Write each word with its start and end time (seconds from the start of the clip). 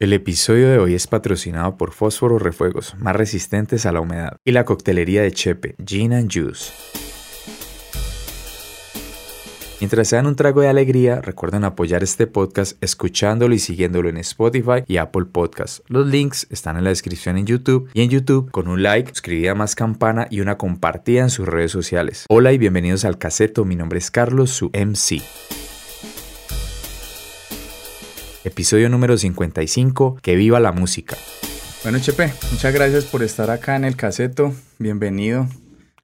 El 0.00 0.12
episodio 0.12 0.68
de 0.70 0.78
hoy 0.78 0.94
es 0.94 1.08
patrocinado 1.08 1.76
por 1.76 1.90
Fósforos 1.90 2.40
Refuegos, 2.40 2.94
más 2.98 3.16
resistentes 3.16 3.84
a 3.84 3.90
la 3.90 4.00
humedad, 4.00 4.36
y 4.44 4.52
la 4.52 4.64
coctelería 4.64 5.22
de 5.22 5.32
Chepe, 5.32 5.74
Gin 5.84 6.12
and 6.12 6.32
Juice. 6.32 6.70
Mientras 9.80 10.06
se 10.06 10.14
dan 10.14 10.28
un 10.28 10.36
trago 10.36 10.60
de 10.60 10.68
alegría, 10.68 11.20
recuerden 11.20 11.64
apoyar 11.64 12.04
este 12.04 12.28
podcast 12.28 12.80
escuchándolo 12.80 13.56
y 13.56 13.58
siguiéndolo 13.58 14.08
en 14.08 14.18
Spotify 14.18 14.84
y 14.86 14.98
Apple 14.98 15.24
Podcasts. 15.24 15.82
Los 15.88 16.06
links 16.06 16.46
están 16.48 16.76
en 16.76 16.84
la 16.84 16.90
descripción 16.90 17.36
en 17.36 17.46
YouTube 17.46 17.90
y 17.92 18.02
en 18.02 18.10
YouTube 18.10 18.52
con 18.52 18.68
un 18.68 18.84
like, 18.84 19.08
suscribida 19.08 19.56
más 19.56 19.74
campana 19.74 20.28
y 20.30 20.42
una 20.42 20.58
compartida 20.58 21.22
en 21.22 21.30
sus 21.30 21.48
redes 21.48 21.72
sociales. 21.72 22.24
Hola 22.28 22.52
y 22.52 22.58
bienvenidos 22.58 23.04
al 23.04 23.18
Caseto, 23.18 23.64
mi 23.64 23.74
nombre 23.74 23.98
es 23.98 24.12
Carlos, 24.12 24.50
su 24.50 24.70
MC. 24.72 25.24
Episodio 28.44 28.88
número 28.88 29.16
55, 29.18 30.18
que 30.22 30.36
viva 30.36 30.60
la 30.60 30.72
música. 30.72 31.16
Bueno, 31.82 31.98
Chepe, 31.98 32.32
muchas 32.52 32.72
gracias 32.72 33.04
por 33.04 33.22
estar 33.22 33.50
acá 33.50 33.76
en 33.76 33.84
el 33.84 33.96
caseto. 33.96 34.54
Bienvenido 34.78 35.42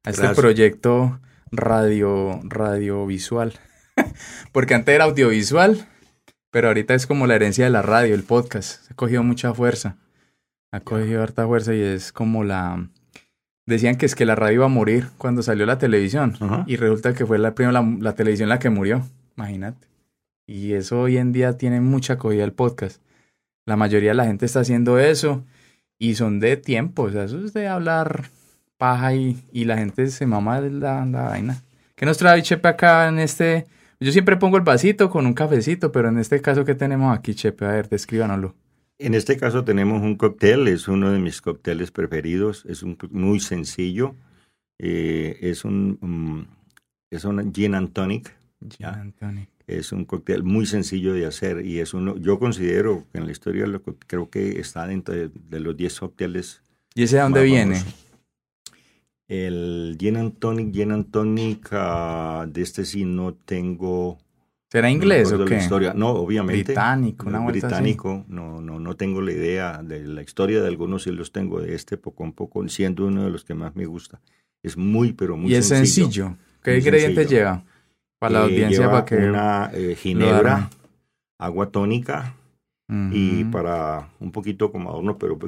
a 0.05 0.11
este 0.11 0.23
Gracias. 0.23 0.37
proyecto 0.37 1.21
radio, 1.51 2.41
radiovisual. 2.45 3.55
Porque 4.53 4.75
antes 4.75 4.95
era 4.95 5.05
audiovisual, 5.05 5.87
pero 6.51 6.69
ahorita 6.69 6.95
es 6.95 7.07
como 7.07 7.27
la 7.27 7.37
herencia 7.37 7.65
de 7.65 7.71
la 7.71 7.83
radio, 7.83 8.15
el 8.15 8.25
podcast. 8.25 8.91
Ha 8.91 8.95
cogido 8.95 9.23
mucha 9.23 9.55
fuerza. 9.55 9.97
Ha 10.73 10.81
cogido 10.81 11.23
harta 11.23 11.47
fuerza 11.47 11.75
y 11.75 11.81
es 11.81 12.13
como 12.13 12.45
la... 12.45 12.89
Decían 13.67 13.97
que 13.97 14.07
es 14.07 14.15
que 14.15 14.27
la 14.27 14.35
radio 14.35 14.57
iba 14.57 14.65
a 14.67 14.69
morir 14.69 15.09
cuando 15.17 15.43
salió 15.43 15.65
la 15.65 15.79
televisión. 15.79 16.37
Y 16.67 16.77
resulta 16.77 17.15
que 17.15 17.25
fue 17.25 17.39
la, 17.39 17.55
primero 17.55 17.73
la, 17.73 17.97
la 18.01 18.15
televisión 18.15 18.49
la 18.49 18.59
que 18.59 18.69
murió. 18.71 19.03
Imagínate. 19.37 19.87
Y 20.47 20.73
eso 20.73 21.01
hoy 21.01 21.17
en 21.17 21.33
día 21.33 21.57
tiene 21.57 21.81
mucha 21.81 22.15
acogida 22.15 22.45
el 22.45 22.53
podcast. 22.53 23.03
La 23.67 23.77
mayoría 23.77 24.11
de 24.11 24.17
la 24.17 24.27
gente 24.27 24.47
está 24.47 24.61
haciendo 24.61 24.99
eso 24.99 25.45
y 25.99 26.15
son 26.15 26.41
de 26.41 26.57
tiempo. 26.57 27.05
O 27.05 27.11
sea, 27.11 27.25
eso 27.25 27.45
es 27.45 27.53
de 27.55 27.67
hablar 27.69 28.25
paja 28.77 29.15
y, 29.15 29.43
y 29.53 29.65
la 29.65 29.79
gente 29.79 30.09
se 30.09 30.27
mama 30.27 30.61
de 30.61 30.71
la, 30.71 31.05
la 31.07 31.23
vaina. 31.23 31.63
¿Qué 31.95 32.07
nos 32.07 32.19
trae 32.19 32.43
Chepe 32.43 32.69
acá 32.69 33.09
en 33.09 33.19
este? 33.19 33.67
Yo 34.01 34.13
siempre 34.13 34.37
pongo 34.37 34.57
el 34.57 34.65
vasito 34.65 35.09
con 35.09 35.27
un 35.27 35.35
cafecito, 35.35 35.93
pero 35.93 36.09
en 36.09 36.19
este 36.19 36.41
caso, 36.41 36.65
¿qué 36.65 36.75
tenemos 36.75 37.17
aquí, 37.17 37.35
Chepe? 37.35 37.65
A 37.65 37.69
ver, 37.69 37.89
descríbanoslo. 37.89 38.55
En 38.99 39.15
este 39.15 39.37
caso 39.37 39.65
tenemos 39.65 40.03
un 40.03 40.17
cóctel, 40.17 40.69
es 40.69 40.89
uno 40.89 41.11
de 41.11 41.19
mis 41.19 41.41
cócteles 41.41 41.91
preferidos, 41.91 42.65
es 42.67 42.83
un, 42.83 42.97
muy 43.11 43.41
sencillo, 43.41 44.15
eh, 44.79 45.37
es 45.41 45.65
un 45.65 45.99
mm, 46.01 46.47
es 47.11 47.25
un 47.25 47.53
gin 47.53 47.75
and 47.75 47.93
tonic, 47.93 48.37
Gin 48.69 48.87
and 48.87 49.15
tonic. 49.15 49.54
Es 49.67 49.93
un 49.93 50.05
cóctel 50.05 50.43
muy 50.43 50.67
sencillo 50.67 51.13
de 51.15 51.27
hacer 51.27 51.65
y 51.65 51.81
es 51.81 51.95
uno, 51.95 52.17
yo 52.19 52.39
considero 52.39 53.07
que 53.13 53.19
en 53.19 53.27
la 53.27 53.33
historia 53.33 53.67
co- 53.79 53.97
creo 54.07 54.29
que 54.31 54.61
está 54.61 54.87
dentro 54.87 55.15
de, 55.15 55.31
de 55.49 55.61
los 55.61 55.77
10 55.77 55.99
cócteles. 56.01 56.63
¿Y 56.95 57.05
ese 57.05 57.17
de 57.17 57.23
dónde 57.23 57.43
viene? 57.43 57.77
famosos. 57.77 58.01
El 59.27 59.97
gin 59.99 60.17
and 60.17 60.39
tonic, 60.39 60.73
gin 60.75 60.93
and 60.93 61.11
tonic, 61.11 61.69
ah, 61.73 62.47
de 62.47 62.61
este 62.63 62.85
sí 62.85 63.05
no 63.05 63.33
tengo 63.35 64.19
¿Será 64.71 64.89
no 64.89 64.95
inglés 64.95 65.29
o 65.29 65.31
recuerdo 65.39 65.45
la 65.47 65.57
qué? 65.59 65.63
historia. 65.65 65.95
No, 65.95 66.11
obviamente. 66.11 66.65
Británico, 66.73 67.25
No 67.25 67.31
una 67.31 67.41
vuelta 67.41 67.67
así. 67.69 67.75
británico, 67.75 68.25
no, 68.29 68.61
no, 68.61 68.79
no 68.81 68.97
tengo 68.97 69.23
la 69.23 69.33
idea 69.33 69.83
de 69.83 70.05
la 70.07 70.21
historia 70.23 70.61
de 70.61 70.69
algunos, 70.69 71.05
sí 71.05 71.11
los 71.11 71.33
tengo 71.33 71.61
de 71.61 71.75
este 71.75 71.97
poco 71.97 72.27
a 72.27 72.33
poco, 72.33 72.67
siendo 72.69 73.07
uno 73.07 73.25
de 73.25 73.31
los 73.31 73.45
que 73.45 73.55
más 73.55 73.75
me 73.77 73.87
gusta. 73.87 74.21
Es 74.63 74.77
muy, 74.77 75.13
pero 75.13 75.37
muy 75.37 75.53
y 75.53 75.55
es 75.55 75.69
sencillo. 75.69 76.37
¿Qué 76.63 76.73
Muy 76.73 76.81
ingredientes 76.81 77.23
sencillo. 77.25 77.39
lleva? 77.41 77.65
Para 78.29 78.41
la 78.41 78.45
audiencia, 78.47 78.91
para 78.91 79.05
que... 79.05 79.17
una 79.17 79.71
eh, 79.75 79.97
ginebra, 79.97 80.71
agua 81.39 81.71
tónica 81.71 82.35
y 83.11 83.45
para 83.45 84.11
un 84.21 84.31
poquito 84.31 84.71
como 84.71 84.91
adorno, 84.91 85.17
pero 85.19 85.39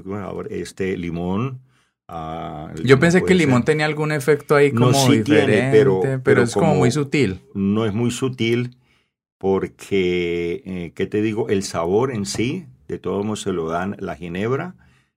este 0.50 0.96
limón. 0.96 1.60
el 2.08 2.84
Yo 2.84 2.98
pensé 2.98 3.22
que 3.24 3.32
el 3.32 3.38
limón 3.38 3.58
ser- 3.58 3.64
tenía 3.66 3.86
algún 3.86 4.10
efecto 4.12 4.56
ahí 4.56 4.72
No, 4.72 4.86
como 4.92 4.92
sí 4.94 5.22
tiene, 5.22 5.40
diferente, 5.40 5.70
pero- 5.78 6.00
pero, 6.02 6.22
pero 6.22 6.42
es 6.42 6.54
como 6.54 6.66
como- 6.68 6.78
muy 6.80 6.90
sutil. 6.90 7.40
no 7.54 7.84
es 7.86 7.92
muy 7.94 8.10
sutil 8.10 8.76
porque, 9.38 10.62
eh, 10.64 10.92
¿qué 10.94 11.06
te 11.06 11.22
digo? 11.22 11.48
El 11.48 11.62
sabor 11.62 12.10
en 12.10 12.26
sí, 12.26 12.66
de 12.88 12.98
todos 12.98 13.24
modos 13.24 13.42
se 13.42 13.52
lo 13.52 13.68
dan 13.68 13.96
la 14.00 14.16
ginebra, 14.16 14.74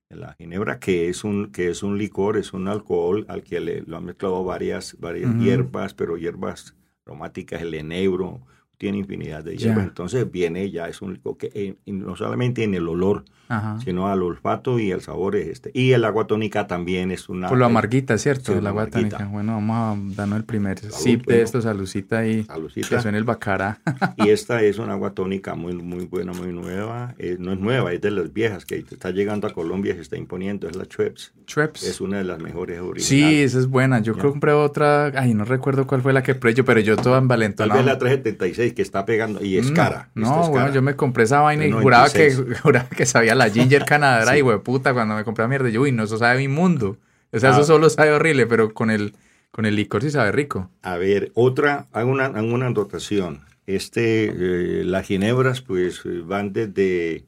la 0.09 0.33
ginebra 0.33 0.79
que 0.79 1.07
es 1.09 1.23
un, 1.23 1.51
que 1.51 1.69
es 1.69 1.83
un 1.83 1.97
licor, 1.97 2.37
es 2.37 2.53
un 2.53 2.67
alcohol 2.67 3.25
al 3.29 3.43
que 3.43 3.59
le, 3.59 3.81
lo 3.81 3.97
han 3.97 4.05
mezclado 4.05 4.43
varias, 4.43 4.97
varias 4.99 5.35
hierbas, 5.39 5.93
pero 5.93 6.17
hierbas 6.17 6.75
aromáticas, 7.09 7.61
el 7.61 7.73
enebro, 7.73 8.41
tiene 8.79 8.97
infinidad 8.97 9.43
de 9.43 9.57
hierbas, 9.57 9.83
entonces 9.83 10.31
viene 10.31 10.71
ya, 10.71 10.87
es 10.87 11.01
un 11.01 11.13
licor 11.13 11.37
que 11.37 11.51
eh, 11.53 11.75
no 11.85 12.15
solamente 12.15 12.63
en 12.63 12.73
el 12.73 12.87
olor, 12.87 13.25
Ajá. 13.49 13.77
sino 13.83 14.07
al 14.07 14.23
olfato 14.23 14.79
y 14.79 14.89
el 14.91 15.01
sabor 15.01 15.35
es 15.35 15.47
este. 15.49 15.71
Y 15.73 15.91
el 15.91 16.05
agua 16.05 16.27
tónica 16.27 16.65
también 16.65 17.11
es 17.11 17.27
una... 17.29 17.49
Por 17.49 17.57
lo 17.57 17.65
amarguita, 17.65 18.17
¿cierto? 18.17 18.53
Sí, 18.53 18.57
el 18.57 18.63
la 18.63 18.69
agua 18.69 18.83
amarguita. 18.83 19.17
tónica. 19.17 19.31
Bueno, 19.31 19.53
vamos 19.53 19.75
a 19.77 20.15
darnos 20.15 20.37
el 20.37 20.45
primer 20.45 20.79
Salud, 20.79 20.95
sip 20.95 21.25
de 21.27 21.41
esto, 21.41 21.61
salucita 21.61 22.25
y 22.25 22.43
salucita. 22.45 22.87
que 22.87 23.01
suene 23.01 23.17
el 23.17 23.25
bacara. 23.25 23.81
Y 24.17 24.29
esta 24.29 24.61
es 24.63 24.77
una 24.79 24.93
agua 24.93 25.11
tónica 25.13 25.55
muy, 25.55 25.73
muy 25.73 26.05
buena, 26.05 26.31
muy 26.31 26.53
nueva. 26.53 27.15
Eh, 27.17 27.35
no 27.37 27.51
es 27.51 27.59
nueva, 27.59 27.91
es 27.91 27.99
de 27.99 28.11
las 28.11 28.31
viejas 28.31 28.65
que 28.65 28.77
está 28.77 29.11
llegando 29.11 29.45
a 29.47 29.53
Colombia 29.53 29.91
y 29.91 29.95
se 29.95 30.01
está 30.03 30.15
imponiendo. 30.15 30.69
Es 30.69 30.75
la 30.77 30.85
Schweppes. 30.85 31.33
Schweppes. 31.49 31.83
Es 31.83 31.99
una 32.01 32.19
de 32.19 32.23
las 32.23 32.39
mejores 32.39 32.79
originales. 32.79 33.05
Sí, 33.05 33.41
esa 33.41 33.59
es 33.59 33.67
buena. 33.67 33.99
Yo 33.99 34.17
compré 34.17 34.53
otra, 34.53 35.07
ay, 35.19 35.33
no 35.33 35.43
recuerdo 35.43 35.85
cuál 35.85 36.01
fue 36.01 36.13
la 36.13 36.23
que 36.23 36.37
yo, 36.53 36.63
pero 36.63 36.79
yo 36.79 36.95
toda 36.95 37.15
Tal 37.15 37.23
envalentonada. 37.23 37.75
vez 37.81 37.85
la 37.85 37.97
376 37.97 38.68
que 38.73 38.81
está 38.81 39.05
pegando 39.05 39.43
y 39.43 39.57
es 39.57 39.69
No, 39.69 39.75
cara. 39.75 40.09
No, 40.15 40.41
es 40.43 40.47
bueno, 40.49 40.65
cara. 40.65 40.73
yo 40.75 40.81
me 40.81 40.95
compré 40.95 41.23
esa 41.25 41.39
vaina 41.41 41.65
y 41.65 41.71
juraba 41.71 42.09
que, 42.09 42.29
96. 42.31 42.59
juraba 42.63 42.89
que 42.89 43.05
sabía 43.05 43.35
la 43.35 43.49
Ginger 43.49 43.85
Canadera 43.85 44.31
Sí. 44.33 44.39
y 44.39 44.57
puta 44.59 44.93
cuando 44.93 45.15
me 45.15 45.23
compré 45.23 45.43
la 45.43 45.49
mierda. 45.49 45.69
Yo, 45.69 45.81
uy, 45.81 45.91
no, 45.91 46.03
eso 46.03 46.17
sabe 46.17 46.41
inmundo. 46.43 46.97
O 47.31 47.39
sea, 47.39 47.49
Ah. 47.51 47.53
eso 47.53 47.63
solo 47.63 47.89
sabe 47.89 48.11
horrible, 48.11 48.47
pero 48.47 48.73
con 48.73 48.89
el, 48.89 49.13
con 49.51 49.65
el 49.65 49.75
licor 49.75 50.01
sí 50.01 50.11
sabe 50.11 50.31
rico. 50.31 50.69
A 50.81 50.97
ver, 50.97 51.31
otra, 51.35 51.87
hago 51.91 52.11
una, 52.11 52.25
hago 52.25 52.47
una 52.53 52.67
anotación. 52.67 53.41
Este, 53.67 54.25
eh, 54.25 54.83
las 54.83 55.05
ginebras, 55.05 55.61
pues 55.61 56.01
eh, 56.05 56.21
van 56.25 56.53
desde. 56.53 57.25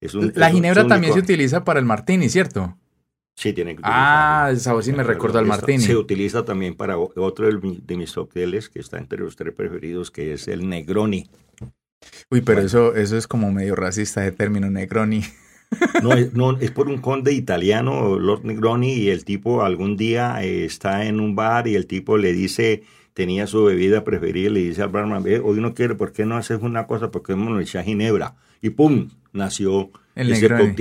Es 0.00 0.14
un, 0.14 0.32
La 0.34 0.48
es 0.48 0.54
ginebra 0.54 0.82
un 0.82 0.88
también 0.88 1.12
se 1.12 1.20
utiliza 1.20 1.64
para 1.64 1.78
el 1.78 1.86
martini, 1.86 2.28
¿cierto? 2.28 2.76
Sí, 3.36 3.52
tiene 3.52 3.74
que 3.74 3.82
Ah, 3.84 4.48
el 4.50 4.60
sabor 4.60 4.84
sí 4.84 4.92
me 4.92 5.02
recordó 5.02 5.38
al 5.40 5.46
martini. 5.46 5.80
Se 5.82 5.96
utiliza 5.96 6.44
también 6.44 6.74
para 6.74 6.96
otro 6.98 7.46
de 7.46 7.58
mi- 7.58 7.80
de 7.84 7.96
mis 7.96 8.12
cócteles 8.12 8.68
que 8.68 8.78
está 8.78 8.98
entre 8.98 9.18
los 9.18 9.34
tres 9.36 9.52
preferidos, 9.54 10.10
que 10.10 10.32
es 10.34 10.46
el 10.48 10.68
Negroni. 10.68 11.28
Uy, 12.30 12.40
pero 12.42 12.56
Bueno. 12.56 12.66
eso, 12.66 12.94
eso 12.94 13.16
es 13.16 13.26
como 13.26 13.50
medio 13.50 13.74
racista 13.74 14.20
de 14.20 14.32
término 14.32 14.70
Negroni. 14.70 15.22
No, 16.04 16.12
es, 16.12 16.32
no, 16.34 16.56
es 16.58 16.70
por 16.70 16.86
un 16.88 16.98
conde 16.98 17.32
italiano, 17.32 18.16
Lord 18.16 18.44
Negroni, 18.44 18.92
y 18.92 19.08
el 19.10 19.24
tipo 19.24 19.64
algún 19.64 19.96
día 19.96 20.40
eh, 20.44 20.64
está 20.64 21.04
en 21.06 21.18
un 21.18 21.34
bar 21.34 21.66
y 21.66 21.74
el 21.74 21.86
tipo 21.88 22.16
le 22.16 22.32
dice, 22.32 22.84
tenía 23.12 23.48
su 23.48 23.64
bebida 23.64 24.04
preferida, 24.04 24.50
le 24.50 24.60
dice 24.60 24.82
al 24.82 24.90
barman, 24.90 25.24
"Ve, 25.24 25.40
hoy 25.40 25.60
no 25.60 25.74
quiere, 25.74 25.96
¿por 25.96 26.12
qué 26.12 26.26
no 26.26 26.36
haces 26.36 26.60
una 26.62 26.86
cosa? 26.86 27.10
¿Por 27.10 27.24
qué 27.24 27.34
no 27.34 27.56
le 27.56 27.64
echas 27.64 27.84
ginebra? 27.84 28.36
Y 28.62 28.70
¡pum! 28.70 29.08
Nació 29.32 29.90
El 30.14 30.30
Negroni. 30.30 30.74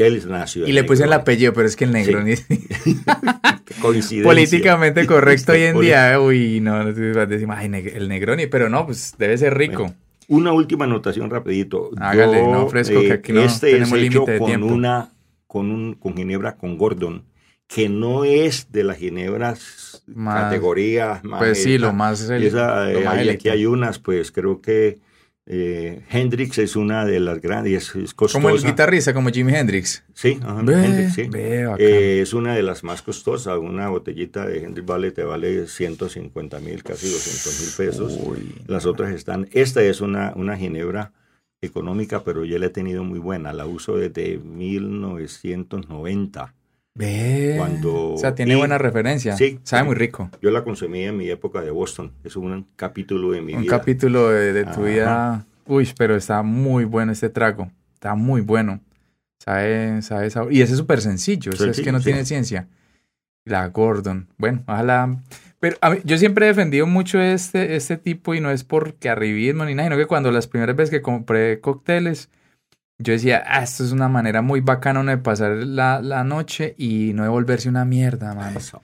Y 0.66 0.72
le 0.74 0.84
puse 0.84 1.06
el 1.06 1.14
apellido, 1.14 1.54
pero 1.54 1.68
es 1.68 1.76
que 1.76 1.86
el 1.86 1.92
Negroni 1.92 2.36
coincidencia. 3.82 4.24
políticamente 4.30 5.06
correcto 5.08 5.52
hoy 5.54 5.64
en 5.64 5.80
día. 5.80 6.20
Uy, 6.20 6.60
no, 6.62 6.84
no 6.84 6.94
te- 6.94 7.26
decimos, 7.26 7.56
ay, 7.58 7.72
el 7.94 8.08
Negroni, 8.10 8.48
pero 8.48 8.70
no, 8.70 8.86
pues 8.86 9.16
debe 9.18 9.38
ser 9.38 9.58
rico. 9.58 9.84
Bueno, 9.84 9.96
Una 10.28 10.54
última 10.54 10.86
anotación 10.86 11.30
rapidito. 11.30 11.90
Hágale, 11.98 12.38
Yo, 12.38 12.52
no, 12.52 12.68
fresco, 12.68 13.02
que 13.02 13.14
aquí 13.14 13.34
no 13.34 13.42
este 13.42 13.68
es 13.72 13.74
tenemos 13.90 13.94
hecho 14.00 14.14
límite 14.20 14.32
de 14.34 14.38
con 14.40 14.48
tiempo. 14.48 14.68
una 14.68 15.10
con 15.48 15.70
un 15.72 15.94
con 15.96 16.16
ginebra 16.16 16.56
con 16.56 16.78
Gordon, 16.78 17.24
que 17.68 17.90
no 17.90 18.24
es 18.26 18.72
de 18.72 18.84
las 18.84 18.98
ginebras 18.98 20.04
Más- 20.08 20.44
categorías 20.46 21.24
más 21.24 21.40
pues 21.40 21.62
sí, 21.64 21.78
lo 21.78 21.94
más, 21.94 22.28
el- 22.30 22.44
esa, 22.44 22.86
lo 22.86 23.00
eh, 23.00 23.04
más 23.04 23.14
hay- 23.18 23.30
aquí 23.30 23.50
hay 23.50 23.66
unas, 23.66 24.00
pues 24.00 24.32
creo 24.32 24.62
que 24.62 24.98
eh, 25.46 26.02
Hendrix 26.10 26.58
es 26.58 26.78
una 26.78 27.06
de 27.06 27.20
las 27.20 27.42
grandes, 27.42 27.74
es, 27.74 27.94
es 27.96 28.14
costosa. 28.14 28.42
Como 28.42 28.56
el 28.56 28.64
guitarrista, 28.64 29.14
como 29.14 29.30
Jimi 29.30 29.54
Hendrix. 29.54 30.06
Sí, 30.14 30.40
ajá, 30.42 30.62
Hendrix, 30.62 31.14
sí. 31.14 31.30
Eh, 31.34 32.22
es 32.22 32.34
una 32.34 32.56
de 32.56 32.64
las 32.64 32.82
más 32.84 33.02
costosas. 33.02 33.60
Una 33.60 33.90
botellita 33.90 34.46
de 34.46 34.64
Hendrix 34.64 34.88
vale, 34.88 35.12
te 35.12 35.24
vale 35.24 35.68
150 35.68 36.60
mil, 36.60 36.82
casi 36.84 37.10
200 37.10 37.62
mil 37.62 37.72
pesos. 37.88 38.18
Uy, 38.24 38.56
Las 38.68 38.86
otras 38.86 39.14
están. 39.14 39.50
Esta 39.52 39.84
es 39.84 40.00
una, 40.00 40.32
una 40.36 40.56
ginebra 40.56 41.12
económica, 41.62 42.24
pero 42.24 42.46
yo 42.46 42.58
la 42.58 42.68
he 42.68 42.70
tenido 42.70 43.04
muy 43.04 43.20
buena. 43.20 43.52
La 43.52 43.66
uso 43.66 43.98
desde 43.98 44.38
1990. 44.38 46.54
Cuando- 47.58 48.14
O 48.14 48.18
sea, 48.18 48.36
tiene 48.36 48.54
y- 48.54 48.58
buena 48.58 48.78
referencia. 48.78 49.36
Sí. 49.36 49.60
Sabe 49.64 49.84
muy 49.84 49.96
rico. 49.96 50.30
Yo 50.42 50.52
la 50.52 50.64
consumí 50.64 51.04
en 51.04 51.18
mi 51.18 51.30
época 51.30 51.62
de 51.62 51.72
Boston. 51.72 52.12
Es 52.24 52.36
un 52.36 52.68
capítulo 52.76 53.32
de 53.32 53.42
mi 53.42 53.54
Un 53.56 53.64
vida. 53.64 53.78
capítulo 53.78 54.30
de, 54.30 54.54
de 54.54 54.66
tu 54.66 54.84
vida. 54.84 55.46
Uy, 55.66 55.90
pero 55.98 56.16
está 56.16 56.44
muy 56.44 56.86
bueno 56.86 57.12
este 57.12 57.30
trago. 57.30 57.72
Está 57.96 58.16
muy 58.16 58.42
bueno. 58.42 58.80
Sabe, 59.40 60.02
sabe, 60.02 60.30
sabe- 60.30 60.54
Y 60.54 60.62
ese 60.62 60.74
es 60.74 60.78
súper 60.78 61.02
sencillo. 61.02 61.52
es 61.52 61.82
que 61.82 61.92
no 61.92 62.00
sí. 62.00 62.06
tiene 62.06 62.26
ciencia. 62.26 62.68
La 63.46 63.68
Gordon. 63.70 64.28
Bueno, 64.38 64.64
ojalá. 64.68 65.18
Pero 65.60 65.78
a 65.82 65.90
mí- 65.90 65.98
yo 66.04 66.18
siempre 66.18 66.46
he 66.46 66.50
defendido 66.50 66.86
mucho 66.88 67.20
este, 67.20 67.76
este 67.76 67.98
tipo 67.98 68.36
y 68.36 68.40
no 68.42 68.52
es 68.52 68.64
porque 68.64 69.10
arribismo 69.10 69.66
ni 69.66 69.74
nada, 69.76 69.88
sino 69.90 69.98
que 69.98 70.06
cuando 70.06 70.32
las 70.32 70.48
primeras 70.48 70.76
veces 70.76 70.92
que 70.92 71.02
compré 71.02 71.60
cócteles, 71.60 72.30
yo 72.98 73.14
decía, 73.14 73.44
ah, 73.46 73.64
esto 73.64 73.84
es 73.84 73.92
una 73.92 74.08
manera 74.08 74.42
muy 74.42 74.62
bacana 74.62 75.04
de 75.04 75.18
pasar 75.18 75.52
la, 75.52 76.02
la 76.02 76.24
noche 76.24 76.76
y 76.78 77.12
no 77.14 77.24
devolverse 77.24 77.70
una 77.70 77.86
mierda, 77.86 78.34
man. 78.34 78.56
Eso. 78.56 78.82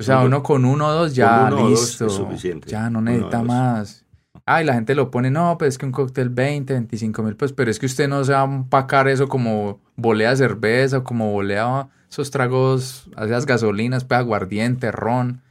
O 0.00 0.02
sea, 0.02 0.20
uno 0.20 0.42
con 0.42 0.64
uno 0.64 0.86
o 0.86 0.92
dos 0.92 1.14
ya 1.14 1.48
uno 1.48 1.56
dos 1.56 1.70
listo. 1.70 2.06
es 2.06 2.12
suficiente. 2.12 2.68
Ya 2.68 2.88
no 2.88 3.00
necesita 3.00 3.42
más. 3.42 4.04
Ah, 4.46 4.62
y 4.62 4.64
la 4.64 4.74
gente 4.74 4.94
lo 4.94 5.10
pone, 5.10 5.30
no, 5.30 5.58
pues 5.58 5.74
es 5.74 5.78
que 5.78 5.86
un 5.86 5.92
cóctel 5.92 6.30
20, 6.30 6.72
25 6.72 7.22
mil, 7.22 7.36
pues, 7.36 7.52
pero 7.52 7.70
es 7.70 7.78
que 7.78 7.86
usted 7.86 8.08
no 8.08 8.24
se 8.24 8.32
va 8.32 8.42
a 8.42 8.44
empacar 8.44 9.08
eso 9.08 9.28
como 9.28 9.80
volea 9.96 10.34
cerveza 10.36 10.98
o 10.98 11.04
como 11.04 11.32
volea 11.32 11.88
esos 12.10 12.30
tragos, 12.30 13.10
esas 13.18 13.44
gasolinas, 13.44 14.04
pues 14.04 14.20
aguardiente, 14.20 14.90
ron. 14.92 15.42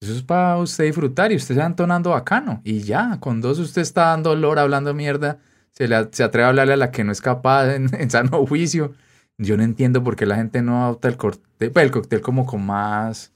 Eso 0.00 0.12
es 0.12 0.22
para 0.22 0.56
usted 0.58 0.84
disfrutar 0.84 1.32
y 1.32 1.36
usted 1.36 1.56
se 1.56 1.60
va 1.60 1.66
entonando 1.66 2.10
bacano. 2.10 2.60
Y 2.64 2.80
ya, 2.80 3.18
con 3.20 3.40
dos 3.40 3.58
usted 3.58 3.82
está 3.82 4.06
dando 4.06 4.30
olor, 4.30 4.58
hablando 4.58 4.94
mierda, 4.94 5.38
se, 5.78 5.86
le, 5.88 6.08
se 6.10 6.24
atreve 6.24 6.44
a 6.46 6.48
hablarle 6.48 6.72
a 6.74 6.76
la 6.76 6.90
que 6.90 7.04
no 7.04 7.12
es 7.12 7.20
capaz 7.22 7.72
en, 7.74 7.88
en 7.98 8.10
sano 8.10 8.44
juicio. 8.46 8.92
Yo 9.38 9.56
no 9.56 9.62
entiendo 9.62 10.02
por 10.02 10.16
qué 10.16 10.26
la 10.26 10.34
gente 10.34 10.60
no 10.62 10.82
adopta 10.84 11.06
el 11.06 11.16
cóctel, 11.16 11.70
pues, 11.70 11.84
el 11.86 11.92
cóctel 11.92 12.20
como 12.20 12.44
con 12.44 12.66
más... 12.66 13.32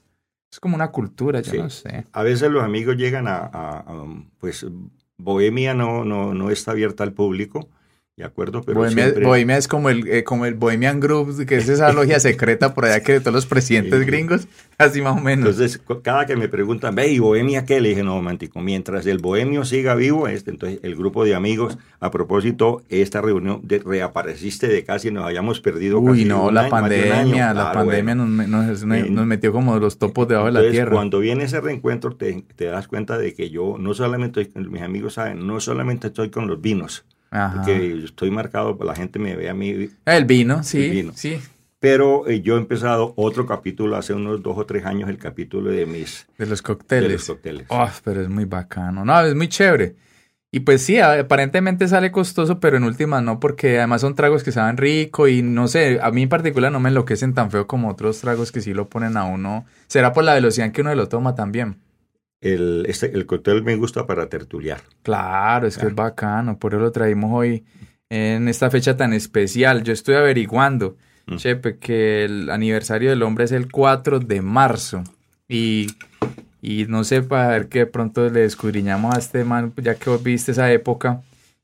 Es 0.51 0.59
como 0.59 0.75
una 0.75 0.91
cultura, 0.91 1.39
yo 1.41 1.51
Sí. 1.51 1.57
no 1.57 1.69
sé. 1.69 2.05
A 2.11 2.21
veces 2.21 2.51
los 2.51 2.61
amigos 2.63 2.97
llegan 2.97 3.27
a, 3.27 3.37
a- 3.37 3.79
a, 3.79 4.05
pues, 4.37 4.65
Bohemia 5.17 5.73
no, 5.73 6.03
no, 6.03 6.33
no 6.33 6.49
está 6.51 6.71
abierta 6.71 7.03
al 7.03 7.13
público, 7.13 7.69
¿de 8.15 8.25
acuerdo? 8.25 8.61
Pero 8.61 8.79
Bohemia, 8.81 9.05
siempre- 9.05 9.25
Bohemia 9.25 9.57
es 9.57 9.67
como 9.67 9.89
el, 9.89 10.07
eh, 10.07 10.23
como 10.23 10.45
el 10.45 10.53
Bohemian 10.53 10.99
Group, 10.99 11.45
que 11.47 11.55
es 11.55 11.67
esa 11.67 11.91
logia 11.93 12.19
secreta 12.19 12.75
por 12.75 12.85
allá 12.85 13.01
que 13.01 13.13
de 13.13 13.19
todos 13.21 13.33
los 13.33 13.45
presidentes 13.47 13.99
Sí. 14.01 14.05
gringos, 14.05 14.47
así 14.77 15.01
más 15.01 15.17
o 15.17 15.19
menos. 15.19 15.49
Entonces, 15.59 15.81
cada 16.03 16.27
que 16.27 16.35
me 16.35 16.47
preguntan, 16.47 16.93
ve, 16.93 17.07
¿y 17.07 17.17
Bohemia 17.17 17.65
qué? 17.65 17.81
Le 17.81 17.89
dije, 17.89 18.03
no, 18.03 18.15
romántico, 18.17 18.61
mientras 18.61 19.07
el 19.07 19.17
bohemio 19.17 19.65
siga 19.65 19.95
vivo, 19.95 20.27
este, 20.27 20.51
entonces 20.51 20.79
el 20.83 20.95
grupo 20.95 21.25
de 21.25 21.33
amigos, 21.33 21.79
a 21.99 22.11
propósito, 22.11 22.83
esta 22.89 23.19
reunión 23.19 23.61
de, 23.63 23.79
reapareciste 23.79 24.67
de 24.67 24.83
casi 24.83 25.09
nos 25.09 25.25
hayamos 25.25 25.59
perdido 25.59 25.99
Uy, 25.99 26.09
casi 26.19 26.25
no, 26.25 26.47
un 26.49 26.53
la 26.53 26.61
año, 26.61 26.75
año. 26.75 26.81
pandemia, 26.83 27.53
la 27.55 27.71
pandemia 27.71 28.13
bueno. 28.15 28.25
nos, 28.27 28.29
me- 28.29 28.47
nos, 28.47 28.85
nos- 28.85 29.09
nos 29.09 29.25
metió 29.25 29.51
como 29.51 29.79
los 29.79 29.97
topos 29.97 30.27
debajo 30.27 30.51
de 30.51 30.51
la 30.63 30.69
tierra. 30.69 30.91
cuando 30.91 31.17
viene 31.17 31.45
ese 31.45 31.61
reencuentro, 31.61 32.15
te, 32.15 32.43
te 32.55 32.65
das 32.65 32.87
cuenta 32.87 33.17
de 33.17 33.33
que 33.33 33.49
yo 33.49 33.77
no 33.79 33.95
solamente, 33.95 34.51
mis 34.55 34.83
amigos 34.83 35.15
saben, 35.15 35.47
no 35.47 35.59
solamente 35.59 36.07
estoy 36.07 36.29
con 36.29 36.45
los 36.45 36.61
vinos, 36.61 37.05
Ajá. 37.35 37.55
porque 37.55 38.03
estoy 38.05 38.29
marcado, 38.31 38.77
la 38.83 38.95
gente 38.95 39.17
me 39.17 39.35
ve 39.35 39.49
a 39.49 39.53
mí 39.55 39.89
El 40.05 40.25
vino, 40.25 40.63
sí, 40.63 40.85
El 40.85 40.91
vino. 40.91 41.11
sí, 41.15 41.39
Pero 41.79 42.27
eh, 42.27 42.41
yo 42.41 42.55
he 42.55 42.59
empezado 42.59 43.13
otro 43.17 43.45
capítulo 43.47 43.95
hace 43.97 44.13
unos 44.13 44.43
dos 44.43 44.57
o 44.57 44.65
tres 44.65 44.85
años, 44.85 45.09
el 45.09 45.17
capítulo 45.17 45.71
de 45.71 45.85
mis 45.85 46.27
de 46.37 46.45
los 46.45 46.59
de 46.59 46.63
cócteles. 46.63 47.11
los 47.11 47.25
cócteles. 47.25 47.65
Oh, 47.69 47.89
pero 48.03 48.21
es 48.21 48.29
muy 48.29 48.45
bacano. 48.45 49.03
No, 49.03 49.19
es 49.21 49.33
muy 49.35 49.47
chévere. 49.49 49.95
Y 50.55 50.59
pues 50.59 50.83
sí, 50.83 50.99
aparentemente 50.99 51.87
sale 51.87 52.11
costoso, 52.11 52.59
pero 52.59 52.77
en 52.77 52.83
últimas 52.83 53.23
no, 53.23 53.39
porque 53.39 53.79
además 53.79 54.01
son 54.01 54.13
tragos 54.13 54.43
que 54.43 54.51
saben 54.51 54.77
rico 54.77 55.27
y 55.27 55.41
no 55.41 55.67
sé, 55.67 55.99
a 55.99 56.11
mí 56.11 56.21
en 56.21 56.29
particular 56.29 56.71
no 56.71 56.79
me 56.79 56.89
enloquecen 56.89 57.33
tan 57.33 57.49
feo 57.49 57.65
como 57.65 57.89
otros 57.89 58.21
tragos 58.21 58.51
que 58.51 58.61
sí 58.61 58.71
lo 58.75 58.87
ponen 58.87 59.17
a 59.17 59.23
uno. 59.25 59.65
Será 59.87 60.13
por 60.13 60.23
la 60.23 60.35
velocidad 60.35 60.67
en 60.67 60.71
que 60.71 60.81
uno 60.81 60.93
lo 60.93 61.09
toma 61.09 61.33
también. 61.33 61.77
El, 62.43 62.85
este, 62.89 63.11
el 63.13 63.25
cóctel 63.25 63.63
me 63.63 63.75
gusta 63.75 64.05
para 64.05 64.27
tertuliar. 64.27 64.81
Claro, 65.01 65.65
es 65.67 65.77
que 65.77 65.87
es 65.87 65.95
bacano, 65.95 66.57
por 66.59 66.73
eso 66.73 66.81
lo 66.81 66.91
traímos 66.91 67.31
hoy 67.33 67.63
en 68.09 68.47
esta 68.49 68.69
fecha 68.69 68.97
tan 68.97 69.13
especial. 69.13 69.83
Yo 69.83 69.93
estoy 69.93 70.15
averiguando, 70.15 70.97
Mm. 71.25 71.37
Chepe, 71.37 71.77
que 71.77 72.25
el 72.25 72.49
aniversario 72.49 73.09
del 73.09 73.23
hombre 73.23 73.45
es 73.45 73.53
el 73.53 73.71
4 73.71 74.19
de 74.19 74.41
marzo. 74.41 75.05
Y, 75.47 75.87
y 76.61 76.85
no 76.89 77.05
sé, 77.05 77.21
para 77.21 77.47
ver 77.47 77.69
que 77.69 77.79
de 77.79 77.85
pronto 77.85 78.29
le 78.29 78.43
escudriñamos 78.43 79.15
a 79.15 79.19
este 79.19 79.45
man, 79.45 79.71
ya 79.81 79.95
que 79.95 80.09
vos 80.09 80.21
viste 80.21 80.51
esa 80.51 80.69
época. 80.73 81.21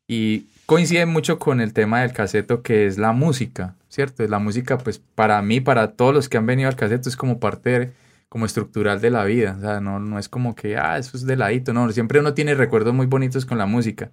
Y 0.07 0.45
coincide 0.65 1.05
mucho 1.05 1.39
con 1.39 1.59
el 1.59 1.73
tema 1.73 2.01
del 2.03 2.13
caseto, 2.13 2.61
que 2.61 2.85
es 2.87 2.97
la 2.97 3.11
música, 3.11 3.75
¿cierto? 3.89 4.25
La 4.29 4.39
música, 4.39 4.77
pues 4.77 5.01
para 5.15 5.41
mí, 5.41 5.59
para 5.59 5.91
todos 5.91 6.13
los 6.13 6.29
que 6.29 6.37
han 6.37 6.45
venido 6.45 6.69
al 6.69 6.77
caseto, 6.77 7.09
es 7.09 7.17
como 7.17 7.39
parte 7.41 7.69
de- 7.79 7.91
como 8.29 8.45
estructural 8.45 9.01
de 9.01 9.09
la 9.11 9.25
vida. 9.25 9.55
O 9.57 9.61
sea, 9.61 9.81
no, 9.81 9.99
no 9.99 10.19
es 10.19 10.29
como 10.29 10.55
que, 10.55 10.77
ah, 10.77 10.97
eso 10.97 11.17
es 11.17 11.25
de 11.25 11.35
ladito. 11.35 11.73
No, 11.73 11.91
siempre 11.91 12.19
uno 12.19 12.33
tiene 12.33 12.55
recuerdos 12.55 12.93
muy 12.93 13.07
bonitos 13.07 13.45
con 13.45 13.57
la 13.57 13.65
música. 13.65 14.11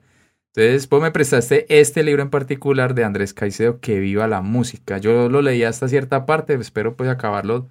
Entonces, 0.55 0.89
vos 0.89 1.03
me 1.03 1.11
prestaste 1.11 1.67
este 1.69 2.03
libro 2.03 2.23
en 2.23 2.31
particular 2.31 2.95
de 2.95 3.05
Andrés 3.05 3.35
Caicedo, 3.35 3.81
Que 3.81 4.01
viva 4.01 4.27
la 4.27 4.41
música. 4.43 4.99
Yo 4.99 5.29
lo 5.29 5.43
leí 5.43 5.63
hasta 5.65 5.89
cierta 5.89 6.27
parte, 6.27 6.55
espero 6.55 6.97
pues 6.97 7.11
acabarlo. 7.11 7.69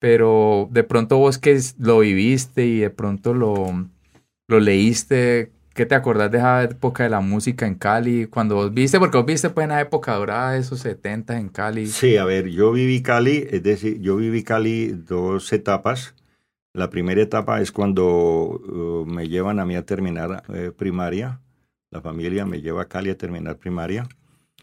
Pero 0.00 0.68
de 0.72 0.84
pronto 0.84 1.18
vos 1.18 1.38
que 1.38 1.58
lo 1.78 2.00
viviste 2.00 2.66
y 2.66 2.80
de 2.80 2.90
pronto 2.90 3.34
lo, 3.34 3.88
lo 4.48 4.60
leíste, 4.60 5.52
¿qué 5.78 5.86
te 5.86 5.94
acordás 5.94 6.28
de 6.32 6.38
esa 6.38 6.64
época 6.64 7.04
de 7.04 7.08
la 7.08 7.20
música 7.20 7.64
en 7.64 7.76
Cali? 7.76 8.26
Cuando 8.26 8.56
vos 8.56 8.74
viste, 8.74 8.98
porque 8.98 9.16
vos 9.16 9.24
viste 9.24 9.48
pues 9.50 9.62
en 9.62 9.70
la 9.70 9.80
época 9.80 10.12
dorada 10.16 10.54
de 10.54 10.58
esos 10.58 10.80
70 10.80 11.38
en 11.38 11.50
Cali. 11.50 11.86
Sí, 11.86 12.16
a 12.16 12.24
ver, 12.24 12.48
yo 12.48 12.72
viví 12.72 13.00
Cali, 13.00 13.46
es 13.48 13.62
decir, 13.62 14.00
yo 14.00 14.16
viví 14.16 14.42
Cali 14.42 14.88
dos 14.88 15.52
etapas. 15.52 16.16
La 16.72 16.90
primera 16.90 17.22
etapa 17.22 17.60
es 17.60 17.70
cuando 17.70 18.04
uh, 18.04 19.06
me 19.06 19.28
llevan 19.28 19.60
a 19.60 19.66
mí 19.66 19.76
a 19.76 19.86
terminar 19.86 20.42
eh, 20.52 20.72
primaria. 20.76 21.42
La 21.92 22.00
familia 22.00 22.44
me 22.44 22.60
lleva 22.60 22.82
a 22.82 22.88
Cali 22.88 23.10
a 23.10 23.16
terminar 23.16 23.56
primaria. 23.58 24.08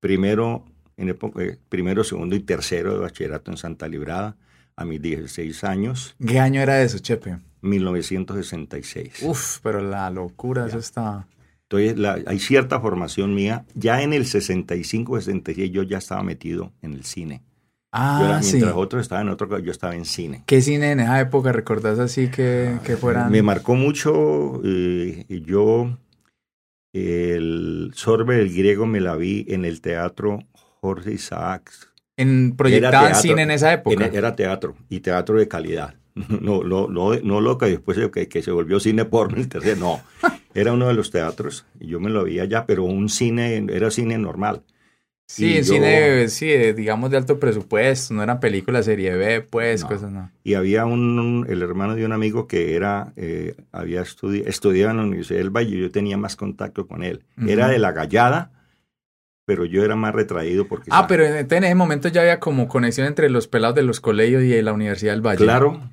primero, 0.00 0.64
en 0.96 1.08
época, 1.08 1.42
eh, 1.42 1.58
primero, 1.68 2.04
segundo 2.04 2.36
y 2.36 2.40
tercero 2.40 2.92
de 2.94 2.98
bachillerato 3.00 3.50
en 3.50 3.56
Santa 3.56 3.88
Librada 3.88 4.36
a 4.76 4.84
mis 4.84 5.00
16 5.00 5.64
años, 5.64 6.14
¿Qué 6.26 6.38
año 6.38 6.60
era 6.60 6.82
eso, 6.82 6.98
Chepe? 6.98 7.38
1966. 7.62 9.22
Uf, 9.22 9.58
pero 9.62 9.80
la 9.80 10.10
locura, 10.10 10.66
eso 10.66 10.78
está... 10.78 11.26
Entonces, 11.68 11.98
la- 11.98 12.20
hay 12.26 12.38
cierta 12.38 12.80
formación 12.80 13.34
mía. 13.34 13.64
Ya 13.74 14.02
en 14.02 14.12
el 14.12 14.24
65, 14.26 15.16
66 15.20 15.72
yo 15.72 15.82
ya 15.82 15.98
estaba 15.98 16.22
metido 16.22 16.72
en 16.82 16.92
el 16.92 17.04
cine. 17.04 17.42
Yo 17.92 18.24
era- 18.26 18.36
Ah, 18.38 18.42
sí. 18.42 18.52
mientras 18.56 18.74
otros 18.76 19.02
estaban 19.02 19.26
en 19.26 19.32
otro, 19.32 19.58
yo 19.58 19.72
estaba 19.72 19.96
en 19.96 20.04
cine. 20.04 20.44
¿Qué 20.46 20.60
cine 20.62 20.92
en 20.92 21.00
esa 21.00 21.18
época 21.20 21.50
recordás 21.52 21.98
así 21.98 22.28
que, 22.28 22.76
que 22.84 22.96
fueran? 22.96 23.32
Me 23.32 23.42
marcó 23.42 23.74
mucho, 23.74 24.60
eh, 24.64 25.24
y 25.28 25.40
yo, 25.42 25.96
el 26.96 27.90
Sorbe 27.94 28.36
del 28.36 28.54
Griego 28.54 28.86
me 28.86 29.00
la 29.00 29.16
vi 29.16 29.44
en 29.48 29.64
el 29.64 29.80
teatro 29.80 30.38
Jorge 30.80 31.12
Isaacs. 31.12 31.90
En 32.16 32.56
teatro. 32.56 33.14
cine 33.20 33.42
en 33.42 33.50
esa 33.50 33.72
época. 33.72 34.06
En- 34.06 34.14
era 34.14 34.34
teatro 34.34 34.74
y 34.88 35.00
teatro 35.00 35.38
de 35.38 35.48
calidad. 35.48 35.94
No, 36.40 36.62
no, 36.62 36.88
no, 36.88 37.14
no 37.22 37.40
lo 37.42 37.58
que 37.58 37.66
después 37.66 37.98
de 37.98 38.10
que, 38.10 38.26
que 38.26 38.42
se 38.42 38.50
volvió 38.50 38.80
cine 38.80 39.04
porno, 39.04 39.36
el 39.36 39.48
tercer, 39.48 39.76
no. 39.76 40.00
Era 40.54 40.72
uno 40.72 40.88
de 40.88 40.94
los 40.94 41.10
teatros 41.10 41.66
y 41.78 41.88
yo 41.88 42.00
me 42.00 42.08
lo 42.08 42.24
vi 42.24 42.40
allá, 42.40 42.64
pero 42.64 42.84
un 42.84 43.10
cine, 43.10 43.66
era 43.68 43.90
cine 43.90 44.16
normal. 44.16 44.62
Sí, 45.28 45.46
y 45.54 45.56
en 45.58 45.64
yo- 45.64 45.74
cine, 45.74 46.28
sí, 46.28 46.46
digamos 46.72 47.10
de 47.10 47.16
alto 47.16 47.38
presupuesto, 47.38 48.14
no 48.14 48.22
eran 48.22 48.40
películas 48.40 48.84
serie 48.84 49.14
B, 49.16 49.40
pues, 49.42 49.82
No. 49.82 49.88
cosas 49.88 50.10
no. 50.12 50.30
Y 50.44 50.54
había 50.54 50.84
un, 50.86 51.18
un- 51.18 51.46
el 51.48 51.62
hermano 51.62 51.94
de 51.94 52.04
un 52.04 52.12
amigo 52.12 52.46
que 52.46 52.74
era, 52.76 53.12
eh, 53.16 53.54
había 53.72 54.02
estudi 54.02 54.42
estudiado 54.46 54.90
en 54.92 54.96
la 54.98 55.02
Universidad 55.04 55.38
del 55.38 55.50
Valle, 55.50 55.76
yo 55.78 55.90
tenía 55.90 56.16
más 56.16 56.36
contacto 56.36 56.86
con 56.86 57.02
él. 57.02 57.24
Era 57.46 57.68
de 57.68 57.78
la 57.78 57.92
gallada, 57.92 58.52
pero 59.46 59.64
yo 59.64 59.84
era 59.84 59.94
más 59.96 60.14
retraído 60.14 60.66
porque... 60.66 60.90
Ah, 60.92 61.06
pero 61.06 61.24
en, 61.24 61.46
en 61.52 61.64
ese 61.64 61.74
momento 61.74 62.08
ya 62.08 62.22
había 62.22 62.40
como 62.40 62.66
conexión 62.68 63.06
entre 63.06 63.28
los 63.30 63.46
pelados 63.48 63.76
de 63.76 63.82
los 63.82 64.00
colegios 64.00 64.42
y 64.42 64.48
de 64.48 64.62
la 64.62 64.72
Universidad 64.72 65.12
del 65.12 65.22
Valle. 65.26 65.44
Claro, 65.44 65.88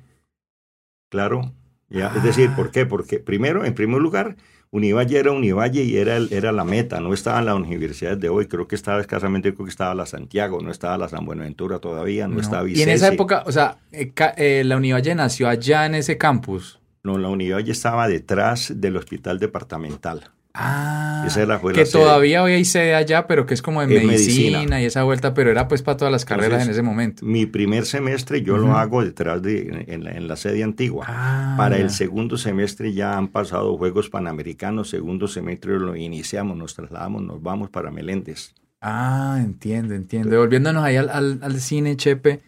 claro. 1.10 1.52
Ya, 1.90 2.12
Es 2.16 2.22
decir, 2.24 2.50
Ah. 2.52 2.56
¿por 2.56 2.70
qué? 2.70 2.86
Porque 2.86 3.18
primero, 3.20 3.64
en 3.64 3.74
primer 3.74 4.00
lugar, 4.00 4.36
Univalle 4.74 5.20
era 5.20 5.30
Univalle 5.30 5.84
y 5.84 5.96
era, 5.98 6.16
era 6.16 6.50
la 6.50 6.64
meta, 6.64 6.98
no 6.98 7.14
estaba 7.14 7.38
en 7.38 7.46
las 7.46 7.54
universidades 7.54 8.18
de 8.18 8.28
hoy, 8.28 8.48
creo 8.48 8.66
que 8.66 8.74
estaba 8.74 9.00
escasamente, 9.00 9.54
creo 9.54 9.66
que 9.66 9.70
estaba 9.70 9.94
la 9.94 10.04
Santiago, 10.04 10.60
no 10.60 10.72
estaba 10.72 10.98
la 10.98 11.08
San 11.08 11.24
Buenaventura 11.24 11.78
todavía, 11.78 12.26
no, 12.26 12.40
estaba 12.40 12.64
Vicente. 12.64 12.80
Y 12.80 12.90
en 12.90 12.96
esa 12.96 13.06
época, 13.06 13.44
o 13.46 13.52
sea, 13.52 13.78
eh, 13.92 14.12
eh, 14.36 14.64
la 14.64 14.76
Univalle 14.76 15.14
nació 15.14 15.48
allá 15.48 15.86
en 15.86 15.94
ese 15.94 16.18
campus. 16.18 16.80
No, 17.04 17.18
la 17.18 17.28
Univalle 17.28 17.70
estaba 17.70 18.08
detrás 18.08 18.72
del 18.74 18.96
hospital 18.96 19.38
departamental. 19.38 20.32
Ah, 20.56 21.26
que 21.74 21.84
todavía 21.84 22.44
hoy 22.44 22.52
hay 22.52 22.64
sede 22.64 22.94
allá, 22.94 23.26
pero 23.26 23.44
que 23.44 23.54
es 23.54 23.60
como 23.60 23.80
de 23.80 23.88
medicina, 23.88 24.80
y 24.80 24.84
esa 24.84 25.02
vuelta, 25.02 25.34
pero 25.34 25.50
era 25.50 25.66
pues 25.66 25.82
para 25.82 25.96
todas 25.96 26.12
las 26.12 26.24
carreras 26.24 26.62
en 26.62 26.70
ese 26.70 26.82
momento. 26.82 27.26
Mi 27.26 27.44
primer 27.44 27.84
semestre 27.86 28.40
yo 28.40 28.56
lo 28.56 28.76
hago 28.76 29.04
detrás 29.04 29.42
de, 29.42 29.84
en 29.88 30.28
la, 30.28 30.36
sede 30.36 30.62
antigua. 30.62 31.06
Ah, 31.08 31.54
para 31.58 31.76
el 31.78 31.90
segundo 31.90 32.38
semestre 32.38 32.92
ya 32.92 33.18
han 33.18 33.28
pasado 33.28 33.76
Juegos 33.76 34.08
Panamericanos, 34.08 34.90
segundo 34.90 35.26
semestre 35.26 35.76
lo 35.76 35.96
iniciamos, 35.96 36.56
nos 36.56 36.72
trasladamos, 36.74 37.22
nos 37.22 37.42
vamos 37.42 37.68
para 37.70 37.90
Meléndez. 37.90 38.54
Ah, 38.80 39.40
entiendo, 39.40 39.94
entiendo. 39.94 40.38
Volviéndonos 40.38 40.84
ahí 40.84 40.94
al, 40.94 41.10
al 41.10 41.60
cine, 41.60 41.96
Chepe, 41.96 42.42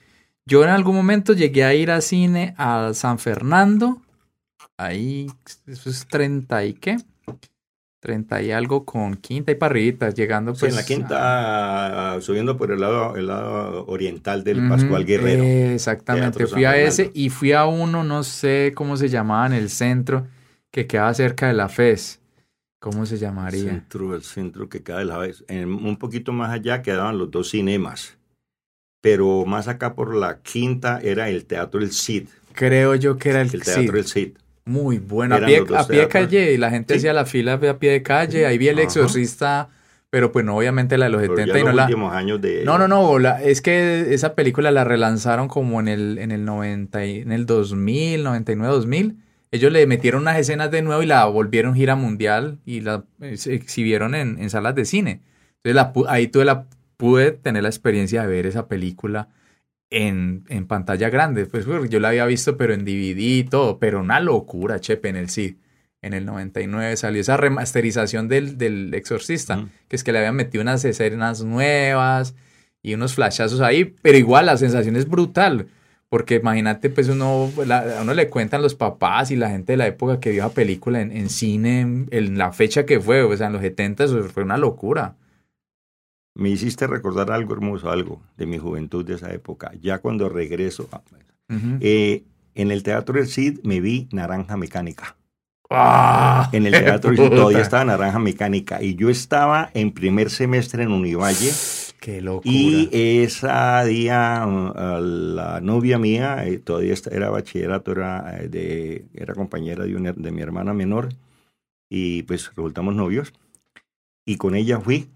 yo 0.45 0.63
en 0.63 0.71
algún 0.71 0.95
momento 0.95 1.33
llegué 1.33 1.65
a 1.65 1.75
ir 1.75 1.91
al 1.91 2.03
cine 2.03 2.55
a 2.57 2.93
San 2.95 3.19
Fernando, 3.19 4.01
ahí, 4.77 5.27
eso 5.67 5.91
es 5.91 6.07
30 6.07 6.67
y 6.67 6.75
qué 6.75 6.99
30 8.07 8.43
y 8.43 8.53
algo 8.53 8.85
con 8.85 9.17
quinta 9.17 9.51
y 9.51 9.57
parritas, 9.57 10.15
llegando 10.15 10.53
pues... 10.53 10.71
en 10.71 10.77
la 10.77 10.85
quinta, 10.85 12.17
subiendo 12.21 12.57
por 12.57 12.71
el 12.71 12.81
lado, 12.81 13.17
el 13.17 13.27
lado 13.27 13.85
oriental 13.87 14.45
del 14.45 14.69
Pascual 14.69 15.05
Guerrero. 15.05 15.43
exactamente, 15.43 16.47
fui 16.47 16.65
a 16.65 16.79
ese 16.79 17.11
y 17.15 17.31
fui 17.31 17.51
a 17.51 17.67
uno, 17.67 18.05
no 18.05 18.23
sé 18.23 18.73
cómo 18.77 18.97
se 18.97 19.09
llamaba, 19.09 19.47
en 19.47 19.55
el 19.55 19.71
centro, 19.71 20.29
que 20.71 20.87
quedaba 20.87 21.13
cerca 21.15 21.49
de 21.49 21.55
la 21.55 21.69
FES. 21.69 22.21
¿Cómo 22.79 23.07
se 23.07 23.19
llamaría? 23.19 23.71
Centro, 23.71 24.15
el 24.15 24.23
centro 24.23 24.69
que 24.69 24.85
queda 24.85 24.99
de 24.99 25.07
la 25.07 25.19
FES. 25.19 25.45
un 25.49 25.97
poquito 25.97 26.33
más 26.33 26.53
allá 26.53 26.83
quedaban 26.83 27.19
los 27.19 27.33
dos 27.33 27.51
cinemas, 27.51 28.19
pero 29.01 29.45
más 29.47 29.67
acá 29.67 29.95
por 29.97 30.15
la 30.15 30.39
quinta 30.43 31.01
era 31.03 31.29
el 31.29 31.45
Teatro 31.45 31.81
El 31.81 31.91
Cid. 31.91 32.29
Creo 32.53 32.95
yo 32.95 33.19
que 33.19 33.31
era 33.31 33.41
el, 33.41 33.51
el 33.53 33.65
Teatro 33.65 33.99
El 33.99 34.07
Cid. 34.07 34.37
Muy 34.67 34.99
bueno. 34.99 35.37
A 35.37 35.41
pie, 35.41 35.65
a 35.77 35.87
pie 35.87 36.01
de 36.01 36.09
calle, 36.09 36.53
y 36.53 36.57
la 36.59 36.71
gente 36.71 36.97
hacía 36.97 37.13
la 37.13 37.25
fila 37.25 37.55
a 37.55 37.79
pie 37.79 37.93
de 37.93 38.03
calle. 38.03 38.47
Ahí 38.47 38.59
vi 38.59 38.67
el 38.67 38.81
exorcista, 38.81 39.69
pero 40.11 40.33
pues 40.33 40.45
no, 40.45 40.57
obviamente 40.57 40.99
la 40.99 41.07
de 41.07 41.13
los 41.13 41.23
70 41.23 41.59
y 41.59 41.63
no 41.63 41.73
la. 41.73 41.87
años 42.13 42.41
de... 42.41 42.65
No, 42.65 42.77
no, 42.77 42.89
no. 42.89 43.19
es 43.39 43.63
que 43.63 44.13
esa 44.13 44.35
película 44.35 44.73
la 44.73 44.83
relanzaron 44.83 45.47
como 45.47 45.79
en 45.79 45.87
el, 45.87 46.19
en 46.19 46.33
el 46.33 46.45
90, 46.45 47.05
en 47.05 47.31
el 47.31 47.47
2000, 47.47 48.25
99, 48.25 48.75
2000. 48.75 49.17
Ellos 49.53 49.73
le 49.73 49.87
metieron 49.87 50.23
unas 50.23 50.37
escenas 50.37 50.73
de 50.73 50.83
nuevo 50.83 51.01
y 51.01 51.07
la 51.07 51.25
volvieron 51.27 51.77
gira 51.77 51.95
mundial 51.95 52.59
y 52.67 52.81
la 52.81 53.05
exhibieron 53.21 54.17
en, 54.17 54.37
en 54.41 54.51
salas 54.51 54.75
de 54.75 54.85
cine. 54.85 55.23
Entonces 55.63 55.75
la, 55.77 55.93
ahí 56.13 56.27
tuve 56.27 56.45
la, 56.45 56.67
pude 56.97 57.31
tener 57.31 57.63
la 57.63 57.69
experiencia 57.69 58.23
de 58.23 58.29
ver 58.29 58.47
esa 58.47 58.67
película 58.67 59.29
en, 59.91 60.45
en, 60.49 60.67
pantalla 60.67 61.11
grande. 61.11 61.47
Pues 61.47 61.67
yo 61.89 62.01
la 62.01 62.09
había 62.09 62.27
visto, 62.27 62.57
pero 62.57 62.75
en 62.75 62.85
DVD 62.85 63.19
y 63.19 63.45
todo, 63.45 63.79
pero 63.79 64.01
una 64.01 64.21
locura, 64.21 64.81
Chepe, 64.81 65.09
en 65.09 65.17
el 65.17 65.31
sí. 65.31 65.59
En 66.03 66.15
el 66.15 66.25
99 66.25 66.97
salió 66.97 67.21
esa 67.21 67.37
remasterización 67.37 68.29
del, 68.29 68.59
del 68.59 68.95
Exorcista, 68.95 69.67
que 69.89 69.97
es 69.97 70.05
que 70.05 70.13
le 70.13 70.19
habían 70.19 70.37
metido 70.37 70.63
unas 70.63 70.85
escenas 70.85 71.43
nuevas 71.43 72.35
y 72.83 72.95
unos 72.95 73.15
flashazos 73.15 73.61
ahí, 73.61 73.97
pero 74.03 74.17
igual 74.17 74.47
la 74.47 74.57
sensación 74.57 74.95
es 74.95 75.09
brutal, 75.09 75.67
porque 76.09 76.37
imagínate, 76.37 76.91
pues 76.91 77.09
uno, 77.09 77.51
a 77.69 78.03
uno 78.03 78.15
le 78.15 78.29
cuentan 78.29 78.63
los 78.63 78.77
papás 78.77 79.33
y 79.33 79.37
la 79.37 79.51
gente 79.51 79.73
de 79.73 79.79
la 79.79 79.89
época 79.89 80.21
que 80.21 80.31
vio 80.31 80.45
la 80.45 80.51
película 80.51 81.01
en, 81.01 81.11
en 81.11 81.29
cine, 81.29 82.07
en, 82.11 82.39
la 82.39 82.53
fecha 82.53 82.87
que 82.87 83.01
fue, 83.01 83.23
o 83.23 83.37
sea, 83.37 83.49
en 83.49 83.55
los 83.55 83.63
70, 83.63 84.05
eso 84.05 84.23
fue 84.25 84.45
una 84.45 84.57
locura. 84.57 85.17
Me 86.37 86.51
hiciste 86.51 86.87
recordar 86.87 87.33
algo 87.33 87.55
hermoso, 87.55 87.91
algo 87.91 88.21
de 88.37 88.45
mi 88.45 88.59
juventud 88.59 89.05
de 89.07 89.15
esa 89.15 89.33
época. 89.33 89.73
Ya 89.81 89.99
cuando 89.99 90.29
regreso, 90.29 90.87
ah, 90.93 91.01
eh, 91.81 92.25
en 92.55 92.71
el 92.71 92.83
Teatro 92.83 93.15
del 93.15 93.27
Cid 93.27 93.61
me 93.65 93.81
vi 93.81 94.07
Naranja 94.13 94.59
Mecánica. 94.59 95.17
¡Ah! 95.71 96.51
En 96.53 96.67
el 96.67 96.73
Teatro 96.73 97.11
del 97.13 97.19
Cid 97.19 97.31
todavía 97.31 97.61
estaba 97.61 97.87
Naranja 97.87 98.19
Mecánica 98.19 98.83
y 98.83 98.97
yo 98.97 99.09
estaba 99.09 99.71
en 99.73 99.93
primer 99.93 100.29
semestre 100.29 100.83
en 100.83 100.93
Univalle. 100.93 101.53
¡Qué 102.01 102.21
locura! 102.21 102.53
Y 102.53 102.91
esa 102.93 103.83
día 103.85 104.47
la 104.47 105.61
novia 105.63 105.99
mía, 105.99 106.47
eh, 106.47 106.59
todavía 106.59 106.95
era 107.11 107.31
bachillerato, 107.31 107.93
era, 107.93 108.43
eh, 108.43 108.49
de, 108.49 109.07
era 109.15 109.35
compañera 109.35 109.85
de, 109.85 109.97
una, 109.97 110.13
de 110.13 110.31
mi 110.33 110.43
hermana 110.43 110.75
menor 110.75 111.09
y 111.89 112.25
pues 112.25 112.49
resultamos 112.49 112.95
novios. 112.95 113.33
Y 114.27 114.37
con 114.37 114.55
ella 114.55 114.81
fui 114.81 115.09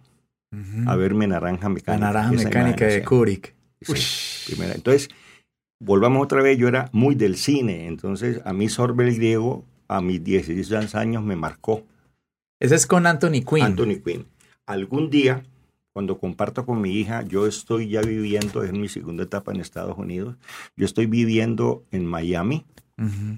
a 0.87 0.97
verme 0.97 1.26
Naranja 1.26 1.69
Mecánica. 1.69 2.07
La 2.07 2.12
Naranja 2.12 2.33
Mecánica 2.33 2.87
de 2.87 3.04
Kubrick. 3.04 3.54
Entonces, 4.75 5.09
volvamos 5.80 6.23
otra 6.23 6.42
vez, 6.42 6.59
yo 6.59 6.69
era 6.69 6.88
muy 6.92 7.14
del 7.14 7.37
cine, 7.37 7.87
entonces 7.87 8.40
a 8.45 8.52
mí 8.52 8.69
Sorbel 8.69 9.14
griego 9.14 9.64
a 9.88 10.00
mis 10.00 10.23
16 10.23 10.95
años 10.95 11.23
me 11.25 11.37
marcó. 11.37 11.85
Ese 12.61 12.75
es 12.75 12.87
con 12.87 13.07
Anthony 13.07 13.42
Quinn. 13.49 13.62
Anthony 13.62 14.00
Quinn. 14.04 14.26
Algún 14.66 15.11
día, 15.11 15.42
cuando 15.92 16.19
comparto 16.19 16.66
con 16.66 16.80
mi 16.80 16.92
hija, 16.92 17.23
yo 17.23 17.47
estoy 17.47 17.88
ya 17.88 18.02
viviendo, 18.02 18.62
es 18.62 18.73
mi 18.73 18.88
segunda 18.88 19.25
etapa 19.25 19.52
en 19.52 19.61
Estados 19.61 19.97
Unidos, 19.99 20.37
yo 20.76 20.85
estoy 20.85 21.07
viviendo 21.07 21.85
en 21.90 22.07
Miami, 22.07 22.66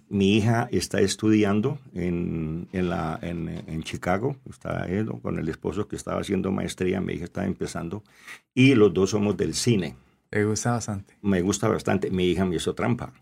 mi 0.09 0.37
hija 0.37 0.69
está 0.73 1.01
estudiando 1.01 1.79
en, 1.95 2.69
en, 2.73 2.91
la, 2.91 3.19
en, 3.23 3.49
en 3.49 3.83
Chicago, 3.83 4.37
está 4.51 4.87
con 5.23 5.39
el 5.39 5.49
esposo 5.49 5.87
que 5.87 5.95
estaba 5.95 6.21
haciendo 6.21 6.51
maestría, 6.51 7.01
mi 7.01 7.13
hija 7.15 7.25
está 7.25 7.47
empezando, 7.47 8.03
y 8.55 8.75
los 8.75 8.93
dos 8.93 9.11
somos 9.11 9.37
del 9.37 9.55
cine. 9.55 9.95
¿Te 10.31 10.45
gusta 10.45 10.73
bastante? 10.73 11.15
Me 11.23 11.43
gusta 11.43 11.69
bastante. 11.69 12.11
Mi 12.11 12.25
hija 12.25 12.45
me 12.45 12.57
hizo 12.57 12.75
trampa, 12.75 13.13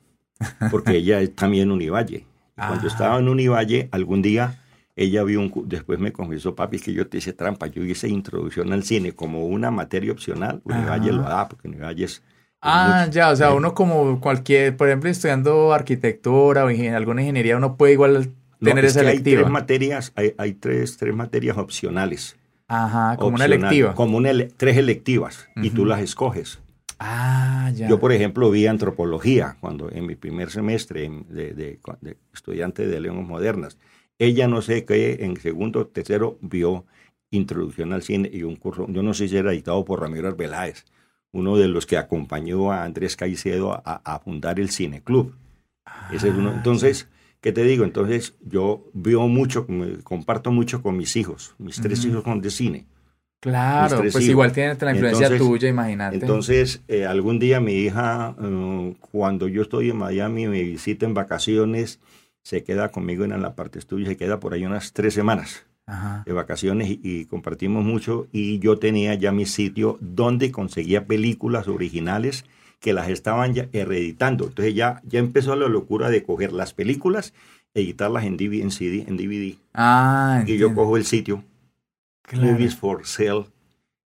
porque 0.71 0.97
ella 0.97 1.21
es 1.21 1.35
también 1.35 1.71
Univalle. 1.71 2.25
Cuando 2.55 2.85
ah. 2.85 2.89
estaba 2.89 3.19
en 3.19 3.29
Univalle, 3.29 3.89
algún 3.91 4.23
día 4.23 4.61
ella 4.97 5.25
vio 5.25 5.41
un... 5.41 5.53
Después 5.67 5.99
me 5.99 6.13
confesó, 6.13 6.55
papi, 6.55 6.79
que 6.79 6.93
yo 6.93 7.07
te 7.07 7.19
hice 7.19 7.33
trampa. 7.33 7.67
Yo 7.69 7.83
hice 7.85 8.09
introducción 8.09 8.73
al 8.73 8.83
cine 8.85 9.13
como 9.13 9.47
una 9.47 9.71
materia 9.71 10.13
opcional. 10.13 10.61
Univalle 10.65 11.13
lo 11.13 11.23
da, 11.23 11.49
porque 11.49 11.69
Univalle 11.69 12.05
es 12.05 12.23
Ah, 12.63 13.09
ya, 13.11 13.31
o 13.31 13.37
sea, 13.37 13.53
uno 13.55 13.75
como 13.75 14.21
cualquier, 14.21 14.77
por 14.77 14.89
ejemplo, 14.89 15.09
estudiando 15.09 15.73
arquitectura 15.73 16.65
o 16.65 16.69
alguna 16.69 17.23
ingeniería, 17.23 17.57
uno 17.57 17.77
puede 17.77 17.95
igual 17.95 18.33
tener 18.63 18.85
esa 18.85 19.01
electiva. 19.01 19.39
Hay 19.39 19.45
tres 19.45 19.53
materias, 19.53 20.13
hay, 20.37 20.53
tres, 20.53 20.97
tres 20.99 21.15
materias 21.15 21.57
opcionales. 21.57 22.37
Ajá, 22.69 23.17
como 23.17 23.37
una 23.37 23.47
electiva. 23.47 23.95
Como 23.95 24.19
una 24.19 24.31
tres 24.57 24.77
electivas 24.77 25.49
y 25.57 25.71
tú 25.71 25.87
las 25.87 26.01
escoges. 26.01 26.61
Ah, 26.99 27.71
ya. 27.75 27.89
Yo, 27.89 27.99
por 27.99 28.13
ejemplo, 28.13 28.51
vi 28.51 28.67
antropología 28.67 29.57
cuando 29.61 29.91
en 29.91 30.07
mi 30.07 30.17
primer 30.17 30.51
semestre 30.51 31.11
de, 31.29 31.55
de, 31.55 31.79
estudiante 32.35 32.87
de 32.87 33.01
lenguas 33.01 33.27
modernas. 33.27 33.79
Ella 34.19 34.49
no 34.49 34.61
sé 34.61 34.85
qué, 34.85 35.19
en 35.21 35.41
segundo 35.41 35.87
tercero 35.87 36.37
vio 36.43 36.85
introducción 37.31 37.95
al 37.95 38.03
cine 38.03 38.29
y 38.31 38.43
un 38.43 38.57
curso, 38.57 38.87
yo 38.89 39.03
no 39.03 39.15
sé 39.15 39.29
si 39.29 39.37
era 39.37 39.53
editado 39.53 39.83
por 39.85 40.01
Ramiro 40.01 40.29
Arbeláez 40.29 40.85
uno 41.33 41.57
de 41.57 41.69
los 41.69 41.87
que 41.87 41.97
acompañó 41.97 42.73
a 42.73 42.85
Andrés 42.85 43.17
Caicedo 43.17 43.81
a, 43.85 44.19
fundar 44.21 44.59
el 44.59 44.71
Cine 44.71 45.03
Club. 45.03 45.35
Ese 46.13 46.29
es 46.29 46.35
uno. 46.35 46.51
Ah, 46.51 46.57
Entonces, 46.57 47.09
¿qué 47.41 47.53
te 47.53 47.63
digo? 47.65 47.85
Entonces, 47.85 48.35
yo 48.41 48.91
veo 48.93 49.29
mucho, 49.29 49.67
comparto 50.03 50.51
mucho 50.51 50.83
con 50.83 50.97
mis 50.97 51.17
hijos. 51.17 51.55
Mis 51.59 51.81
tres 51.81 52.05
hijos 52.05 52.25
son 52.25 52.41
de 52.41 52.51
cine. 52.51 52.87
Claro, 53.41 54.03
pues 54.13 54.29
igual 54.29 54.53
tiene 54.53 54.77
la 54.79 54.93
influencia 54.93 55.39
tuya, 55.39 55.69
imagínate. 55.69 56.17
Entonces, 56.17 56.83
eh, 56.89 57.07
algún 57.07 57.39
día 57.39 57.59
mi 57.59 57.73
hija, 57.73 58.37
eh, 58.39 58.95
cuando 59.01 59.49
yo 59.49 59.63
estoy 59.63 59.91
en 59.91 59.97
Miami, 59.97 60.47
me 60.47 60.63
visita 60.63 61.07
en 61.07 61.15
vacaciones, 61.15 62.01
se 62.43 62.63
queda 62.65 62.91
conmigo 62.91 63.25
en 63.25 63.41
la 63.41 63.55
parte 63.55 63.79
estudio, 63.79 64.07
se 64.07 64.19
queda 64.19 64.41
por 64.41 64.53
ahí 64.53 64.67
unas 64.67 64.93
tres 64.93 65.15
semanas 65.15 65.65
de 66.25 66.33
vacaciones 66.33 66.89
y, 67.03 67.25
compartimos 67.27 67.85
mucho 67.85 68.29
y 68.33 68.59
yo 68.59 68.79
tenía 68.79 69.15
ya 69.15 69.33
mi 69.33 69.47
sitio 69.47 69.99
donde 70.01 70.51
conseguía 70.51 71.07
películas 71.07 71.69
originales 71.69 72.45
que 72.81 72.93
las 72.93 73.09
estaban 73.09 73.55
ya 73.55 73.69
reeditando. 73.73 74.47
Entonces 74.47 74.75
ya, 74.75 75.03
ya 75.05 75.19
empezó 75.19 75.55
la 75.57 75.69
locura 75.69 76.11
de 76.11 76.23
coger 76.23 76.53
las 76.53 76.73
películas, 76.73 77.35
editarlas 77.75 78.25
en 78.25 78.37
DVD, 78.37 78.63
en 78.63 78.71
CD, 78.71 79.05
en 79.07 79.17
DVD. 79.17 79.57
Ah, 79.75 80.43
y 80.47 80.57
yo 80.57 80.75
cojo 80.75 80.97
el 80.97 81.05
sitio, 81.05 81.45
Movies 82.33 82.77
for 82.77 83.07
Sale, 83.07 83.47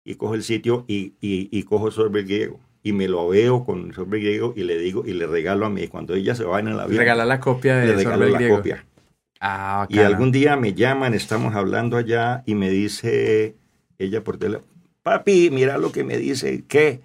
y 0.04 0.16
cojo 0.16 0.34
el 0.34 0.42
sitio 0.42 0.84
y, 0.88 1.14
y, 1.20 1.62
cojo 1.62 1.90
sobre 1.90 2.24
griego. 2.24 2.60
Y 2.82 2.92
me 2.92 3.08
lo 3.08 3.28
veo 3.28 3.64
con 3.64 3.94
sobre 3.94 4.20
griego 4.20 4.52
y 4.54 4.64
le 4.64 4.76
digo 4.76 5.04
y 5.06 5.14
le 5.14 5.26
regalo 5.26 5.64
a 5.64 5.70
mí. 5.70 5.88
Cuando 5.88 6.14
ella 6.14 6.34
se 6.34 6.44
va 6.44 6.60
en 6.60 6.76
la 6.76 6.86
vida. 6.86 6.98
Regala 6.98 7.24
la 7.24 7.40
copia 7.40 7.76
de 7.76 7.86
le 7.86 7.94
regalo 7.94 8.28
la 8.28 8.48
copia. 8.48 8.84
Ah, 9.40 9.86
y 9.90 9.98
algún 9.98 10.32
día 10.32 10.56
me 10.56 10.74
llaman, 10.74 11.14
estamos 11.14 11.54
hablando 11.54 11.96
allá 11.96 12.42
y 12.46 12.54
me 12.54 12.70
dice 12.70 13.56
ella 13.98 14.24
por 14.24 14.38
teléfono, 14.38 14.72
papi, 15.02 15.50
mira 15.50 15.78
lo 15.78 15.92
que 15.92 16.04
me 16.04 16.16
dice, 16.16 16.64
que, 16.66 17.02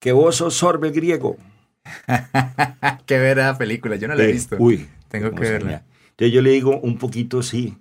que 0.00 0.12
vos 0.12 0.36
sos 0.36 0.54
sorbe 0.54 0.90
griego. 0.90 1.36
Qué 3.06 3.18
ver 3.18 3.38
película, 3.56 3.96
yo 3.96 4.08
no 4.08 4.14
la 4.14 4.24
he 4.24 4.30
eh, 4.30 4.32
visto. 4.32 4.56
Uy. 4.58 4.88
Tengo 5.08 5.30
que 5.30 5.40
verla. 5.40 5.84
Entonces 6.10 6.32
yo 6.32 6.42
le 6.42 6.50
digo, 6.50 6.80
un 6.80 6.98
poquito 6.98 7.42
sí. 7.42 7.76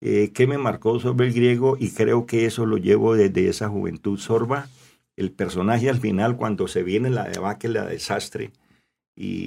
eh, 0.00 0.30
¿qué 0.34 0.46
me 0.46 0.58
marcó 0.58 0.98
sobre 1.00 1.26
el 1.28 1.34
griego? 1.34 1.76
Y 1.78 1.90
creo 1.90 2.26
que 2.26 2.46
eso 2.46 2.66
lo 2.66 2.78
llevo 2.78 3.14
desde 3.14 3.48
esa 3.48 3.68
juventud 3.68 4.18
sorba. 4.18 4.68
El 5.16 5.32
personaje 5.32 5.88
al 5.90 5.98
final, 5.98 6.36
cuando 6.36 6.68
se 6.68 6.82
viene 6.82 7.10
la 7.10 7.24
debacle, 7.24 7.70
la 7.70 7.86
desastre, 7.86 8.52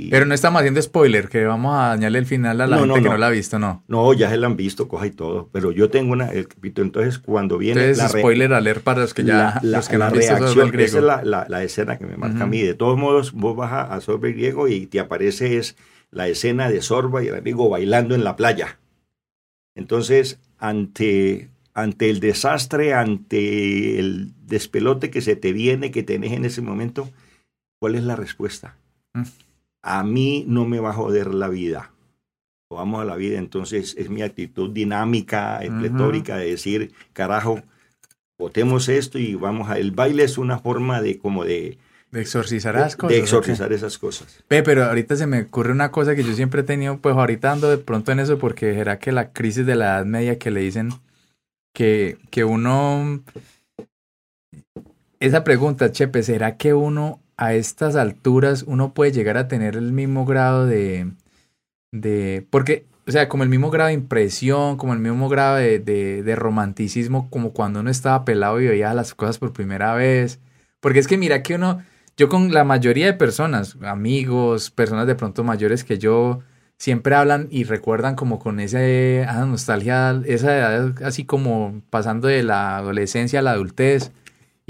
pero 0.09 0.25
no 0.25 0.33
estamos 0.33 0.59
haciendo 0.59 0.81
spoiler, 0.81 1.29
que 1.29 1.45
vamos 1.45 1.73
a 1.73 1.89
dañarle 1.89 2.19
el 2.19 2.25
final 2.25 2.59
a 2.59 2.67
la 2.67 2.77
gente 2.77 3.01
que 3.01 3.09
no. 3.09 3.17
la 3.17 3.27
ha 3.27 3.29
visto, 3.29 3.57
¿no? 3.57 3.83
No, 3.87 4.11
ya 4.11 4.29
se 4.29 4.35
la 4.35 4.47
han 4.47 4.57
visto, 4.57 4.89
coja 4.89 5.07
y 5.07 5.11
todo. 5.11 5.47
Pero 5.53 5.71
yo 5.71 5.89
tengo 5.89 6.11
una, 6.11 6.27
el 6.27 6.49
capítulo, 6.49 6.85
entonces 6.85 7.19
cuando 7.19 7.57
viene 7.57 7.81
entonces, 7.81 8.13
la 8.13 8.19
spoiler 8.19 8.53
alert 8.53 8.83
para 8.83 9.01
los 9.01 9.13
que 9.13 9.23
ya 9.23 9.61
la, 9.63 9.77
los 9.77 9.87
que 9.87 9.97
no 9.97 10.05
han 10.05 10.13
visto 10.13 10.35
griego. 10.35 10.77
Esa 10.77 10.97
es 10.97 11.03
la, 11.25 11.45
la, 11.47 11.63
escena 11.63 11.97
que 11.97 12.05
me 12.05 12.17
marca 12.17 12.43
a 12.43 12.47
mí. 12.47 12.61
De 12.61 12.73
todos 12.73 12.97
modos, 12.97 13.31
vos 13.31 13.55
vas 13.55 13.71
a, 13.71 13.83
a 13.83 14.01
sobre 14.01 14.33
griego 14.33 14.67
y 14.67 14.87
te 14.87 14.99
aparece 14.99 15.57
es 15.57 15.77
la 16.09 16.27
escena 16.27 16.69
de 16.69 16.81
Sorba 16.81 17.23
y 17.23 17.27
el 17.27 17.35
amigo 17.35 17.69
bailando 17.69 18.13
en 18.13 18.25
la 18.25 18.35
playa. 18.35 18.77
Entonces, 19.75 20.37
ante, 20.57 21.49
ante 21.73 22.09
el 22.09 22.19
desastre, 22.19 22.93
ante 22.93 23.99
el 23.99 24.33
despelote 24.45 25.11
que 25.11 25.21
se 25.21 25.37
te 25.37 25.53
viene, 25.53 25.91
que 25.91 26.03
tenés 26.03 26.33
en 26.33 26.43
ese 26.43 26.61
momento, 26.61 27.09
¿cuál 27.79 27.95
es 27.95 28.03
la 28.03 28.17
respuesta? 28.17 28.75
Mm 29.13 29.23
a 29.83 30.03
mí 30.03 30.45
no 30.47 30.65
me 30.65 30.79
va 30.79 30.91
a 30.91 30.93
joder 30.93 31.33
la 31.33 31.47
vida. 31.47 31.91
Vamos 32.69 33.01
a 33.01 33.05
la 33.05 33.15
vida, 33.15 33.37
entonces 33.37 33.95
es 33.97 34.09
mi 34.09 34.21
actitud 34.21 34.69
dinámica, 34.71 35.59
pletórica 35.79 36.37
de 36.37 36.51
decir, 36.51 36.93
carajo, 37.11 37.61
votemos 38.39 38.87
esto 38.87 39.19
y 39.19 39.35
vamos 39.35 39.69
a... 39.69 39.77
El 39.77 39.91
baile 39.91 40.23
es 40.23 40.37
una 40.37 40.59
forma 40.59 41.01
de 41.01 41.17
como 41.19 41.43
de... 41.43 41.77
De 42.11 42.21
exorcizar 42.21 42.75
esas 42.75 42.95
cosas. 42.95 43.15
De 43.15 43.19
exorcizar 43.19 43.73
esas 43.73 43.97
cosas. 43.97 44.43
Ve, 44.49 44.63
pero 44.63 44.85
ahorita 44.85 45.15
se 45.15 45.27
me 45.27 45.41
ocurre 45.41 45.71
una 45.71 45.91
cosa 45.91 46.15
que 46.15 46.23
yo 46.23 46.33
siempre 46.33 46.61
he 46.61 46.63
tenido, 46.65 46.97
pues 46.97 47.15
ahorita 47.15 47.51
ando 47.51 47.69
de 47.69 47.77
pronto 47.77 48.11
en 48.11 48.19
eso 48.19 48.37
porque 48.37 48.79
era 48.79 48.99
que 48.99 49.11
la 49.11 49.31
crisis 49.31 49.65
de 49.65 49.75
la 49.75 49.97
Edad 49.97 50.05
Media 50.05 50.37
que 50.37 50.51
le 50.51 50.61
dicen 50.61 50.91
que, 51.73 52.17
que 52.29 52.43
uno... 52.45 53.21
Esa 55.19 55.43
pregunta, 55.43 55.91
Chepe, 55.91 56.23
¿será 56.23 56.57
que 56.57 56.73
uno 56.73 57.19
a 57.41 57.55
estas 57.55 57.95
alturas 57.95 58.63
uno 58.67 58.93
puede 58.93 59.11
llegar 59.11 59.35
a 59.35 59.47
tener 59.47 59.75
el 59.75 59.91
mismo 59.93 60.25
grado 60.25 60.67
de, 60.67 61.11
de 61.91 62.45
porque, 62.51 62.85
o 63.07 63.11
sea, 63.11 63.29
como 63.29 63.41
el 63.41 63.49
mismo 63.49 63.71
grado 63.71 63.87
de 63.87 63.95
impresión, 63.95 64.77
como 64.77 64.93
el 64.93 64.99
mismo 64.99 65.27
grado 65.27 65.55
de, 65.55 65.79
de, 65.79 66.35
romanticismo, 66.35 67.31
como 67.31 67.51
cuando 67.51 67.79
uno 67.79 67.89
estaba 67.89 68.25
pelado 68.25 68.61
y 68.61 68.67
veía 68.67 68.93
las 68.93 69.15
cosas 69.15 69.39
por 69.39 69.53
primera 69.53 69.95
vez. 69.95 70.39
Porque 70.79 70.99
es 70.99 71.07
que 71.07 71.17
mira 71.17 71.41
que 71.41 71.55
uno, 71.55 71.81
yo 72.15 72.29
con 72.29 72.53
la 72.53 72.63
mayoría 72.63 73.07
de 73.07 73.13
personas, 73.13 73.75
amigos, 73.81 74.69
personas 74.69 75.07
de 75.07 75.15
pronto 75.15 75.43
mayores 75.43 75.83
que 75.83 75.97
yo, 75.97 76.41
siempre 76.77 77.15
hablan 77.15 77.47
y 77.49 77.63
recuerdan 77.63 78.15
como 78.15 78.37
con 78.37 78.59
esa 78.59 78.79
nostalgia, 79.47 80.21
esa 80.25 80.57
edad 80.57 81.03
así 81.03 81.25
como 81.25 81.81
pasando 81.89 82.27
de 82.27 82.43
la 82.43 82.77
adolescencia 82.77 83.39
a 83.39 83.43
la 83.43 83.51
adultez 83.53 84.11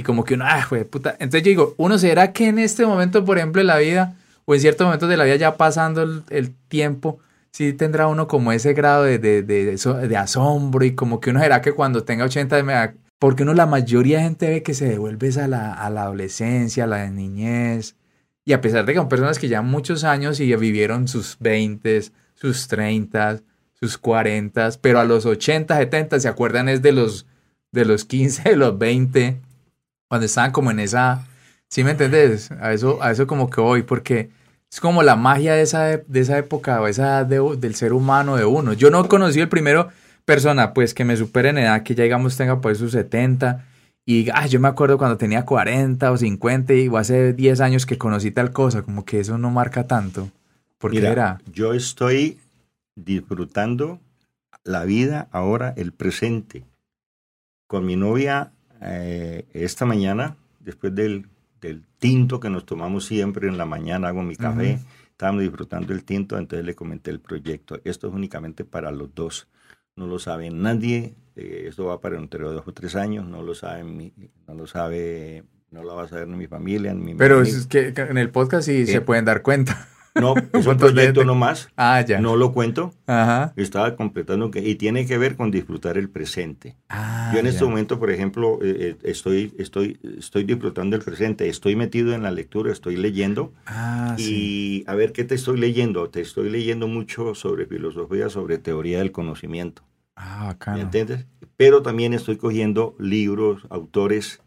y 0.01 0.03
como 0.03 0.24
que 0.24 0.34
uno, 0.34 0.46
ah, 0.48 0.65
güey, 0.67 0.84
puta. 0.84 1.12
Entonces 1.20 1.43
yo 1.43 1.50
digo, 1.50 1.75
uno 1.77 2.00
será 2.00 2.34
que 2.34 2.48
en 2.48 2.58
este 2.58 2.86
momento, 2.86 3.24
por 3.24 3.38
ejemplo, 3.38 3.60
de 3.60 3.65
la 3.65 3.77
vida, 3.77 4.15
o 4.46 4.55
en 4.55 4.60
ciertos 4.60 4.86
momentos 4.86 5.08
de 5.08 5.15
la 5.15 5.25
vida 5.25 5.36
ya 5.36 5.58
pasando 5.58 6.01
el, 6.01 6.55
tiempo, 6.67 7.20
sí 7.51 7.72
tendrá 7.74 8.08
uno 8.08 8.27
como 8.27 8.51
ese 8.51 8.74
grado 8.74 9.03
de, 9.03 9.20
de, 9.20 9.43
de, 9.43 10.17
asombro 10.17 10.84
y 10.84 10.96
como 10.96 11.20
que 11.20 11.29
uno 11.29 11.39
será 11.39 11.62
que 11.62 11.74
cuando 11.74 12.03
tenga 12.03 12.25
80, 12.25 12.96
porque 13.20 13.43
uno 13.43 13.53
la 13.53 13.67
mayoría 13.67 14.17
de 14.17 14.24
gente 14.24 14.50
ve 14.50 14.63
que 14.63 14.74
se 14.74 14.89
devuelve 14.89 15.29
a 15.39 15.48
la, 15.48 15.74
a 15.74 15.89
la 15.91 16.03
adolescencia, 16.03 16.86
a 16.86 16.88
la 16.88 17.08
niñez. 17.10 17.96
Y 18.43 18.53
a 18.53 18.62
pesar 18.62 18.86
de 18.86 18.93
que 18.93 19.00
son 19.00 19.08
personas 19.08 19.38
que 19.38 19.50
ya 19.50 19.62
muchos 19.62 20.03
años 20.03 20.39
y 20.39 20.55
vivieron 20.55 21.08
sus 21.08 21.38
20, 21.39 22.01
sus 22.34 22.67
30, 22.67 23.41
sus 23.79 24.00
40, 24.00 24.72
pero 24.81 25.00
a 25.00 25.03
los 25.03 25.27
80, 25.27 25.77
70 25.77 26.20
se 26.20 26.27
acuerdan 26.27 26.70
es 26.70 26.81
de 26.81 26.91
los, 26.91 27.27
de 27.72 27.86
los 27.86 28.03
15, 28.05 28.50
de 28.50 28.55
los 28.55 28.79
20 28.79 29.41
cuando 30.12 30.25
estaban 30.25 30.51
como 30.51 30.72
en 30.72 30.82
esa, 30.82 31.25
¿sí 31.70 31.86
me 31.86 31.91
entendés? 31.91 32.51
A 32.60 32.74
eso, 32.74 33.01
a 33.01 33.12
eso 33.12 33.27
como 33.27 33.50
que 33.50 33.62
voy, 33.62 33.84
porque 33.84 34.30
es 34.70 34.82
como 34.82 35.03
la 35.03 35.15
magia 35.15 35.53
de 35.53 35.62
esa, 35.62 35.86
de 35.86 36.20
esa 36.20 36.38
época 36.38 36.82
o 36.82 36.88
esa 36.88 37.24
del 37.24 37.75
ser 37.75 37.94
humano 37.94 38.36
de 38.36 38.44
uno. 38.44 38.74
Yo 38.74 38.91
no 38.91 39.08
conocí 39.08 39.39
el 39.39 39.48
primero 39.48 39.88
persona, 40.25 40.74
pues 40.74 40.94
que 40.94 41.06
me 41.06 41.15
supere 41.15 41.48
en 41.51 41.60
edad, 41.60 41.84
que 41.84 41.96
ya 41.96 42.03
digamos 42.03 42.36
tenga 42.36 42.60
por 42.60 42.75
sus 42.75 42.91
70 42.91 43.65
y 44.05 44.29
ah, 44.33 44.48
yo 44.48 44.59
me 44.59 44.68
acuerdo 44.68 44.98
cuando 44.98 45.16
tenía 45.16 45.46
40 45.46 46.12
o 46.12 46.18
50 46.18 46.74
y 46.74 46.90
o 46.90 46.98
hace 46.98 47.31
10 47.31 47.62
años 47.62 47.86
que 47.86 47.98
conocí 47.98 48.31
tal 48.31 48.51
cosa, 48.51 48.81
como 48.81 49.05
que 49.05 49.22
eso 49.22 49.38
no 49.38 49.50
marca 49.50 49.88
tanto. 49.88 50.29
¿Por 50.77 50.92
qué 50.92 51.07
era? 51.07 51.40
Yo 51.53 51.72
estoy 51.72 52.38
disfrutando 52.98 54.01
la 54.66 54.83
vida 54.83 55.29
ahora, 55.31 55.74
el 55.77 55.94
presente. 55.94 56.66
Con 57.66 57.86
mi 57.86 57.96
novia 57.96 58.51
eh, 58.81 59.46
esta 59.53 59.85
mañana, 59.85 60.37
después 60.59 60.94
del, 60.94 61.27
del, 61.61 61.83
tinto 62.00 62.39
que 62.39 62.50
nos 62.50 62.65
tomamos 62.65 63.05
siempre 63.05 63.48
en 63.48 63.57
la 63.57 63.65
mañana, 63.65 64.07
hago 64.07 64.24
mi 64.24 64.35
café, 64.35 64.79
estábamos 65.11 65.44
disfrutando 65.44 65.94
el 65.94 66.03
tinto, 66.03 66.37
entonces 66.37 66.65
le 66.65 66.74
comenté 66.74 67.11
el 67.11 67.20
proyecto. 67.20 67.79
Esto 67.83 68.07
es 68.07 68.13
únicamente 68.13 68.65
para 68.65 68.91
los 68.91 69.13
dos. 69.13 69.48
No 69.96 70.07
lo 70.07 70.17
sabe 70.17 70.50
nadie. 70.50 71.13
Eh, 71.35 71.65
esto 71.67 71.85
va 71.85 72.01
para 72.01 72.17
entre 72.17 72.44
dos 72.44 72.63
o 72.65 72.74
tres 72.74 72.96
años. 72.96 73.27
No 73.27 73.44
lo 73.44 73.53
sabe, 73.53 73.83
mi, 73.83 74.13
no 74.48 74.55
lo 74.55 74.65
sabe, 74.65 75.44
no 75.70 75.83
lo 75.83 75.96
va 75.96 76.03
a 76.03 76.07
saber 76.07 76.27
ni 76.27 76.37
mi 76.37 76.48
familia, 76.48 76.94
ni 76.94 77.03
mi 77.03 77.15
Pero 77.15 77.41
es 77.44 77.67
que 77.67 77.94
en 77.96 78.17
el 78.17 78.31
podcast 78.31 78.67
sí 78.67 78.87
se 78.87 78.98
eh, 78.98 79.01
pueden 79.01 79.25
dar 79.25 79.44
cuenta. 79.44 79.87
No, 80.16 80.36
es 80.54 80.66
un 80.66 80.78
proyecto 80.78 81.24
nomás. 81.24 81.70
Ah, 81.78 82.02
ya. 82.02 82.20
No 82.20 82.36
lo 82.36 82.52
cuento. 82.52 82.94
Ajá. 83.08 83.54
Estaba 83.56 83.96
completando 83.96 84.52
que, 84.52 84.60
y 84.60 84.76
tiene 84.76 85.06
que 85.06 85.18
ver 85.18 85.36
con 85.36 85.52
disfrutar 85.52 85.98
el 85.98 86.10
presente. 86.10 86.76
Ah, 86.90 87.32
Yo 87.34 87.40
en 87.40 87.48
este 87.48 87.64
momento, 87.64 88.00
por 88.00 88.12
ejemplo, 88.12 88.60
eh, 88.62 88.76
eh, 88.80 88.98
estoy, 89.04 89.54
estoy, 89.58 90.00
estoy 90.18 90.44
disfrutando 90.44 90.96
el 90.96 91.02
presente. 91.02 91.48
Estoy 91.48 91.76
metido 91.76 92.14
en 92.14 92.24
la 92.24 92.32
lectura, 92.32 92.72
estoy 92.72 92.98
leyendo. 92.98 93.54
Ah, 93.66 94.16
y 94.18 94.84
a 94.88 94.96
ver 94.96 95.14
qué 95.14 95.24
te 95.24 95.36
estoy 95.36 95.60
leyendo. 95.60 96.10
Te 96.10 96.22
estoy 96.22 96.50
leyendo 96.50 96.88
mucho 96.88 97.36
sobre 97.36 97.66
filosofía, 97.66 98.30
sobre 98.30 98.58
teoría 98.58 99.00
del 99.00 99.12
conocimiento. 99.12 99.84
Ah. 100.16 100.56
¿Me 100.74 100.82
entiendes? 100.82 101.26
Pero 101.58 101.82
también 101.82 102.14
estoy 102.14 102.38
cogiendo 102.38 102.96
libros, 103.00 103.66
autores 103.70 104.42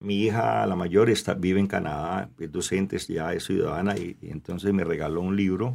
mi 0.00 0.24
hija, 0.24 0.66
la 0.66 0.76
mayor, 0.76 1.10
está, 1.10 1.34
vive 1.34 1.60
en 1.60 1.66
Canadá, 1.66 2.30
es 2.38 2.52
docente, 2.52 2.98
ya 2.98 3.32
es 3.32 3.44
ciudadana, 3.44 3.96
y, 3.96 4.16
entonces 4.22 4.72
me 4.72 4.84
regaló 4.84 5.20
un 5.20 5.36
libro 5.36 5.72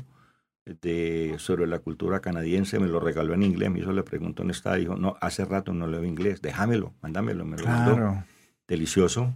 de, 0.66 1.36
sobre 1.40 1.68
la 1.68 1.80
cultura 1.80 2.22
canadiense, 2.22 2.80
me 2.80 2.88
lo 2.88 3.00
regaló 3.00 3.34
en 3.34 3.44
inglés, 3.44 3.70
me 3.70 3.80
hizo 3.80 3.92
le 3.92 4.04
pregunto 4.04 4.44
dónde 4.44 4.54
está, 4.54 4.76
dijo, 4.76 4.96
no, 4.96 5.18
hace 5.20 5.44
rato 5.46 5.74
no 5.74 5.88
leo 5.88 6.04
inglés, 6.04 6.42
déjamelo, 6.42 6.94
mándamelo, 7.02 7.46
me 7.46 7.58
lo 7.58 7.66
mandó. 7.66 8.24
Delicioso. 8.68 9.34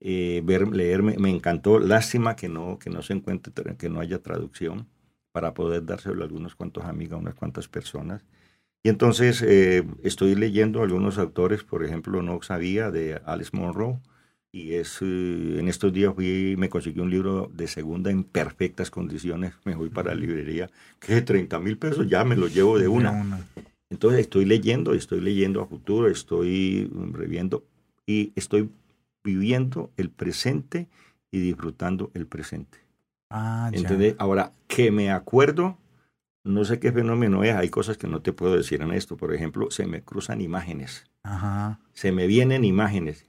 Eh, 0.00 0.42
ver, 0.44 0.68
leer, 0.68 1.02
me, 1.02 1.30
encantó, 1.30 1.78
lástima 1.78 2.36
que 2.36 2.48
no, 2.48 2.78
que 2.78 2.90
no 2.90 3.02
se 3.02 3.14
encuentre, 3.14 3.52
que 3.76 3.88
no 3.88 4.00
haya 4.00 4.18
traducción 4.20 4.88
para 5.32 5.54
poder 5.54 5.86
dárselo 5.86 6.22
a 6.22 6.26
algunos 6.26 6.54
cuantos 6.54 6.84
amigos, 6.84 7.14
a 7.14 7.20
unas 7.20 7.34
cuantas 7.34 7.68
personas. 7.68 8.22
Y 8.82 8.90
entonces 8.90 9.40
eh, 9.40 9.82
estoy 10.02 10.34
leyendo 10.34 10.82
algunos 10.82 11.16
autores, 11.16 11.64
por 11.64 11.84
ejemplo, 11.84 12.20
no 12.20 12.42
sabía 12.42 12.90
de 12.90 13.20
Alice 13.24 13.50
Monroe, 13.54 13.98
y 14.54 14.74
es, 14.74 15.02
eh, 15.02 15.56
en 15.58 15.66
estos 15.66 15.92
días 15.92 16.14
fui, 16.14 16.54
me 16.56 16.68
conseguí 16.68 17.00
un 17.00 17.10
libro 17.10 17.50
de 17.52 17.66
segunda 17.66 18.12
en 18.12 18.22
perfectas 18.22 18.88
condiciones, 18.88 19.54
me 19.64 19.74
voy 19.74 19.88
para 19.88 20.14
la 20.14 20.20
librería, 20.20 20.70
que 21.00 21.16
de 21.16 21.22
30 21.22 21.58
mil 21.58 21.76
pesos 21.76 22.06
ya 22.06 22.22
me 22.24 22.36
lo 22.36 22.46
llevo 22.46 22.78
de 22.78 22.86
una. 22.86 23.48
Entonces 23.90 24.20
estoy 24.20 24.44
leyendo, 24.44 24.94
estoy 24.94 25.20
leyendo 25.20 25.60
a 25.60 25.66
futuro, 25.66 26.08
estoy 26.08 26.88
reviendo 27.10 27.64
y 28.06 28.32
estoy 28.36 28.70
viviendo 29.24 29.90
el 29.96 30.10
presente 30.10 30.86
y 31.32 31.40
disfrutando 31.40 32.12
el 32.14 32.28
presente. 32.28 32.78
Ah. 33.30 33.72
Ahora, 34.18 34.52
que 34.68 34.92
me 34.92 35.10
acuerdo, 35.10 35.78
no 36.44 36.64
sé 36.64 36.78
qué 36.78 36.92
fenómeno 36.92 37.42
es, 37.42 37.56
hay 37.56 37.70
cosas 37.70 37.96
que 37.96 38.06
no 38.06 38.22
te 38.22 38.32
puedo 38.32 38.56
decir 38.56 38.82
en 38.82 38.92
esto. 38.92 39.16
Por 39.16 39.34
ejemplo, 39.34 39.72
se 39.72 39.88
me 39.88 40.02
cruzan 40.02 40.40
imágenes. 40.40 41.10
Ajá. 41.24 41.80
Se 41.92 42.12
me 42.12 42.28
vienen 42.28 42.64
imágenes 42.64 43.26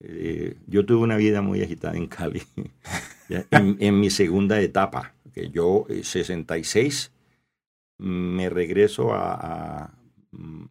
eh, 0.00 0.56
yo 0.66 0.84
tuve 0.84 0.98
una 0.98 1.16
vida 1.16 1.42
muy 1.42 1.62
agitada 1.62 1.96
en 1.96 2.06
Cali, 2.06 2.42
en, 3.50 4.00
mi 4.00 4.10
segunda 4.10 4.60
etapa, 4.60 5.14
que 5.32 5.50
yo, 5.50 5.86
66, 6.02 7.12
eh, 7.12 8.02
me 8.04 8.50
regreso 8.50 9.14
a, 9.14 9.90
mm, 10.32 10.64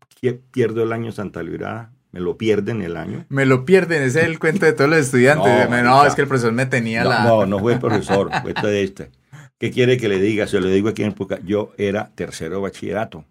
pierdo 0.51 0.83
el 0.83 0.91
año 0.91 1.11
Santa 1.11 1.43
Librada, 1.43 1.91
me 2.11 2.21
lo 2.21 2.37
pierden 2.37 2.81
el 2.81 2.95
año. 2.95 3.25
Me 3.27 3.45
lo 3.45 3.65
pierden, 3.65 4.03
ese 4.03 4.21
es 4.21 4.27
el 4.27 4.39
cuento 4.39 4.65
de 4.65 4.71
todos 4.71 4.89
los 4.89 4.99
estudiantes. 4.99 5.69
No, 5.83 6.05
es 6.05 6.15
que 6.15 6.21
el 6.21 6.27
profesor 6.29 6.53
me 6.53 6.65
tenía 6.65 7.03
la... 7.03 7.25
No, 7.25 7.45
no 7.45 7.59
fue 7.59 7.73
el 7.73 7.79
profesor, 7.79 8.31
fue 8.41 8.53
de 8.71 8.83
este. 8.83 9.11
¿Qué 9.57 9.69
quiere 9.69 9.97
que 9.97 10.07
le 10.07 10.19
diga? 10.19 10.47
Se 10.47 10.61
lo 10.61 10.67
digo 10.67 10.87
aquí 10.87 11.03
en 11.03 11.09
época. 11.09 11.39
Yo 11.43 11.73
era 11.77 12.11
tercero 12.15 12.61
bachillerato 12.61 13.25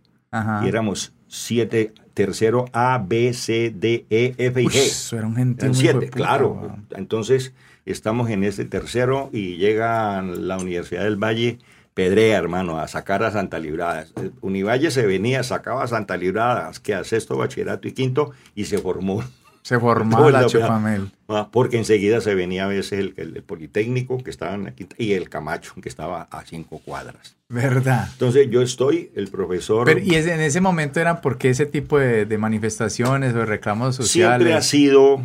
y 0.63 0.69
éramos 0.69 1.14
siete, 1.35 1.93
tercero 2.15 2.67
A, 2.73 3.05
B, 3.05 3.35
C, 3.35 3.73
D, 3.75 4.07
E, 4.09 4.35
F 4.39 4.63
y 4.63 4.67
G. 4.67 4.77
eso 4.77 5.19
era 5.19 5.27
un 5.27 5.35
gente 5.35 5.75
siete, 5.75 6.09
claro. 6.09 6.79
Entonces, 6.97 7.53
estamos 7.85 8.31
en 8.31 8.45
este 8.45 8.65
tercero 8.65 9.31
y 9.33 9.57
llega 9.57 10.23
la 10.23 10.59
Universidad 10.59 11.03
del 11.03 11.17
Valle, 11.17 11.59
Pedrea, 11.93 12.39
hermano, 12.39 12.79
a 12.79 12.89
sacar 12.89 13.23
a 13.23 13.31
Santa 13.33 13.59
Librada. 13.59 14.07
Univalle 14.41 14.91
se 14.91 15.07
venía, 15.07 15.43
sacaba 15.43 15.85
a 15.85 15.89
Santa 15.89 16.17
Librada, 16.17 16.71
que 16.83 16.95
a 16.95 17.05
sexto 17.05 17.37
bachillerato 17.37 17.89
y 17.89 17.93
quinto, 17.93 18.31
y 18.55 18.65
se 18.65 18.79
formó. 18.79 19.23
Se 19.65 19.81
formó 19.81 20.31
la 20.31 20.47
Chupamel. 20.47 21.11
Ah, 21.27 21.49
porque 21.51 21.79
enseguida 21.79 22.21
se 22.21 22.35
venía 22.35 22.67
a 22.67 22.69
veces 22.69 23.01
el, 23.01 23.15
el, 23.17 23.43
Politécnico, 23.43 24.23
que 24.23 24.31
estaba 24.31 24.55
en 24.55 24.65
la 24.65 24.75
quinta, 24.75 24.95
y 24.99 25.15
el 25.15 25.29
Camacho, 25.29 25.75
que 25.81 25.89
estaba 25.89 26.29
a 26.31 26.45
cinco 26.45 26.83
cuadras. 26.85 27.37
¿Verdad? 27.49 28.09
Entonces 28.13 28.49
yo 28.51 28.61
estoy, 28.61 29.11
el 29.17 29.29
profesor... 29.29 29.91
¿Y 29.99 30.15
en 30.15 30.41
ese 30.41 30.61
momento 30.61 31.01
eran 31.01 31.23
por 31.23 31.39
qué 31.39 31.51
ese 31.51 31.65
tipo 31.67 31.99
de, 31.99 32.27
de 32.27 32.39
manifestaciones 32.39 33.35
o 33.35 33.39
de 33.39 33.47
reclamos 33.47 33.97
sociales? 33.97 34.37
Siempre 34.37 34.55
ha 34.55 34.63
sido, 34.63 35.23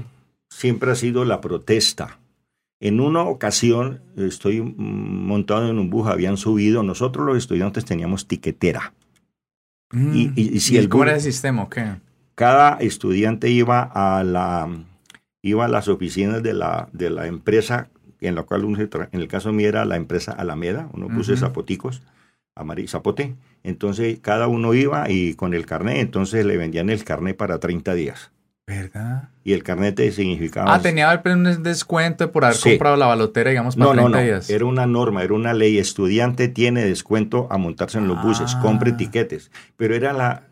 siempre 0.49 0.91
ha 0.91 0.95
sido 0.95 1.25
la 1.25 1.41
protesta 1.41 2.17
en 2.79 3.01
una 3.01 3.23
ocasión 3.23 4.01
estoy 4.15 4.61
montado 4.61 5.69
en 5.69 5.79
un 5.79 5.89
bus, 5.89 6.07
habían 6.07 6.37
subido, 6.37 6.81
nosotros 6.81 7.25
los 7.25 7.37
estudiantes 7.37 7.85
teníamos 7.85 8.27
tiquetera. 8.27 8.93
Mm. 9.91 10.31
y, 10.35 10.59
si 10.59 10.77
el 10.77 10.87
¿Cómo 10.87 11.03
era 11.03 11.15
el 11.15 11.21
sistema? 11.21 11.67
qué? 11.69 11.95
Cada 12.39 12.77
estudiante 12.79 13.49
iba 13.49 13.81
a, 13.93 14.23
la, 14.23 14.69
iba 15.41 15.65
a 15.65 15.67
las 15.67 15.89
oficinas 15.89 16.41
de 16.41 16.53
la, 16.53 16.87
de 16.93 17.09
la 17.09 17.27
empresa, 17.27 17.89
en 18.21 18.35
la 18.35 18.43
cual 18.43 18.63
en 18.63 19.19
el 19.19 19.27
caso 19.27 19.51
mío 19.51 19.67
era 19.67 19.83
la 19.83 19.97
empresa 19.97 20.31
Alameda, 20.31 20.89
uno 20.93 21.09
puse 21.09 21.35
zapoticos, 21.35 22.01
zapote. 22.87 23.35
Entonces 23.63 24.19
cada 24.21 24.47
uno 24.47 24.73
iba 24.73 25.09
y 25.09 25.33
con 25.33 25.53
el 25.53 25.65
carnet, 25.65 25.97
entonces 25.97 26.45
le 26.45 26.55
vendían 26.55 26.89
el 26.89 27.03
carnet 27.03 27.35
para 27.35 27.59
30 27.59 27.93
días. 27.93 28.31
¿Verdad? 28.69 29.29
Y 29.43 29.53
el 29.53 29.63
carnet 29.63 29.99
significaba... 30.11 30.71
Ah, 30.71 30.79
tenía 30.79 31.19
un 31.25 31.63
descuento 31.63 32.31
por 32.31 32.45
haber 32.45 32.59
comprado 32.59 32.97
la 32.97 33.07
balotera, 33.07 33.49
digamos, 33.49 33.75
para 33.75 33.87
no, 33.87 33.93
30 33.93 34.09
no, 34.09 34.15
no. 34.15 34.23
días. 34.23 34.47
Era 34.51 34.65
una 34.65 34.85
norma, 34.85 35.23
era 35.23 35.33
una 35.33 35.53
ley. 35.55 35.79
Estudiante 35.79 36.49
tiene 36.49 36.85
descuento 36.85 37.47
a 37.49 37.57
montarse 37.57 37.97
en 37.97 38.07
los 38.07 38.21
buses, 38.21 38.53
ah. 38.55 38.61
compre 38.61 38.91
tiquetes. 38.91 39.49
Pero 39.75 39.95
era 39.95 40.13
la, 40.13 40.43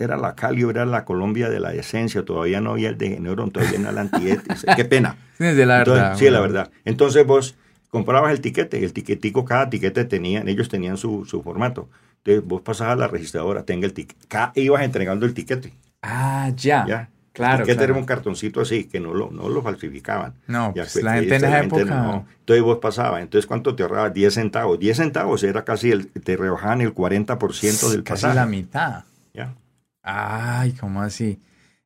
era 0.00 0.16
la 0.16 0.34
Calio, 0.34 0.68
era 0.68 0.84
la 0.84 1.04
Colombia 1.04 1.48
de 1.48 1.60
la 1.60 1.72
esencia. 1.72 2.24
Todavía 2.24 2.60
no 2.60 2.72
había 2.72 2.88
el 2.88 2.98
de 2.98 3.20
Neuron, 3.20 3.52
todavía 3.52 3.78
no 3.78 3.92
la 3.92 4.00
antietis. 4.00 4.66
Qué 4.76 4.84
pena. 4.84 5.16
Sí, 5.38 5.44
de 5.44 5.64
la 5.64 5.78
verdad. 5.78 6.16
Sí, 6.18 6.28
la 6.28 6.40
verdad. 6.40 6.72
Entonces 6.84 7.24
vos 7.24 7.56
comprabas 7.88 8.32
el 8.32 8.40
tiquete, 8.40 8.82
el 8.82 8.92
tiquetico, 8.92 9.44
cada 9.44 9.70
tiquete 9.70 10.04
tenía, 10.06 10.42
ellos 10.44 10.68
tenían 10.68 10.96
su, 10.96 11.24
su 11.24 11.40
formato. 11.44 11.88
Entonces 12.24 12.44
vos 12.44 12.62
pasabas 12.62 12.94
a 12.94 12.96
la 12.96 13.06
registradora, 13.06 13.62
tenga 13.62 13.86
el 13.86 13.92
tiquete. 13.92 14.26
Ibas 14.56 14.82
entregando 14.82 15.24
el 15.24 15.34
tiquete. 15.34 15.72
Ah, 16.02 16.50
ya. 16.56 16.84
Ya. 16.88 17.10
Claro. 17.40 17.64
Que 17.64 17.74
tener 17.74 17.92
un 17.92 18.04
cartoncito 18.04 18.60
así, 18.60 18.84
que 18.84 19.00
no 19.00 19.14
lo, 19.14 19.30
no 19.30 19.48
lo 19.48 19.62
falsificaban. 19.62 20.34
No, 20.46 20.74
pues, 20.74 21.02
la 21.02 21.14
gente 21.14 21.36
en 21.36 21.44
esa 21.44 21.60
época. 21.60 22.24
Entonces 22.40 22.62
vos 22.62 22.78
pasabas, 22.78 23.22
entonces 23.22 23.46
¿cuánto 23.46 23.74
te 23.74 23.82
ahorrabas? 23.82 24.12
10 24.12 24.34
centavos. 24.34 24.78
10 24.78 24.96
centavos 24.96 25.42
era 25.42 25.64
casi 25.64 25.90
el, 25.90 26.08
te 26.08 26.36
rebajaban 26.36 26.82
el 26.82 26.94
40% 26.94 27.90
del 27.90 28.02
pasaje. 28.02 28.02
Casi 28.02 28.26
la 28.36 28.44
mitad. 28.46 29.04
Ya. 29.32 29.54
Ay, 30.02 30.72
¿cómo 30.72 31.00
así? 31.00 31.38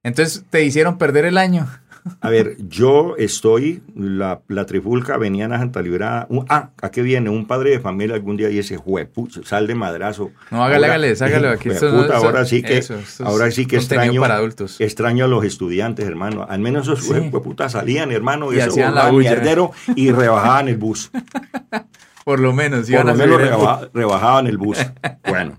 Entonces, 0.02 0.44
¿te 0.50 0.64
hicieron 0.64 0.98
perder 0.98 1.24
el 1.24 1.38
año? 1.38 1.68
A 2.20 2.28
ver, 2.28 2.56
yo 2.68 3.14
estoy, 3.16 3.82
la, 3.96 4.42
la 4.48 4.66
trifulca 4.66 5.16
venía 5.16 5.46
a 5.46 5.58
Santa 5.58 5.80
Librada. 5.80 6.28
ah, 6.50 6.70
¿a 6.82 6.90
qué 6.90 7.00
viene? 7.00 7.30
Un 7.30 7.46
padre 7.46 7.70
de 7.70 7.80
familia 7.80 8.14
algún 8.14 8.36
día 8.36 8.48
dice, 8.48 8.76
jue, 8.76 9.08
sal 9.44 9.66
de 9.66 9.74
madrazo. 9.74 10.30
No, 10.50 10.62
hágale, 10.62 10.86
hágale, 10.86 11.14
hágale. 11.18 11.48
Aquí 11.48 11.70
ahora 12.12 12.44
sí 12.44 12.62
que, 12.62 12.82
ahora 13.24 13.50
sí 13.50 13.64
que 13.66 13.76
extraño, 13.76 14.20
para 14.20 14.36
adultos. 14.36 14.80
extraño 14.80 15.24
a 15.24 15.28
los 15.28 15.44
estudiantes, 15.44 16.06
hermano. 16.06 16.46
Al 16.46 16.58
menos 16.60 16.88
esos 16.88 17.04
sí. 17.04 17.30
putas 17.30 17.72
salían, 17.72 18.12
hermano, 18.12 18.52
y, 18.52 18.56
y 18.56 18.60
hacían 18.60 18.94
la 18.94 19.10
mierdero 19.10 19.72
y 19.96 20.10
rebajaban 20.12 20.68
el 20.68 20.76
bus. 20.76 21.10
Por 22.24 22.38
lo 22.38 22.52
menos. 22.52 22.90
Por 22.90 23.06
lo 23.06 23.14
menos 23.14 23.90
rebajaban 23.94 24.46
el 24.46 24.58
bus. 24.58 24.78
bueno. 25.28 25.58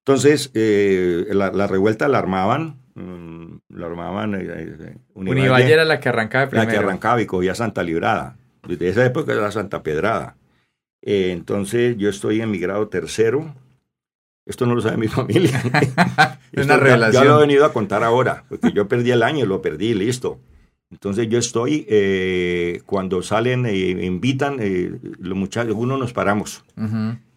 Entonces, 0.00 0.50
eh, 0.54 1.26
la, 1.32 1.52
la 1.52 1.66
revuelta 1.66 2.08
la 2.08 2.18
armaban 2.18 2.76
Mm, 2.98 3.60
lo 3.68 3.86
armaban. 3.86 4.34
Eh, 4.34 4.46
eh, 4.48 4.96
Univalle, 5.14 5.72
era 5.72 5.84
la 5.84 6.00
que 6.00 6.08
arrancaba 6.08 6.48
primero. 6.48 6.66
La 6.66 6.72
que 6.72 6.78
arrancaba 6.78 7.22
y 7.22 7.26
cogía 7.26 7.54
Santa 7.54 7.82
Librada. 7.84 8.36
Desde 8.66 8.88
esa 8.88 9.06
época 9.06 9.32
era 9.32 9.52
Santa 9.52 9.82
Pedrada. 9.84 10.36
Eh, 11.02 11.30
entonces 11.30 11.96
yo 11.96 12.08
estoy 12.08 12.40
en 12.40 12.50
mi 12.50 12.58
grado 12.58 12.88
tercero. 12.88 13.54
Esto 14.46 14.66
no 14.66 14.74
lo 14.74 14.80
sabe 14.80 14.96
mi 14.96 15.06
familia. 15.08 15.62
es 16.52 16.64
una 16.64 16.76
revelación. 16.76 17.22
Ya, 17.22 17.30
lo 17.30 17.36
he 17.38 17.40
venido 17.40 17.64
a 17.64 17.72
contar 17.72 18.02
ahora, 18.02 18.44
porque 18.48 18.72
yo 18.72 18.88
perdí 18.88 19.12
el 19.12 19.22
año, 19.22 19.46
lo 19.46 19.62
perdí, 19.62 19.94
listo. 19.94 20.40
Entonces 20.90 21.28
yo 21.28 21.38
estoy, 21.38 21.86
cuando 22.86 23.20
salen 23.20 23.66
e 23.66 23.76
invitan, 23.76 24.56
los 25.18 25.36
muchachos, 25.36 25.74
uno 25.76 25.98
nos 25.98 26.14
paramos 26.14 26.64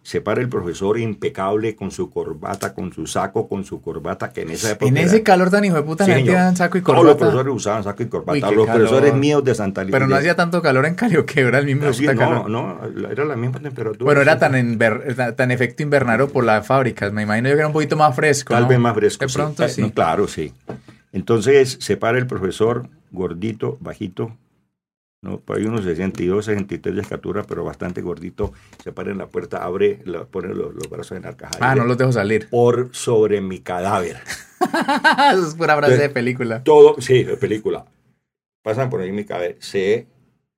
se 0.02 0.20
para 0.20 0.40
el 0.40 0.48
profesor 0.48 0.98
impecable 0.98 1.76
con 1.76 1.92
su 1.92 2.10
corbata, 2.10 2.74
con 2.74 2.92
su 2.92 3.06
saco, 3.06 3.48
con 3.48 3.64
su 3.64 3.80
corbata, 3.80 4.32
que 4.32 4.42
en 4.42 4.50
esa 4.50 4.72
época. 4.72 4.88
En 4.88 4.96
ese 4.96 5.22
calor 5.22 5.50
tan 5.50 5.64
hijo 5.64 5.76
de 5.76 5.82
puta, 5.82 6.04
sí, 6.04 6.12
gente 6.12 6.32
saco 6.56 6.76
y 6.76 6.82
corbata. 6.82 7.02
Todos 7.02 7.06
los 7.06 7.16
profesores 7.16 7.54
usaban 7.54 7.84
saco 7.84 8.02
y 8.02 8.06
corbata. 8.06 8.50
los 8.50 8.66
profesores 8.66 9.14
míos 9.14 9.44
de 9.44 9.54
Santa 9.54 9.84
Lidia. 9.84 9.96
Pero 9.96 10.08
no 10.08 10.16
hacía 10.16 10.34
tanto 10.34 10.60
calor 10.60 10.86
en 10.86 10.96
Cali, 10.96 11.24
que 11.24 11.40
era 11.40 11.60
el 11.60 11.66
mismo 11.66 11.86
Así, 11.86 12.04
no, 12.06 12.16
calor. 12.16 12.50
No, 12.50 12.80
era 13.10 13.24
la 13.24 13.36
misma 13.36 13.60
temperatura. 13.60 14.04
Bueno, 14.04 14.20
era 14.22 14.38
tan, 14.38 14.78
tan 15.36 15.50
efecto 15.50 15.82
invernadero 15.84 16.28
por 16.28 16.44
las 16.44 16.66
fábricas. 16.66 17.12
Me 17.12 17.22
imagino 17.22 17.48
yo 17.48 17.54
que 17.54 17.60
era 17.60 17.68
un 17.68 17.72
poquito 17.72 17.96
más 17.96 18.14
fresco. 18.16 18.54
Tal 18.54 18.66
vez 18.66 18.78
más 18.78 18.94
fresco. 18.94 19.24
De 19.24 19.32
pronto 19.32 19.68
sí. 19.68 19.82
Eh, 19.82 19.92
claro, 19.92 20.26
sí. 20.26 20.52
Entonces 21.12 21.78
se 21.80 21.96
para 21.96 22.18
el 22.18 22.26
profesor, 22.26 22.88
gordito, 23.12 23.76
bajito, 23.80 24.36
¿no? 25.22 25.40
Ahí 25.48 25.64
unos 25.64 25.84
62, 25.84 26.44
63 26.44 26.94
de 26.96 27.00
estatura, 27.00 27.44
pero 27.44 27.64
bastante 27.64 28.02
gordito. 28.02 28.52
Se 28.82 28.92
para 28.92 29.12
en 29.12 29.18
la 29.18 29.28
puerta, 29.28 29.64
abre, 29.64 30.02
pone 30.30 30.54
los, 30.54 30.74
brazos 30.90 31.16
en 31.16 31.24
arcaja. 31.24 31.56
Ah, 31.60 31.74
no 31.74 31.84
los 31.84 31.96
dejo 31.96 32.12
salir. 32.12 32.48
Por 32.50 32.90
sobre 32.92 33.40
mi 33.40 33.60
cadáver. 33.60 34.18
Eso 35.32 35.48
es 35.48 35.54
pura 35.54 35.76
frase 35.76 35.96
de 35.96 36.08
película. 36.08 36.62
Todo, 36.62 37.00
sí, 37.00 37.22
de 37.22 37.36
película. 37.36 37.86
Pasan 38.62 38.90
por 38.90 39.00
ahí 39.00 39.12
mi 39.12 39.24
cadáver. 39.24 39.56
Se, 39.60 40.06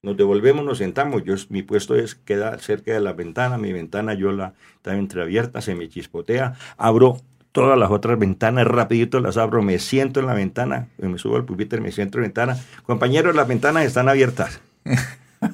nos 0.03 0.17
devolvemos, 0.17 0.65
nos 0.65 0.79
sentamos. 0.79 1.23
Yo, 1.25 1.35
mi 1.51 1.63
puesto 1.63 1.95
es, 1.95 2.15
queda 2.15 2.59
cerca 2.59 2.93
de 2.93 3.01
la 3.01 3.13
ventana. 3.13 3.59
Mi 3.59 3.73
ventana 3.73 4.15
yo 4.15 4.33
la 4.33 4.55
está 4.77 4.97
entreabierta, 4.97 5.61
se 5.61 5.75
me 5.75 5.89
chispotea. 5.89 6.55
Abro 6.77 7.19
todas 7.55 7.79
las 7.79 7.93
otras 7.93 8.19
ventanas, 8.19 8.67
rapidito 8.67 9.21
las 9.21 9.37
abro, 9.37 9.63
me 9.63 9.79
siento 9.79 10.19
en 10.19 10.27
la 10.27 10.35
ventana, 10.35 10.89
me 10.99 11.19
subo 11.19 11.37
al 11.37 11.45
pupitre, 11.45 11.81
me 11.81 11.93
siento 11.93 12.19
en 12.19 12.23
la 12.23 12.27
ventana. 12.27 12.59
Compañeros, 12.83 13.37
las 13.37 13.47
ventanas 13.47 13.85
están 13.85 14.09
abiertas. 14.09 14.61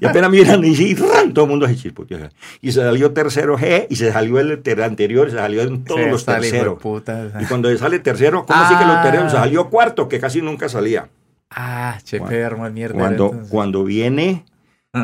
Y 0.00 0.06
apenas 0.06 0.30
miran 0.30 0.64
y 0.64 0.94
todo 0.94 1.44
el 1.44 1.50
mundo 1.50 1.68
se 1.68 1.76
chispotea. 1.76 2.30
Y 2.62 2.72
se 2.72 2.80
salió 2.80 3.12
tercero 3.12 3.58
G 3.58 3.86
y 3.90 3.96
se 3.96 4.12
salió 4.12 4.40
el 4.40 4.62
anterior, 4.82 5.30
se 5.30 5.36
salió 5.36 5.60
en 5.60 5.84
todos 5.84 6.06
los 6.06 6.24
terceros. 6.24 6.78
Y 7.38 7.44
cuando 7.44 7.76
sale 7.76 7.98
tercero, 7.98 8.46
¿cómo 8.46 8.58
así 8.58 8.74
que 8.76 8.84
lo 8.86 9.02
tercero? 9.02 9.28
Se 9.28 9.36
ah. 9.36 9.40
salió 9.40 9.68
cuarto, 9.68 10.08
que 10.08 10.18
casi 10.20 10.40
nunca 10.40 10.70
salía. 10.70 11.08
Ah, 11.50 11.98
che 12.02 12.18
perro, 12.18 12.70
mierda. 12.70 12.98
Cuando, 12.98 13.42
cuando 13.50 13.84
viene 13.84 14.44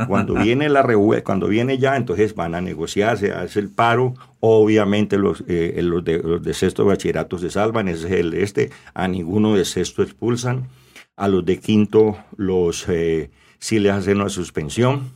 cuando 0.08 0.34
viene 0.34 0.68
la 0.68 0.84
cuando 1.22 1.46
viene 1.46 1.78
ya, 1.78 1.96
entonces 1.96 2.34
van 2.34 2.54
a 2.54 2.60
negociar, 2.60 3.18
se 3.18 3.32
hace 3.32 3.60
el 3.60 3.68
paro. 3.68 4.14
Obviamente 4.40 5.16
los, 5.16 5.44
eh, 5.46 5.78
los, 5.82 6.04
de, 6.04 6.18
los 6.18 6.42
de 6.42 6.54
sexto 6.54 6.84
bachillerato 6.84 7.38
se 7.38 7.50
salvan, 7.50 7.88
ese 7.88 8.06
es 8.06 8.12
el 8.12 8.34
este. 8.34 8.70
A 8.94 9.06
ninguno 9.06 9.54
de 9.54 9.64
sexto 9.64 10.02
expulsan. 10.02 10.68
A 11.16 11.28
los 11.28 11.44
de 11.44 11.58
quinto 11.58 12.18
los 12.36 12.86
eh, 12.88 13.30
sí 13.58 13.78
les 13.78 13.92
hacen 13.92 14.20
una 14.20 14.28
suspensión. 14.28 15.14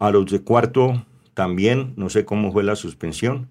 A 0.00 0.10
los 0.10 0.30
de 0.30 0.42
cuarto 0.42 1.06
también, 1.32 1.94
no 1.96 2.10
sé 2.10 2.24
cómo 2.24 2.52
fue 2.52 2.64
la 2.64 2.76
suspensión. 2.76 3.48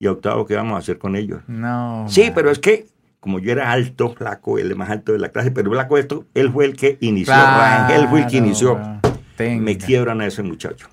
Y 0.00 0.06
a 0.06 0.12
octavo, 0.12 0.46
¿qué 0.46 0.56
vamos 0.56 0.74
a 0.74 0.78
hacer 0.78 0.98
con 0.98 1.14
ellos? 1.14 1.42
No. 1.46 2.06
Sí, 2.08 2.32
pero 2.34 2.50
es 2.50 2.58
que 2.58 2.86
como 3.20 3.38
yo 3.38 3.52
era 3.52 3.70
alto, 3.70 4.12
flaco, 4.12 4.58
el 4.58 4.74
más 4.74 4.90
alto 4.90 5.12
de 5.12 5.20
la 5.20 5.28
clase, 5.28 5.52
pero 5.52 5.70
flaco 5.70 5.96
esto, 5.96 6.24
él 6.34 6.50
fue 6.50 6.64
el 6.64 6.74
que 6.74 6.98
inició, 7.00 7.34
él 7.90 8.08
fue 8.08 8.22
el 8.22 8.26
que 8.26 8.38
inició. 8.38 8.80
Me 9.38 9.76
quiebran 9.76 10.20
a 10.20 10.26
ese 10.26 10.42
muchacho. 10.42 10.88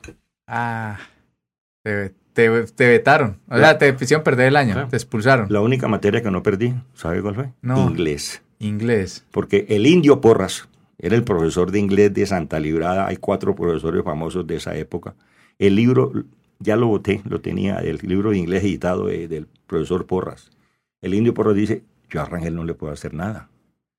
Ah, 0.47 0.97
te, 1.84 2.13
te, 2.34 2.88
vetaron. 2.88 3.38
O 3.49 3.58
sea, 3.58 3.78
te 3.78 3.95
hicieron 3.99 4.23
perder 4.23 4.47
el 4.47 4.56
año, 4.56 4.88
te 4.88 4.95
expulsaron. 4.95 5.47
La 5.49 5.62
única 5.62 5.88
materia 5.88 6.21
que 6.21 6.32
no 6.32 6.43
perdí, 6.43 6.73
¿sabe 6.93 7.21
cuál 7.21 7.36
fue? 7.36 7.49
Inglés. 7.63 8.41
Inglés. 8.60 9.25
Porque 9.32 9.65
el 9.69 9.88
indio 9.88 10.21
Porras 10.21 10.67
era 10.97 11.15
el 11.15 11.23
profesor 11.23 11.71
de 11.71 11.80
inglés 11.80 12.13
de 12.13 12.25
Santa 12.25 12.60
Librada. 12.60 13.08
Hay 13.08 13.17
cuatro 13.17 13.56
profesores 13.56 14.04
famosos 14.04 14.45
de 14.45 14.58
esa 14.58 14.75
época. 14.75 15.15
El 15.58 15.75
libro, 15.75 16.12
ya 16.60 16.75
lo 16.75 16.88
voté, 16.88 17.21
lo 17.25 17.41
tenía, 17.41 17.78
el 17.80 17.99
libro 18.04 18.32
de 18.32 18.38
inglés 18.38 18.63
editado 18.63 19.08
del 19.08 19.47
profesor 19.65 20.06
Porras. 20.06 20.52
El 21.02 21.13
indio 21.13 21.34
Porras 21.34 21.56
dice, 21.56 21.84
yo 22.10 22.21
a 22.21 22.25
Rangel 22.25 22.56
no 22.56 22.65
le 22.65 22.73
puedo 22.73 22.91
hacer 22.91 23.13
nada. 23.13 23.49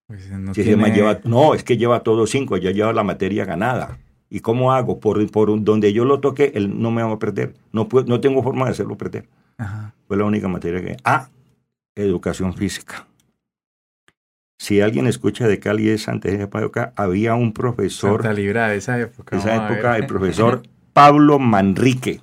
Pues 0.07 0.29
no, 0.31 0.53
lleva, 0.53 1.21
no, 1.25 1.55
es 1.55 1.63
que 1.63 1.77
lleva 1.77 2.03
todos 2.03 2.31
cinco, 2.31 2.57
ya 2.57 2.73
lleva 2.73 2.93
la 2.93 3.05
materia 3.05 3.45
ganada. 3.45 3.99
¿Y 4.31 4.41
cómo 4.41 4.73
hago? 4.73 5.01
Por, 5.01 5.29
por 5.31 5.63
donde 5.63 5.93
yo 5.93 6.05
lo 6.05 6.21
toque, 6.21 6.53
él 6.55 6.81
no 6.81 6.93
me 6.93 7.03
va 7.03 7.13
a 7.13 7.19
perder. 7.19 7.55
No, 7.73 7.89
puedo, 7.89 8.07
no 8.07 8.21
tengo 8.21 8.43
forma 8.45 8.67
de 8.67 8.71
hacerlo 8.71 8.97
perder. 8.97 9.29
Fue 10.07 10.17
la 10.17 10.25
única 10.25 10.49
materia 10.49 10.81
que... 10.81 10.97
Ah, 11.05 11.29
educación 11.97 12.55
física. 12.55 13.07
Si 14.59 14.81
alguien 14.81 15.07
escucha 15.07 15.49
de 15.49 15.59
Cali 15.59 15.89
es 15.89 16.09
antes 16.09 16.31
de 16.31 16.37
esa 16.37 16.45
época, 16.45 16.93
había 16.95 17.35
un 17.35 17.53
profesor... 17.53 18.23
Santa 18.23 18.33
Libra 18.33 18.69
de 18.69 18.77
esa 18.77 19.01
época. 19.01 19.37
esa 19.37 19.57
época, 19.57 19.97
el 19.97 20.07
profesor 20.07 20.63
Pablo 20.93 21.39
Manrique. 21.39 22.21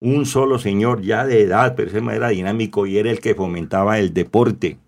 un 0.00 0.26
solo 0.26 0.58
señor 0.58 1.02
ya 1.02 1.26
de 1.26 1.42
edad, 1.42 1.74
pero 1.76 1.90
ese 1.90 1.98
era 1.98 2.28
dinámico 2.30 2.86
y 2.86 2.98
era 2.98 3.10
el 3.10 3.20
que 3.20 3.34
fomentaba 3.34 3.98
el 3.98 4.12
deporte. 4.12 4.78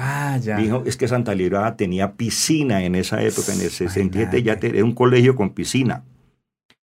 Ah, 0.00 0.38
ya. 0.40 0.56
Dijo, 0.56 0.84
es 0.86 0.96
que 0.96 1.08
Santa 1.08 1.34
Librada 1.34 1.76
tenía 1.76 2.12
piscina 2.12 2.84
en 2.84 2.94
esa 2.94 3.20
época, 3.20 3.52
en 3.52 3.62
el 3.62 3.70
67 3.70 4.44
ya 4.44 4.52
era 4.52 4.84
un 4.84 4.94
colegio 4.94 5.34
con 5.34 5.50
piscina. 5.50 6.04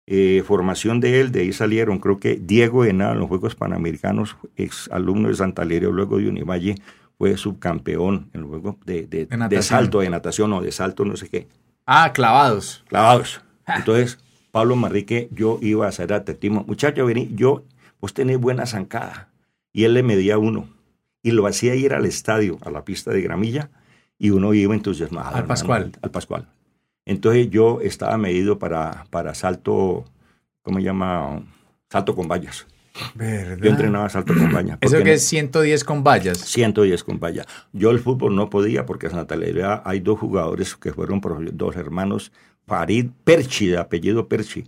Eh, 0.05 0.43
formación 0.45 0.99
de 0.99 1.21
él, 1.21 1.31
de 1.31 1.41
ahí 1.41 1.53
salieron, 1.53 1.99
creo 1.99 2.19
que 2.19 2.35
Diego 2.35 2.83
Henao 2.83 3.13
en 3.13 3.19
los 3.19 3.29
Juegos 3.29 3.55
Panamericanos, 3.55 4.35
ex 4.57 4.89
alumno 4.91 5.29
de 5.29 5.35
Santa 5.35 5.63
Librada, 5.63 5.93
luego 5.93 6.17
de 6.17 6.27
Univalle, 6.27 6.75
fue 7.17 7.37
subcampeón 7.37 8.29
en 8.33 8.41
los 8.41 8.49
Juegos 8.49 8.75
de, 8.85 9.07
de, 9.07 9.27
de, 9.27 9.61
salto, 9.61 10.01
de 10.01 10.09
natación 10.09 10.51
o 10.51 10.61
de 10.61 10.73
salto, 10.73 11.05
no 11.05 11.15
sé 11.15 11.29
qué. 11.29 11.47
Ah, 11.85 12.11
clavados. 12.11 12.83
Clavados. 12.89 13.41
Entonces, 13.65 14.19
Pablo 14.51 14.75
Marrique, 14.75 15.29
yo 15.31 15.57
iba 15.61 15.85
a 15.85 15.89
hacer 15.89 16.11
atletismo. 16.11 16.65
Muchacho, 16.67 17.05
vení, 17.05 17.29
yo, 17.33 17.63
vos 18.01 18.13
tenés 18.13 18.39
buena 18.39 18.65
zancada. 18.65 19.29
Y 19.71 19.85
él 19.85 19.93
le 19.93 20.03
medía 20.03 20.37
uno. 20.37 20.67
Y 21.21 21.31
lo 21.31 21.47
hacía 21.47 21.75
ir 21.75 21.93
al 21.93 22.05
estadio, 22.05 22.57
a 22.61 22.71
la 22.71 22.85
pista 22.85 23.11
de 23.11 23.21
gramilla, 23.21 23.69
y 24.17 24.29
uno 24.29 24.53
iba 24.53 24.73
entusiasmado. 24.73 25.35
Al 25.35 25.45
Pascual. 25.45 25.91
Al 26.01 26.11
Pascual. 26.11 26.47
Entonces 27.05 27.49
yo 27.49 27.81
estaba 27.81 28.17
medido 28.17 28.59
para, 28.59 29.05
para 29.09 29.33
salto, 29.33 30.05
¿cómo 30.61 30.77
se 30.77 30.85
llama? 30.85 31.43
Salto 31.89 32.15
con 32.15 32.27
vallas. 32.27 32.67
¿Verdad? 33.15 33.57
Yo 33.63 33.69
entrenaba 33.69 34.09
salto 34.09 34.33
con 34.33 34.51
vallas. 34.51 34.77
¿Eso 34.81 35.03
que 35.03 35.13
es 35.13 35.25
110 35.25 35.83
con 35.83 36.03
vallas? 36.03 36.37
110 36.39 37.03
con 37.03 37.19
vallas. 37.19 37.45
Yo 37.73 37.91
el 37.91 37.99
fútbol 37.99 38.35
no 38.35 38.49
podía 38.49 38.85
porque 38.85 39.07
en 39.07 39.13
Santa 39.13 39.35
Elena 39.35 39.81
hay 39.85 39.99
dos 39.99 40.19
jugadores 40.19 40.75
que 40.75 40.93
fueron 40.93 41.21
dos 41.53 41.75
hermanos 41.75 42.31
Farid 42.67 43.07
Perchi, 43.23 43.67
de 43.67 43.77
apellido 43.77 44.27
Perchi, 44.27 44.65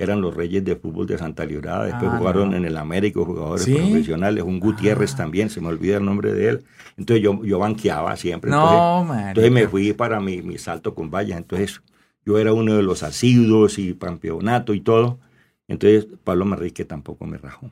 eran 0.00 0.22
los 0.22 0.34
reyes 0.34 0.64
de 0.64 0.76
fútbol 0.76 1.06
de 1.06 1.18
Santa 1.18 1.44
Librada. 1.44 1.84
Después 1.84 2.10
ah, 2.10 2.16
jugaron 2.18 2.54
en 2.54 2.64
el 2.64 2.76
América, 2.78 3.20
jugadores 3.20 3.66
profesionales. 3.66 4.42
Un 4.42 4.58
Gutiérrez 4.58 5.12
ah. 5.14 5.18
también, 5.18 5.50
se 5.50 5.60
me 5.60 5.68
olvida 5.68 5.98
el 5.98 6.04
nombre 6.04 6.32
de 6.32 6.48
él. 6.48 6.64
Entonces 6.96 7.22
yo, 7.22 7.44
yo 7.44 7.58
banqueaba 7.58 8.16
siempre. 8.16 8.50
No, 8.50 9.02
entonces, 9.02 9.28
entonces 9.28 9.52
me 9.52 9.68
fui 9.68 9.92
para 9.92 10.18
mi, 10.20 10.40
mi 10.40 10.56
salto 10.56 10.94
con 10.94 11.10
vallas. 11.10 11.38
Entonces 11.38 11.82
yo 12.24 12.38
era 12.38 12.54
uno 12.54 12.76
de 12.76 12.82
los 12.82 13.02
asiduos 13.02 13.78
y 13.78 13.94
campeonato 13.94 14.72
y 14.72 14.80
todo. 14.80 15.18
Entonces 15.68 16.08
Pablo 16.24 16.46
Marrique 16.46 16.84
tampoco 16.84 17.26
me 17.26 17.36
rajó. 17.36 17.70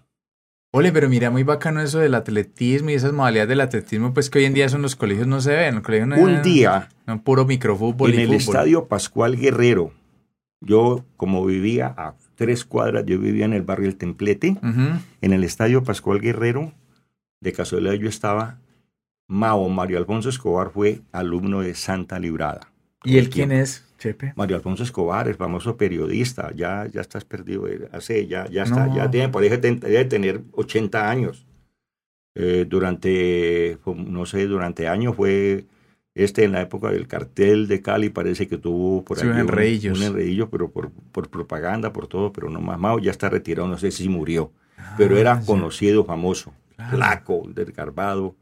Ole, 0.70 0.92
pero 0.92 1.08
mira, 1.08 1.30
muy 1.30 1.44
bacano 1.44 1.80
eso 1.80 1.98
del 1.98 2.14
atletismo 2.14 2.90
y 2.90 2.94
esas 2.94 3.12
modalidades 3.14 3.48
del 3.48 3.62
atletismo, 3.62 4.12
pues 4.12 4.28
que 4.28 4.38
hoy 4.38 4.44
en 4.44 4.52
día 4.52 4.68
son 4.68 4.82
los 4.82 4.96
colegios 4.96 5.26
no 5.26 5.40
se 5.40 5.52
ven. 5.52 5.82
Un 6.18 6.42
día. 6.42 6.90
No, 7.06 7.22
puro 7.22 7.46
microfútbol. 7.46 8.12
En 8.12 8.20
el 8.20 8.34
estadio 8.34 8.86
Pascual 8.86 9.36
Guerrero, 9.38 9.92
yo 10.61 11.05
como 11.16 11.44
vivía 11.44 11.94
a 11.97 12.14
tres 12.35 12.64
cuadras, 12.64 13.05
yo 13.07 13.18
vivía 13.18 13.44
en 13.44 13.53
el 13.53 13.62
barrio 13.62 13.88
El 13.88 13.97
Templete, 13.97 14.57
en 15.21 15.33
el 15.33 15.44
estadio 15.44 15.83
Pascual 15.85 16.21
Guerrero, 16.21 16.73
de 17.40 17.53
casualidad 17.53 17.94
yo 17.94 18.09
estaba, 18.09 18.59
Mao 19.29 19.68
Mario 19.68 19.99
Alfonso 19.99 20.29
Escobar 20.29 20.71
fue 20.71 21.03
alumno 21.12 21.61
de 21.61 21.75
Santa 21.75 22.18
Librada. 22.18 22.73
¿Y 23.05 23.18
él 23.18 23.31
quién 23.31 23.53
es? 23.53 23.85
Chepe. 23.99 24.33
Mario 24.37 24.57
Alfonso 24.57 24.83
Escobar, 24.83 25.29
el 25.29 25.35
famoso 25.35 25.77
periodista, 25.77 26.53
ya, 26.55 26.87
ya 26.87 27.01
estás 27.01 27.25
perdido, 27.25 27.66
eh, 27.68 27.88
hace, 27.92 28.27
ya, 28.27 28.49
ya 28.49 28.62
está, 28.62 28.92
ya 28.94 29.11
tiene, 29.11 29.29
debe 29.29 30.05
tener 30.05 30.42
80 30.53 31.11
años. 31.11 31.47
Eh, 32.35 32.66
durante, 32.68 33.79
no 33.85 34.25
sé, 34.25 34.47
durante 34.47 34.87
años 34.87 35.16
fue 35.16 35.66
este 36.18 36.42
en 36.42 36.52
la 36.52 36.61
época 36.61 36.90
del 36.90 37.07
cartel 37.07 37.68
de 37.68 37.81
Cali, 37.81 38.11
parece 38.11 38.48
que 38.48 38.59
tuvo 38.59 39.04
por 39.04 39.20
ahí 39.20 39.28
un 39.28 39.38
enreillo, 39.38 39.92
un 39.92 40.50
pero 40.50 40.70
por, 40.70 40.90
por 40.90 41.28
propaganda, 41.28 41.92
por 41.92 42.09
todo, 42.09 42.33
pero 42.33 42.50
no 42.50 42.61
más. 42.61 42.78
Mao 42.78 42.98
ya 42.98 43.12
está 43.12 43.31
retirado, 43.31 43.68
no 43.68 43.78
sé 43.78 43.92
si 43.92 44.09
murió, 44.09 44.50
pero 44.96 45.16
era 45.16 45.35
ah, 45.35 45.42
conocido, 45.46 46.04
famoso, 46.04 46.52
flaco, 46.90 47.42
desgarbado, 47.54 48.35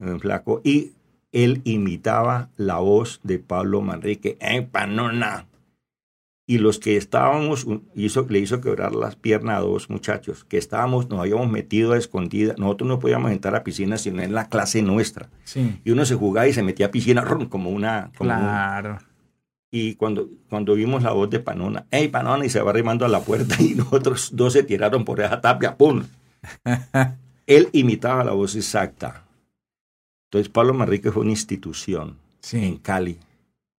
eh, 0.00 0.16
flaco, 0.18 0.60
y 0.64 0.92
él 1.30 1.60
imitaba 1.64 2.50
la 2.56 2.78
voz 2.78 3.20
de 3.22 3.38
Pablo 3.38 3.80
Manrique, 3.80 4.36
¡eh, 4.40 4.62
panona! 4.62 5.46
Y 6.50 6.58
los 6.58 6.80
que 6.80 6.96
estábamos, 6.96 7.64
hizo, 7.94 8.26
le 8.28 8.40
hizo 8.40 8.60
quebrar 8.60 8.92
las 8.92 9.14
piernas 9.14 9.58
a 9.58 9.60
dos 9.60 9.88
muchachos, 9.88 10.42
que 10.42 10.58
estábamos, 10.58 11.08
nos 11.08 11.20
habíamos 11.20 11.48
metido 11.48 11.92
a 11.92 11.96
escondida. 11.96 12.56
Nosotros 12.58 12.88
no 12.88 12.98
podíamos 12.98 13.30
entrar 13.30 13.54
a 13.54 13.62
piscina 13.62 13.96
sino 13.98 14.20
en 14.20 14.32
la 14.32 14.48
clase 14.48 14.82
nuestra. 14.82 15.28
Y 15.84 15.92
uno 15.92 16.04
se 16.04 16.16
jugaba 16.16 16.48
y 16.48 16.52
se 16.52 16.64
metía 16.64 16.86
a 16.86 16.90
piscina 16.90 17.24
como 17.48 17.70
una... 17.70 18.10
claro. 18.18 18.98
y 19.70 19.94
cuando, 19.94 20.28
cuando 20.48 20.74
vimos 20.74 21.04
la 21.04 21.12
voz 21.12 21.30
de 21.30 21.38
Panona, 21.38 21.86
¡Ey, 21.92 22.08
Panona! 22.08 22.44
Y 22.44 22.48
se 22.48 22.60
va 22.60 22.70
arrimando 22.70 23.04
a 23.04 23.08
la 23.08 23.20
puerta 23.20 23.54
y 23.62 23.76
nosotros 23.76 24.30
dos 24.32 24.52
se 24.52 24.64
tiraron 24.64 25.04
por 25.04 25.20
esa 25.20 25.40
tapia, 25.40 25.76
¡pum! 25.76 26.02
Él 27.46 27.68
imitaba 27.70 28.24
la 28.24 28.32
voz 28.32 28.56
exacta. 28.56 29.22
Entonces, 30.24 30.48
Pablo 30.48 30.74
Manrique 30.74 31.12
fue 31.12 31.22
una 31.22 31.30
institución 31.30 32.16
en 32.52 32.78
Cali. 32.78 33.20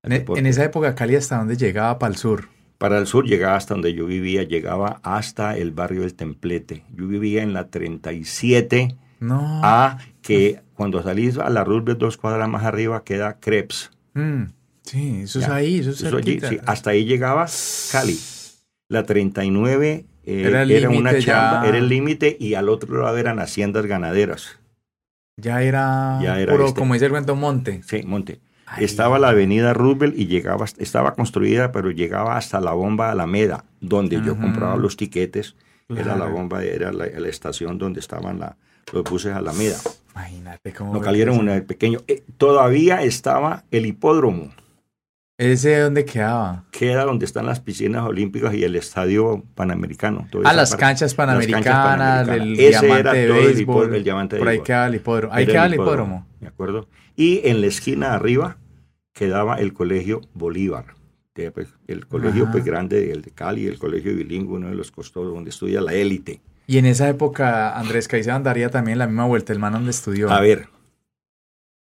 E, 0.04 0.26
en, 0.26 0.46
esa 0.46 0.64
época, 0.64 0.96
Cali, 0.96 1.18
¿hasta 1.18 1.38
dónde 1.38 1.58
llegaba? 1.58 2.00
Para 2.00 2.14
el 2.14 2.18
sur. 2.18 2.48
Para 2.82 2.98
el 2.98 3.06
sur 3.06 3.28
llegaba 3.28 3.58
hasta 3.58 3.76
donde 3.76 3.94
yo 3.94 4.08
vivía, 4.08 4.42
llegaba 4.42 5.02
hasta 5.04 5.56
el 5.56 5.70
barrio 5.70 6.02
del 6.02 6.16
Templete. 6.16 6.84
Yo 6.92 7.06
vivía 7.08 7.44
en 7.44 7.54
la 7.54 7.68
37 7.68 8.98
no. 9.20 9.62
A, 9.64 10.00
que 10.24 10.62
cuando 10.74 11.04
salís 11.04 11.38
a 11.38 11.52
la 11.52 11.64
Roosevelt 11.64 12.00
dos 12.00 12.18
cuadras 12.18 12.50
más 12.50 12.64
arriba 12.64 13.04
queda 13.04 13.38
Krebs. 13.40 13.92
Mm, 14.16 14.46
sí, 14.82 15.22
eso 15.22 15.42
es 15.42 15.48
ahí, 15.50 15.78
eso 15.78 15.92
es 15.92 16.04
allí, 16.12 16.40
sí, 16.40 16.58
hasta 16.66 16.90
ahí 16.90 17.06
llegaba 17.06 17.46
Cali. 17.92 18.18
La 18.90 19.04
39 19.04 20.08
eh, 20.24 20.44
era, 20.44 20.64
era, 20.64 20.90
una 20.90 21.20
chamba, 21.20 21.68
era 21.68 21.78
el 21.78 21.88
límite 21.88 22.36
y 22.40 22.56
al 22.56 22.68
otro 22.68 23.04
lado 23.04 23.16
eran 23.16 23.38
haciendas 23.38 23.86
ganaderas. 23.86 24.58
Ya 25.38 25.62
era, 25.62 26.20
ya 26.20 26.40
era 26.40 26.52
puro, 26.52 26.66
este. 26.66 26.80
como 26.80 26.96
dice 26.96 27.06
el 27.06 27.12
cuento, 27.12 27.36
monte. 27.36 27.84
Sí, 27.84 28.02
monte. 28.02 28.40
Estaba 28.78 29.20
la 29.20 29.30
avenida 29.30 29.74
Roosevelt 29.74 30.18
y 30.18 30.28
llegaba, 30.28 30.66
estaba 30.78 31.14
construida, 31.16 31.72
pero 31.72 31.92
llegaba 31.92 32.38
hasta 32.38 32.62
la 32.62 32.74
bomba 32.74 33.12
Alameda, 33.12 33.66
donde 33.80 34.22
yo 34.24 34.38
compraba 34.38 34.78
los 34.78 34.98
tiquetes. 34.98 35.56
Era 35.90 36.16
la 36.16 36.26
bomba, 36.26 36.64
era 36.64 36.92
la, 36.92 37.06
estación 37.28 37.78
donde 37.78 38.00
estaban 38.00 38.40
la, 38.40 38.58
los 38.94 39.04
buses 39.04 39.34
Alameda. 39.34 39.78
Imagínate 40.14 40.74
cómo. 40.74 40.94
No 40.94 41.02
cayeron 41.02 41.38
un 41.38 41.62
pequeño. 41.62 42.00
Eh, 42.08 42.24
todavía 42.38 43.04
estaba 43.04 43.64
el 43.72 43.86
hipódromo. 43.86 44.52
¿Ese 45.38 45.80
dónde 45.80 46.06
quedaba? 46.06 46.66
Queda 46.70 47.04
donde 47.04 47.26
están 47.26 47.48
las 47.48 47.60
piscinas 47.60 48.06
olímpicas 48.06 48.54
y 48.54 48.64
el 48.64 48.76
estadio 48.76 49.44
panamericano. 49.56 50.28
Ah, 50.44 50.54
las 50.54 50.76
canchas 50.76 51.16
panamericanas, 51.16 52.28
el 52.28 52.56
diamante 52.56 53.18
de 53.18 53.32
béisbol. 53.32 53.96
El, 53.96 54.04
diamante 54.04 54.38
Por 54.38 54.48
ahí 54.48 54.60
queda 54.60 54.86
el 54.86 54.96
hipódromo. 54.96 55.34
Ahí 55.34 55.48
queda 55.48 55.66
el 55.66 55.74
hipódromo. 55.74 56.28
¿De 56.40 56.48
acuerdo? 56.48 56.88
Y 57.16 57.42
en 57.46 57.62
la 57.62 57.68
esquina 57.68 58.14
arriba 58.14 58.58
quedaba 59.14 59.56
el 59.56 59.74
colegio 59.74 60.22
Bolívar. 60.34 60.96
Pues, 61.34 61.70
el 61.88 62.08
colegio 62.08 62.50
pues, 62.52 62.64
grande, 62.64 63.12
el 63.12 63.22
de 63.22 63.32
Cali, 63.32 63.66
el 63.66 63.80
colegio 63.80 64.16
bilingüe, 64.16 64.58
uno 64.58 64.70
de 64.70 64.76
los 64.76 64.92
costosos 64.92 65.34
donde 65.34 65.50
estudia 65.50 65.82
la 65.82 65.94
élite. 65.94 66.42
Y 66.68 66.78
en 66.78 66.86
esa 66.86 67.10
época 67.10 67.78
Andrés 67.78 68.08
Caicedo 68.08 68.36
andaría 68.36 68.70
también 68.70 68.98
la 68.98 69.08
misma 69.08 69.26
vuelta, 69.26 69.54
el 69.54 69.60
man 69.60 69.74
donde 69.74 69.92
estudió. 69.92 70.30
A 70.30 70.40
ver, 70.42 70.68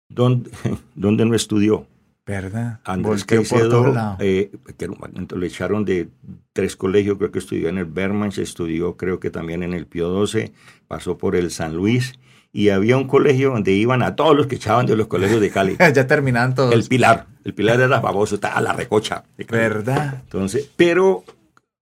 ¿dónde, 0.10 0.50
¿dónde 0.96 1.26
no 1.26 1.36
estudió? 1.36 1.88
¿Verdad? 2.26 2.80
Andrés 2.86 3.26
Caicedo, 3.26 4.16
eh, 4.20 4.52
que 4.78 4.88
lo 4.88 5.46
echaron 5.46 5.84
de 5.84 6.08
tres 6.54 6.78
colegios, 6.78 7.18
creo 7.18 7.32
que 7.32 7.40
estudió 7.40 7.68
en 7.68 7.78
el 7.78 7.86
Berman, 7.86 8.32
se 8.32 8.44
estudió 8.44 8.96
creo 8.96 9.20
que 9.20 9.30
también 9.30 9.62
en 9.62 9.74
el 9.74 9.88
Pío 9.88 10.08
12, 10.08 10.54
pasó 10.88 11.18
por 11.18 11.36
el 11.36 11.52
San 11.52 11.76
Luis, 11.76 12.14
y 12.56 12.70
había 12.70 12.98
un 12.98 13.08
colegio 13.08 13.50
donde 13.50 13.72
iban 13.72 14.04
a 14.04 14.16
todos 14.16 14.38
los 14.38 14.46
que 14.46 14.56
echaban 14.56 14.86
de 14.86 14.96
los 14.96 15.08
colegios 15.08 15.42
de 15.42 15.50
Cali. 15.50 15.76
ya 15.94 16.08
terminaban 16.08 16.54
todos. 16.54 16.74
El 16.74 16.84
Pilar, 16.84 17.26
el 17.44 17.56
Pilar 17.56 17.82
era 17.82 18.00
famoso, 18.00 18.36
estaba 18.36 18.56
a 18.56 18.62
la 18.62 18.74
recocha. 18.74 19.24
¿Verdad? 19.50 20.22
Entonces, 20.24 20.70
pero 20.76 21.24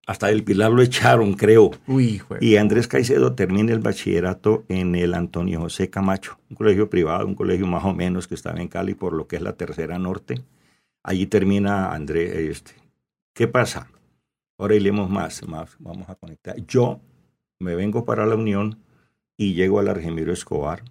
hasta 0.07 0.29
el 0.29 0.43
Pilar 0.45 0.71
lo 0.71 0.81
echaron, 0.81 1.33
creo. 1.33 1.71
Uy, 1.87 2.21
Y 2.39 2.55
Andrés 2.55 2.87
Caicedo 2.87 3.33
termina 3.33 3.73
el 3.73 3.79
bachillerato 3.79 4.63
en 4.69 4.95
el 4.95 5.13
Antonio 5.13 5.59
José 5.59 5.89
Camacho, 5.89 6.39
un 6.49 6.55
colegio 6.55 6.89
privado, 6.89 7.27
un 7.27 7.35
colegio 7.35 7.67
más 7.67 7.83
o 7.83 7.93
menos 7.93 8.29
que 8.29 8.35
estaba 8.35 8.61
en 8.61 8.69
Cali 8.69 8.93
por 8.93 9.11
lo 9.11 9.27
que 9.27 9.35
es 9.35 9.41
la 9.41 9.53
tercera 9.53 9.99
norte. 9.99 10.41
Allí 11.03 11.27
termina 11.27 11.93
Andrés. 11.93 12.33
Este. 12.33 12.71
¿Qué 13.33 13.49
pasa? 13.49 13.87
Ahora 14.57 14.75
iremos 14.75 15.09
más, 15.09 15.45
más, 15.47 15.75
vamos 15.79 16.07
a 16.07 16.15
conectar. 16.15 16.55
Yo 16.65 17.01
me 17.59 17.75
vengo 17.75 18.05
para 18.05 18.25
la 18.25 18.35
Unión 18.35 18.77
y 19.41 19.53
llego 19.55 19.79
al 19.79 19.87
Argemiro 19.87 20.31
Escobar. 20.31 20.83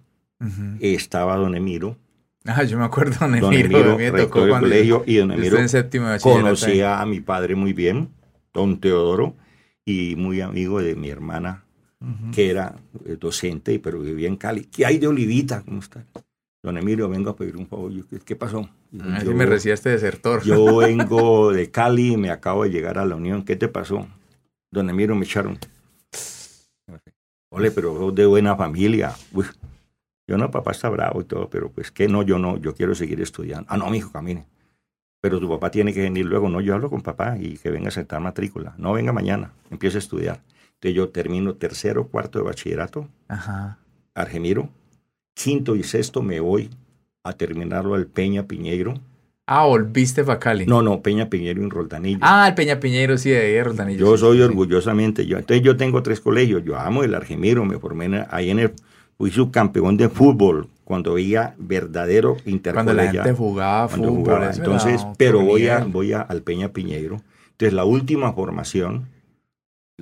Estaba 0.79 1.37
Don 1.37 1.55
Emiro. 1.55 1.97
Ah, 2.45 2.63
yo 2.63 2.77
me 2.77 2.85
acuerdo 2.85 3.15
Don 3.19 3.35
Emiro. 3.35 3.47
Don 3.47 4.01
Emiro, 4.01 4.17
rector 4.17 4.43
del 4.43 4.59
colegio, 4.59 5.03
y 5.05 5.17
Don 5.17 5.31
Emiro 5.31 5.57
conocía 6.21 6.99
a 6.99 7.05
mi 7.05 7.21
padre 7.21 7.55
muy 7.55 7.73
bien 7.73 8.09
don 8.53 8.79
Teodoro, 8.79 9.35
y 9.85 10.15
muy 10.17 10.41
amigo 10.41 10.81
de 10.81 10.95
mi 10.95 11.09
hermana, 11.09 11.63
que 12.33 12.49
era 12.49 12.75
eh, 13.05 13.15
docente, 13.19 13.79
pero 13.79 13.99
vivía 13.99 14.27
en 14.27 14.35
Cali. 14.35 14.65
¿Qué 14.65 14.85
hay 14.85 14.97
de 14.97 15.07
Olivita? 15.07 15.61
¿Cómo 15.61 15.79
está? 15.79 16.03
Don 16.63 16.77
Emilio, 16.77 17.07
vengo 17.07 17.29
a 17.29 17.35
pedir 17.35 17.55
un 17.57 17.67
favor. 17.67 17.91
¿Qué, 18.25 18.35
pasó? 18.35 18.69
Ah, 18.99 19.21
yo, 19.23 19.33
me 19.33 19.45
recibía 19.45 19.75
este 19.75 19.89
desertor. 19.89 20.43
Yo 20.43 20.77
vengo 20.77 21.53
de 21.53 21.71
Cali 21.71 22.13
y 22.13 22.17
me 22.17 22.31
acabo 22.31 22.63
de 22.63 22.71
llegar 22.71 22.97
a 22.97 23.05
la 23.05 23.15
Unión. 23.15 23.43
¿Qué 23.43 23.55
te 23.55 23.67
pasó? 23.67 24.07
Don 24.71 24.89
Emilio 24.89 25.15
me 25.15 25.25
echaron. 25.25 25.57
Ole, 27.53 27.69
pero 27.69 27.97
sos 27.97 28.15
de 28.15 28.25
buena 28.25 28.55
familia. 28.55 29.13
Uy, 29.33 29.45
yo 30.25 30.37
no, 30.37 30.49
papá 30.49 30.71
está 30.71 30.87
bravo 30.89 31.19
y 31.21 31.25
todo, 31.25 31.49
pero 31.49 31.69
pues 31.69 31.91
que 31.91 32.07
no, 32.07 32.23
yo 32.23 32.39
no, 32.39 32.57
yo 32.57 32.73
quiero 32.73 32.95
seguir 32.95 33.19
estudiando. 33.19 33.65
Ah, 33.69 33.77
no, 33.77 33.89
mi 33.89 33.97
hijo, 33.97 34.11
camine. 34.11 34.45
Pero 35.19 35.37
tu 35.39 35.49
papá 35.49 35.69
tiene 35.69 35.93
que 35.93 36.01
venir 36.01 36.25
luego. 36.25 36.47
No, 36.47 36.61
yo 36.61 36.73
hablo 36.73 36.89
con 36.89 37.01
papá 37.01 37.37
y 37.37 37.57
que 37.57 37.69
venga 37.69 37.89
a 37.89 37.91
sentar 37.91 38.21
matrícula. 38.21 38.73
No, 38.77 38.93
venga 38.93 39.11
mañana, 39.11 39.51
empiece 39.69 39.97
a 39.97 39.99
estudiar. 39.99 40.41
Entonces 40.75 40.95
yo 40.95 41.09
termino 41.09 41.55
tercero, 41.55 42.07
cuarto 42.07 42.39
de 42.39 42.45
bachillerato, 42.45 43.09
Ajá. 43.27 43.77
Argemiro. 44.15 44.69
Quinto 45.33 45.75
y 45.75 45.83
sexto 45.83 46.21
me 46.21 46.39
voy 46.39 46.69
a 47.23 47.33
terminarlo 47.33 47.95
al 47.95 48.07
Peña 48.07 48.47
Piñeiro. 48.47 48.93
Ah, 49.47 49.65
volviste 49.65 50.23
para 50.23 50.39
Cali. 50.39 50.65
No, 50.65 50.81
no, 50.81 51.01
Peña 51.01 51.29
Piñeiro 51.29 51.61
en 51.61 51.69
Roldanillo. 51.69 52.19
Ah, 52.21 52.47
el 52.47 52.53
Peña 52.55 52.79
Piñeiro, 52.79 53.17
sí, 53.17 53.31
de 53.31 53.39
ahí 53.39 53.51
de 53.53 53.63
Rotanillo. 53.63 53.99
Yo 53.99 54.15
sí, 54.15 54.21
soy 54.21 54.37
sí, 54.37 54.43
orgullosamente 54.43 55.25
yo. 55.25 55.37
Entonces 55.37 55.63
yo 55.63 55.75
tengo 55.75 56.01
tres 56.03 56.21
colegios. 56.21 56.63
Yo 56.63 56.77
amo 56.77 57.03
el 57.03 57.13
Argemiro, 57.15 57.65
me 57.65 57.77
formé 57.79 58.05
en- 58.05 58.25
ahí 58.29 58.49
en 58.49 58.59
el, 58.59 58.71
fui 59.17 59.29
subcampeón 59.31 59.97
de 59.97 60.07
fútbol 60.09 60.67
cuando 60.85 61.15
veía 61.15 61.53
verdadero 61.57 62.33
Cuando 62.35 62.43
la 62.45 62.51
intercolegial. 62.51 63.23
gente 63.25 63.33
jugaba 63.37 63.87
fútbol. 63.89 64.09
jugaba. 64.09 64.51
Entonces, 64.53 65.05
pero 65.17 65.41
voy 65.41 65.67
a, 65.67 65.79
voy 65.83 66.13
a, 66.13 66.21
al 66.21 66.41
Peña 66.43 66.69
Piñeiro. 66.69 67.21
Entonces 67.51 67.73
la 67.73 67.83
última 67.83 68.31
formación 68.33 69.07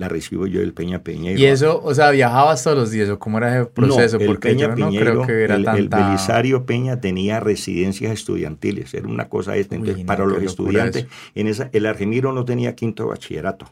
la 0.00 0.08
recibo 0.08 0.46
yo 0.46 0.60
del 0.60 0.72
Peña 0.72 1.04
Piñeiro. 1.04 1.38
Y 1.38 1.44
eso, 1.44 1.78
o 1.84 1.94
sea, 1.94 2.10
viajabas 2.10 2.64
todos 2.64 2.76
los 2.76 2.90
días, 2.90 3.10
o 3.10 3.18
cómo 3.18 3.36
era 3.36 3.60
ese 3.60 3.66
proceso, 3.66 4.16
no, 4.16 4.22
el 4.22 4.26
porque 4.28 4.48
Peña 4.48 4.74
yo 4.74 4.76
no 4.76 4.88
creo 4.88 5.26
que 5.26 5.44
era 5.44 5.56
el, 5.56 5.68
el. 5.68 5.88
Belisario 5.90 6.64
Peña 6.64 7.02
tenía 7.02 7.38
residencias 7.38 8.10
estudiantiles, 8.10 8.94
era 8.94 9.06
una 9.06 9.28
cosa 9.28 9.56
esta. 9.56 9.74
Entonces, 9.74 9.98
Uy, 9.98 10.04
no, 10.04 10.06
para 10.06 10.24
los 10.24 10.42
estudiantes, 10.42 11.04
eso. 11.04 11.12
en 11.34 11.46
esa, 11.48 11.68
el 11.74 11.84
Argemiro 11.84 12.32
no 12.32 12.46
tenía 12.46 12.74
quinto 12.74 13.08
bachillerato. 13.08 13.66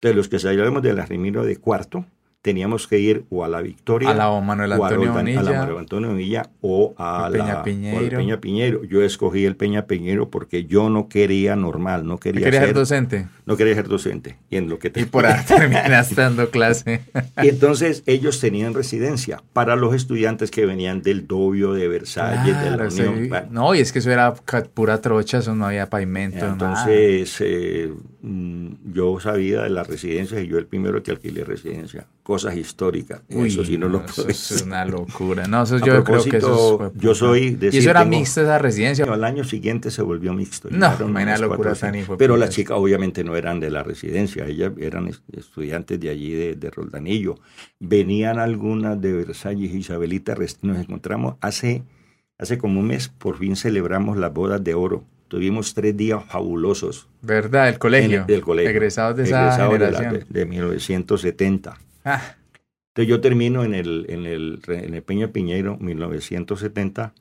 Entonces, 0.00 0.16
los 0.16 0.28
que 0.28 0.38
salíamos 0.38 0.80
del 0.80 1.00
Argemiro 1.00 1.44
de 1.44 1.56
cuarto, 1.56 2.06
teníamos 2.42 2.88
que 2.88 2.98
ir 2.98 3.24
o 3.30 3.44
a 3.44 3.48
la 3.48 3.62
Victoria, 3.62 4.10
a 4.10 4.14
la 4.14 4.40
Manuel 4.40 4.72
o 4.72 4.84
a, 4.84 4.90
la. 4.90 4.98
Manuel 4.98 5.78
Antonio 5.78 6.08
Bonilla, 6.08 6.50
o 6.60 6.92
a 6.98 7.30
Peña 7.32 7.54
la, 7.54 7.60
o. 7.60 7.62
Peña 7.62 8.40
Piñeiro. 8.40 8.84
Yo 8.84 9.02
escogí 9.02 9.44
el 9.44 9.54
Peña 9.56 9.86
Piñeiro 9.86 10.28
porque 10.28 10.64
yo 10.64 10.90
no 10.90 11.08
quería 11.08 11.54
normal, 11.54 12.04
no 12.04 12.18
quería, 12.18 12.44
Quería 12.44 12.60
ser 12.60 12.68
ser, 12.70 12.74
docente. 12.74 13.28
no 13.46 13.56
quería 13.56 13.74
ser 13.74 13.88
docente. 13.88 14.38
Y 14.50 14.56
en 14.56 14.68
lo 14.68 14.80
que 14.80 14.90
te 14.90 15.00
Y 15.02 15.04
por 15.04 15.24
ahí 15.24 15.40
terminaste 15.46 16.16
dando 16.16 16.50
clase. 16.50 17.02
y 17.40 17.48
entonces 17.48 18.02
ellos 18.06 18.40
tenían 18.40 18.74
residencia 18.74 19.40
para 19.52 19.76
los 19.76 19.94
estudiantes 19.94 20.50
que 20.50 20.66
venían 20.66 21.02
del 21.02 21.28
Dobio, 21.28 21.72
de 21.72 21.86
Versalles, 21.86 22.60
de 22.60 22.70
la. 22.76 22.88
Unión. 22.88 23.48
No, 23.50 23.74
y 23.74 23.78
es 23.78 23.92
que 23.92 24.00
eso 24.00 24.10
era 24.10 24.34
pura 24.74 25.00
trocha, 25.00 25.38
eso 25.38 25.54
no 25.54 25.66
había 25.66 25.88
pavimento. 25.88 26.44
Entonces, 26.44 27.36
eh, 27.40 27.92
yo 28.22 29.18
sabía 29.18 29.62
de 29.62 29.70
las 29.70 29.88
residencias 29.88 30.42
y 30.44 30.46
yo 30.46 30.56
el 30.56 30.66
primero 30.66 31.02
que 31.02 31.10
alquilé 31.10 31.42
residencia. 31.42 32.06
Cosas 32.22 32.56
históricas. 32.56 33.22
Uy, 33.30 33.48
eso 33.48 33.64
sí 33.64 33.76
no, 33.76 33.88
lo 33.88 34.06
puedo 34.06 34.28
es 34.28 34.62
una 34.62 34.84
locura. 34.84 35.48
No, 35.48 35.64
eso 35.64 35.78
yo 35.78 36.04
creo 36.04 36.22
que 36.22 36.36
eso 36.36 36.92
yo 36.94 37.16
soy 37.16 37.40
Y 37.46 37.50
decir, 37.56 37.80
eso 37.80 37.90
era 37.90 38.04
mixta 38.04 38.42
esa 38.42 38.58
residencia. 38.58 39.04
Al 39.06 39.24
año 39.24 39.42
siguiente 39.42 39.90
se 39.90 40.02
volvió 40.02 40.32
mixto. 40.34 40.68
No, 40.70 40.96
locura 41.36 41.74
tan 41.74 41.92
de 41.92 42.04
Pero 42.16 42.36
las 42.36 42.50
chicas 42.50 42.76
obviamente 42.78 43.24
no 43.24 43.34
eran 43.34 43.58
de 43.58 43.70
la 43.70 43.82
residencia, 43.82 44.46
ellas 44.46 44.72
eran 44.78 45.08
es- 45.08 45.22
estudiantes 45.32 45.98
de 45.98 46.08
allí, 46.10 46.30
de, 46.30 46.54
de 46.54 46.70
Roldanillo. 46.70 47.40
Venían 47.80 48.38
algunas 48.38 49.00
de 49.00 49.12
Versalles, 49.14 49.74
Isabelita, 49.74 50.36
nos 50.62 50.78
encontramos 50.78 51.34
hace, 51.40 51.82
hace 52.38 52.56
como 52.56 52.78
un 52.78 52.86
mes, 52.86 53.08
por 53.08 53.38
fin 53.38 53.56
celebramos 53.56 54.16
las 54.16 54.32
bodas 54.32 54.62
de 54.62 54.74
oro. 54.74 55.04
Tuvimos 55.32 55.72
tres 55.72 55.96
días 55.96 56.22
fabulosos 56.26 57.08
¿Verdad? 57.22 57.70
El 57.70 57.78
colegio. 57.78 58.16
en 58.16 58.20
el, 58.20 58.26
del 58.26 58.42
colegio. 58.42 58.68
Egresados 58.70 59.16
de 59.16 59.22
esa 59.22 59.44
Egresados 59.44 59.72
de 59.72 59.78
la- 59.78 59.86
generación. 59.98 60.26
de, 60.28 60.40
de 60.40 60.44
1970. 60.46 61.78
Ah, 62.04 62.34
Entonces 62.94 63.08
yo 63.08 63.20
termino 63.22 63.64
en 63.64 63.72
el, 63.74 64.04
en 64.10 64.26
el, 64.26 64.60
en 64.68 64.92
el 64.92 65.02
Peña 65.02 65.28
Piñeiro, 65.28 65.78
1970, 65.78 67.14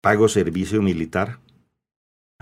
pago 0.00 0.26
servicio 0.28 0.80
militar. 0.80 1.38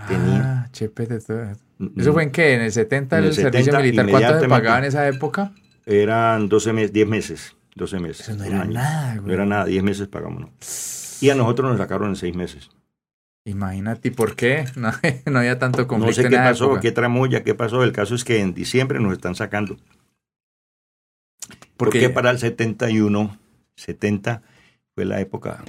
Tenía- 0.07 0.63
ah, 0.63 0.69
chepete, 0.71 1.19
todo. 1.19 1.51
¿Eso 1.97 2.13
fue 2.13 2.23
en 2.23 2.31
qué? 2.31 2.53
¿En 2.55 2.61
el 2.61 2.71
70 2.71 3.17
En 3.17 3.23
el, 3.25 3.29
el 3.31 3.35
servicio 3.35 3.73
70 3.73 3.79
militar? 3.81 4.09
¿Cuánto 4.09 4.39
se 4.39 4.47
pagaba 4.47 4.77
en 4.79 4.85
esa 4.85 5.05
época? 5.07 5.51
Eran 5.85 6.47
12 6.47 6.71
meses, 6.71 6.93
10 6.93 7.07
meses. 7.09 7.55
12 7.75 7.99
meses. 7.99 8.29
Eso 8.29 8.37
no 8.37 8.45
era 8.45 8.61
año. 8.61 8.71
nada, 8.71 9.15
güey. 9.15 9.27
No 9.27 9.33
era 9.33 9.45
nada, 9.45 9.65
10 9.65 9.83
meses 9.83 10.07
pagamos. 10.07 10.39
¿no? 10.41 10.49
Y 11.19 11.29
a 11.29 11.35
nosotros 11.35 11.69
nos 11.71 11.77
sacaron 11.77 12.07
en 12.09 12.15
6 12.15 12.35
meses. 12.35 12.69
Imagínate, 13.47 14.09
¿y 14.09 14.11
por 14.11 14.35
qué? 14.35 14.65
No, 14.75 14.91
no 15.25 15.39
había 15.39 15.57
tanto 15.57 15.83
No 15.83 15.87
conflicto 15.87 16.21
sé 16.21 16.23
en 16.23 16.29
qué 16.29 16.35
pasó, 16.37 16.65
época. 16.65 16.81
qué 16.81 16.91
tramoya, 16.91 17.43
qué 17.43 17.55
pasó. 17.55 17.83
El 17.83 17.93
caso 17.93 18.13
es 18.15 18.23
que 18.25 18.41
en 18.41 18.53
diciembre 18.53 18.99
nos 18.99 19.13
están 19.13 19.35
sacando. 19.35 19.77
Porque 21.77 21.99
Porque 22.01 22.09
para 22.09 22.31
el 22.31 22.39
71, 22.39 23.39
70 23.75 24.41
fue 24.95 25.05
la 25.05 25.21
época, 25.21 25.63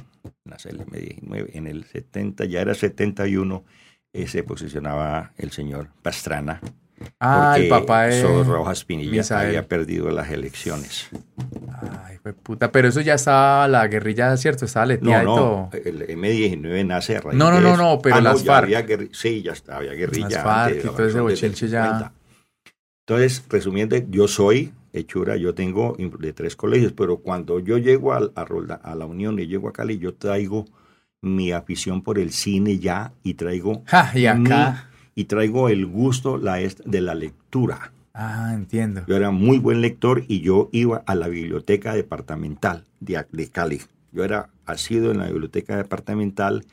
nací 0.45 0.71
en 0.71 0.81
el 0.81 0.87
19, 0.91 1.51
en 1.57 1.67
el 1.67 1.85
70, 1.85 2.47
ya 2.47 2.63
era 2.63 2.75
71, 2.75 3.65
eh, 4.13 4.27
se 4.27 4.43
posicionaba 4.43 5.33
el 5.37 5.53
señor 5.53 5.91
Pastrana. 6.03 6.61
Ah, 7.21 7.55
el 7.59 7.69
papá 7.69 8.05
de... 8.07 8.23
Rojas 8.45 8.85
Pinilla 8.85 9.11
Misael. 9.11 9.49
había 9.49 9.67
perdido 9.69 10.11
las 10.11 10.31
elecciones. 10.31 11.09
Ay, 12.05 12.19
fue 12.23 12.33
puta. 12.33 12.71
Pero 12.73 12.89
eso 12.89 13.01
ya 13.01 13.15
estaba 13.15 13.69
la 13.69 13.87
guerrilla, 13.89 14.37
¿cierto? 14.37 14.65
Estaba 14.65 14.87
No, 14.87 14.93
leteada 14.93 15.23
y 15.23 15.27
no, 15.27 15.35
todo. 15.35 15.71
el 15.85 16.07
M19 16.09 16.87
nace 16.87 17.17
a 17.17 17.21
raíz 17.21 17.37
No, 17.39 17.51
no, 17.51 17.61
no, 17.61 17.77
no, 17.77 17.99
pero 18.03 18.17
Ah, 18.17 18.21
las 18.21 18.43
ya 18.43 18.53
FARC. 18.53 18.65
había 18.65 18.87
guerri- 18.87 19.11
sí, 19.13 19.43
ya 19.43 19.53
estaba, 19.53 19.79
había 19.79 19.93
guerrilla. 19.95 20.29
Las 20.29 20.43
FARC 20.43 20.69
antes, 20.73 20.85
y 20.85 20.89
todo 20.89 21.07
ese 21.07 21.21
bochinche 21.21 21.69
ya. 21.69 21.85
50. 21.85 22.13
Entonces, 23.07 23.45
resumiendo, 23.49 23.97
yo 24.11 24.29
soy 24.29 24.73
hechura, 24.93 25.37
yo 25.37 25.55
tengo 25.55 25.97
de 25.99 26.33
tres 26.33 26.57
colegios, 26.57 26.93
pero 26.93 27.19
cuando 27.19 27.59
yo 27.61 27.79
llego 27.79 28.13
al- 28.13 28.33
a, 28.35 28.45
Rolda- 28.45 28.81
a 28.83 28.95
la 28.95 29.07
Unión 29.07 29.39
y 29.39 29.47
llego 29.47 29.69
a 29.69 29.73
Cali, 29.73 29.99
yo 29.99 30.15
traigo 30.15 30.67
mi 31.23 31.53
afición 31.53 32.03
por 32.03 32.19
el 32.19 32.33
cine 32.33 32.79
ya 32.79 33.13
y 33.23 33.35
traigo 33.35 33.83
Ja, 33.87 34.11
y 34.15 34.27
acá... 34.27 34.85
y 35.19 35.25
traigo 35.25 35.69
el 35.69 35.85
gusto 35.85 36.39
la, 36.39 36.59
de 36.59 37.01
la 37.01 37.17
lectura. 37.17 37.91
Ah, 38.15 38.53
entiendo. 38.55 39.03
Yo 39.09 39.17
era 39.17 39.33
muy 39.33 39.59
buen 39.59 39.81
lector 39.81 40.23
y 40.29 40.43
yo 40.43 40.69
iba 40.71 41.03
a 41.07 41.17
la 41.17 41.27
biblioteca 41.27 41.93
departamental 41.93 42.85
de, 43.01 43.27
de 43.33 43.49
Cali. 43.49 43.81
Yo 44.13 44.23
era 44.23 44.49
asido 44.65 45.11
en 45.11 45.19
la 45.19 45.27
biblioteca 45.27 45.77
departamental 45.77 46.65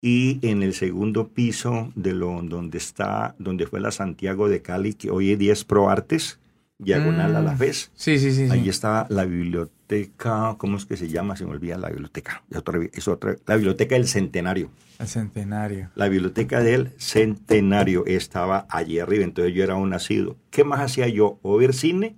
y 0.00 0.38
en 0.40 0.62
el 0.62 0.72
segundo 0.72 1.28
piso 1.28 1.92
de 1.94 2.14
lo 2.14 2.40
donde 2.40 2.78
está, 2.78 3.34
donde 3.38 3.66
fue 3.66 3.80
la 3.80 3.90
Santiago 3.90 4.48
de 4.48 4.62
Cali, 4.62 4.94
que 4.94 5.10
hoy 5.10 5.32
en 5.32 5.38
día 5.40 5.52
es 5.52 5.64
Pro 5.64 5.90
Artes, 5.90 6.38
diagonal 6.78 7.36
a 7.36 7.42
la 7.42 7.52
Mm. 7.52 7.58
Sí, 7.96 8.18
sí, 8.18 8.18
sí. 8.32 8.46
sí. 8.46 8.50
Ahí 8.50 8.70
estaba 8.70 9.06
la 9.10 9.26
biblioteca, 9.26 9.68
¿cómo 10.58 10.76
es 10.76 10.86
que 10.86 10.96
se 10.96 11.08
llama? 11.08 11.36
Se 11.36 11.44
me 11.44 11.52
olvida 11.52 11.78
la 11.78 11.88
biblioteca. 11.88 12.42
Es 12.50 12.58
otra, 12.58 12.80
es 12.92 13.08
otra, 13.08 13.36
la 13.46 13.56
biblioteca 13.56 13.94
del 13.94 14.06
Centenario. 14.06 14.70
El 14.98 15.08
centenario. 15.08 15.90
La 15.96 16.08
biblioteca 16.08 16.60
del 16.60 16.92
Centenario 16.98 18.04
estaba 18.06 18.66
allí 18.68 19.00
arriba, 19.00 19.24
entonces 19.24 19.54
yo 19.54 19.64
era 19.64 19.74
un 19.74 19.90
nacido. 19.90 20.36
¿Qué 20.50 20.64
más 20.64 20.80
hacía 20.80 21.08
yo? 21.08 21.38
¿O 21.42 21.56
ver 21.56 21.74
cine? 21.74 22.14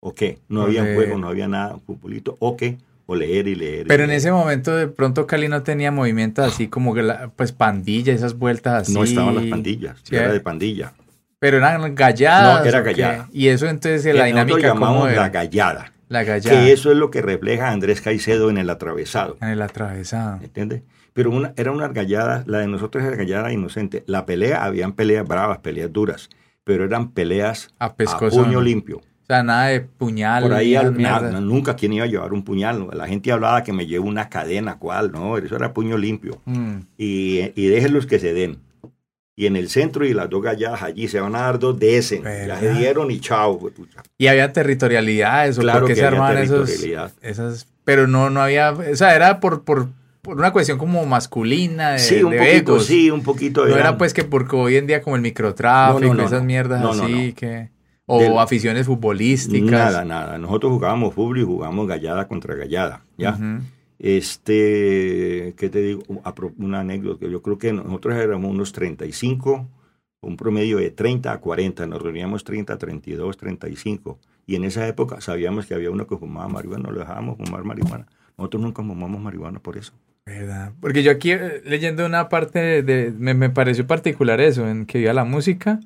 ¿O 0.00 0.14
qué? 0.14 0.38
No 0.48 0.62
había 0.62 0.82
leer. 0.82 0.96
juego, 0.96 1.18
no 1.18 1.28
había 1.28 1.48
nada, 1.48 1.74
un 1.74 1.80
futbolito. 1.80 2.36
¿O 2.40 2.56
qué? 2.56 2.78
O 3.06 3.14
leer 3.14 3.48
y 3.48 3.54
leer. 3.54 3.86
y 3.86 3.88
Pero 3.88 4.04
en 4.04 4.10
ese 4.10 4.30
momento 4.30 4.74
de 4.76 4.88
pronto 4.88 5.26
Cali 5.26 5.48
no 5.48 5.62
tenía 5.62 5.90
movimientos 5.90 6.46
así 6.46 6.68
como 6.68 6.94
que 6.94 7.02
la, 7.02 7.28
pues 7.34 7.52
pandilla, 7.52 8.12
esas 8.12 8.38
vueltas 8.38 8.82
así. 8.82 8.92
No 8.92 9.04
estaban 9.04 9.34
las 9.34 9.46
pandillas, 9.46 10.02
yo 10.04 10.18
era 10.18 10.32
de 10.32 10.40
pandilla. 10.40 10.92
Pero 11.38 11.58
eran 11.58 11.94
galladas. 11.94 12.64
No, 12.64 12.68
era 12.68 12.80
¿o 12.80 12.82
qué? 12.82 12.90
gallada. 12.90 13.28
Y 13.32 13.48
eso 13.48 13.66
entonces 13.66 14.14
la 14.14 14.24
dinámica 14.24 14.70
como 14.70 14.86
llamamos 14.86 15.10
era. 15.10 15.22
la 15.22 15.28
gallada. 15.30 15.92
La 16.08 16.24
gallada. 16.24 16.60
Que 16.64 16.72
eso 16.72 16.90
es 16.90 16.96
lo 16.96 17.10
que 17.10 17.22
refleja 17.22 17.70
Andrés 17.70 18.00
Caicedo 18.00 18.50
en 18.50 18.58
el 18.58 18.70
atravesado. 18.70 19.36
En 19.40 19.48
el 19.48 19.62
atravesado. 19.62 20.40
¿Entiendes? 20.42 20.82
Pero 21.12 21.30
una, 21.30 21.52
era 21.56 21.72
una 21.72 21.88
gallada, 21.88 22.44
la 22.46 22.58
de 22.58 22.66
nosotros 22.68 23.02
era 23.02 23.16
gallada 23.16 23.52
inocente. 23.52 24.04
La 24.06 24.26
pelea, 24.26 24.64
habían 24.64 24.92
peleas 24.92 25.26
bravas, 25.26 25.58
peleas 25.58 25.92
duras, 25.92 26.28
pero 26.62 26.84
eran 26.84 27.10
peleas 27.12 27.70
A 27.78 27.94
puño 27.94 28.60
limpio. 28.60 28.98
O 28.98 29.26
sea, 29.26 29.42
nada 29.42 29.66
de 29.66 29.80
puñal. 29.80 30.44
Por 30.44 30.52
ahí 30.52 30.76
al- 30.76 31.48
nunca 31.48 31.74
quién 31.74 31.92
iba 31.94 32.04
a 32.04 32.08
llevar 32.08 32.32
un 32.32 32.44
puñal. 32.44 32.86
La 32.92 33.08
gente 33.08 33.32
hablaba 33.32 33.64
que 33.64 33.72
me 33.72 33.86
llevo 33.86 34.06
una 34.06 34.28
cadena, 34.28 34.78
¿cuál? 34.78 35.10
No, 35.10 35.36
eso 35.36 35.56
era 35.56 35.72
puño 35.72 35.98
limpio. 35.98 36.40
Mm. 36.44 36.76
Y, 36.96 37.50
y 37.56 37.66
déjenlos 37.66 38.06
que 38.06 38.20
se 38.20 38.32
den. 38.34 38.58
Y 39.38 39.44
en 39.46 39.54
el 39.56 39.68
centro 39.68 40.06
y 40.06 40.14
las 40.14 40.30
dos 40.30 40.42
galladas 40.42 40.82
allí 40.82 41.08
se 41.08 41.20
van 41.20 41.36
a 41.36 41.40
dar 41.42 41.58
dos 41.58 41.78
de 41.78 41.98
ese. 41.98 42.22
Ya 42.46 42.58
se 42.58 42.72
dieron 42.72 43.10
y 43.10 43.20
chao. 43.20 43.60
Y 44.16 44.28
había 44.28 44.50
territorialidad, 44.52 45.46
eso. 45.46 45.60
Claro 45.60 45.80
¿Por 45.80 45.88
qué 45.88 45.94
que 45.94 46.00
se 46.00 46.06
había 46.06 46.18
armaban 46.26 46.42
esos, 46.42 46.70
esas? 47.20 47.66
Pero 47.84 48.06
no, 48.06 48.30
no 48.30 48.40
había. 48.40 48.72
O 48.72 48.96
sea, 48.96 49.14
era 49.14 49.38
por, 49.38 49.62
por, 49.64 49.88
por 50.22 50.38
una 50.38 50.52
cuestión 50.52 50.78
como 50.78 51.04
masculina, 51.04 51.92
de, 51.92 51.98
Sí, 51.98 52.22
un 52.22 52.30
de 52.30 52.38
poquito, 52.38 52.72
egos. 52.72 52.86
sí, 52.86 53.10
un 53.10 53.22
poquito. 53.22 53.66
No 53.66 53.76
era 53.76 53.98
pues 53.98 54.14
que 54.14 54.24
porque 54.24 54.56
hoy 54.56 54.76
en 54.76 54.86
día 54.86 55.02
como 55.02 55.16
el 55.16 55.22
microtráfico, 55.22 56.00
No, 56.00 56.14
no, 56.14 56.22
no, 56.22 56.26
esas 56.26 56.42
mierdas 56.42 56.82
así 56.82 57.34
que 57.34 57.68
o 58.06 58.20
Del- 58.20 58.38
aficiones 58.38 58.86
futbolísticas. 58.86 59.70
Nada, 59.70 60.04
nada. 60.04 60.38
Nosotros 60.38 60.72
jugábamos 60.72 61.12
fútbol 61.12 61.38
y 61.40 61.42
jugábamos 61.44 61.86
gallada 61.86 62.26
contra 62.26 62.54
gallada. 62.54 63.02
¿ya? 63.18 63.32
Ujú. 63.32 63.60
Este, 63.98 65.54
¿qué 65.56 65.68
te 65.68 65.80
digo? 65.80 66.02
Una 66.58 66.80
anécdota. 66.80 67.26
Yo 67.26 67.42
creo 67.42 67.58
que 67.58 67.72
nosotros 67.72 68.16
éramos 68.16 68.50
unos 68.50 68.72
35, 68.72 69.68
un 70.20 70.36
promedio 70.36 70.78
de 70.78 70.90
30 70.90 71.32
a 71.32 71.40
40. 71.40 71.86
Nos 71.86 72.02
reuníamos 72.02 72.44
30, 72.44 72.76
32, 72.76 73.36
35. 73.36 74.18
Y 74.46 74.56
en 74.56 74.64
esa 74.64 74.86
época 74.86 75.20
sabíamos 75.20 75.66
que 75.66 75.74
había 75.74 75.90
uno 75.90 76.06
que 76.06 76.16
fumaba 76.16 76.48
marihuana, 76.48 76.84
no 76.84 76.92
lo 76.92 77.00
dejábamos 77.00 77.36
fumar 77.38 77.64
marihuana. 77.64 78.06
Nosotros 78.38 78.62
nunca 78.62 78.82
fumamos 78.82 79.20
marihuana 79.20 79.60
por 79.60 79.76
eso. 79.76 79.92
¿Verdad? 80.26 80.72
Porque 80.80 81.02
yo 81.02 81.12
aquí 81.12 81.30
eh, 81.32 81.62
leyendo 81.64 82.04
una 82.04 82.28
parte 82.28 82.82
de, 82.82 83.12
me, 83.16 83.34
me 83.34 83.48
pareció 83.48 83.86
particular 83.86 84.40
eso, 84.40 84.68
en 84.68 84.84
que 84.86 84.98
iba 84.98 85.12
la 85.12 85.24
música. 85.24 85.80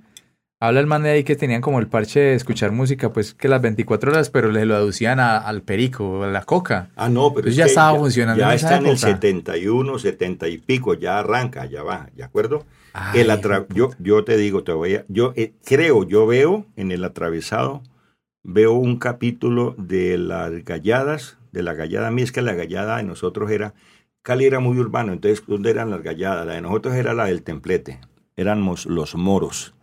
Habla 0.62 0.80
el 0.80 0.86
man 0.86 1.02
de 1.02 1.08
ahí 1.10 1.24
que 1.24 1.36
tenían 1.36 1.62
como 1.62 1.78
el 1.78 1.88
parche 1.88 2.20
de 2.20 2.34
escuchar 2.34 2.70
música, 2.70 3.10
pues 3.14 3.32
que 3.32 3.48
las 3.48 3.62
24 3.62 4.12
horas, 4.12 4.28
pero 4.28 4.50
le 4.50 4.66
lo 4.66 4.76
aducían 4.76 5.18
a- 5.18 5.38
al 5.38 5.62
perico, 5.62 6.22
a 6.22 6.26
la 6.26 6.42
coca. 6.42 6.90
Ah, 6.96 7.08
no, 7.08 7.28
pero 7.32 7.48
Entonces 7.48 7.52
es 7.52 7.56
ya 7.56 7.64
que 7.64 7.68
estaba 7.70 7.98
funcionando 7.98 8.42
Ya 8.42 8.50
en 8.50 8.56
está 8.56 8.76
en 8.76 8.84
el 8.86 8.92
época. 8.92 9.06
71, 9.06 9.98
70 9.98 10.48
y 10.48 10.58
pico, 10.58 10.92
ya 10.92 11.18
arranca, 11.18 11.64
ya 11.64 11.82
va, 11.82 12.10
¿de 12.14 12.24
acuerdo? 12.24 12.66
Ay, 12.92 13.20
el 13.20 13.30
atra- 13.30 13.66
yo, 13.74 13.90
yo 13.98 14.22
te 14.24 14.36
digo, 14.36 14.62
te 14.62 14.72
voy 14.72 14.96
a, 14.96 15.04
yo 15.08 15.32
eh, 15.34 15.54
creo, 15.64 16.06
yo 16.06 16.26
veo 16.26 16.66
en 16.76 16.92
el 16.92 17.04
atravesado, 17.04 17.82
veo 18.42 18.74
un 18.74 18.98
capítulo 18.98 19.74
de 19.78 20.18
las 20.18 20.52
galladas, 20.62 21.38
de 21.52 21.62
la 21.62 21.72
gallada, 21.72 22.08
a 22.08 22.10
mí 22.10 22.20
es 22.20 22.32
que 22.32 22.42
la 22.42 22.52
gallada 22.52 22.98
de 22.98 23.04
nosotros 23.04 23.50
era, 23.50 23.72
Cali 24.20 24.44
era 24.44 24.60
muy 24.60 24.76
urbano, 24.78 25.14
entonces, 25.14 25.42
¿dónde 25.46 25.70
eran 25.70 25.88
las 25.90 26.02
galladas? 26.02 26.46
La 26.46 26.52
de 26.52 26.60
nosotros 26.60 26.94
era 26.96 27.14
la 27.14 27.24
del 27.24 27.42
templete, 27.44 27.98
éramos 28.36 28.84
los 28.84 29.14
moros. 29.14 29.74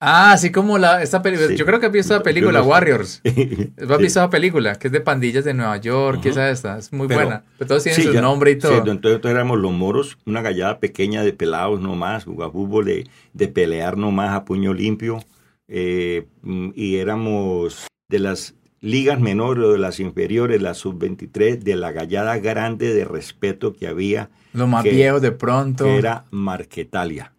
Ah, 0.00 0.32
así 0.32 0.50
como 0.52 0.76
la, 0.76 1.02
esta 1.02 1.22
película. 1.22 1.48
Sí. 1.48 1.56
Yo 1.56 1.64
creo 1.64 1.80
que 1.80 1.86
has 1.86 1.92
visto 1.92 2.12
la 2.14 2.22
película 2.22 2.58
no 2.58 2.64
sé. 2.64 2.70
Warriors. 2.70 3.22
¿Has 3.24 3.88
visto 3.98 4.04
esa 4.20 4.28
película? 4.28 4.74
Que 4.74 4.88
es 4.88 4.92
de 4.92 5.00
pandillas 5.00 5.44
de 5.44 5.54
Nueva 5.54 5.76
York, 5.78 6.18
Ujú. 6.20 6.28
esa 6.28 6.50
esta. 6.50 6.76
Es 6.78 6.92
muy 6.92 7.08
Pero- 7.08 7.20
buena. 7.22 7.44
Pero 7.56 7.68
todos 7.68 7.84
tienen 7.84 8.00
Sí, 8.02 8.08
su 8.08 8.12
ya- 8.12 8.20
nombre 8.20 8.50
y 8.50 8.54
sí, 8.54 8.60
todo. 8.60 8.72
entonces, 8.78 9.12
entonces 9.14 9.30
éramos 9.30 9.58
los 9.58 9.72
moros, 9.72 10.18
una 10.26 10.42
gallada 10.42 10.78
pequeña 10.78 11.22
de 11.22 11.32
pelados 11.32 11.80
nomás, 11.80 12.24
jugar 12.24 12.50
fútbol, 12.52 12.84
de, 12.84 13.06
de 13.32 13.48
pelear 13.48 13.96
nomás 13.96 14.34
a 14.34 14.44
puño 14.44 14.74
limpio. 14.74 15.24
eh, 15.66 16.26
mm, 16.42 16.70
y 16.74 16.96
éramos 16.96 17.86
de 18.10 18.18
las 18.18 18.54
ligas 18.82 19.18
menores 19.18 19.64
o 19.64 19.72
de 19.72 19.78
las 19.78 19.98
inferiores, 19.98 20.60
la 20.60 20.74
sub-23, 20.74 21.60
de 21.60 21.76
la 21.76 21.90
gallada 21.90 22.36
grande 22.36 22.92
de 22.92 23.06
respeto 23.06 23.72
que 23.72 23.86
había, 23.86 24.28
Los 24.52 24.68
más 24.68 24.84
que- 24.84 24.90
viejos 24.90 25.22
de 25.22 25.32
pronto. 25.32 25.84
que 25.84 25.96
era 25.96 26.26
Marquetalia. 26.30 27.32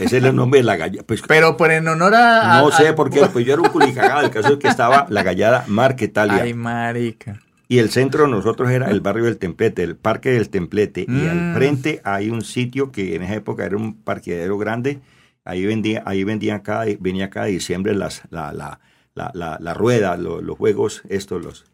Ese 0.00 0.16
era 0.18 0.28
el 0.28 0.36
nombre 0.36 0.58
de 0.60 0.64
la 0.64 0.76
gallada. 0.76 1.04
Pues, 1.06 1.22
Pero 1.26 1.56
por 1.56 1.70
en 1.70 1.86
honor 1.86 2.14
a. 2.14 2.60
no 2.60 2.68
a- 2.68 2.72
sé 2.72 2.88
a- 2.88 2.94
por 2.94 3.10
qué, 3.10 3.24
pues 3.32 3.46
yo 3.46 3.52
era 3.52 3.62
un 3.62 3.68
culicagado. 3.68 4.22
El 4.22 4.30
caso 4.30 4.54
es 4.54 4.58
que 4.58 4.68
estaba 4.68 5.06
la 5.08 5.22
gallada 5.22 5.64
Marquetalia. 5.68 6.42
Ay, 6.42 6.54
marica. 6.54 7.40
Y 7.68 7.78
el 7.78 7.90
centro 7.90 8.24
de 8.24 8.30
nosotros 8.30 8.70
era 8.70 8.90
el 8.90 9.00
barrio 9.00 9.24
del 9.24 9.38
Templete, 9.38 9.82
el 9.82 9.96
Parque 9.96 10.30
del 10.30 10.50
Templete. 10.50 11.02
Y 11.02 11.10
Mm. 11.10 11.28
al 11.50 11.54
frente 11.54 12.00
hay 12.04 12.30
un 12.30 12.42
sitio 12.42 12.92
que 12.92 13.14
en 13.16 13.22
esa 13.22 13.34
época 13.34 13.64
era 13.64 13.76
un 13.76 13.94
parqueadero 14.02 14.58
grande. 14.58 15.00
Ahí 15.44 15.64
vendía, 15.64 16.02
ahí 16.06 16.24
vendían 16.24 16.60
cada, 16.60 16.84
venía 16.98 17.30
cada 17.30 17.46
diciembre 17.46 17.94
las, 17.94 18.22
la, 18.30 18.52
la, 18.52 18.80
la, 19.14 19.56
la, 19.60 19.74
rueda, 19.74 20.16
lo- 20.16 20.40
los 20.42 20.56
juegos, 20.58 21.02
estos, 21.08 21.42
los. 21.42 21.64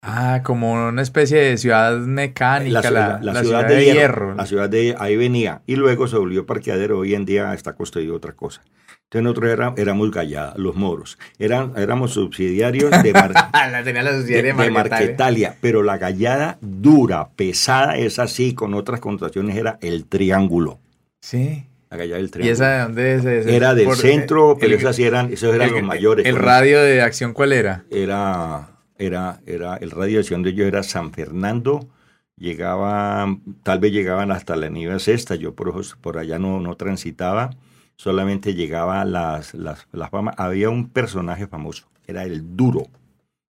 Ah, 0.00 0.42
como 0.44 0.72
una 0.88 1.02
especie 1.02 1.38
de 1.38 1.58
ciudad 1.58 1.96
mecánica, 1.98 2.70
la, 2.70 2.82
ciudad- 2.82 3.20
la 3.22 3.40
ciudad, 3.42 3.66
de, 3.68 3.84
hierro. 3.84 4.34
La 4.34 4.46
ciudad 4.46 4.68
de 4.68 4.94
ahí 4.98 5.16
venía. 5.16 5.62
Y 5.66 5.74
luego 5.76 6.06
se 6.06 6.16
volvió 6.16 6.46
parqueadero. 6.46 6.98
Hoy 7.00 7.14
en 7.14 7.24
día 7.24 7.52
está 7.52 7.72
construido 7.74 8.14
otra 8.14 8.32
cosa. 8.32 8.62
Entonces 9.04 9.22
nosotros 9.24 9.50
era- 9.50 9.74
éramos 9.76 10.10
gallada, 10.12 10.54
los 10.56 10.76
moros. 10.76 11.18
Eran, 11.38 11.72
éramos 11.76 12.12
subsidiarios 12.12 12.90
de, 13.02 13.12
Mar- 13.12 13.32
la 13.72 13.82
tenía 13.82 14.02
la 14.02 14.12
de, 14.12 14.22
de, 14.22 14.52
de 14.52 14.70
Marquetalia. 14.70 15.56
Pero 15.60 15.82
la 15.82 15.98
gallada 15.98 16.58
dura, 16.60 17.30
pesada, 17.34 17.96
es 17.96 18.18
así, 18.20 18.54
con 18.54 18.74
otras 18.74 19.00
connotaciones, 19.00 19.56
era 19.56 19.78
el 19.82 20.04
triángulo. 20.04 20.78
Sí. 21.20 21.64
La 21.90 21.96
gallada 21.96 22.18
del 22.18 22.26
¿Y 22.26 22.30
triángulo. 22.30 22.52
esa 22.52 22.68
de 22.70 22.78
dónde 22.82 23.14
es? 23.14 23.24
es- 23.24 23.46
era 23.46 23.74
del 23.74 23.86
por- 23.86 23.96
centro, 23.96 24.56
pero 24.60 24.76
esas 24.76 24.94
sí 24.94 25.04
eran, 25.04 25.32
esos 25.32 25.54
eran 25.54 25.68
el- 25.70 25.74
los 25.74 25.82
mayores. 25.82 26.24
¿El 26.26 26.36
radio 26.36 26.80
de 26.82 27.00
acción 27.02 27.32
cuál 27.32 27.52
era? 27.54 27.84
Era, 27.90 28.68
era, 28.98 29.40
era, 29.46 29.76
el 29.76 29.90
radio 29.90 30.22
de 30.22 30.50
ellos 30.50 30.66
era 30.66 30.82
San 30.82 31.12
Fernando. 31.12 31.88
Llegaban, 32.36 33.42
tal 33.62 33.80
vez 33.80 33.92
llegaban 33.92 34.30
hasta 34.30 34.54
la 34.54 34.68
nieve 34.68 34.98
sexta, 35.00 35.34
yo 35.34 35.54
por, 35.54 35.74
por 35.98 36.18
allá 36.18 36.38
no, 36.38 36.60
no 36.60 36.76
transitaba, 36.76 37.50
solamente 37.96 38.54
llegaba 38.54 39.04
las, 39.04 39.54
las, 39.54 39.88
las 39.90 40.10
famas. 40.10 40.36
Había 40.38 40.70
un 40.70 40.88
personaje 40.88 41.48
famoso, 41.48 41.88
era 42.06 42.22
el 42.22 42.56
duro, 42.56 42.86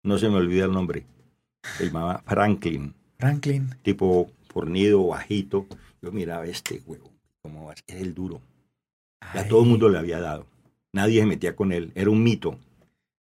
no 0.02 0.18
se 0.18 0.30
me 0.30 0.38
olvida 0.38 0.66
el 0.66 0.72
nombre, 0.72 1.06
se 1.78 1.86
llamaba 1.86 2.24
Franklin. 2.26 2.96
Franklin. 3.20 3.76
tipo 3.84 4.32
fornido, 4.48 5.06
bajito. 5.08 5.68
Yo 6.02 6.12
miraba 6.12 6.46
este 6.46 6.82
huevo, 6.86 7.12
como 7.42 7.70
a 7.70 7.76
ser 7.76 7.98
el 7.98 8.14
duro. 8.14 8.42
Ay. 9.20 9.48
todo 9.50 9.64
el 9.64 9.70
mundo 9.70 9.90
le 9.90 10.00
había 10.00 10.20
dado. 10.20 10.46
Nadie 10.94 11.20
se 11.20 11.26
metía 11.26 11.56
con 11.56 11.72
él. 11.72 11.92
Era 11.96 12.10
un 12.10 12.24
mito. 12.24 12.58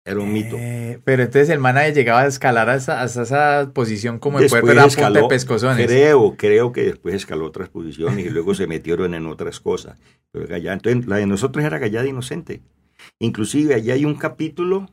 Era 0.07 0.19
un 0.19 0.31
mito. 0.31 0.55
Eh, 0.59 0.99
pero 1.03 1.23
entonces 1.23 1.49
el 1.49 1.57
man 1.57 1.77
ahí 1.77 1.91
llegaba 1.91 2.21
a 2.21 2.27
escalar 2.27 2.69
hasta, 2.69 3.01
hasta 3.01 3.23
esa 3.23 3.71
posición 3.73 4.19
como 4.19 4.37
de 4.37 4.43
Después 4.43 4.61
ver 4.63 4.77
a 4.77 4.83
punta 4.83 5.01
de 5.01 5.07
escaló, 5.07 5.27
pescozones. 5.27 5.87
Creo, 5.87 6.35
creo 6.37 6.71
que 6.71 6.83
después 6.83 7.15
escaló 7.15 7.47
otras 7.47 7.69
posiciones 7.69 8.23
y 8.23 8.29
luego 8.29 8.53
se 8.53 8.67
metieron 8.67 9.15
en 9.15 9.25
otras 9.25 9.59
cosas. 9.59 9.97
Pero 10.31 10.55
entonces 10.55 11.07
la 11.07 11.17
de 11.17 11.25
nosotros 11.25 11.65
era 11.65 11.79
gallada 11.79 12.07
inocente. 12.07 12.61
Inclusive 13.17 13.73
allá 13.73 13.95
hay 13.95 14.05
un 14.05 14.13
capítulo 14.13 14.91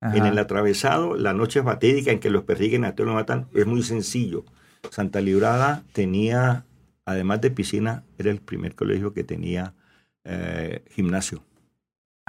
Ajá. 0.00 0.16
en 0.16 0.26
el 0.26 0.36
atravesado, 0.38 1.14
la 1.14 1.34
noche 1.34 1.62
fatídica 1.62 2.10
en 2.10 2.18
que 2.18 2.30
los 2.30 2.42
persiguen 2.42 2.84
a 2.84 2.96
todos 2.96 3.06
los 3.06 3.14
matan, 3.14 3.46
es 3.54 3.64
muy 3.64 3.84
sencillo. 3.84 4.44
Santa 4.90 5.20
Librada 5.20 5.84
tenía, 5.92 6.64
además 7.04 7.40
de 7.42 7.52
piscina, 7.52 8.02
era 8.18 8.32
el 8.32 8.40
primer 8.40 8.74
colegio 8.74 9.12
que 9.12 9.22
tenía 9.22 9.74
eh, 10.24 10.82
gimnasio. 10.90 11.44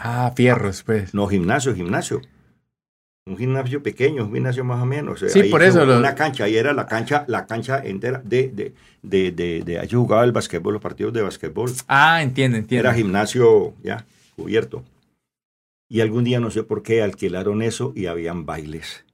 Ah, 0.02 0.32
fierros, 0.36 0.84
pues. 0.84 1.14
No, 1.14 1.28
gimnasio, 1.28 1.76
gimnasio. 1.76 2.22
Un 3.28 3.38
gimnasio 3.38 3.84
pequeño, 3.84 4.24
un 4.26 4.34
gimnasio 4.34 4.64
más 4.64 4.82
o 4.82 4.86
menos. 4.86 5.20
Sí, 5.28 5.42
Ahí 5.42 5.50
por 5.50 5.62
eso 5.62 5.86
lo- 5.86 5.98
Una 6.00 6.16
cancha, 6.16 6.46
ahí 6.46 6.56
era 6.56 6.74
la 6.74 6.88
cancha, 6.88 7.26
la 7.28 7.46
cancha 7.46 7.80
entera 7.84 8.22
de, 8.24 8.50
de, 8.50 8.74
de, 9.04 9.32
de, 9.32 9.62
de- 9.64 9.80
ahí 9.80 9.88
jugaba 9.90 10.24
el 10.24 10.32
basquetbol, 10.32 10.74
los 10.74 10.82
partidos 10.82 11.14
de 11.14 11.22
basquetbol. 11.22 11.70
Ah, 11.88 12.24
entiendo, 12.24 12.58
entiendo. 12.58 12.88
Era 12.88 12.98
gimnasio 12.98 13.76
ya 13.84 14.06
cubierto. 14.36 14.84
Y 15.90 16.02
algún 16.02 16.24
día 16.24 16.40
no 16.40 16.50
sé 16.50 16.64
por 16.64 16.82
qué 16.82 17.02
alquilaron 17.04 17.62
eso 17.62 17.94
y 17.96 18.06
habían 18.08 18.46
bailes. 18.46 19.06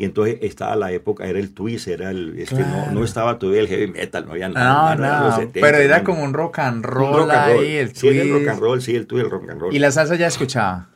Y 0.00 0.04
entonces 0.06 0.38
estaba 0.40 0.76
la 0.76 0.90
época, 0.92 1.26
era 1.26 1.38
el 1.38 1.52
twist, 1.52 1.86
era 1.88 2.08
el, 2.10 2.38
es 2.38 2.48
que 2.48 2.54
no, 2.60 2.64
Claro. 2.64 2.92
no 2.92 3.04
estaba 3.04 3.38
todavía 3.38 3.60
el 3.60 3.68
heavy 3.68 3.86
metal, 3.88 4.24
no 4.24 4.32
había 4.32 4.48
No, 4.48 4.54
nada. 4.54 4.94
no, 4.96 5.24
los 5.26 5.34
70, 5.36 5.60
pero 5.60 5.76
era 5.76 6.02
como 6.04 6.24
un 6.24 6.32
rock 6.32 6.58
and 6.60 6.82
roll, 6.86 7.18
rock 7.24 7.30
and 7.32 7.52
roll. 7.52 7.64
ahí, 7.64 7.74
el 7.76 7.94
sí, 7.94 8.08
era 8.08 8.22
el 8.22 8.28
rock 8.30 8.38
twist. 8.38 8.50
and 8.50 8.60
roll, 8.60 8.80
sí, 8.80 8.96
el 8.96 9.06
twist, 9.06 9.24
el 9.26 9.30
rock 9.30 9.50
and 9.50 9.60
roll. 9.60 9.74
Y 9.74 9.78
la 9.78 9.90
salsa 9.90 10.14
ya 10.16 10.26
escuchaba. 10.28 10.88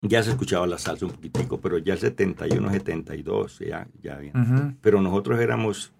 Ya 0.00 0.22
se 0.22 0.30
escuchaba 0.30 0.66
la 0.66 0.78
salsa 0.78 1.04
un 1.04 1.12
poquitico, 1.12 1.60
pero 1.60 1.76
ya 1.76 1.92
el 1.92 1.98
71, 1.98 2.70
72, 2.70 3.58
ya, 3.58 3.86
ya 4.02 4.16
bien. 4.16 4.78
Pero 4.80 5.02
nosotros 5.02 5.38
éramos, 5.40 5.92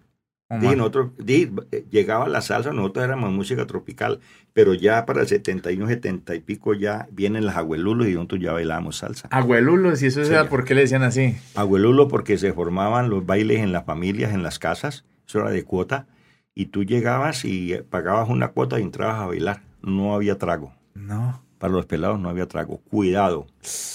Como- 0.49 0.71
di, 0.71 0.77
nosotros, 0.77 1.11
eh, 1.27 1.85
llegaba 1.91 2.27
la 2.27 2.41
salsa, 2.41 2.73
nosotros 2.73 3.05
éramos 3.05 3.31
música 3.33 3.67
tropical, 3.67 4.21
pero 4.55 4.73
ya 4.73 5.05
para 5.05 5.21
el 5.21 5.29
71, 5.29 5.87
70 5.89 6.35
y 6.35 6.41
pico 6.41 6.73
ya 6.75 7.07
vienen 7.13 7.45
las 7.45 7.57
abuelulos 7.57 8.09
y 8.09 8.15
nosotros 8.15 8.41
ya 8.41 8.53
bailábamos 8.53 8.97
salsa. 8.97 9.29
Abuelulos, 9.31 10.03
y 10.03 10.07
eso 10.07 10.25
Sí, 10.25 10.31
era 10.33 10.49
por 10.49 10.65
qué 10.65 10.75
le 10.75 10.81
decían 10.83 11.03
así. 11.03 11.37
Abuelulo 11.55 12.09
porque 12.09 12.39
se 12.39 12.53
formaban 12.55 13.11
los 13.11 13.27
bailes 13.27 13.59
en 13.61 13.73
las 13.73 13.85
familias, 13.85 14.33
en 14.33 14.43
las 14.43 14.59
casas, 14.59 15.05
eso 15.27 15.41
era 15.41 15.51
de 15.51 15.65
cuota, 15.65 16.07
y 16.55 16.67
tú 16.67 16.83
llegabas 16.83 17.45
y 17.45 17.75
eh, 17.75 17.83
pagabas 17.83 18.31
una 18.31 18.49
cuota 18.49 18.81
y 18.81 18.83
entrabas 18.83 19.21
a 19.21 19.27
bailar, 19.27 19.61
no 19.83 20.15
había 20.15 20.39
trago. 20.39 20.73
No. 20.95 21.43
Para 21.59 21.73
los 21.75 21.87
pelados 21.87 22.19
no 22.21 22.29
había 22.31 22.47
trago, 22.47 22.79
cuidado, 22.89 23.47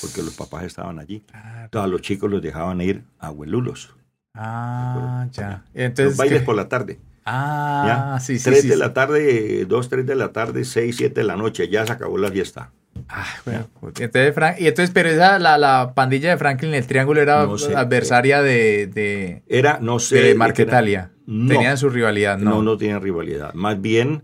porque 0.02 0.22
los 0.22 0.36
papás 0.36 0.66
estaban 0.66 1.00
allí. 1.00 1.22
Claro. 1.22 1.64
Entonces 1.66 1.86
a 1.86 1.88
los 1.88 2.02
chicos 2.02 2.30
los 2.30 2.42
dejaban 2.42 2.80
ir 2.82 3.04
a 3.20 3.28
abuelulos. 3.28 3.96
Ah, 4.36 5.28
ya. 5.32 5.64
Los 5.74 5.84
Entonces, 5.84 6.18
bailes 6.18 6.40
¿qué? 6.40 6.46
por 6.46 6.56
la 6.56 6.68
tarde. 6.68 7.00
Ah, 7.26 8.14
¿ya? 8.16 8.20
sí, 8.20 8.38
sí, 8.38 8.44
3 8.46 8.62
sí. 8.62 8.68
de 8.68 8.74
sí. 8.74 8.80
la 8.80 8.94
tarde, 8.94 9.66
2, 9.66 9.90
3 9.90 10.06
de 10.06 10.16
la 10.16 10.32
tarde, 10.34 10.66
6, 10.66 10.96
7 10.98 11.22
de 11.22 11.24
la 11.26 11.36
noche, 11.38 11.70
ya 11.70 11.86
se 11.86 11.94
acabó 11.94 12.18
la 12.18 12.30
fiesta. 12.32 12.72
Ah, 13.10 13.26
bueno, 13.46 13.68
pues, 13.80 13.94
entonces, 14.00 14.34
Frank- 14.36 14.60
y 14.60 14.68
entonces, 14.68 14.92
pero 14.94 15.10
esa, 15.10 15.40
la, 15.40 15.58
la 15.58 15.94
pandilla 15.96 16.32
de 16.32 16.38
Franklin, 16.38 16.74
el 16.74 16.86
triángulo 16.86 17.22
era 17.22 17.46
No 17.46 17.58
sé. 17.58 17.76
adversaria 17.76 18.42
de, 18.42 18.88
de, 18.88 19.44
Era, 19.48 19.80
no 19.82 20.00
sé. 20.00 20.22
de 20.22 20.36
Marquetalia. 20.36 21.12
No. 21.26 21.50
Tenían 21.54 21.78
su 21.78 21.90
rivalidad, 21.90 22.38
No, 22.38 22.56
¿no? 22.56 22.62
no, 22.64 22.78
tienen 22.78 23.02
rivalidad. 23.02 23.54
Más 23.54 23.80
bien, 23.82 24.24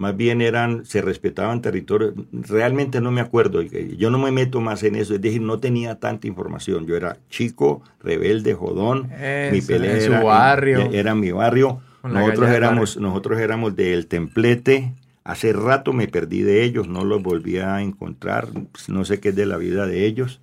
más 0.00 0.16
bien 0.16 0.40
eran, 0.40 0.86
se 0.86 1.02
respetaban 1.02 1.60
territorios. 1.60 2.14
Realmente 2.32 3.02
no 3.02 3.10
me 3.10 3.20
acuerdo. 3.20 3.60
Yo 3.60 4.10
no 4.10 4.18
me 4.18 4.32
meto 4.32 4.62
más 4.62 4.82
en 4.82 4.94
eso. 4.96 5.14
Es 5.14 5.20
decir, 5.20 5.42
no 5.42 5.58
tenía 5.60 5.96
tanta 6.00 6.26
información. 6.26 6.86
Yo 6.86 6.96
era 6.96 7.18
chico, 7.28 7.82
rebelde, 8.02 8.54
jodón. 8.54 9.10
mi 9.52 9.60
pelea 9.60 9.98
era, 9.98 10.22
barrio. 10.24 10.88
era 10.90 11.14
mi 11.14 11.30
barrio. 11.32 11.82
Nosotros 12.02 12.48
del 12.48 12.56
éramos, 12.56 12.96
nosotros 12.96 13.38
éramos 13.40 13.76
del 13.76 14.06
templete. 14.06 14.94
Hace 15.22 15.52
rato 15.52 15.92
me 15.92 16.08
perdí 16.08 16.40
de 16.40 16.64
ellos, 16.64 16.88
no 16.88 17.04
los 17.04 17.22
volví 17.22 17.58
a 17.58 17.82
encontrar. 17.82 18.48
No 18.88 19.04
sé 19.04 19.20
qué 19.20 19.28
es 19.28 19.36
de 19.36 19.44
la 19.44 19.58
vida 19.58 19.86
de 19.86 20.06
ellos. 20.06 20.40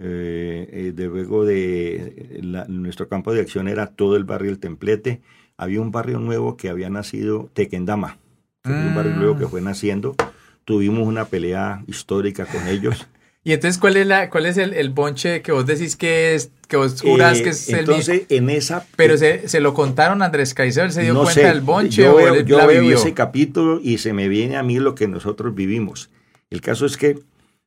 Eh, 0.00 0.68
eh, 0.70 0.92
de 0.94 1.06
luego 1.06 1.46
de 1.46 2.40
la- 2.42 2.66
nuestro 2.66 3.08
campo 3.08 3.32
de 3.32 3.40
acción 3.40 3.68
era 3.68 3.86
todo 3.86 4.16
el 4.16 4.24
barrio 4.24 4.50
El 4.50 4.58
Templete. 4.58 5.22
Había 5.56 5.80
un 5.80 5.92
barrio 5.92 6.18
nuevo 6.18 6.58
que 6.58 6.68
había 6.68 6.90
nacido, 6.90 7.48
Tequendama, 7.54 8.18
un 8.64 8.94
barrio 8.94 9.14
nuevo 9.14 9.38
que 9.38 9.46
fue 9.46 9.60
naciendo. 9.60 10.14
Tuvimos 10.64 11.06
una 11.06 11.24
pelea 11.24 11.82
histórica 11.88 12.46
con 12.46 12.68
ellos 12.68 13.06
Y 13.44 13.52
entonces, 13.52 13.80
¿cuál 13.80 13.96
es 13.96 14.06
la, 14.06 14.30
cuál 14.30 14.46
es 14.46 14.56
el, 14.56 14.72
el 14.72 14.90
bonche 14.90 15.42
que 15.42 15.50
vos 15.50 15.66
decís 15.66 15.96
que 15.96 16.36
es, 16.36 16.52
que 16.68 16.76
vos 16.76 17.00
jurás 17.02 17.40
Eh, 17.40 17.42
que 17.42 17.48
es 17.50 17.68
el 17.70 17.80
entonces, 17.80 18.20
mismo? 18.20 18.36
en 18.36 18.50
esa... 18.50 18.86
Pero 18.94 19.16
se, 19.16 19.48
se 19.48 19.58
lo 19.58 19.74
contaron 19.74 20.22
a 20.22 20.26
Andrés 20.26 20.54
Caicedo, 20.54 20.84
él 20.86 20.92
se 20.92 21.02
dio 21.02 21.12
no 21.12 21.24
cuenta 21.24 21.40
sé, 21.40 21.48
del 21.48 21.60
bonche 21.60 22.02
yo 22.02 22.12
o 22.12 22.16
veo, 22.18 22.34
él 22.34 22.46
yo 22.46 22.56
la 22.58 22.66
veo 22.66 22.82
vivió? 22.82 22.98
ese 22.98 23.14
capítulo 23.14 23.80
y 23.82 23.98
se 23.98 24.12
me 24.12 24.28
viene 24.28 24.56
a 24.56 24.62
mí 24.62 24.78
lo 24.78 24.94
que 24.94 25.08
nosotros 25.08 25.56
vivimos. 25.56 26.08
El 26.50 26.60
caso 26.60 26.86
es 26.86 26.96
que 26.96 27.18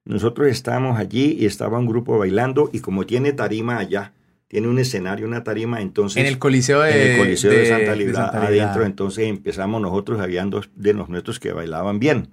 nosotros 0.06 0.48
estábamos 0.48 0.98
allí 0.98 1.36
y 1.38 1.46
estaba 1.46 1.78
un 1.78 1.88
grupo 1.88 2.18
bailando 2.18 2.70
y 2.72 2.80
como 2.80 3.06
tiene 3.06 3.34
tarima 3.34 3.78
allá, 3.78 4.14
tiene 4.56 4.70
un 4.70 4.80
escenario, 4.80 5.28
una 5.28 5.44
tarima, 5.44 5.82
entonces... 5.82 6.16
En 6.16 6.28
el 6.28 6.40
Coliseo 6.40 6.80
de, 6.80 6.92
en 6.92 7.12
el 7.12 7.18
Coliseo 7.18 7.52
de, 7.52 7.66
Santa 7.66 7.92
de 7.92 7.98
Librada, 7.98 8.32
Santa 8.32 8.50
Librada. 8.50 8.64
adentro, 8.64 8.86
entonces 8.86 9.28
empezamos 9.28 9.82
nosotros, 9.82 10.22
habían 10.22 10.50
dos 10.50 10.70
de 10.78 10.94
los 10.94 11.10
nuestros 11.10 11.42
que 11.42 11.52
bailaban 11.52 12.00
bien, 12.00 12.30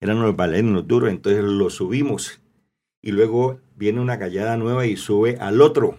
eran 0.00 0.22
los 0.22 0.34
bailarinos 0.34 0.88
duros, 0.88 1.10
entonces 1.10 1.44
los 1.44 1.74
subimos 1.74 2.40
y 3.02 3.12
luego 3.12 3.60
viene 3.76 4.00
una 4.00 4.16
gallada 4.16 4.56
nueva 4.56 4.86
y 4.86 4.96
sube 4.96 5.36
al 5.42 5.60
otro. 5.60 5.98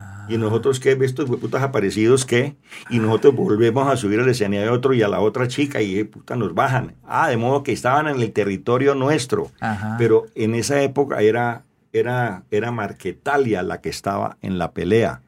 Ah. 0.00 0.24
Y 0.30 0.38
nosotros, 0.38 0.80
¿qué? 0.80 0.96
Estos 0.98 1.28
putas 1.28 1.62
aparecidos, 1.62 2.24
¿qué? 2.24 2.56
Y 2.88 2.98
nosotros 2.98 3.36
volvemos 3.36 3.92
a 3.92 3.98
subir 3.98 4.20
al 4.20 4.30
escenario 4.30 4.62
de 4.62 4.70
otro 4.70 4.94
y 4.94 5.02
a 5.02 5.08
la 5.08 5.20
otra 5.20 5.46
chica 5.46 5.82
y, 5.82 6.04
puta, 6.04 6.36
nos 6.36 6.54
bajan. 6.54 6.94
Ah, 7.04 7.28
de 7.28 7.36
modo 7.36 7.62
que 7.62 7.72
estaban 7.72 8.08
en 8.08 8.18
el 8.22 8.32
territorio 8.32 8.94
nuestro. 8.94 9.50
Ajá. 9.60 9.96
Pero 9.98 10.24
en 10.34 10.54
esa 10.54 10.80
época 10.80 11.20
era, 11.20 11.65
era, 11.98 12.44
era 12.50 12.70
Marquetalia 12.72 13.62
la 13.62 13.80
que 13.80 13.88
estaba 13.88 14.36
en 14.42 14.58
la 14.58 14.72
pelea. 14.72 15.22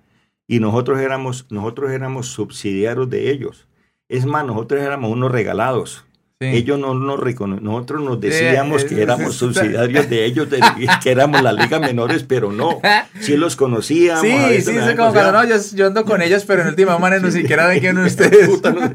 Y 0.47 0.61
nosotros 0.61 0.99
éramos, 1.01 1.47
nosotros 1.51 1.91
éramos 1.91 2.29
subsidiarios 2.29 3.11
de 3.11 3.31
ellos. 3.31 3.69
Es 4.09 4.25
más, 4.25 4.47
nosotros 4.47 4.81
éramos 4.83 5.11
unos 5.13 5.31
regalados. 5.31 6.05
Sí. 6.41 6.47
Ellos 6.47 6.79
no 6.79 6.95
nos 6.95 7.19
recono- 7.19 7.61
nosotros 7.61 8.01
nos 8.03 8.21
decíamos 8.21 8.85
eh, 8.85 8.87
que 8.87 9.03
éramos 9.03 9.33
sí, 9.33 9.39
subsidiarios 9.41 10.09
de 10.09 10.25
ellos, 10.25 10.49
de- 10.49 10.61
que 11.03 11.11
éramos 11.11 11.43
la 11.43 11.53
liga 11.53 11.81
menores, 11.81 12.23
pero 12.23 12.53
no. 12.53 12.81
Sí 13.21 13.37
los 13.37 13.57
conocíamos. 13.57 14.23
a 14.23 14.27
Sí, 14.27 14.49
veces 14.51 14.85
sí, 14.89 14.97
como 14.97 15.13
cuando 15.13 15.33
no, 15.33 15.45
yo, 15.45 15.57
yo 15.75 15.89
ando 15.89 16.05
con 16.05 16.23
ellos, 16.23 16.45
pero 16.47 16.63
en 16.63 16.69
última 16.69 16.97
manera 16.99 17.21
ni 17.23 17.33
siquiera 17.33 17.67
ven 17.67 17.81
quién 17.81 17.99
ustedes. 18.05 18.49
Puta, 18.49 18.71
no. 18.71 18.95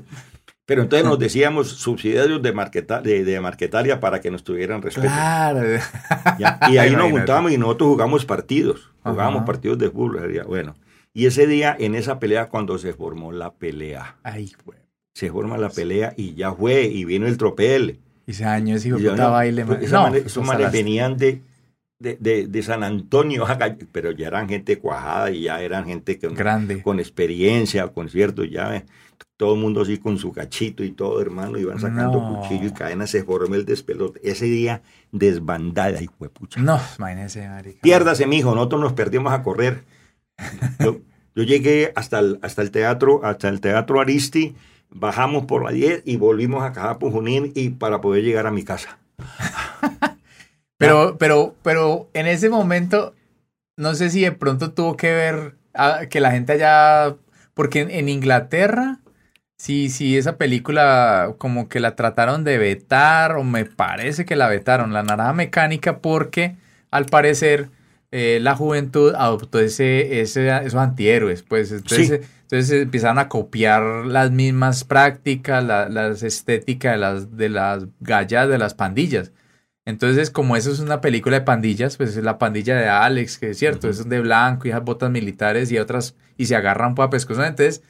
Pero 0.66 0.82
entonces 0.84 1.06
nos 1.08 1.20
decíamos 1.20 1.68
subsidiarios 1.70 2.42
de, 2.42 2.54
Marqueta- 2.54 3.02
de, 3.02 3.26
de 3.26 3.40
Marquetalia 3.42 4.00
para 4.00 4.22
que 4.22 4.32
nos 4.32 4.44
tuvieran 4.46 4.82
respeto. 4.82 5.08
Claro. 5.08 5.62
Ya, 6.40 6.58
Y 6.72 6.78
ahí 6.78 6.92
nos 6.96 7.12
juntábamos 7.12 7.52
y 7.52 7.58
nosotros 7.58 7.90
jugamos 7.90 8.26
partidos. 8.26 8.90
Jugábamos 9.04 9.40
Ajá. 9.40 9.46
partidos 9.46 9.78
de 9.78 9.90
fútbol. 9.90 10.44
Bueno, 10.48 10.76
y 11.14 11.26
ese 11.26 11.48
día, 11.48 11.76
en 11.78 11.96
esa 11.96 12.18
pelea, 12.20 12.48
cuando 12.48 12.78
se 12.78 12.94
formó 12.94 13.34
la 13.34 13.52
pelea, 13.54 14.16
Ay, 14.24 14.54
güey. 14.66 14.80
se 15.14 15.30
forma 15.30 15.58
la 15.58 15.70
pelea 15.70 16.14
y 16.16 16.34
ya 16.34 16.54
fue, 16.54 16.84
y 16.86 17.04
vino 17.04 17.28
el 17.28 17.38
tropel. 17.38 18.00
Ese 18.26 18.46
año 18.46 18.76
ese 18.78 18.88
hijo 18.88 19.00
Y 19.00 19.04
de 19.04 19.10
puta 19.12 19.28
baile. 19.28 19.66
pues, 19.66 19.92
No, 19.92 20.08
esos 20.16 20.46
manes 20.48 20.72
venían 20.72 21.18
de, 21.18 21.42
de, 22.00 22.16
de- 22.22 22.48
de 22.48 22.64
San 22.64 22.84
Antonio, 22.86 23.46
pero 23.92 24.12
ya 24.12 24.28
eran 24.28 24.48
gente 24.48 24.80
cuajada 24.80 25.30
y 25.30 25.42
ya 25.44 25.62
eran 25.62 25.86
gente 25.86 26.18
con, 26.18 26.34
Grande. 26.36 26.82
con 26.82 27.02
experiencia, 27.02 27.90
con 27.90 28.08
cierto, 28.08 28.46
ya 28.46 28.86
todo 29.38 29.56
el 29.56 29.60
mundo 29.62 29.82
así 29.82 29.98
con 29.98 30.18
su 30.18 30.32
cachito 30.32 30.84
y 30.84 30.92
todo, 30.92 31.22
hermano, 31.22 31.58
iban 31.58 31.80
sacando 31.80 32.22
No. 32.22 32.42
cuchillo 32.42 32.68
y 32.68 32.72
cadenas, 32.72 33.10
se 33.10 33.24
formó 33.24 33.56
el 33.56 33.66
despelote. 33.66 34.20
Ese 34.24 34.46
día, 34.46 34.82
desbandada, 35.12 36.02
hijo 36.02 36.14
de 36.20 36.30
pucha. 36.30 36.60
No, 36.62 36.80
imagínese, 36.98 37.48
marica. 37.48 37.80
Piérdase, 37.82 38.28
mijo, 38.28 38.54
nosotros 38.56 38.82
nos 38.82 38.94
perdimos 38.94 39.34
a 39.34 39.42
correr. 39.44 39.84
Yo, 40.80 41.00
yo 41.36 41.44
llegué 41.44 41.92
hasta 41.96 42.20
el, 42.20 42.40
hasta 42.42 42.62
el 42.62 42.72
teatro, 42.72 43.22
hasta 43.24 43.50
el 43.50 43.60
teatro 43.60 44.00
Aristi, 44.00 44.56
bajamos 44.92 45.46
por 45.46 45.64
la 45.64 45.72
10 45.72 46.04
y 46.06 46.18
volvimos 46.18 46.64
a 46.64 46.72
Cajapo 46.72 47.10
Junín 47.12 47.52
y 47.56 47.70
para 47.70 48.02
poder 48.02 48.24
llegar 48.24 48.46
a 48.48 48.52
mi 48.52 48.64
casa. 48.64 49.00
Pero, 50.78 51.18
pero, 51.18 51.56
pero 51.64 52.10
en 52.14 52.28
ese 52.28 52.50
momento, 52.50 53.14
no 53.78 53.96
sé 53.96 54.10
si 54.10 54.22
de 54.22 54.34
pronto 54.34 54.74
tuvo 54.74 54.98
que 54.98 55.14
ver 55.14 55.56
ah, 55.74 56.08
que 56.10 56.20
la 56.20 56.32
gente 56.32 56.54
allá, 56.54 57.16
porque 57.54 57.82
en, 57.82 57.92
en 57.92 58.10
Inglaterra, 58.10 59.00
sí, 59.58 59.90
sí, 59.90 60.18
esa 60.18 60.38
película 60.38 61.36
como 61.38 61.70
que 61.70 61.80
la 61.80 61.96
trataron 61.96 62.44
de 62.44 62.58
vetar, 62.58 63.36
o 63.38 63.44
me 63.44 63.66
parece 63.66 64.26
que 64.26 64.36
la 64.36 64.48
vetaron, 64.50 64.94
la 64.94 65.04
naranja 65.04 65.34
mecánica, 65.34 66.00
porque 66.00 66.56
al 66.92 67.06
parecer 67.06 67.70
eh, 68.12 68.40
la 68.42 68.56
juventud 68.56 69.14
adoptó 69.18 69.60
ese, 69.60 70.22
ese, 70.22 70.50
esos 70.58 70.76
antihéroes, 70.76 71.42
pues 71.44 71.72
entonces, 71.72 72.22
Sí. 72.24 72.30
entonces 72.44 72.84
empezaron 72.84 73.18
a 73.18 73.28
copiar 73.30 73.82
las 74.06 74.30
mismas 74.30 74.84
prácticas, 74.84 75.64
la- 75.64 75.90
las 75.90 76.22
estéticas 76.22 76.94
de 76.94 76.98
las, 77.00 77.36
de 77.38 77.50
las 77.50 77.86
gallas, 78.02 78.48
de 78.50 78.58
las 78.60 78.76
pandillas. 78.76 79.32
Entonces, 79.86 80.30
como 80.30 80.56
eso 80.56 80.72
es 80.72 80.80
una 80.80 81.02
película 81.02 81.40
de 81.40 81.46
pandillas, 81.46 81.98
pues 81.98 82.16
es 82.16 82.24
la 82.24 82.38
pandilla 82.38 82.76
de 82.78 82.88
Alex, 82.88 83.38
que 83.40 83.50
es 83.50 83.58
cierto, 83.58 83.90
es 83.90 84.08
de 84.08 84.22
blanco 84.22 84.68
y 84.68 84.72
esas 84.72 84.84
botas 84.84 85.10
militares 85.10 85.72
y 85.72 85.80
otras, 85.80 86.16
y 86.38 86.46
se 86.46 86.56
agarran 86.56 86.94
para 86.96 87.10
pescozo. 87.10 87.44
Entonces, 87.44 87.82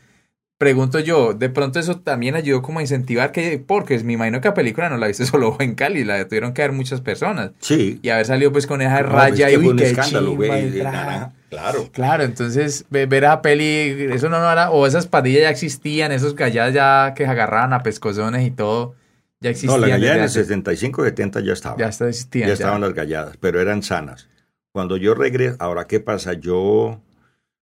pregunto 0.58 1.00
yo, 1.00 1.34
de 1.34 1.50
pronto 1.50 1.80
eso 1.80 2.00
también 2.00 2.36
ayudó 2.36 2.62
como 2.62 2.80
a 2.80 2.82
incentivar 2.82 3.32
que, 3.34 3.60
porque 3.66 4.00
me 4.00 4.14
imagino 4.14 4.40
que 4.40 4.48
la 4.48 4.54
película 4.54 4.90
no 4.90 4.98
la 4.98 5.08
viste 5.08 5.26
solo 5.26 5.58
en 5.60 5.76
Cali, 5.76 6.04
la 6.06 6.26
tuvieron 6.28 6.54
que 6.54 6.62
ver 6.62 6.72
muchas 6.72 7.02
personas. 7.02 7.52
Sí. 7.60 8.00
Y 8.02 8.10
haber 8.10 8.26
salido 8.26 8.52
pues 8.52 8.66
con 8.68 8.82
esa 8.82 9.02
No, 9.02 9.10
raya 9.10 9.48
es 9.50 9.54
y 9.54 9.58
que 9.58 9.62
uy, 9.62 9.68
un 9.70 9.80
escándalo, 9.80 10.36
güey. 10.36 10.80
y 10.80 10.84
naranja. 10.84 11.34
Claro. 11.50 11.90
Claro, 11.92 12.24
entonces 12.24 12.86
ve- 12.90 13.06
ver 13.06 13.26
a 13.26 13.42
peli, 13.42 14.08
eso 14.12 14.28
no 14.30 14.38
era, 14.52 14.72
o 14.72 14.88
esas 14.88 15.06
pandillas 15.08 15.42
ya 15.44 15.50
existían, 15.50 16.12
esos 16.12 16.36
gallas 16.36 16.74
ya 16.74 17.14
que 17.16 17.26
se 17.26 17.30
agarraban 17.30 17.74
a 17.74 17.84
pescozones 17.84 18.48
y 18.48 18.52
todo, 18.52 18.96
ya 19.40 19.50
No, 19.50 19.52
existían. 19.52 19.82
la 19.82 19.88
gallada 19.88 20.14
en 20.16 20.20
el 20.22 20.26
desde 20.28 20.40
antes. 20.40 20.48
75, 20.80 21.04
70 21.04 21.40
ya 21.42 21.54
estaba. 21.54 21.78
ya 21.78 21.88
está- 21.90 22.08
existían. 22.10 22.44
ya 22.44 22.48
ya. 22.48 22.54
estaban 22.54 22.82
las 22.82 22.94
galladas, 22.94 23.38
pero 23.40 23.60
eran 23.62 23.84
sanas. 23.84 24.30
Cuando 24.72 24.98
yo 24.98 25.14
regreso, 25.14 25.56
ahora 25.60 25.86
qué 25.86 26.00
pasa, 26.00 26.34
yo 26.34 27.00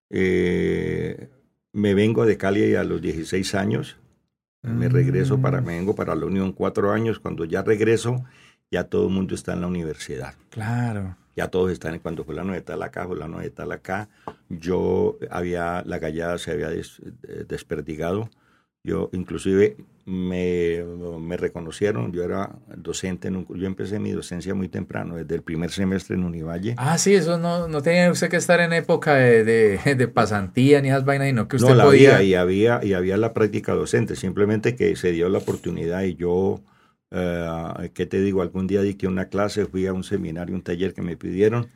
eh, 0.10 1.28
me 1.74 1.94
vengo 1.94 2.26
de 2.26 2.38
Cali 2.38 2.76
a 2.76 2.84
los 2.84 3.02
16 3.02 3.56
años, 3.56 3.98
me 4.64 4.90
regreso 4.90 5.42
para, 5.42 5.62
Mm. 5.62 5.66
me 5.66 5.76
vengo 5.78 5.96
para 5.96 6.14
la 6.16 6.26
Unión 6.26 6.52
cuatro 6.54 6.92
años, 6.92 7.20
cuando 7.20 7.46
ya 7.46 7.64
regreso, 7.64 8.24
ya 8.70 8.84
todo 8.86 9.08
el 9.08 9.14
mundo 9.14 9.34
está 9.36 9.54
en 9.54 9.62
la 9.62 9.68
universidad. 9.68 10.36
Claro. 10.50 11.18
Ya 11.36 11.48
todos 11.48 11.72
están, 11.72 11.98
cuando 12.00 12.24
fulano 12.26 12.54
de 12.54 12.62
tal 12.62 12.84
acá, 12.84 13.08
fulano 13.08 13.40
de 13.40 13.50
tal 13.50 13.72
acá, 13.72 14.10
yo 14.50 15.18
había, 15.30 15.82
la 15.86 15.98
gallada 15.98 16.38
se 16.38 16.52
había 16.52 16.70
des- 16.70 17.02
eh, 17.28 17.46
desperdigado. 17.48 18.30
Yo 18.84 19.10
inclusive 19.14 19.78
me, 20.06 20.84
me 21.20 21.38
reconocieron, 21.38 22.12
yo 22.12 22.24
era 22.24 22.58
docente, 22.78 23.28
en 23.30 23.38
un- 23.38 23.48
yo 23.60 23.68
empecé 23.68 24.00
mi 24.00 24.12
docencia 24.12 24.54
muy 24.56 24.70
temprano, 24.70 25.16
desde 25.18 25.36
el 25.36 25.44
primer 25.44 25.72
semestre 25.72 26.16
en 26.16 26.24
Univalle. 26.24 26.80
Ah, 26.84 26.98
sí, 26.98 27.14
eso 27.16 27.38
no, 27.38 27.68
no 27.68 27.82
tenía 27.82 28.10
usted 28.12 28.30
que 28.30 28.38
estar 28.38 28.60
en 28.60 28.74
época 28.74 29.16
de, 29.16 29.44
de, 29.44 29.96
de 29.96 30.08
pasantía 30.08 30.82
ni 30.82 30.90
esas 30.90 31.06
vainas, 31.06 31.28
sino 31.28 31.48
que 31.48 31.58
usted 31.58 31.74
no, 31.74 31.76
la 31.76 31.84
podía. 31.84 32.12
había, 32.12 32.24
y 32.24 32.34
había, 32.36 32.80
y 32.84 32.94
había 32.94 33.18
la 33.18 33.34
práctica 33.34 33.74
docente, 33.74 34.16
simplemente 34.16 34.76
que 34.76 34.96
se 34.96 35.12
dio 35.12 35.30
la 35.30 35.40
oportunidad 35.40 36.04
y 36.04 36.16
yo, 36.16 36.62
eh, 37.12 37.92
¿qué 37.94 38.06
te 38.06 38.22
digo? 38.22 38.42
Algún 38.42 38.68
día 38.68 38.82
dicté 38.82 39.08
una 39.08 39.30
clase, 39.30 39.66
fui 39.66 39.86
a 39.88 39.94
un 39.94 40.04
seminario, 40.04 40.56
un 40.56 40.64
taller 40.64 40.94
que 40.94 41.02
me 41.02 41.18
pidieron 41.18 41.70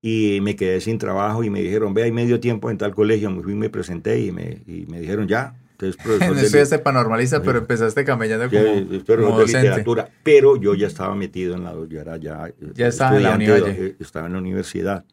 y 0.00 0.40
me 0.42 0.56
quedé 0.56 0.80
sin 0.80 0.98
trabajo 0.98 1.44
y 1.44 1.50
me 1.50 1.60
dijeron, 1.62 1.94
ve, 1.94 2.04
hay 2.04 2.12
medio 2.12 2.40
tiempo 2.40 2.70
en 2.70 2.78
tal 2.78 2.94
colegio, 2.94 3.30
me 3.30 3.42
fui, 3.42 3.54
me 3.54 3.70
presenté 3.70 4.20
y 4.20 4.32
me, 4.32 4.62
y 4.66 4.86
me 4.86 5.00
dijeron, 5.00 5.28
ya, 5.28 5.56
entonces 5.82 5.96
profesor 6.02 6.34
No 6.36 6.40
estudiaste 6.40 6.78
paranormalista, 6.78 7.38
Sí. 7.38 7.42
pero 7.44 7.58
empezaste 7.58 8.04
camellando 8.04 8.48
como, 8.48 9.02
pero 9.06 9.24
como 9.24 9.36
de 9.38 9.42
docente. 9.42 9.68
literatura, 9.68 10.08
pero 10.22 10.56
yo 10.56 10.74
ya 10.74 10.86
estaba 10.86 11.14
metido 11.14 11.54
en 11.54 11.64
la, 11.64 11.74
yo 11.88 12.00
era 12.00 12.16
ya, 12.16 12.50
Ya 12.74 12.86
estaba 12.88 13.16
en 13.16 13.22
la 13.24 13.34
Univalle. 13.34 13.70
eh, 13.86 13.96
estaba 13.98 14.26
en 14.26 14.32
la 14.34 14.38
universidad. 14.38 15.04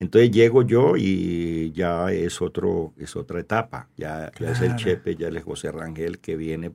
Entonces 0.00 0.30
llego 0.32 0.62
yo 0.62 0.94
y 0.96 1.70
ya 1.72 2.10
es 2.12 2.42
otro, 2.42 2.92
es 2.98 3.14
otra 3.14 3.38
etapa. 3.40 3.88
Ya, 3.96 4.32
ya 4.38 4.50
es 4.50 4.60
el 4.60 4.66
Claro. 4.68 4.76
Chepe, 4.82 5.14
ya 5.16 5.28
es 5.28 5.44
José 5.44 5.70
Rangel 5.70 6.18
que 6.18 6.34
viene, 6.36 6.72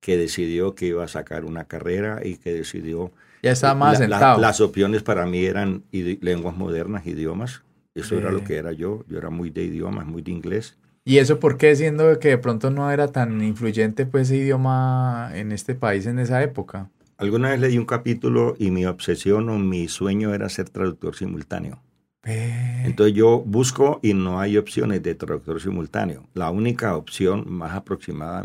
que 0.00 0.16
decidió 0.16 0.74
que 0.76 0.86
iba 0.86 1.02
a 1.02 1.08
sacar 1.08 1.44
una 1.44 1.64
carrera 1.64 2.20
y 2.24 2.36
que 2.36 2.52
decidió. 2.52 3.10
Ya 3.42 3.50
estaba 3.52 3.74
más 3.74 3.98
La- 4.00 4.06
la- 4.08 4.16
sentado. 4.18 4.40
las 4.40 4.60
opciones 4.60 5.02
para 5.02 5.26
mí 5.26 5.44
eran 5.44 5.82
lenguas 5.92 6.56
modernas, 6.56 7.04
idiomas. 7.06 7.62
Eso 7.96 8.16
era 8.16 8.30
lo 8.30 8.44
que 8.44 8.56
era 8.56 8.70
yo. 8.70 9.04
Yo 9.08 9.18
era 9.18 9.28
muy 9.30 9.50
de 9.50 9.64
idiomas, 9.64 10.06
muy 10.06 10.22
de 10.22 10.30
inglés. 10.30 10.77
¿Y 11.08 11.20
eso 11.20 11.40
por 11.40 11.56
qué, 11.56 11.74
siendo 11.74 12.18
que 12.18 12.28
de 12.28 12.36
pronto 12.36 12.70
no 12.70 12.90
era 12.90 13.08
tan 13.08 13.42
influyente 13.42 14.04
pues 14.04 14.28
ese 14.28 14.42
idioma 14.42 15.30
en 15.32 15.52
este 15.52 15.74
país 15.74 16.04
en 16.04 16.18
esa 16.18 16.42
época? 16.42 16.90
Alguna 17.16 17.48
vez 17.48 17.60
leí 17.60 17.78
un 17.78 17.86
capítulo 17.86 18.56
y 18.58 18.70
mi 18.70 18.84
obsesión 18.84 19.48
o 19.48 19.58
mi 19.58 19.88
sueño 19.88 20.34
era 20.34 20.50
ser 20.50 20.68
traductor 20.68 21.16
simultáneo. 21.16 21.80
Entonces 22.24 23.16
yo 23.16 23.40
busco 23.40 24.00
y 24.02 24.12
no 24.12 24.38
hay 24.38 24.58
opciones 24.58 25.02
de 25.02 25.14
traductor 25.14 25.62
simultáneo. 25.62 26.28
La 26.34 26.50
única 26.50 26.94
opción 26.94 27.46
más 27.48 27.72
aproximada, 27.72 28.44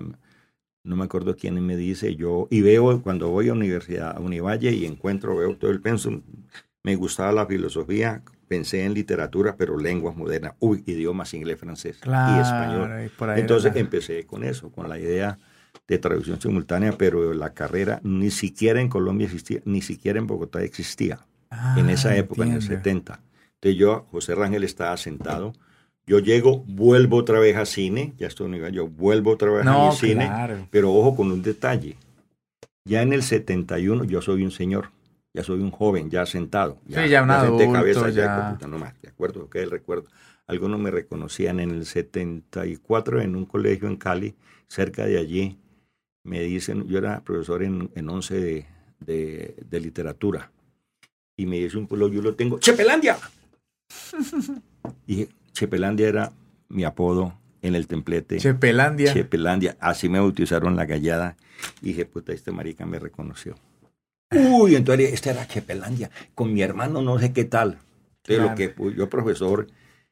no 0.85 0.95
me 0.95 1.03
acuerdo 1.03 1.35
quién 1.35 1.59
me 1.65 1.75
dice, 1.75 2.15
yo, 2.15 2.47
y 2.49 2.61
veo 2.61 3.01
cuando 3.01 3.27
voy 3.27 3.49
a 3.49 3.53
universidad, 3.53 4.15
a 4.15 4.21
Univalle 4.21 4.71
y 4.71 4.85
encuentro, 4.85 5.35
veo 5.35 5.57
todo 5.57 5.69
el 5.69 5.81
pensum, 5.81 6.21
me 6.81 6.95
gustaba 6.95 7.33
la 7.33 7.45
filosofía, 7.45 8.23
pensé 8.53 8.83
en 8.85 8.93
literatura, 8.93 9.55
pero 9.57 9.77
lenguas 9.77 10.15
modernas, 10.15 10.53
uy, 10.59 10.83
idiomas 10.85 11.33
inglés, 11.33 11.59
francés 11.59 11.97
Claro, 11.99 12.31
y 12.33 12.39
español. 12.39 12.89
y 12.89 13.23
era 13.23 13.39
Entonces 13.39 13.75
empecé 13.75 14.25
con 14.25 14.43
eso, 14.43 14.71
con 14.71 14.87
la 14.89 14.97
idea 14.99 15.37
de 15.87 15.97
traducción 15.97 16.39
simultánea, 16.39 16.91
pero 16.97 17.33
la 17.33 17.53
carrera 17.53 17.99
ni 18.03 18.29
siquiera 18.31 18.79
en 18.79 18.89
Colombia 18.89 19.25
existía, 19.25 19.59
ni 19.65 19.81
siquiera 19.81 20.19
en 20.19 20.27
Bogotá 20.27 20.61
existía. 20.61 21.17
en 21.77 21.89
esa 21.89 22.09
Ah, 22.09 22.17
época, 22.17 22.43
en 22.43 22.49
el 22.49 22.61
entiendo. 22.61 22.83
70. 22.83 23.19
Entonces 23.55 23.79
yo, 23.79 24.05
José 24.11 24.35
Rangel 24.35 24.63
estaba 24.63 24.95
sentado. 24.97 25.53
Yo 26.05 26.19
llego, 26.19 26.63
vuelvo 26.67 27.17
otra 27.17 27.39
vez 27.39 27.55
a 27.55 27.65
cine, 27.65 28.13
ya 28.17 28.27
estoy 28.27 28.49
yo 28.71 28.87
vuelvo 28.87 29.31
otra 29.31 29.49
vez 29.51 29.61
a 29.61 29.71
No, 29.71 29.89
mi 29.89 29.95
cine, 29.95 30.29
pero 30.69 30.93
ojo 30.93 31.15
con 31.15 31.31
un 31.31 31.41
detalle. 31.41 31.95
Ya 32.85 33.01
en 33.01 33.13
el 33.13 33.23
71 33.23 34.03
yo 34.03 34.21
soy 34.21 34.43
un 34.43 34.51
señor, 34.51 34.91
ya 35.33 35.43
soy 35.43 35.59
un 35.59 35.71
joven, 35.71 36.09
ya 36.09 36.25
sentado. 36.25 36.79
Sí, 36.87 37.09
ya 37.09 37.23
un 37.23 37.29
senté 37.29 37.65
adulto, 37.65 38.09
ya, 38.09 38.25
ya. 38.25 38.51
puta, 38.51 38.67
no 38.67 38.77
más, 38.77 38.99
de 39.01 39.09
acuerdo, 39.09 39.49
que 39.49 39.63
el 39.63 39.71
recuerdo. 39.71 40.05
Algunos 40.45 40.79
me 40.79 40.91
reconocían 40.91 41.59
en 41.59 41.71
el 41.71 41.85
74 41.85 43.21
en 43.21 43.35
un 43.35 43.45
colegio 43.45 43.87
en 43.87 43.95
Cali, 43.95 44.35
cerca 44.67 45.05
de 45.05 45.17
allí. 45.17 45.59
Me 46.23 46.41
dicen, 46.41 46.87
yo 46.87 46.99
era 46.99 47.21
profesor 47.21 47.63
en, 47.63 47.89
en 47.95 48.09
11 48.09 48.39
de, 48.39 48.65
de, 48.99 49.55
de 49.69 49.79
literatura. 49.79 50.51
Y 51.35 51.45
me 51.45 51.57
dice 51.57 51.77
un 51.77 51.87
pueblo, 51.87 52.09
yo 52.09 52.21
lo 52.21 52.35
tengo, 52.35 52.59
¡Chepelandia! 52.59 53.17
y 55.07 55.27
Chepelandia 55.53 56.07
era 56.07 56.33
mi 56.69 56.83
apodo 56.83 57.33
en 57.61 57.75
el 57.75 57.87
templete. 57.87 58.37
Chepelandia. 58.37 59.13
Chepelandia. 59.13 59.77
Así 59.79 60.09
me 60.09 60.19
bautizaron 60.19 60.75
la 60.75 60.85
gallada. 60.85 61.37
Y 61.81 61.87
dije, 61.87 62.05
puta, 62.05 62.33
este 62.33 62.51
marica 62.51 62.85
me 62.85 62.99
reconoció. 62.99 63.55
Uy, 64.35 64.75
entonces 64.75 65.13
esta 65.13 65.31
era 65.31 65.47
Chepelandia. 65.47 66.09
Con 66.35 66.53
mi 66.53 66.61
hermano 66.61 67.01
no 67.01 67.19
sé 67.19 67.33
qué 67.33 67.45
tal. 67.45 67.77
Entonces, 68.25 68.37
Claro. 68.37 68.49
lo 68.49 68.55
que 68.55 68.69
pues, 68.69 68.95
yo 68.95 69.09
profesor 69.09 69.67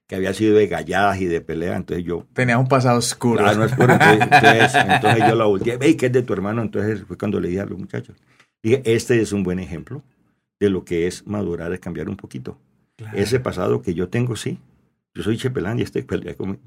que 0.07 0.15
había 0.15 0.33
sido 0.33 0.57
de 0.57 0.67
galladas 0.67 1.21
y 1.21 1.25
de 1.25 1.39
pelea, 1.39 1.77
entonces 1.77 2.05
yo 2.05 2.25
Tenía 2.33 2.57
un 2.57 2.67
pasado 2.67 2.97
oscuro. 2.99 3.45
Ah, 3.45 3.53
no 3.53 3.63
es 3.63 3.71
por- 3.73 3.89
entonces, 3.89 4.19
entonces, 4.21 4.75
entonces 4.75 5.23
yo 5.29 5.35
la 5.35 5.45
volteé, 5.45 5.77
ve, 5.77 5.95
¿qué 5.95 6.07
es 6.07 6.11
de 6.11 6.21
tu 6.21 6.33
hermano? 6.33 6.61
Entonces 6.61 7.03
fue 7.07 7.17
cuando 7.17 7.39
le 7.39 7.47
dije 7.47 7.61
a 7.61 7.65
los 7.65 7.77
muchachos, 7.79 8.17
dije, 8.61 8.81
este 8.85 9.21
es 9.21 9.31
un 9.31 9.43
buen 9.43 9.59
ejemplo 9.59 10.03
de 10.59 10.69
lo 10.69 10.83
que 10.83 11.07
es 11.07 11.25
madurar, 11.25 11.71
es 11.71 11.79
cambiar 11.79 12.09
un 12.09 12.17
poquito. 12.17 12.57
Claro. 12.97 13.17
Ese 13.17 13.39
pasado 13.39 13.81
que 13.81 13.93
yo 13.93 14.09
tengo, 14.09 14.35
sí. 14.35 14.59
Yo 15.15 15.23
soy 15.23 15.37
Chepelán 15.37 15.79
y 15.79 15.83
este, 15.83 16.05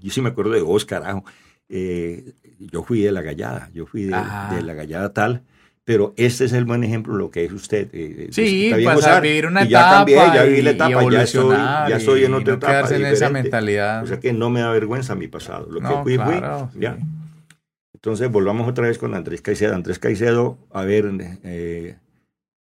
yo 0.01 0.11
sí 0.11 0.21
me 0.23 0.31
acuerdo 0.31 0.53
de 0.53 0.63
vos, 0.63 0.85
carajo. 0.87 1.25
Eh, 1.69 2.33
yo 2.59 2.83
fui 2.83 3.01
de 3.03 3.13
la 3.13 3.21
gallada, 3.23 3.71
yo 3.75 3.87
fui 3.87 4.05
de, 4.05 4.17
de 4.51 4.63
la 4.63 4.75
gallada 4.75 5.13
tal, 5.13 5.43
pero 5.85 6.15
este 6.17 6.45
es 6.47 6.53
el 6.55 6.65
buen 6.65 6.83
ejemplo 6.85 7.13
de 7.15 7.19
lo 7.19 7.31
que 7.31 7.45
es 7.45 7.53
usted. 7.53 7.89
eh, 7.93 8.29
Sí, 8.31 8.67
está 8.67 8.77
bien 8.79 8.95
pasar, 8.95 9.23
vivir 9.23 9.47
una 9.47 9.65
y 9.65 9.69
ya 9.69 9.81
etapa 9.81 9.97
cambié, 9.97 10.17
ya 10.17 10.43
viví 10.45 10.63
la 10.63 10.71
etapa, 10.71 11.11
ya 11.11 11.27
soy, 11.27 11.57
ya 11.57 12.01
soy 12.01 12.25
en 12.25 12.31
y 12.31 12.35
otra 12.35 12.53
no 12.53 12.59
etapa. 12.59 12.73
quedarse 12.73 12.97
en 12.97 13.03
esa 13.07 13.11
diferente. 13.27 13.43
mentalidad. 13.43 14.03
O 14.03 14.07
sea 14.07 14.21
que 14.21 14.33
no 14.33 14.51
me 14.51 14.61
da 14.61 14.71
vergüenza 14.71 15.15
mi 15.15 15.29
pasado. 15.29 15.67
Lo 15.71 15.81
que 15.81 15.87
No, 15.87 16.03
fui, 16.03 16.17
claro, 16.17 16.69
fui. 16.73 16.81
Ya. 16.83 16.97
sí. 16.97 17.03
Entonces 17.95 18.31
volvamos 18.31 18.69
otra 18.69 18.87
vez 18.87 18.99
con 18.99 19.15
Andrés 19.15 19.41
Caicedo. 19.43 19.75
Andrés 19.75 19.99
Caicedo, 19.99 20.59
a 20.73 20.85
ver, 20.85 21.11
eh, 21.43 21.97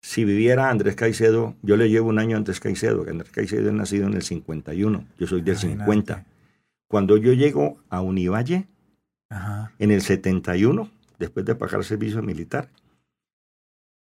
si 0.02 0.24
viviera 0.24 0.70
Andrés 0.70 0.94
Caicedo, 0.94 1.54
yo 1.62 1.76
le 1.76 1.90
llevo 1.90 2.08
un 2.08 2.18
año 2.18 2.36
a 2.36 2.38
Andrés 2.38 2.58
Caicedo. 2.60 3.04
que 3.04 3.10
Andrés 3.10 3.32
Caicedo 3.32 3.68
es 3.68 3.74
nacido 3.74 4.06
en 4.06 4.14
el 4.14 4.22
51, 4.22 5.04
yo 5.18 5.26
soy 5.26 5.40
del 5.42 5.54
Imagínate. 5.54 5.84
50. 5.84 6.24
Cuando 6.88 7.16
yo 7.18 7.32
llego 7.34 7.78
a 7.90 8.00
Univalle, 8.00 8.66
Ajá. 9.28 9.72
en 9.78 9.90
el 9.90 10.00
71, 10.00 10.88
después 11.18 11.44
de 11.44 11.54
pagar 11.54 11.84
servicio 11.84 12.22
militar, 12.22 12.68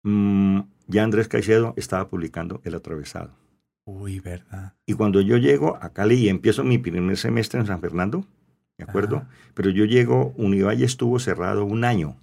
mm, 0.03 0.61
ya 0.86 1.05
Andrés 1.05 1.28
Caicedo 1.28 1.74
estaba 1.76 2.09
publicando 2.09 2.61
El 2.64 2.74
Atravesado. 2.74 3.30
Uy, 3.84 4.20
verdad. 4.20 4.74
Y 4.86 4.94
cuando 4.94 5.20
yo 5.20 5.36
llego 5.38 5.78
a 5.80 5.90
Cali 5.92 6.14
y 6.16 6.28
empiezo 6.28 6.62
mi 6.64 6.78
primer 6.78 7.16
semestre 7.16 7.61
en 7.61 7.66
San 7.66 7.80
Fernando, 7.80 8.24
¿de 8.76 8.84
acuerdo? 8.84 9.16
Ajá. 9.18 9.28
Pero 9.55 9.70
yo 9.70 9.84
llego, 9.86 10.34
Univalle 10.36 10.84
estuvo 10.84 11.18
cerrado 11.18 11.64
un 11.64 11.84
año. 11.84 12.16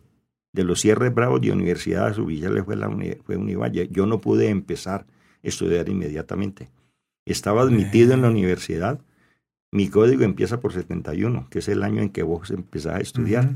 De 0.54 0.64
los 0.64 0.80
cierres 0.82 1.14
bravos 1.14 1.42
de 1.42 1.52
universidad, 1.52 2.14
su 2.14 2.26
villa 2.28 2.50
fue, 2.64 2.76
la 2.76 2.88
uni- 2.88 3.18
fue 3.26 3.36
Univalle. 3.36 3.90
Yo 3.92 4.06
no 4.06 4.22
pude 4.22 4.50
empezar 4.50 5.02
a 5.02 5.48
estudiar 5.48 5.90
inmediatamente. 5.90 6.70
Estaba 7.26 7.64
admitido 7.64 8.14
en 8.14 8.22
la 8.22 8.30
universidad. 8.30 9.00
Mi 9.72 9.90
código 9.90 10.24
empieza 10.24 10.60
por 10.62 10.72
71, 10.72 11.48
que 11.50 11.60
es 11.60 11.68
el 11.68 11.84
año 11.84 12.02
en 12.02 12.10
que 12.10 12.24
vos 12.24 12.52
empezás 12.52 12.96
a 12.96 13.00
estudiar. 13.00 13.56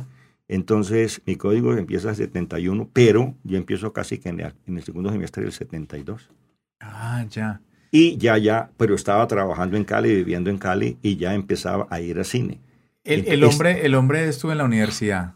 Entonces, 0.49 1.21
mi 1.25 1.35
código 1.35 1.73
empieza 1.75 2.09
en 2.09 2.15
71, 2.15 2.89
pero 2.91 3.35
yo 3.43 3.57
empiezo 3.57 3.93
casi 3.93 4.17
que 4.17 4.29
en 4.29 4.39
el, 4.39 4.53
en 4.65 4.77
el 4.77 4.83
segundo 4.83 5.11
semestre 5.11 5.43
del 5.43 5.53
72. 5.53 6.31
Ah, 6.79 7.23
ya. 7.29 7.61
Y 7.91 8.17
ya, 8.17 8.37
ya, 8.37 8.71
pero 8.75 8.95
estaba 8.95 9.27
trabajando 9.27 9.77
en 9.77 9.83
Cali, 9.83 10.13
viviendo 10.13 10.49
en 10.49 10.57
Cali, 10.57 10.97
y 11.03 11.17
ya 11.17 11.35
empezaba 11.35 11.87
a 11.91 12.01
ir 12.01 12.19
a 12.19 12.23
cine. 12.23 12.59
El, 13.03 13.27
el 13.27 13.43
hombre, 13.43 13.85
el 13.85 13.93
hombre 13.93 14.27
estuvo 14.27 14.51
en 14.51 14.57
la 14.57 14.65
universidad. 14.65 15.35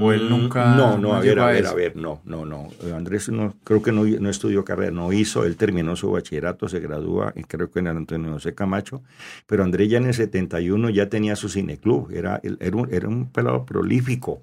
¿O 0.00 0.12
él 0.12 0.24
Mm, 0.24 0.28
nunca- 0.28 0.74
No, 0.76 0.98
no, 0.98 1.14
a 1.14 1.20
ver, 1.20 1.38
a 1.38 1.46
ver, 1.46 1.66
a 1.66 1.74
ver, 1.74 1.96
no, 1.96 2.20
no, 2.24 2.44
no. 2.44 2.68
Eh, 2.82 2.92
Andrés 2.92 3.28
no, 3.28 3.54
creo 3.64 3.82
que 3.82 3.92
no, 3.92 4.04
no 4.04 4.28
estudió 4.28 4.64
carrera, 4.64 4.90
no 4.90 5.12
hizo, 5.12 5.44
él 5.44 5.56
terminó 5.56 5.94
su 5.96 6.10
bachillerato, 6.10 6.68
se 6.68 6.80
gradúa, 6.80 7.32
creo 7.46 7.70
que 7.70 7.78
en 7.78 7.86
el 7.86 7.96
Antonio 7.96 8.32
José 8.32 8.54
Camacho, 8.54 9.02
pero 9.46 9.62
Andrés 9.64 9.88
ya 9.88 9.98
en 9.98 10.06
el 10.06 10.14
71 10.14 10.90
ya 10.90 11.08
tenía 11.08 11.36
su 11.36 11.48
cineclub, 11.48 12.10
era, 12.12 12.40
era, 12.60 12.76
un, 12.76 12.88
era 12.92 13.08
un 13.08 13.30
pelado 13.30 13.64
prolífico. 13.64 14.40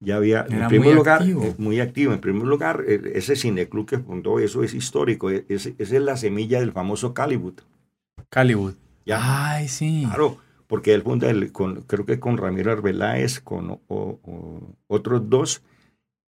Ya 0.00 0.16
había, 0.16 0.42
Era 0.48 0.62
en 0.64 0.68
primer 0.68 0.88
muy 0.88 0.94
lugar, 0.96 1.20
activo. 1.22 1.42
eh, 1.44 1.54
muy 1.58 1.80
activo. 1.80 2.12
En 2.12 2.20
primer 2.20 2.46
lugar, 2.46 2.84
eh, 2.86 3.12
ese 3.14 3.34
cineclub 3.36 3.86
que 3.86 3.98
fundó, 3.98 4.38
eso 4.38 4.62
es 4.62 4.74
histórico, 4.74 5.30
ese- 5.30 5.74
esa 5.78 5.96
es 5.96 6.02
la 6.02 6.16
semilla 6.16 6.60
del 6.60 6.72
famoso 6.72 7.14
Calibut. 7.14 7.62
Caliwood. 8.30 8.74
Ya. 9.06 9.18
Ay, 9.54 9.68
sí. 9.68 10.02
Claro, 10.06 10.38
porque 10.68 10.94
él 10.94 11.02
funda, 11.02 11.30
el, 11.30 11.52
con, 11.52 11.82
creo 11.82 12.06
que 12.06 12.20
con 12.20 12.38
Ramiro 12.38 12.72
Arbeláez, 12.72 13.40
con 13.40 13.80
otros 14.86 15.28
dos, 15.28 15.62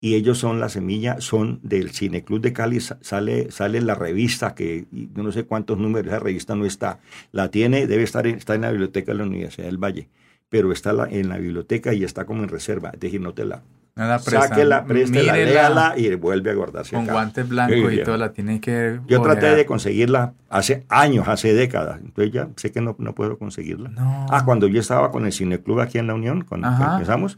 y 0.02 0.16
ellos 0.16 0.40
son 0.40 0.60
la 0.60 0.70
semilla, 0.70 1.22
son 1.22 1.60
del 1.64 1.92
Cineclub 1.92 2.42
de 2.42 2.54
Cali, 2.54 2.80
sa- 2.80 2.98
sale, 3.02 3.52
sale 3.52 3.82
la 3.82 3.96
revista, 3.96 4.56
que 4.56 4.88
yo 4.92 5.24
no 5.24 5.32
sé 5.32 5.46
cuántos 5.46 5.78
números, 5.78 6.08
esa 6.14 6.20
revista 6.20 6.56
no 6.56 6.66
está, 6.66 7.00
la 7.32 7.52
tiene, 7.52 7.88
debe 7.88 8.04
estar 8.04 8.26
en, 8.28 8.36
está 8.38 8.56
en 8.56 8.62
la 8.62 8.72
biblioteca 8.72 9.12
de 9.12 9.20
la 9.20 9.26
Universidad 9.26 9.68
del 9.68 9.78
Valle, 9.78 10.10
pero 10.50 10.72
está 10.72 10.92
en 11.10 11.30
la 11.30 11.38
biblioteca 11.38 11.94
y 11.94 12.04
está 12.04 12.26
como 12.26 12.44
en 12.44 12.50
reserva, 12.50 12.92
es 12.94 13.00
decir, 13.00 13.22
no 13.22 13.34
te 13.34 13.46
la, 13.46 13.64
No 13.96 14.08
la 14.08 14.20
prestan. 14.20 14.50
sáquela, 14.50 14.86
préstela, 14.86 15.34
léala 15.36 15.94
y 15.98 16.16
vuelve 16.16 16.52
a 16.52 16.54
guardarse 16.54 16.96
Con 16.96 17.04
acá. 17.04 17.14
guantes 17.14 17.50
blancos 17.50 17.94
y 17.94 18.04
todo, 18.04 18.18
la 18.18 18.32
tiene 18.32 18.62
que. 18.62 19.00
Yo 19.06 19.22
traté 19.22 19.54
de 19.54 19.66
conseguirla 19.66 20.34
hace 20.50 20.86
años, 20.88 21.28
hace 21.28 21.54
décadas, 21.54 22.00
entonces 22.02 22.34
ya 22.34 22.50
sé 22.56 22.72
que 22.72 22.80
no, 22.80 22.96
no 23.00 23.14
puedo 23.14 23.38
conseguirla. 23.38 23.89
No. 23.89 24.26
Ah, 24.30 24.46
cuando 24.46 24.68
yo 24.68 24.80
estaba 24.80 25.12
con 25.12 25.26
el 25.26 25.34
Cineclub 25.34 25.82
aquí 25.82 25.98
en 25.98 26.08
la 26.08 26.14
Unión, 26.14 26.46
cuando 26.48 26.68
Ajá. 26.68 26.94
empezamos, 26.94 27.38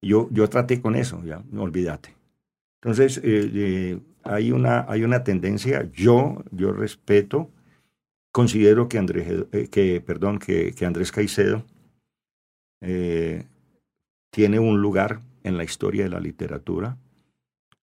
yo, 0.00 0.28
yo 0.30 0.48
traté 0.48 0.80
con 0.80 0.94
eso, 0.94 1.20
ya, 1.24 1.42
olvídate. 1.56 2.14
Entonces, 2.80 3.18
eh, 3.24 3.50
eh, 3.52 3.98
hay, 4.22 4.52
una, 4.52 4.86
hay 4.88 5.02
una 5.02 5.24
tendencia, 5.24 5.88
yo, 5.92 6.44
yo 6.52 6.72
respeto, 6.72 7.50
considero 8.30 8.88
que 8.88 8.98
Andrés, 8.98 9.46
eh, 9.50 9.66
que, 9.68 10.00
perdón, 10.00 10.38
que, 10.38 10.72
que 10.74 10.86
Andrés 10.86 11.10
Caicedo 11.10 11.64
tiene 14.30 14.60
un 14.60 14.80
lugar 14.80 15.20
en 15.44 15.56
la 15.56 15.64
historia 15.64 16.04
de 16.04 16.10
la 16.10 16.20
literatura, 16.20 16.96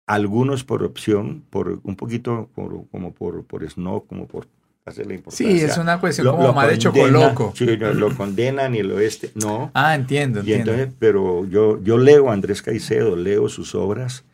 algunos 0.07 0.65
por 0.65 0.83
opción, 0.83 1.45
por 1.51 1.81
un 1.83 1.97
poquito 1.97 2.51
por, 2.55 2.89
como 2.91 3.13
por, 3.15 3.45
por 3.45 3.69
snob, 3.69 4.07
como 4.07 4.27
por 4.27 4.47
hacerle 4.85 5.15
importancia. 5.15 5.59
Sí, 5.59 5.65
es 5.65 5.79
una 5.79 6.01
cuestión 6.01 6.27
Lo- 6.27 6.33
como 6.33 6.49
lo 6.49 6.53
más 6.53 6.69
de 6.69 6.79
chocoloco. 6.79 7.53
Sí, 7.57 7.67
lo, 7.77 8.15
condenan 8.17 8.75
y 8.75 8.83
lo 8.83 8.99
este. 8.99 9.31
No. 9.35 9.71
Ah, 9.75 9.95
entiendo, 9.95 10.41
Y 10.41 10.53
entiendo. 10.53 10.73
entonces, 10.73 10.95
pero 10.99 11.47
yo, 11.47 11.81
yo 11.83 11.99
leo 11.99 12.31
a 12.31 12.33
Andrés 12.33 12.63
Caicedo, 12.63 13.15
leo 13.17 13.49
sus 13.49 13.75
obras 13.75 14.25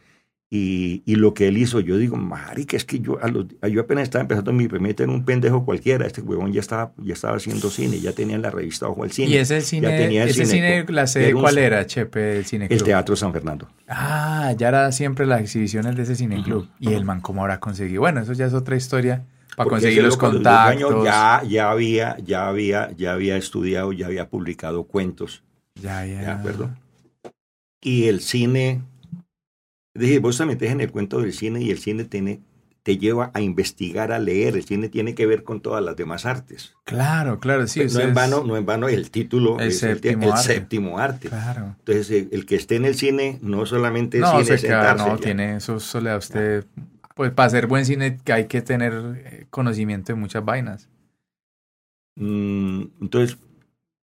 y, 0.51 1.03
y 1.05 1.17
lo 1.17 1.35
que 1.35 1.49
él 1.49 1.59
hizo, 1.59 1.79
yo 1.81 1.99
digo, 1.99 2.17
marica, 2.17 2.77
es 2.77 2.85
que 2.87 3.01
yo, 3.01 3.19
a 3.23 3.29
los- 3.29 3.47
yo 3.71 3.81
apenas 3.83 4.05
estaba 4.05 4.23
empezando 4.23 4.51
mi 4.53 4.67
permite 4.67 5.03
en 5.03 5.11
un 5.11 5.25
pendejo 5.25 5.65
cualquiera, 5.65 6.07
este 6.07 6.23
huevón 6.23 6.53
ya 6.55 6.61
estaba, 6.61 6.93
ya 6.97 7.13
estaba 7.13 7.37
haciendo 7.37 7.69
cine, 7.69 8.01
ya 8.01 8.13
tenía 8.13 8.39
la 8.39 8.51
revista 8.51 8.89
Ojo 8.89 9.05
al 9.05 9.13
Cine. 9.13 9.29
¿Y 9.29 9.37
ese 9.37 9.61
cine, 9.61 9.89
tenía 9.89 10.23
el 10.23 10.31
ese 10.31 10.47
cine- 10.47 10.85
cine, 10.85 10.87
la 10.89 11.07
sede, 11.07 11.29
era 11.31 11.41
cuál 11.41 11.59
era, 11.59 11.87
Chepe, 11.87 12.39
el 12.39 12.45
cine 12.47 12.65
El 12.65 12.79
club? 12.79 12.85
Teatro 12.85 13.15
San 13.15 13.33
Fernando. 13.33 13.69
Ah, 13.89 14.55
ya 14.57 14.69
era 14.69 14.91
siempre 14.93 15.27
las 15.27 15.43
exhibiciones 15.43 15.95
de 15.97 16.03
ese 16.05 16.15
cine 16.17 16.43
club. 16.43 16.67
Y 16.81 16.93
el 16.95 17.05
man, 17.05 17.21
¿cómo 17.21 17.43
habrá 17.43 17.61
conseguido? 17.61 18.01
Bueno, 18.01 18.21
eso 18.23 18.33
ya 18.33 18.47
es 18.47 18.55
otra 18.55 18.75
historia 18.77 19.27
para 19.55 19.69
Porque 19.69 19.83
conseguir 19.83 20.03
los 20.05 20.15
loco 20.15 20.27
a 20.27 20.29
los 20.33 20.39
18 20.43 20.61
años 20.69 20.83
contactos. 20.93 21.05
Ya, 21.05 21.43
ya, 21.47 21.71
había, 21.71 22.17
ya, 22.25 22.49
había, 22.49 22.91
ya 22.97 23.13
había 23.13 23.37
estudiado, 23.37 23.93
ya 23.93 24.07
había 24.07 24.31
publicado 24.31 24.85
cuentos. 24.85 25.43
Ya, 25.75 26.07
ya. 26.07 26.21
¿De 26.21 26.27
acuerdo? 26.29 26.71
Y 27.83 28.05
el 28.09 28.21
cine, 28.21 28.83
dije, 29.99 30.19
vos 30.21 30.39
te 30.39 30.47
metes 30.47 30.71
en 30.71 30.81
el 30.81 30.91
cuento 30.91 31.21
del 31.21 31.33
cine 31.33 31.61
y 31.63 31.71
el 31.71 31.79
cine 31.79 32.05
tiene, 32.05 32.41
te 32.83 32.99
lleva 32.99 33.31
a 33.35 33.41
investigar, 33.41 34.13
a 34.13 34.19
leer. 34.19 34.57
El 34.57 34.65
cine 34.65 34.89
tiene 34.89 35.15
que 35.15 35.27
ver 35.27 35.43
con 35.45 35.61
todas 35.61 35.85
las 35.85 35.97
demás 35.97 36.27
artes. 36.27 36.75
Claro, 36.85 37.39
claro, 37.39 37.67
sí. 37.67 37.81
no, 37.93 38.01
en 38.01 38.15
vano, 38.15 38.45
no 38.45 38.57
en 38.57 38.65
vano 38.65 38.89
el 38.89 39.11
título 39.11 39.59
El 39.61 39.69
es 39.69 39.79
séptimo 39.79 40.25
el 40.25 40.33
arte. 40.33 40.43
séptimo 40.43 40.99
arte. 40.99 41.29
Claro. 41.29 41.77
Entonces, 41.81 42.11
el, 42.11 42.29
el 42.33 42.47
que 42.47 42.57
esté 42.57 42.77
en 42.77 42.85
el 42.87 42.95
cine 42.95 43.39
no 43.43 43.67
solamente 43.67 44.19
es 44.19 44.23
No, 44.23 44.31
cine, 44.33 44.45
se 44.45 44.55
es 44.55 44.61
queda, 44.63 44.95
sentarse, 44.95 45.11
no, 45.11 45.17
ya. 45.17 45.23
tiene 45.23 45.57
eso, 45.57 45.79
da 46.01 46.15
a 46.15 46.19
usted. 46.19 46.65
Pues 47.15 47.33
para 47.33 47.47
hacer 47.49 47.67
buen 47.67 47.85
cine 47.85 48.19
hay 48.33 48.47
que 48.47 48.63
tener 48.63 48.93
eh, 49.25 49.47
conocimiento 49.51 50.13
de 50.13 50.19
muchas 50.19 50.45
vainas. 50.45 50.89
Mm, 52.17 52.83
entonces, 53.01 53.39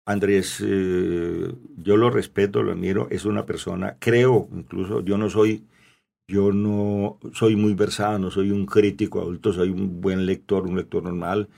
Andrés, 0.05 0.63
eh, 0.65 1.53
yo 1.77 1.97
lo 1.97 2.09
respeto, 2.09 2.63
lo 2.63 2.71
admiro, 2.73 3.07
es 3.11 3.25
una 3.25 3.45
persona, 3.45 3.97
creo, 3.99 4.49
incluso 4.53 5.01
yo 5.01 5.17
no 5.17 5.29
soy 5.29 5.65
yo 6.27 6.51
no 6.51 7.19
soy 7.33 7.55
muy 7.55 7.73
versado, 7.73 8.19
no 8.19 8.31
soy 8.31 8.51
un 8.51 8.65
crítico 8.65 9.21
adulto, 9.21 9.53
soy 9.53 9.69
un 9.69 10.01
buen 10.01 10.25
lector, 10.25 10.67
un 10.67 10.75
lector 10.77 11.03
normal. 11.03 11.49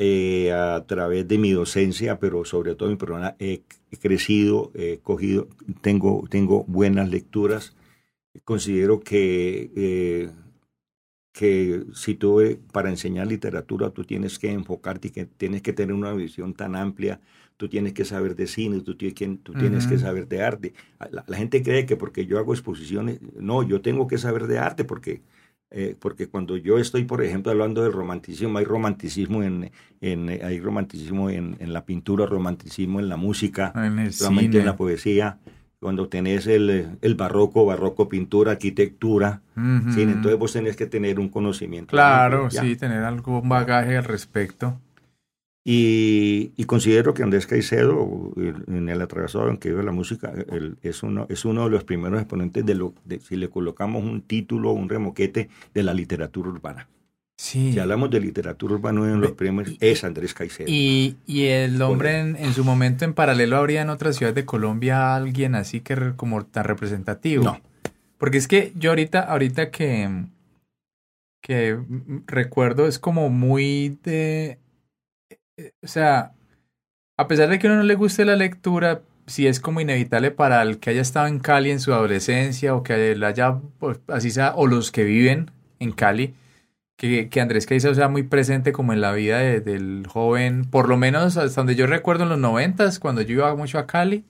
Eh, 0.00 0.52
a 0.52 0.84
través 0.86 1.26
de 1.28 1.38
mi 1.38 1.50
docencia, 1.52 2.20
pero 2.20 2.44
sobre 2.44 2.76
todo 2.76 2.88
mi 2.88 2.96
persona, 2.96 3.36
he, 3.40 3.62
crecido, 4.00 4.70
he 4.74 5.00
cogido, 5.00 5.48
tengo, 5.82 6.24
tengo 6.30 6.64
buenas 6.64 7.10
lecturas. 7.10 7.76
Considero 8.44 9.00
que, 9.00 9.72
eh, 9.76 10.30
que 11.32 11.84
si 11.94 12.14
tú 12.14 12.40
eh, 12.40 12.60
para 12.72 12.90
enseñar 12.90 13.26
literatura 13.26 13.90
tú 13.90 14.04
tienes 14.04 14.38
que 14.38 14.52
enfocarte 14.52 15.08
y 15.08 15.10
que 15.12 15.26
tienes 15.26 15.62
que 15.62 15.72
tener 15.72 15.94
una 15.94 16.12
visión 16.12 16.54
tan 16.54 16.76
amplia, 16.76 17.20
tú 17.58 17.68
tienes 17.68 17.92
que 17.92 18.06
saber 18.06 18.34
de 18.34 18.46
cine, 18.46 18.80
tú, 18.80 18.96
tienes 18.96 19.14
que, 19.14 19.28
tú 19.42 19.52
tienes 19.52 19.86
que 19.86 19.98
saber 19.98 20.26
de 20.28 20.42
arte. 20.42 20.72
La, 21.10 21.22
la, 21.26 21.36
gente 21.36 21.62
cree 21.62 21.84
que 21.84 21.96
porque 21.96 22.24
yo 22.24 22.38
hago 22.38 22.54
exposiciones, 22.54 23.20
no, 23.38 23.62
yo 23.62 23.82
tengo 23.82 24.06
que 24.06 24.16
saber 24.16 24.46
de 24.46 24.58
arte 24.58 24.84
porque 24.84 25.20
eh, 25.70 25.96
porque 25.98 26.28
cuando 26.28 26.56
yo 26.56 26.78
estoy, 26.78 27.04
por 27.04 27.22
ejemplo, 27.22 27.52
hablando 27.52 27.82
del 27.82 27.92
romanticismo, 27.92 28.56
hay 28.56 28.64
romanticismo 28.64 29.42
en, 29.42 29.70
en 30.00 30.28
hay 30.28 30.60
romanticismo 30.60 31.28
en, 31.28 31.56
en, 31.60 31.74
la 31.74 31.84
pintura, 31.84 32.24
romanticismo 32.24 33.00
en 33.00 33.10
la 33.10 33.18
música, 33.18 33.72
en, 33.76 33.98
el 33.98 34.56
en 34.56 34.64
la 34.64 34.76
poesía. 34.76 35.38
Cuando 35.78 36.08
tenés 36.08 36.46
el, 36.46 36.98
el, 37.02 37.14
barroco, 37.14 37.66
barroco, 37.66 38.08
pintura, 38.08 38.52
arquitectura, 38.52 39.42
entonces 39.56 40.38
vos 40.38 40.52
tenés 40.52 40.74
que 40.74 40.86
tener 40.86 41.20
un 41.20 41.28
conocimiento. 41.28 41.90
Claro, 41.90 42.50
sí, 42.50 42.74
tener 42.74 43.04
algún 43.04 43.48
bagaje 43.48 43.96
al 43.96 44.04
respecto. 44.04 44.80
Y, 45.70 46.64
considero 46.64 47.12
que 47.12 47.22
Andrés 47.22 47.46
Caicedo, 47.46 48.32
en 48.38 48.88
el 48.88 49.02
atravesado 49.02 49.50
en 49.50 49.58
que 49.58 49.68
vive 49.68 49.82
la 49.82 49.92
música, 49.92 50.32
es, 50.80 51.02
uno, 51.02 51.26
es 51.28 51.44
uno 51.44 51.64
de 51.64 51.70
los 51.70 51.84
primeros 51.84 52.18
exponentes 52.22 52.64
de 52.64 52.74
lo, 52.74 52.94
de, 53.04 53.20
si 53.20 53.36
le 53.36 53.50
colocamos 53.50 54.02
un 54.02 54.22
título, 54.22 54.72
un 54.72 54.88
remoquete, 54.88 55.50
de 55.74 55.82
la 55.82 55.92
literatura 55.92 56.48
urbana. 56.48 56.88
Sí. 57.36 57.74
Si 57.74 57.78
hablamos 57.78 58.08
de 58.08 58.18
literatura 58.18 58.76
urbana, 58.76 59.12
en 59.12 59.20
los 59.20 59.32
premios 59.32 59.76
es 59.78 60.04
Andrés 60.04 60.32
Caicedo. 60.32 60.70
Y, 60.70 61.16
y 61.26 61.44
el 61.48 61.82
hombre 61.82 62.18
en, 62.18 62.36
en, 62.36 62.54
su 62.54 62.64
momento 62.64 63.04
en 63.04 63.12
paralelo 63.12 63.58
habría 63.58 63.82
en 63.82 63.90
otras 63.90 64.16
ciudades 64.16 64.36
de 64.36 64.46
Colombia 64.46 65.14
alguien 65.14 65.54
así 65.54 65.82
que 65.82 66.14
como 66.16 66.46
tan 66.46 66.64
representativo. 66.64 67.44
No. 67.44 67.60
Porque 68.16 68.38
es 68.38 68.48
que 68.48 68.72
yo 68.74 68.92
ahorita, 68.92 69.20
ahorita 69.20 69.70
que, 69.70 70.24
que 71.42 71.78
recuerdo 72.26 72.86
es 72.86 72.98
como 72.98 73.28
muy 73.28 73.98
de 74.02 74.58
o 75.82 75.86
sea, 75.86 76.32
a 77.16 77.28
pesar 77.28 77.48
de 77.48 77.58
que 77.58 77.66
a 77.66 77.70
uno 77.70 77.80
no 77.80 77.84
le 77.84 77.94
guste 77.94 78.24
la 78.24 78.36
lectura, 78.36 79.02
sí 79.26 79.46
es 79.46 79.60
como 79.60 79.80
inevitable 79.80 80.30
para 80.30 80.62
el 80.62 80.78
que 80.78 80.90
haya 80.90 81.02
estado 81.02 81.26
en 81.26 81.38
Cali 81.38 81.70
en 81.70 81.80
su 81.80 81.92
adolescencia 81.92 82.74
o 82.74 82.82
que 82.82 83.16
haya, 83.22 83.58
pues, 83.78 84.00
así 84.08 84.30
sea, 84.30 84.54
o 84.56 84.66
los 84.66 84.90
que 84.90 85.04
viven 85.04 85.50
en 85.78 85.92
Cali, 85.92 86.34
que, 86.96 87.28
que 87.28 87.40
Andrés 87.40 87.66
Caicedo 87.66 87.94
sea 87.94 88.08
muy 88.08 88.24
presente 88.24 88.72
como 88.72 88.92
en 88.92 89.00
la 89.00 89.12
vida 89.12 89.38
del 89.38 90.06
joven, 90.08 90.64
por 90.64 90.88
lo 90.88 90.96
menos 90.96 91.36
hasta 91.36 91.60
donde 91.60 91.76
yo 91.76 91.86
recuerdo 91.86 92.24
en 92.24 92.30
los 92.30 92.38
noventas, 92.38 92.98
cuando 92.98 93.22
yo 93.22 93.34
iba 93.34 93.54
mucho 93.54 93.78
a 93.78 93.86
Cali, 93.86 94.24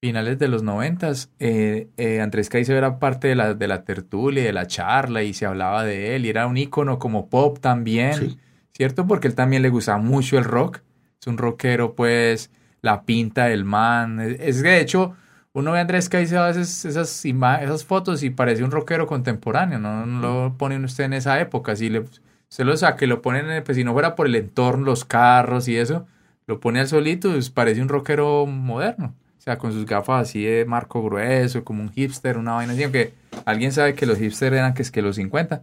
finales 0.00 0.38
de 0.38 0.48
los 0.48 0.62
noventas, 0.62 1.30
eh, 1.38 1.88
eh, 1.98 2.20
Andrés 2.20 2.48
Caicedo 2.48 2.78
era 2.78 2.98
parte 2.98 3.28
de 3.28 3.34
la, 3.34 3.54
de 3.54 3.68
la 3.68 3.84
tertulia, 3.84 4.42
de 4.42 4.52
la 4.52 4.66
charla 4.66 5.22
y 5.22 5.34
se 5.34 5.46
hablaba 5.46 5.84
de 5.84 6.16
él 6.16 6.24
y 6.24 6.30
era 6.30 6.46
un 6.46 6.56
ícono 6.56 6.98
como 6.98 7.28
pop 7.28 7.58
también. 7.60 8.38
¿Cierto? 8.80 9.06
Porque 9.06 9.28
él 9.28 9.34
también 9.34 9.60
le 9.60 9.68
gustaba 9.68 9.98
mucho 9.98 10.38
el 10.38 10.44
rock. 10.44 10.80
Es 11.20 11.26
un 11.26 11.36
rockero, 11.36 11.94
pues, 11.94 12.50
la 12.80 13.02
pinta 13.02 13.44
del 13.44 13.66
man. 13.66 14.18
Es 14.20 14.62
que, 14.62 14.70
de 14.70 14.80
hecho, 14.80 15.14
uno 15.52 15.72
ve 15.72 15.78
a 15.78 15.80
Andrés 15.82 16.08
Caicedo 16.08 16.44
a 16.44 16.46
veces 16.46 16.86
esas, 16.86 17.26
esas 17.26 17.84
fotos 17.84 18.22
y 18.22 18.30
parece 18.30 18.64
un 18.64 18.70
rockero 18.70 19.06
contemporáneo, 19.06 19.78
¿no? 19.78 20.06
No 20.06 20.20
lo 20.22 20.54
ponen 20.56 20.82
usted 20.86 21.04
en 21.04 21.12
esa 21.12 21.38
época. 21.42 21.76
Si 21.76 21.90
le, 21.90 22.04
se 22.48 22.64
lo 22.64 22.74
saque, 22.74 23.06
lo 23.06 23.20
ponen, 23.20 23.62
pues 23.64 23.76
si 23.76 23.84
no 23.84 23.92
fuera 23.92 24.14
por 24.16 24.26
el 24.26 24.34
entorno, 24.34 24.86
los 24.86 25.04
carros 25.04 25.68
y 25.68 25.76
eso, 25.76 26.06
lo 26.46 26.58
pone 26.58 26.80
al 26.80 26.88
solito, 26.88 27.32
pues 27.32 27.50
parece 27.50 27.82
un 27.82 27.90
rockero 27.90 28.46
moderno. 28.46 29.14
O 29.36 29.42
sea, 29.42 29.58
con 29.58 29.72
sus 29.74 29.84
gafas 29.84 30.22
así 30.22 30.42
de 30.42 30.64
marco 30.64 31.02
grueso, 31.02 31.64
como 31.64 31.82
un 31.82 31.90
hipster, 31.92 32.38
una 32.38 32.52
vaina 32.54 32.72
así, 32.72 32.82
aunque 32.84 33.12
alguien 33.44 33.72
sabe 33.72 33.94
que 33.94 34.06
los 34.06 34.16
hipsters 34.16 34.56
eran 34.56 34.72
que 34.72 34.80
es 34.80 34.90
que 34.90 35.02
los 35.02 35.16
50. 35.16 35.62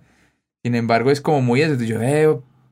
Sin 0.64 0.76
embargo, 0.76 1.10
es 1.10 1.20
como 1.20 1.42
muy 1.42 1.64
eso. 1.64 1.82
Yo, 1.84 2.00
eh, 2.00 2.28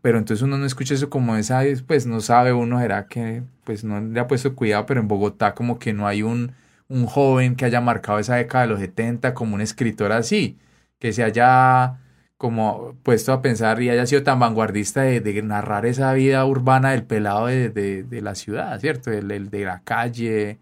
pero 0.05 0.19
entonces 0.19 0.43
uno 0.43 0.59
no 0.59 0.67
escucha 0.67 0.93
eso 0.93 1.09
como 1.09 1.35
esa, 1.35 1.63
pues 1.87 2.05
no 2.05 2.21
sabe 2.21 2.53
uno, 2.53 2.79
será 2.79 3.07
que 3.07 3.41
pues 3.63 3.83
no 3.83 3.99
le 3.99 4.19
ha 4.19 4.27
puesto 4.27 4.53
cuidado, 4.55 4.85
pero 4.85 5.01
en 5.01 5.07
Bogotá 5.07 5.55
como 5.55 5.79
que 5.79 5.93
no 5.93 6.05
hay 6.05 6.21
un, 6.21 6.51
un 6.89 7.07
joven 7.07 7.55
que 7.55 7.65
haya 7.65 7.81
marcado 7.81 8.19
esa 8.19 8.35
década 8.35 8.65
de 8.65 8.69
los 8.69 8.79
70 8.81 9.33
como 9.33 9.55
un 9.55 9.61
escritor 9.61 10.11
así, 10.11 10.59
que 10.99 11.11
se 11.11 11.23
haya 11.23 11.97
como 12.37 12.95
puesto 13.01 13.33
a 13.33 13.41
pensar 13.41 13.81
y 13.81 13.89
haya 13.89 14.05
sido 14.05 14.21
tan 14.21 14.39
vanguardista 14.39 15.01
de, 15.01 15.41
narrar 15.41 15.87
esa 15.87 16.13
vida 16.13 16.45
urbana 16.45 16.91
del 16.91 17.03
pelado 17.05 17.47
de, 17.47 17.69
de, 17.71 18.21
la 18.21 18.35
ciudad, 18.35 18.79
¿cierto? 18.79 19.11
El, 19.11 19.49
de 19.49 19.65
la 19.65 19.81
calle, 19.83 20.59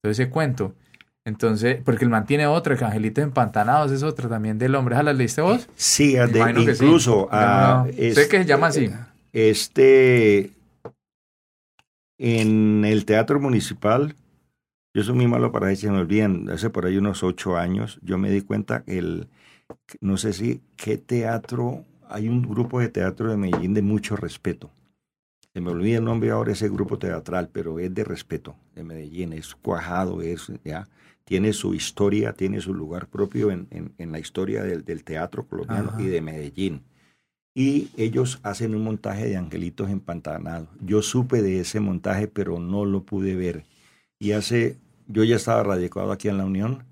todo 0.00 0.10
ese 0.12 0.30
cuento. 0.30 0.74
Entonces, 1.26 1.82
porque 1.84 2.04
el 2.04 2.10
man 2.10 2.24
tiene 2.24 2.46
otra, 2.46 2.76
que 2.76 2.84
Angelitos 2.84 3.24
Empantanados 3.24 3.90
es 3.90 4.04
otra 4.04 4.28
también 4.28 4.58
del 4.58 4.76
hombre. 4.76 4.94
¿Ja 4.94 5.02
la 5.02 5.12
leíste 5.12 5.42
vos? 5.42 5.68
Sí, 5.74 6.16
incluso. 6.16 7.28
sé 7.98 8.28
que 8.30 8.38
se 8.38 8.44
llama 8.44 8.68
así. 8.68 8.88
Este, 9.32 10.52
en 12.16 12.84
el 12.84 13.04
Teatro 13.04 13.40
Municipal, 13.40 14.14
yo 14.94 15.02
soy 15.02 15.16
muy 15.16 15.26
malo 15.26 15.50
para 15.50 15.72
eso, 15.72 15.90
me 15.90 15.98
olviden, 15.98 16.48
hace 16.48 16.70
por 16.70 16.86
ahí 16.86 16.96
unos 16.96 17.24
ocho 17.24 17.56
años, 17.56 17.98
yo 18.02 18.18
me 18.18 18.30
di 18.30 18.42
cuenta 18.42 18.84
que 18.84 18.96
el, 18.96 19.26
no 20.00 20.18
sé 20.18 20.32
si, 20.32 20.60
qué 20.76 20.96
teatro, 20.96 21.84
hay 22.08 22.28
un 22.28 22.42
grupo 22.42 22.78
de 22.78 22.88
teatro 22.88 23.32
de 23.32 23.36
Medellín 23.36 23.74
de 23.74 23.82
mucho 23.82 24.14
respeto. 24.14 24.70
Se 25.52 25.60
me 25.60 25.72
olvida 25.72 25.98
el 25.98 26.04
nombre 26.04 26.30
ahora 26.30 26.52
ese 26.52 26.68
grupo 26.68 27.00
teatral, 27.00 27.50
pero 27.52 27.80
es 27.80 27.92
de 27.92 28.04
respeto 28.04 28.54
de 28.76 28.84
Medellín, 28.84 29.32
es 29.32 29.56
cuajado, 29.56 30.22
es, 30.22 30.52
ya 30.64 30.86
tiene 31.26 31.52
su 31.52 31.74
historia, 31.74 32.32
tiene 32.34 32.60
su 32.60 32.72
lugar 32.72 33.08
propio 33.08 33.50
en, 33.50 33.66
en, 33.70 34.12
la 34.12 34.20
historia 34.20 34.62
del, 34.62 34.84
del 34.84 35.02
teatro 35.02 35.44
colombiano 35.44 36.00
y 36.00 36.04
de 36.04 36.20
Medellín. 36.20 36.82
Y 37.52 37.88
ellos 37.96 38.38
hacen 38.44 38.76
un 38.76 38.84
montaje 38.84 39.26
de 39.26 39.36
angelitos 39.36 39.90
empantanados. 39.90 40.68
Yo 40.80 41.02
supe 41.02 41.42
de 41.42 41.60
ese 41.60 41.80
montaje, 41.80 42.28
pero 42.28 42.60
no 42.60 42.84
lo 42.84 43.02
pude 43.02 43.34
ver. 43.34 43.64
Y 44.20 44.32
hace, 44.32 44.78
yo 45.08 45.24
ya 45.24 45.34
estaba 45.34 45.64
radicado 45.64 46.12
aquí 46.12 46.28
en 46.28 46.38
la 46.38 46.44
Unión, 46.44 46.84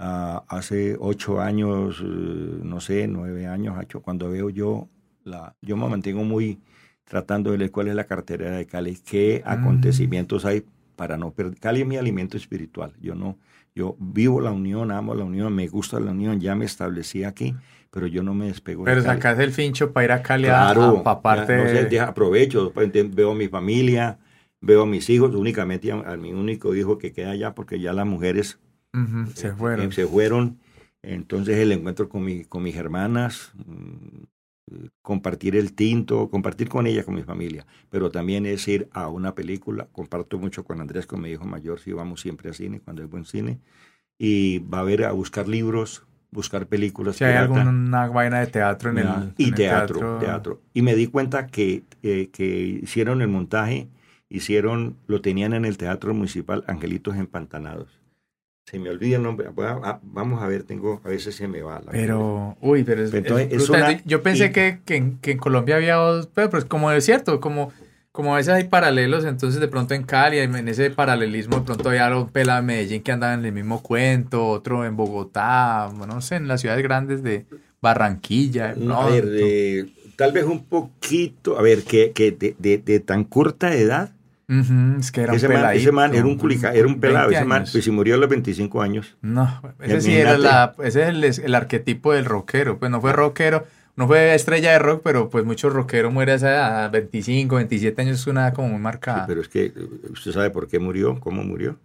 uh, 0.00 0.40
hace 0.48 0.96
ocho 0.98 1.40
años, 1.40 2.02
no 2.02 2.80
sé, 2.80 3.06
nueve 3.06 3.46
años, 3.46 3.76
cuando 4.02 4.28
veo 4.28 4.50
yo, 4.50 4.88
la, 5.22 5.54
yo 5.62 5.76
me 5.76 5.88
mantengo 5.88 6.24
muy 6.24 6.58
tratando 7.04 7.52
de 7.52 7.58
ver 7.58 7.70
cuál 7.70 7.86
es 7.86 7.94
la 7.94 8.04
cartera 8.04 8.50
de 8.50 8.66
Cali, 8.66 8.96
qué 8.96 9.44
mm. 9.44 9.48
acontecimientos 9.48 10.44
hay 10.44 10.64
para 10.96 11.16
no 11.16 11.30
perder. 11.30 11.60
Cali 11.60 11.82
es 11.82 11.86
mi 11.86 11.96
alimento 11.96 12.36
espiritual. 12.36 12.92
Yo 13.00 13.14
no, 13.14 13.38
yo 13.78 13.94
vivo 14.00 14.40
la 14.40 14.50
unión, 14.50 14.90
amo 14.90 15.14
la 15.14 15.22
unión, 15.22 15.54
me 15.54 15.68
gusta 15.68 16.00
la 16.00 16.10
unión, 16.10 16.40
ya 16.40 16.56
me 16.56 16.64
establecí 16.64 17.22
aquí, 17.22 17.54
pero 17.92 18.08
yo 18.08 18.24
no 18.24 18.34
me 18.34 18.46
despego. 18.46 18.82
Pero 18.82 19.02
sacas 19.02 19.38
el 19.38 19.52
fincho 19.52 19.92
para 19.92 20.04
ir 20.04 20.12
a 20.12 20.20
Cali 20.20 20.46
claro, 20.46 21.04
a, 21.06 21.22
parte. 21.22 21.56
No 21.56 22.02
aprovecho, 22.02 22.72
veo 22.74 23.30
a 23.30 23.34
mi 23.36 23.46
familia, 23.46 24.18
veo 24.60 24.82
a 24.82 24.86
mis 24.86 25.08
hijos, 25.08 25.32
únicamente 25.32 25.92
a, 25.92 26.16
mi 26.16 26.32
único 26.32 26.74
hijo 26.74 26.98
que 26.98 27.12
queda 27.12 27.30
allá, 27.30 27.54
porque 27.54 27.78
ya 27.78 27.92
las 27.92 28.04
mujeres 28.04 28.58
se 29.34 29.52
fueron. 29.52 29.86
Eh, 29.86 29.92
se 29.92 30.06
fueron. 30.08 30.58
Entonces 31.02 31.56
el 31.58 31.70
encuentro 31.70 32.08
con, 32.08 32.24
mi, 32.24 32.46
con 32.46 32.64
mis 32.64 32.74
hermanas, 32.74 33.52
mm, 33.64 34.24
compartir 35.02 35.56
el 35.56 35.72
tinto, 35.72 36.28
compartir 36.30 36.68
con 36.68 36.86
ella, 36.86 37.04
con 37.04 37.14
mi 37.14 37.22
familia, 37.22 37.66
pero 37.90 38.10
también 38.10 38.46
es 38.46 38.66
ir 38.68 38.88
a 38.92 39.08
una 39.08 39.34
película. 39.34 39.88
Comparto 39.92 40.38
mucho 40.38 40.64
con 40.64 40.80
Andrés, 40.80 41.06
con 41.06 41.20
mi 41.20 41.30
hijo 41.30 41.44
mayor, 41.44 41.80
si 41.80 41.92
vamos 41.92 42.20
siempre 42.20 42.50
a 42.50 42.52
cine, 42.52 42.80
cuando 42.80 43.02
hay 43.02 43.08
buen 43.08 43.24
cine, 43.24 43.58
y 44.18 44.58
va 44.60 44.80
a 44.80 44.84
ver 44.84 45.04
a 45.04 45.12
buscar 45.12 45.48
libros, 45.48 46.04
buscar 46.30 46.66
películas. 46.66 47.16
Si 47.16 47.24
hay 47.24 47.36
alguna 47.36 48.08
vaina 48.08 48.40
de 48.40 48.46
teatro 48.46 48.90
en 48.90 48.98
el 48.98 49.34
Y 49.36 49.52
teatro, 49.52 50.18
teatro, 50.18 50.60
Y 50.74 50.82
me 50.82 50.94
di 50.94 51.06
cuenta 51.06 51.46
que, 51.46 51.84
eh, 52.02 52.30
que 52.32 52.80
hicieron 52.82 53.22
el 53.22 53.28
montaje, 53.28 53.88
hicieron, 54.28 54.96
lo 55.06 55.20
tenían 55.20 55.54
en 55.54 55.64
el 55.64 55.78
Teatro 55.78 56.12
Municipal 56.12 56.64
Angelitos 56.66 57.16
Empantanados 57.16 57.97
se 58.68 58.78
me 58.78 58.90
olvida 58.90 59.16
el 59.16 59.22
nombre. 59.22 59.48
Vamos 60.02 60.42
a 60.42 60.46
ver, 60.46 60.62
tengo, 60.64 61.00
a 61.02 61.08
veces 61.08 61.34
se 61.34 61.48
me 61.48 61.62
va. 61.62 61.80
La 61.80 61.90
pero, 61.90 62.58
uy, 62.60 62.84
pero 62.84 63.02
es, 63.02 63.12
Yo 64.04 64.22
pensé 64.22 64.52
que, 64.52 64.80
que, 64.84 64.96
en, 64.96 65.38
Colombia 65.38 65.76
había 65.76 65.94
dos, 65.94 66.28
pero 66.34 66.50
pues 66.50 66.66
como 66.66 66.92
es 66.92 67.02
cierto, 67.02 67.40
como, 67.40 67.72
como 68.12 68.34
a 68.34 68.36
veces 68.36 68.52
hay 68.52 68.64
paralelos, 68.64 69.24
entonces 69.24 69.58
de 69.58 69.68
pronto 69.68 69.94
en 69.94 70.02
Cali, 70.02 70.40
en 70.40 70.68
ese 70.68 70.90
paralelismo, 70.90 71.60
de 71.60 71.62
pronto 71.62 71.88
había 71.88 72.14
un 72.14 72.28
pela 72.28 72.56
de 72.56 72.62
Medellín 72.62 73.02
que 73.02 73.10
andaba 73.10 73.32
en 73.32 73.46
el 73.46 73.52
mismo 73.52 73.82
cuento, 73.82 74.46
otro 74.46 74.84
en 74.84 74.96
Bogotá, 74.96 75.90
no 76.06 76.20
sé, 76.20 76.36
en 76.36 76.46
las 76.46 76.60
ciudades 76.60 76.82
grandes 76.82 77.22
de 77.22 77.46
Barranquilla. 77.80 78.74
No, 78.76 79.00
a 79.00 79.08
ver, 79.08 79.86
tal 80.16 80.32
vez 80.32 80.44
un 80.44 80.66
poquito, 80.66 81.58
a 81.58 81.62
ver, 81.62 81.84
que, 81.84 82.12
que 82.12 82.32
de, 82.32 82.54
de, 82.58 82.76
de 82.76 83.00
tan 83.00 83.24
corta 83.24 83.74
edad 83.74 84.10
Es 84.48 85.12
que 85.12 85.20
era 85.20 85.32
un 85.32 85.36
ese, 85.36 85.48
man, 85.48 85.76
ese 85.76 85.92
man 85.92 86.14
era 86.14 86.24
un 86.24 86.38
culica, 86.38 86.72
era 86.72 86.86
un 86.86 86.98
pelado. 86.98 87.28
20 87.28 87.36
Ese 87.38 87.44
man, 87.46 87.64
pues 87.70 87.84
si 87.84 87.90
murió 87.90 88.14
a 88.14 88.18
los 88.18 88.30
25 88.30 88.80
años. 88.80 89.16
No, 89.20 89.60
ese 89.80 90.00
sí 90.00 90.14
era 90.14 90.38
la, 90.38 90.74
ese 90.82 91.02
es 91.02 91.08
el, 91.08 91.44
el 91.44 91.54
arquetipo 91.54 92.14
del 92.14 92.24
rockero. 92.24 92.78
Pues 92.78 92.90
no 92.90 92.98
fue 93.02 93.12
rockero, 93.12 93.66
no 93.94 94.06
fue 94.06 94.34
estrella 94.34 94.72
de 94.72 94.78
rock, 94.78 95.02
pero 95.04 95.28
pues 95.28 95.44
mucho 95.44 95.68
rockero 95.68 96.10
muere 96.10 96.32
a 96.32 96.34
esa 96.36 96.48
edad, 96.50 96.84
a 96.86 96.88
25, 96.88 97.56
27 97.56 98.00
años, 98.00 98.20
es 98.20 98.26
una 98.26 98.46
edad 98.46 98.54
como 98.54 98.68
muy 98.68 98.78
Sí, 98.78 98.82
marcada. 98.82 99.26
pero 99.26 99.42
es 99.42 99.48
que 99.48 99.66
eh, 99.66 99.72
usted 100.10 100.32
sabe 100.32 100.48
por 100.48 100.66
qué 100.66 100.78
murió, 100.78 101.20
cómo 101.20 101.44
murió. 101.44 101.78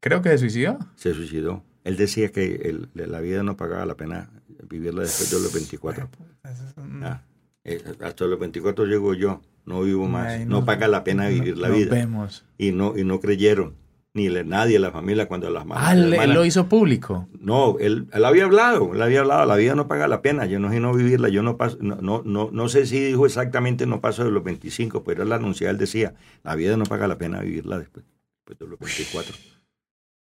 Creo 0.00 0.22
que 0.22 0.30
se 0.30 0.38
suicidó. 0.38 0.78
Se 0.96 1.12
suicidó. 1.12 1.62
Él 1.84 1.96
decía 1.98 2.30
que 2.30 2.44
el- 2.64 2.88
la 2.94 3.20
vida 3.20 3.42
no 3.42 3.56
pagaba 3.58 3.84
la 3.84 3.96
pena 3.96 4.30
vivirla 4.70 5.02
después 5.02 5.30
de 5.30 5.40
los 5.40 5.52
24. 5.52 6.08
Ah, 7.02 7.22
eh, 7.64 7.82
hasta 8.02 8.24
los 8.24 8.38
24 8.38 8.86
llego 8.86 9.12
yo, 9.14 9.42
no 9.66 9.82
vivo 9.82 10.06
más. 10.08 10.28
Ay, 10.28 10.44
no 10.46 10.64
paga 10.64 10.88
la 10.88 11.04
pena 11.04 11.28
vivir 11.28 11.56
la 11.58 11.68
vida. 11.68 11.90
vemos. 11.94 12.44
Y 12.58 12.72
no, 12.72 12.96
y 12.98 13.04
no 13.04 13.20
creyeron, 13.20 13.74
ni 14.14 14.28
le- 14.28 14.44
nadie, 14.44 14.78
la 14.78 14.90
familia, 14.90 15.28
cuando 15.28 15.48
las 15.50 15.64
Ah, 15.70 15.92
él, 15.92 16.12
él 16.14 16.30
lo 16.32 16.44
hizo 16.44 16.68
público. 16.68 17.28
No, 17.38 17.78
él, 17.78 18.08
él 18.12 18.24
había 18.24 18.44
hablado, 18.44 18.92
él 18.94 19.00
había 19.02 19.20
hablado, 19.20 19.46
la 19.46 19.56
vida 19.56 19.74
no 19.74 19.86
paga 19.88 20.08
la 20.08 20.20
pena, 20.22 20.46
yo 20.46 20.58
no 20.58 20.70
sé 20.70 20.80
no 20.80 20.92
vivirla, 20.94 21.28
yo 21.28 21.42
no 21.42 21.56
paso, 21.56 21.78
no, 21.80 21.96
no, 21.96 22.22
no, 22.24 22.50
no 22.52 22.68
sé 22.68 22.86
si 22.86 23.00
dijo 23.00 23.24
exactamente 23.26 23.86
no 23.86 24.00
paso 24.00 24.24
de 24.24 24.30
los 24.30 24.42
25, 24.44 25.04
pero 25.04 25.22
él 25.22 25.32
anunciaba, 25.32 25.70
él 25.70 25.78
decía, 25.78 26.14
la 26.42 26.54
vida 26.56 26.76
no 26.76 26.84
paga 26.84 27.06
la 27.08 27.18
pena 27.18 27.40
vivirla 27.40 27.78
después, 27.78 28.04
después 28.46 28.58
de 28.58 28.66
los 28.66 28.78
24. 28.78 29.34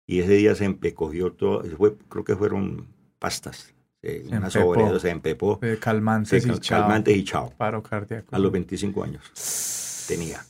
Y 0.10 0.20
ese 0.20 0.34
día 0.34 0.56
se 0.56 0.66
empecogió 0.66 1.32
todo, 1.34 1.64
fue, 1.78 1.96
creo 2.10 2.24
que 2.24 2.36
fueron 2.36 2.88
pastas, 3.20 3.74
Se 4.02 4.24
una 4.30 4.50
sobredosis, 4.50 5.02
se 5.02 5.10
empepó, 5.10 5.60
se 5.62 5.80
calmantes 5.80 6.46
y 6.46 6.48
cal- 6.48 6.60
chao. 6.62 6.80
calmantes 6.82 7.18
y 7.18 7.24
chao, 7.24 7.54
Paro 7.58 7.82
cardíaco. 7.84 8.36
a 8.36 8.40
los 8.40 8.52
25 8.52 9.04
años 9.04 9.24
tenía. 10.08 10.42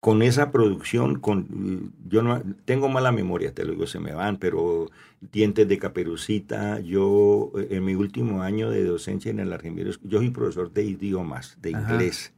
Con 0.00 0.22
esa 0.22 0.52
producción, 0.52 1.18
con, 1.18 1.92
yo 2.06 2.22
no 2.22 2.40
tengo 2.64 2.88
mala 2.88 3.10
memoria, 3.10 3.52
te 3.52 3.64
lo 3.64 3.72
digo, 3.72 3.86
se 3.88 3.98
me 3.98 4.12
van, 4.14 4.36
pero 4.36 4.88
dientes 5.32 5.66
de 5.66 5.78
caperucita, 5.78 6.78
yo 6.78 7.50
eh, 7.58 7.68
en 7.70 7.84
mi 7.84 7.94
último 7.96 8.42
año 8.42 8.70
de 8.70 8.84
docencia 8.84 9.30
en 9.32 9.40
el 9.40 9.52
Argentino, 9.52 9.90
yo 10.04 10.18
soy 10.18 10.30
profesor 10.30 10.72
de 10.72 10.84
idiomas, 10.84 11.56
de 11.60 11.74
Ajá. 11.74 11.92
inglés, 11.94 12.32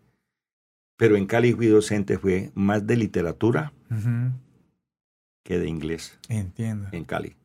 pero 0.97 1.17
en 1.17 1.27
Cali 1.27 1.53
fui 1.53 1.67
docente, 1.67 2.17
fue 2.17 2.51
más 2.55 2.87
de 2.87 2.97
literatura 2.97 3.73
que 5.45 5.59
de 5.59 5.69
inglés 5.69 6.19
Entiendo. 6.31 6.89
en 6.93 7.05
Cali. 7.05 7.37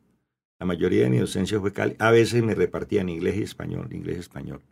La 0.58 0.66
mayoría 0.66 1.04
de 1.04 1.10
mi 1.10 1.18
docencia 1.18 1.60
fue 1.60 1.72
Cali. 1.72 1.96
A 1.98 2.10
veces 2.10 2.42
me 2.42 2.54
repartía 2.54 3.00
en 3.00 3.08
inglés 3.08 3.36
y 3.36 3.42
español, 3.42 3.92
inglés 3.92 4.16
y 4.16 4.20
español. 4.20 4.62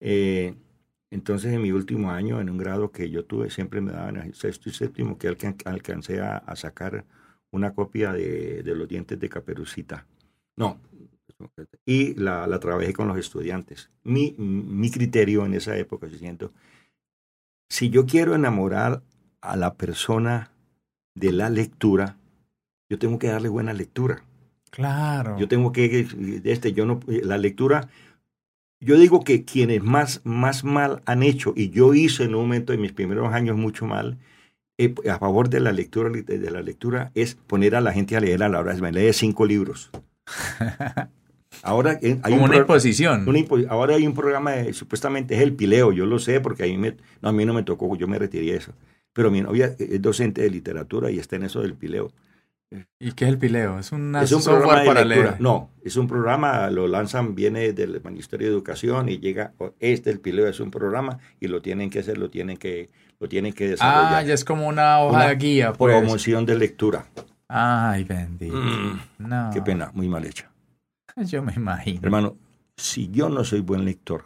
Eh, 0.00 0.54
entonces, 1.10 1.52
en 1.52 1.62
mi 1.62 1.72
último 1.72 2.10
año, 2.10 2.40
en 2.40 2.50
un 2.50 2.58
grado 2.58 2.90
que 2.90 3.10
yo 3.10 3.24
tuve, 3.24 3.50
siempre 3.50 3.80
me 3.80 3.92
daban 3.92 4.16
el 4.16 4.34
sexto 4.34 4.68
y 4.68 4.72
séptimo, 4.72 5.18
que 5.18 5.28
alcan- 5.28 5.56
alcancé 5.64 6.20
a, 6.20 6.42
sacar 6.56 7.04
una 7.50 7.74
copia 7.74 8.12
de, 8.12 8.62
los 8.64 8.88
dientes 8.88 9.20
de 9.20 9.28
Caperucita. 9.28 10.06
No. 10.56 10.80
Y 11.84 12.14
la, 12.14 12.46
la 12.46 12.58
trabajé 12.58 12.92
con 12.92 13.08
los 13.08 13.18
estudiantes. 13.18 13.90
Mi, 14.04 14.34
mi 14.38 14.90
criterio 14.90 15.44
en 15.44 15.54
esa 15.54 15.76
época, 15.76 16.06
yo 16.06 16.16
siento, 16.16 16.52
si 17.68 17.90
yo 17.90 18.06
quiero 18.06 18.34
enamorar 18.34 19.02
a 19.40 19.56
la 19.56 19.74
persona 19.74 20.50
de 21.14 21.32
la 21.32 21.50
lectura, 21.50 22.16
yo 22.88 22.98
tengo 22.98 23.18
que 23.18 23.28
darle 23.28 23.48
buena 23.48 23.72
lectura. 23.72 24.24
Claro. 24.72 25.38
Yo 25.38 25.46
tengo 25.48 25.70
que, 25.70 26.06
este, 26.44 26.72
yo 26.72 26.86
no, 26.86 27.00
la 27.06 27.36
lectura, 27.36 27.88
yo 28.80 28.98
digo 28.98 29.22
que 29.22 29.44
quienes 29.44 29.82
más, 29.82 30.20
más 30.24 30.64
mal 30.64 31.02
han 31.06 31.22
hecho, 31.22 31.52
y 31.56 31.70
yo 31.70 31.94
hice 31.94 32.24
en 32.24 32.34
un 32.34 32.42
momento 32.42 32.72
de 32.72 32.78
mis 32.78 32.92
primeros 32.92 33.32
años 33.32 33.56
mucho 33.56 33.86
mal, 33.86 34.18
eh, 34.78 34.94
a 35.10 35.18
favor 35.18 35.48
de 35.50 35.60
la 35.60 35.72
lectura, 35.72 36.10
de 36.10 36.50
la 36.50 36.62
lectura, 36.62 37.12
es 37.14 37.34
poner 37.34 37.76
a 37.76 37.80
la 37.82 37.92
gente 37.92 38.16
a 38.16 38.20
leer 38.20 38.42
a 38.42 38.48
la 38.48 38.60
hora, 38.60 38.74
me 38.76 38.92
lee 38.92 39.12
cinco 39.12 39.46
libros. 39.46 39.90
Ahora 41.62 41.98
eh, 42.02 42.18
hay 42.22 42.32
Como 42.32 42.44
un 42.44 42.50
una 42.50 42.56
imposición. 42.58 43.28
una 43.28 43.38
impo- 43.38 43.66
ahora 43.68 43.94
hay 43.94 44.06
un 44.06 44.14
programa 44.14 44.52
de, 44.52 44.72
supuestamente 44.72 45.34
es 45.36 45.42
el 45.42 45.54
pileo, 45.54 45.92
yo 45.92 46.06
lo 46.06 46.18
sé 46.18 46.40
porque 46.40 46.64
a 46.64 46.66
mí, 46.66 46.76
me, 46.78 46.96
no, 47.20 47.28
a 47.28 47.32
mí 47.32 47.44
no 47.44 47.54
me 47.54 47.62
tocó, 47.62 47.94
yo 47.96 48.08
me 48.08 48.18
retiré 48.18 48.46
de 48.52 48.56
eso. 48.56 48.72
Pero 49.12 49.30
mi 49.30 49.42
novia 49.42 49.76
es 49.78 50.02
docente 50.02 50.42
de 50.42 50.50
literatura 50.50 51.10
y 51.10 51.18
está 51.18 51.36
en 51.36 51.44
eso 51.44 51.60
del 51.60 51.74
pileo. 51.74 52.10
¿Y 52.98 53.12
qué 53.12 53.24
es 53.26 53.30
el 53.30 53.38
pileo? 53.38 53.78
Es 53.78 53.92
una 53.92 54.22
es 54.22 54.32
un 54.32 54.42
software 54.42 54.62
programa 54.62 54.80
de 54.82 54.86
para 54.88 55.04
lectura. 55.04 55.30
leer. 55.32 55.40
No, 55.40 55.70
es 55.84 55.96
un 55.96 56.06
programa, 56.08 56.70
lo 56.70 56.88
lanzan, 56.88 57.34
viene 57.34 57.72
del 57.72 58.00
Ministerio 58.02 58.48
de 58.48 58.52
Educación 58.54 59.08
y 59.08 59.18
llega, 59.18 59.52
este 59.80 60.10
el 60.10 60.20
pileo 60.20 60.46
es 60.46 60.58
un 60.60 60.70
programa 60.70 61.18
y 61.40 61.48
lo 61.48 61.60
tienen 61.60 61.90
que 61.90 61.98
hacer, 62.00 62.18
lo 62.18 62.30
tienen 62.30 62.56
que, 62.56 62.88
lo 63.20 63.28
tienen 63.28 63.52
que 63.52 63.68
desarrollar. 63.68 64.14
Ah, 64.14 64.22
ya 64.22 64.34
es 64.34 64.44
como 64.44 64.66
una 64.68 65.00
hoja 65.00 65.16
Una 65.16 65.28
de 65.28 65.36
guía, 65.36 65.72
pues. 65.72 65.96
Promoción 65.98 66.46
de 66.46 66.56
lectura. 66.56 67.06
Ay, 67.48 68.04
bendito. 68.04 68.56
Mm, 68.56 68.98
No. 69.18 69.50
Qué 69.52 69.60
pena, 69.60 69.90
muy 69.92 70.08
mal 70.08 70.24
hecha. 70.24 70.50
Yo 71.16 71.42
me 71.42 71.52
imagino. 71.52 72.00
Hermano, 72.02 72.36
si 72.76 73.10
yo 73.10 73.28
no 73.28 73.44
soy 73.44 73.60
buen 73.60 73.84
lector, 73.84 74.24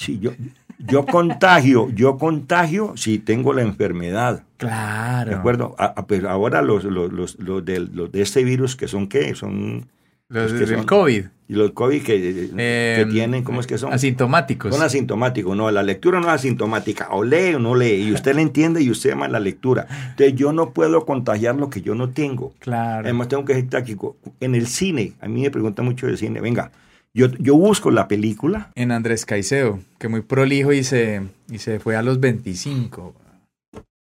si 0.00 0.18
yo, 0.18 0.30
yo 0.78 1.04
contagio, 1.04 1.90
yo 1.90 2.16
contagio 2.16 2.94
si 2.96 3.18
tengo 3.18 3.52
la 3.52 3.62
enfermedad. 3.62 4.44
Claro. 4.56 5.30
¿De 5.30 5.36
acuerdo? 5.36 5.74
A- 5.78 5.92
a- 5.96 6.06
pero 6.06 6.30
ahora 6.30 6.62
los, 6.62 6.84
los, 6.84 7.12
los, 7.12 7.38
los 7.38 7.64
de, 7.64 7.80
los 7.80 8.10
de 8.10 8.22
este 8.22 8.42
virus 8.44 8.76
que 8.76 8.88
son 8.88 9.06
qué? 9.08 9.34
Son 9.34 9.86
Los 10.28 10.52
Los 10.52 10.60
que 10.60 10.66
del 10.66 10.76
son- 10.78 10.86
COVID. 10.86 11.24
y 11.48 11.54
los 11.54 11.72
COVID 11.72 12.02
que, 12.02 12.20
que 12.20 12.50
Eh, 12.56 13.06
tienen, 13.10 13.42
¿cómo 13.42 13.60
es 13.60 13.66
que 13.66 13.76
son? 13.76 13.92
Asintomáticos. 13.92 14.72
Son 14.74 14.82
asintomáticos, 14.84 15.56
no, 15.56 15.70
la 15.70 15.82
lectura 15.82 16.20
no 16.20 16.28
es 16.28 16.34
asintomática, 16.34 17.08
o 17.10 17.24
lee 17.24 17.54
o 17.54 17.58
no 17.58 17.74
lee, 17.74 18.04
y 18.08 18.12
usted 18.12 18.34
la 18.36 18.40
entiende 18.40 18.80
y 18.80 18.88
usted 18.90 19.10
ama 19.10 19.26
la 19.28 19.40
lectura. 19.40 19.86
Entonces 20.10 20.34
yo 20.36 20.52
no 20.52 20.70
puedo 20.70 21.04
contagiar 21.04 21.56
lo 21.56 21.68
que 21.68 21.82
yo 21.82 21.94
no 21.94 22.08
tengo. 22.10 22.54
Claro. 22.60 23.04
Además 23.04 23.28
tengo 23.28 23.44
que 23.44 23.54
ser 23.54 23.68
táctico. 23.68 24.16
En 24.40 24.54
el 24.54 24.66
cine, 24.66 25.12
a 25.20 25.26
mí 25.28 25.42
me 25.42 25.50
preguntan 25.50 25.84
mucho 25.84 26.06
de 26.06 26.16
cine, 26.16 26.40
venga, 26.40 26.70
yo, 27.14 27.28
yo 27.38 27.56
busco 27.56 27.90
la 27.90 28.08
película, 28.08 28.70
En 28.74 28.92
Andrés 28.92 29.26
Caicedo, 29.26 29.80
que 29.98 30.08
muy 30.08 30.22
prolijo 30.22 30.72
y 30.72 30.84
se, 30.84 31.22
y 31.50 31.58
se 31.58 31.80
fue 31.80 31.96
a 31.96 32.02
los 32.02 32.20
25. 32.20 33.14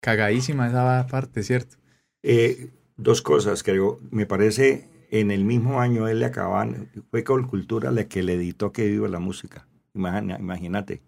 Cagadísima 0.01 0.67
esa 0.67 1.07
parte, 1.07 1.43
¿cierto? 1.43 1.77
eh, 2.23 2.69
dos 2.97 3.21
cosas, 3.21 3.63
creo, 3.63 3.99
me 4.11 4.25
parece, 4.25 4.89
en 5.11 5.31
el 5.31 5.45
mismo 5.45 5.79
año 5.79 6.07
él 6.07 6.19
le 6.19 6.25
acaban, 6.25 6.89
fue 7.09 7.23
Colcultura 7.23 7.91
la 7.91 8.05
que 8.05 8.23
le 8.23 8.33
editó 8.33 8.71
Que 8.71 8.87
Viva 8.87 9.07
la 9.07 9.19
Música, 9.19 9.67
imagínate, 9.93 11.01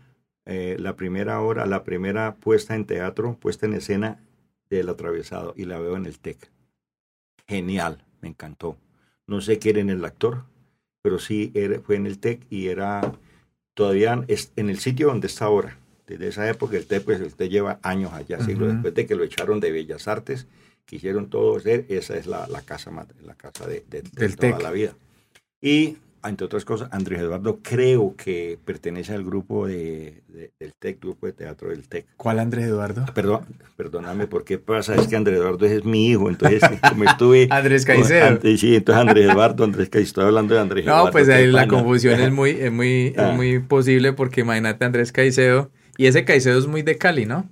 eh, 0.44 0.76
la 0.78 0.96
primera 0.96 1.40
hora, 1.40 1.66
la 1.66 1.84
primera 1.84 2.34
puesta 2.36 2.74
en 2.74 2.84
teatro, 2.84 3.36
puesta 3.38 3.66
en 3.66 3.74
escena 3.74 4.20
del 4.70 4.88
atravesado 4.88 5.54
y 5.56 5.64
la 5.64 5.78
veo 5.78 5.96
en 5.96 6.06
el 6.06 6.18
TEC. 6.18 6.50
Genial, 7.46 8.04
me 8.20 8.28
encantó. 8.28 8.76
No 9.26 9.40
sé 9.40 9.58
qué 9.58 9.70
era 9.70 9.80
en 9.80 9.90
el 9.90 10.04
actor, 10.04 10.44
pero 11.02 11.18
sí 11.18 11.52
era, 11.54 11.80
fue 11.80 11.96
en 11.96 12.06
el 12.06 12.18
TEC 12.18 12.46
y 12.50 12.68
era 12.68 13.12
todavía 13.74 14.24
en 14.56 14.70
el 14.70 14.78
sitio 14.78 15.08
donde 15.08 15.26
está 15.26 15.44
ahora. 15.44 15.78
Desde 16.06 16.28
esa 16.28 16.48
época 16.48 16.76
el 16.76 16.86
TEC, 16.86 17.04
pues 17.04 17.20
el 17.20 17.34
TEC 17.34 17.50
lleva 17.50 17.78
años 17.82 18.12
allá, 18.12 18.40
siglos 18.40 18.72
después 18.72 18.94
de 18.94 19.06
que 19.06 19.16
lo 19.16 19.24
echaron 19.24 19.60
de 19.60 19.72
Bellas 19.72 20.06
Artes, 20.06 20.46
quisieron 20.84 21.28
todo 21.28 21.56
hacer, 21.56 21.84
esa 21.88 22.16
es 22.16 22.26
la, 22.26 22.46
la 22.46 22.62
casa, 22.62 22.92
la 23.22 23.34
casa 23.34 23.66
de, 23.66 23.84
del 23.88 24.36
toda 24.36 24.60
la 24.60 24.70
vida. 24.70 24.94
Y 25.60 25.96
entre 26.28 26.44
otras 26.44 26.64
cosas, 26.64 26.88
Andrés 26.92 27.20
Eduardo 27.20 27.60
creo 27.62 28.14
que 28.16 28.58
pertenece 28.64 29.14
al 29.14 29.24
grupo 29.24 29.66
de, 29.66 30.22
del 30.58 30.72
TEC, 30.78 31.00
grupo 31.00 31.26
de 31.26 31.32
teatro 31.32 31.70
del 31.70 31.88
TEC. 31.88 32.06
¿Cuál 32.16 32.38
Andrés 32.38 32.66
Eduardo? 32.66 33.04
Ah, 33.06 33.12
perdón, 33.14 33.46
perdóname, 33.76 34.26
¿por 34.26 34.44
qué 34.44 34.58
pasa? 34.58 34.94
Es 34.94 35.08
que 35.08 35.16
Andrés 35.16 35.38
Eduardo 35.38 35.66
es 35.66 35.84
mi 35.84 36.08
hijo, 36.08 36.28
entonces 36.28 36.60
como 36.88 37.04
estuve... 37.04 37.48
Andrés 37.50 37.84
Caicedo. 37.84 38.40
sí, 38.42 38.76
entonces 38.76 39.00
Andrés 39.00 39.30
Eduardo, 39.30 39.64
Andrés 39.64 39.88
Caicedo, 39.88 40.08
estoy 40.08 40.24
hablando 40.24 40.54
de 40.54 40.60
Andrés 40.60 40.84
Eduardo. 40.84 41.06
No, 41.06 41.12
pues 41.12 41.28
ahí 41.28 41.46
la 41.46 41.68
confusión 41.68 42.20
es 42.20 42.32
muy, 42.32 42.50
es 42.50 42.72
muy, 42.72 43.06
es 43.08 43.18
ah. 43.18 43.32
muy 43.32 43.58
posible 43.60 44.12
porque 44.12 44.42
imagínate 44.42 44.84
Andrés 44.84 45.12
Caicedo, 45.12 45.70
y 45.96 46.06
ese 46.06 46.24
Caicedo 46.24 46.58
es 46.58 46.66
muy 46.66 46.82
de 46.82 46.98
Cali, 46.98 47.26
¿no? 47.26 47.48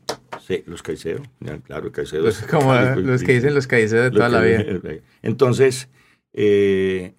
Sí, 0.46 0.62
los 0.66 0.82
Caicedo, 0.82 1.22
claro, 1.64 1.90
Caicedo. 1.90 2.22
Los, 2.22 2.42
como 2.42 2.74
los 2.74 3.22
que 3.22 3.32
dicen 3.32 3.54
los 3.54 3.66
Caicedo 3.66 4.02
de 4.02 4.10
toda 4.10 4.28
la 4.28 4.42
vida. 4.42 4.62
Entonces, 5.22 5.88
eh, 6.34 7.14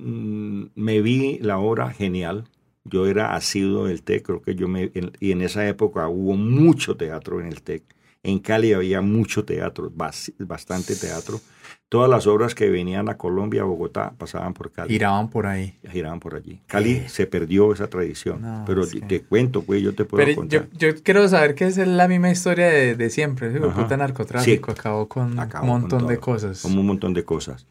Mm, 0.00 0.66
me 0.74 1.00
vi 1.00 1.38
la 1.40 1.58
obra 1.58 1.90
genial. 1.90 2.44
Yo 2.84 3.06
era 3.06 3.34
asiduo 3.34 3.86
del 3.86 4.02
TEC, 4.02 4.24
creo 4.24 4.42
que 4.42 4.54
yo 4.54 4.68
me... 4.68 4.92
y 5.18 5.32
en 5.32 5.42
esa 5.42 5.66
época 5.66 6.08
hubo 6.08 6.36
mucho 6.36 6.96
teatro 6.96 7.40
en 7.40 7.48
el 7.48 7.62
TEC. 7.62 7.82
En 8.22 8.38
Cali 8.40 8.72
había 8.72 9.00
mucho 9.00 9.44
teatro, 9.44 9.92
bastante 9.92 10.96
teatro. 10.96 11.40
Todas 11.88 12.10
las 12.10 12.26
obras 12.26 12.56
que 12.56 12.68
venían 12.68 13.08
a 13.08 13.16
Colombia, 13.16 13.62
a 13.62 13.64
Bogotá, 13.64 14.14
pasaban 14.18 14.52
por 14.52 14.72
Cali. 14.72 14.92
Giraban 14.92 15.30
por 15.30 15.46
ahí. 15.46 15.78
Giraban 15.88 16.18
por 16.18 16.34
allí. 16.34 16.60
Cali 16.66 17.08
se 17.08 17.28
perdió 17.28 17.72
esa 17.72 17.88
tradición. 17.88 18.64
pero 18.66 18.84
te 18.86 19.22
cuento, 19.22 19.62
pues 19.62 19.82
yo 19.82 19.94
te 19.94 20.04
puedo 20.04 20.34
contar. 20.34 20.68
Yo, 20.72 20.94
quiero 21.02 21.28
saber 21.28 21.54
que 21.54 21.66
es 21.66 21.76
la 21.78 22.08
misma 22.08 22.30
historia 22.30 22.66
de, 22.66 23.10
siempre. 23.10 23.48
El 23.48 23.60
puta 23.60 23.96
narcotráfico 23.96 24.72
acabó 24.72 25.08
con 25.08 25.38
un 25.38 25.66
montón 25.66 26.06
de 26.08 26.18
cosas. 26.18 26.62
Con 26.62 26.76
un 26.76 26.86
montón 26.86 27.14
de 27.14 27.24
cosas 27.24 27.66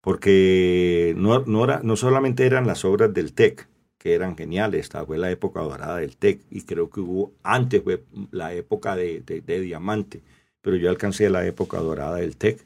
porque 0.00 1.14
no, 1.16 1.40
no, 1.40 1.64
era, 1.64 1.80
no 1.82 1.96
solamente 1.96 2.46
eran 2.46 2.66
las 2.66 2.84
obras 2.84 3.12
del 3.12 3.32
TEC, 3.32 3.68
que 3.98 4.14
eran 4.14 4.36
geniales, 4.36 4.82
esta 4.82 5.04
fue 5.04 5.18
la 5.18 5.30
época 5.30 5.60
dorada 5.60 5.98
del 5.98 6.16
TEC, 6.16 6.40
y 6.50 6.62
creo 6.62 6.88
que 6.88 7.00
hubo, 7.00 7.32
antes 7.42 7.82
fue 7.82 8.04
la 8.30 8.54
época 8.54 8.94
de, 8.96 9.20
de, 9.20 9.60
Diamante, 9.60 10.22
pero 10.60 10.76
yo 10.76 10.88
alcancé 10.88 11.28
la 11.30 11.44
época 11.46 11.78
dorada 11.78 12.16
del 12.16 12.36
TEC. 12.36 12.64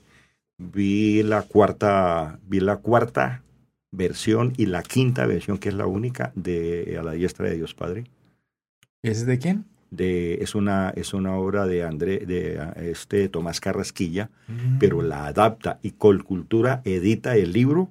Vi 0.59 1.23
la 1.23 1.43
cuarta, 1.43 2.39
vi 2.47 2.61
la 2.61 2.77
cuarta 2.77 3.43
versión 3.91 4.53
y 4.57 4.67
la 4.67 4.83
quinta 4.83 5.27
versión, 5.27 5.59
que 5.59 5.71
es 5.71 5.75
la 5.75 5.87
única, 5.87 6.33
de 6.35 6.97
A 6.99 7.03
la 7.03 7.13
diestra 7.13 7.49
de 7.49 7.57
Dios 7.57 7.75
Padre. 7.75 8.05
¿Y 9.03 9.11
ese 9.11 9.23
es 9.23 9.27
de 9.27 9.39
quién? 9.39 9.65
Es, 9.99 10.55
una, 10.55 10.91
es 10.97 11.13
una 11.15 11.35
obra 11.35 11.67
de, 11.67 11.85
André, 11.85 12.19
de 12.19 12.61
este, 12.91 13.29
Tomás 13.29 13.61
Carrasquilla, 13.61 14.31
mm. 14.49 14.79
pero 14.79 15.03
la 15.03 15.27
adapta 15.27 15.79
y 15.83 15.93
Colcultura 15.93 16.81
edita 16.85 17.37
el 17.37 17.53
libro 17.53 17.91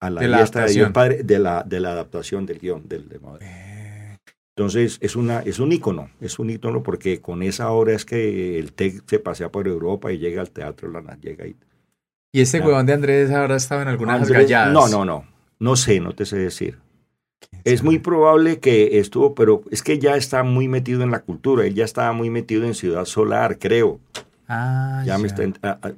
a 0.00 0.10
la, 0.10 0.20
de 0.20 0.28
la 0.28 0.44
de 0.44 0.90
Padre 0.90 1.22
de 1.22 1.38
la, 1.38 1.62
de 1.62 1.80
la 1.80 1.92
adaptación 1.92 2.46
del 2.46 2.58
guion 2.58 2.88
del, 2.88 3.08
de 3.08 3.18
eh. 3.40 4.16
Entonces 4.56 4.98
es, 5.00 5.16
una, 5.16 5.40
es 5.40 5.58
un 5.58 5.72
ícono, 5.72 6.10
es 6.20 6.38
un 6.38 6.50
ícono 6.50 6.82
porque 6.82 7.20
con 7.20 7.42
esa 7.42 7.70
obra 7.70 7.92
es 7.92 8.04
que 8.04 8.58
el 8.58 8.72
TEC 8.72 9.02
se 9.06 9.18
pasea 9.18 9.50
por 9.50 9.68
Europa 9.68 10.12
y 10.12 10.18
llega 10.18 10.40
al 10.40 10.50
teatro, 10.50 10.90
la, 10.90 11.16
llega 11.20 11.44
ahí. 11.44 11.56
¿Y 12.32 12.40
ese 12.40 12.60
huevón 12.60 12.86
de 12.86 12.94
Andrés 12.94 13.30
ahora 13.30 13.56
estaba 13.56 13.82
en 13.82 13.88
algunas 13.88 14.28
galladas? 14.28 14.72
No, 14.72 14.88
no, 14.88 15.04
no, 15.04 15.24
no 15.58 15.76
sé, 15.76 16.00
no 16.00 16.14
te 16.14 16.26
sé 16.26 16.36
decir. 16.36 16.78
Es 17.64 17.82
muy 17.82 17.98
probable 17.98 18.60
que 18.60 18.98
estuvo, 18.98 19.34
pero 19.34 19.62
es 19.70 19.82
que 19.82 19.98
ya 19.98 20.16
está 20.16 20.42
muy 20.44 20.68
metido 20.68 21.02
en 21.02 21.10
la 21.10 21.20
cultura, 21.22 21.66
él 21.66 21.74
ya 21.74 21.84
estaba 21.84 22.12
muy 22.12 22.30
metido 22.30 22.64
en 22.64 22.74
Ciudad 22.74 23.04
Solar, 23.04 23.58
creo. 23.58 23.98
Ah, 24.48 25.02
ya, 25.04 25.18
Me 25.18 25.26
está, 25.26 25.42
ah, 25.62 25.78
ah, 25.82 25.90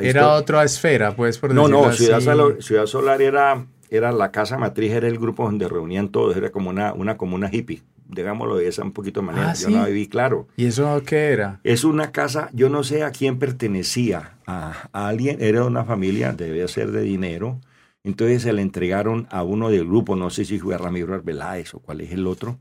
Era 0.00 0.34
otra 0.34 0.64
esfera, 0.64 1.14
pues, 1.14 1.38
por 1.38 1.54
No, 1.54 1.68
no, 1.68 1.92
Ciudad, 1.92 2.20
Solar, 2.20 2.60
Ciudad 2.60 2.86
Solar 2.86 3.22
era, 3.22 3.64
era 3.90 4.10
la 4.10 4.32
casa 4.32 4.58
matriz, 4.58 4.92
era 4.92 5.06
el 5.06 5.18
grupo 5.18 5.44
donde 5.44 5.68
reunían 5.68 6.08
todos, 6.08 6.36
era 6.36 6.50
como 6.50 6.70
una, 6.70 6.92
una 6.92 7.16
comuna 7.16 7.48
hippie, 7.52 7.82
digámoslo 8.08 8.56
de 8.56 8.66
esa 8.66 8.82
un 8.82 8.92
poquito 8.92 9.22
manera, 9.22 9.54
yo 9.54 9.70
no 9.70 9.84
viví 9.84 10.08
claro. 10.08 10.48
¿Y 10.56 10.66
eso 10.66 11.00
qué 11.06 11.28
era? 11.28 11.60
Es 11.62 11.84
una 11.84 12.10
casa, 12.10 12.50
yo 12.52 12.68
no 12.68 12.82
sé 12.82 13.04
a 13.04 13.12
quién 13.12 13.38
pertenecía, 13.38 14.32
a, 14.46 14.88
a 14.92 15.06
alguien, 15.06 15.36
era 15.40 15.64
una 15.64 15.84
familia, 15.84 16.32
debía 16.32 16.66
ser 16.66 16.90
de 16.90 17.02
dinero, 17.02 17.60
entonces 18.04 18.42
se 18.42 18.52
le 18.52 18.62
entregaron 18.62 19.28
a 19.30 19.42
uno 19.42 19.70
del 19.70 19.86
grupo, 19.86 20.16
no 20.16 20.30
sé 20.30 20.44
si 20.44 20.58
fue 20.58 20.76
Ramiro 20.76 21.14
Arbeláez 21.14 21.74
o 21.74 21.78
cuál 21.80 22.00
es 22.00 22.12
el 22.12 22.26
otro, 22.26 22.58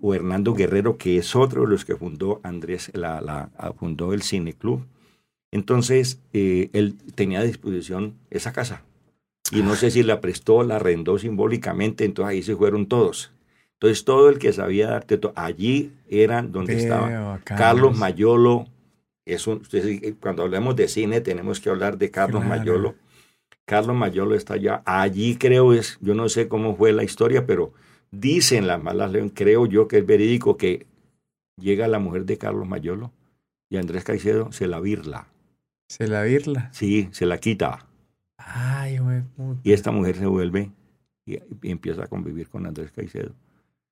o 0.00 0.14
Hernando 0.14 0.54
Guerrero, 0.54 0.96
que 0.96 1.18
es 1.18 1.36
otro 1.36 1.62
de 1.62 1.68
los 1.68 1.84
que 1.84 1.96
fundó 1.96 2.40
Andrés, 2.42 2.90
la, 2.94 3.20
la 3.20 3.50
fundó 3.78 4.12
el 4.12 4.22
Cine 4.22 4.54
Club. 4.54 4.86
Entonces, 5.50 6.20
eh, 6.32 6.70
él 6.72 6.96
tenía 7.14 7.40
a 7.40 7.44
disposición 7.44 8.14
esa 8.30 8.52
casa. 8.52 8.82
Y 9.50 9.62
no 9.62 9.74
sé 9.74 9.90
si 9.90 10.02
la 10.02 10.20
prestó, 10.20 10.62
la 10.62 10.76
arrendó 10.76 11.18
simbólicamente, 11.18 12.04
entonces 12.04 12.30
ahí 12.30 12.42
se 12.42 12.56
fueron 12.56 12.86
todos. 12.86 13.32
Entonces, 13.74 14.04
todo 14.04 14.30
el 14.30 14.38
que 14.38 14.52
sabía 14.52 14.88
darte 14.88 15.18
todo, 15.18 15.32
allí 15.36 15.92
eran 16.08 16.52
donde 16.52 16.78
estaba 16.78 17.40
Carlos 17.44 17.98
Mayolo. 17.98 18.66
Es 19.26 19.46
cuando 20.20 20.42
hablamos 20.42 20.76
de 20.76 20.88
cine, 20.88 21.20
tenemos 21.20 21.60
que 21.60 21.68
hablar 21.68 21.98
de 21.98 22.10
Carlos 22.10 22.44
Mayolo 22.44 22.94
Carlos 23.72 23.96
Mayolo 23.96 24.34
está 24.34 24.52
allá. 24.52 24.82
Allí 24.84 25.36
creo 25.36 25.72
es, 25.72 25.96
yo 26.02 26.14
no 26.14 26.28
sé 26.28 26.46
cómo 26.46 26.76
fue 26.76 26.92
la 26.92 27.04
historia, 27.04 27.46
pero 27.46 27.72
dicen 28.10 28.66
las 28.66 28.82
malas 28.82 29.12
creo 29.32 29.64
yo 29.64 29.88
que 29.88 29.96
es 29.96 30.04
verídico 30.04 30.58
que 30.58 30.86
llega 31.58 31.88
la 31.88 31.98
mujer 31.98 32.26
de 32.26 32.36
Carlos 32.36 32.68
Mayolo 32.68 33.12
y 33.70 33.78
Andrés 33.78 34.04
Caicedo 34.04 34.52
se 34.52 34.66
la 34.66 34.78
virla. 34.78 35.28
¿Se 35.88 36.06
la 36.06 36.22
virla? 36.22 36.68
Sí, 36.74 37.08
se 37.12 37.24
la 37.24 37.38
quita. 37.38 37.86
Ay, 38.36 38.98
güey. 38.98 39.22
Y 39.62 39.72
esta 39.72 39.90
mujer 39.90 40.16
se 40.16 40.26
vuelve 40.26 40.70
y, 41.24 41.38
empieza 41.62 42.04
a 42.04 42.08
convivir 42.08 42.50
con 42.50 42.66
Andrés 42.66 42.92
Caicedo 42.92 43.32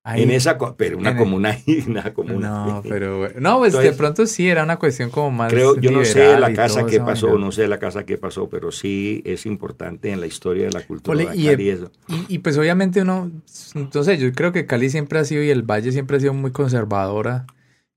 en 0.03 0.31
esa, 0.31 0.57
pero 0.77 0.97
una 0.97 1.15
comuna, 1.15 1.57
una 1.87 2.13
comuna. 2.13 2.49
No, 2.49 2.81
pero 2.89 3.29
no, 3.39 3.59
pues 3.59 3.77
de 3.77 3.91
pronto 3.91 4.25
sí 4.25 4.49
era 4.49 4.63
una 4.63 4.77
cuestión 4.77 5.11
como 5.11 5.29
más. 5.31 5.51
Creo, 5.51 5.79
yo 5.79 5.91
no 5.91 6.03
sé 6.05 6.39
la 6.39 6.53
casa 6.53 6.85
que 6.85 6.99
pasó, 6.99 7.37
no 7.37 7.51
sé 7.51 7.67
la 7.67 7.77
casa 7.77 8.03
que 8.03 8.17
pasó, 8.17 8.49
pero 8.49 8.71
sí 8.71 9.21
es 9.25 9.45
importante 9.45 10.11
en 10.11 10.19
la 10.19 10.27
historia 10.27 10.65
de 10.65 10.71
la 10.71 10.81
cultura 10.81 11.17
de 11.17 11.35
y, 11.35 11.45
Cali 11.45 11.69
eso. 11.69 11.91
Y, 12.27 12.39
pues 12.39 12.57
obviamente 12.57 13.01
uno, 13.01 13.31
entonces 13.75 14.19
yo 14.19 14.31
creo 14.33 14.51
que 14.51 14.65
Cali 14.65 14.89
siempre 14.89 15.19
ha 15.19 15.25
sido 15.25 15.43
y 15.43 15.49
el 15.49 15.63
Valle 15.63 15.91
siempre 15.91 16.17
ha 16.17 16.19
sido 16.19 16.33
muy 16.33 16.51
conservadora. 16.51 17.45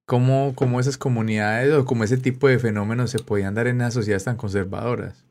¿Cómo, 0.07 0.53
cómo 0.55 0.81
esas 0.81 0.99
comunidades 0.99 1.73
o 1.73 1.87
cómo 1.87 2.05
ese 2.05 2.19
tipo 2.19 2.47
de 2.47 2.59
fenómenos 2.59 3.11
se 3.11 3.21
podían 3.21 3.55
dar 3.55 3.67
en 3.69 3.81
esas 3.81 3.95
sociedades 3.95 4.25
tan 4.25 4.37
conservadoras? 4.37 5.25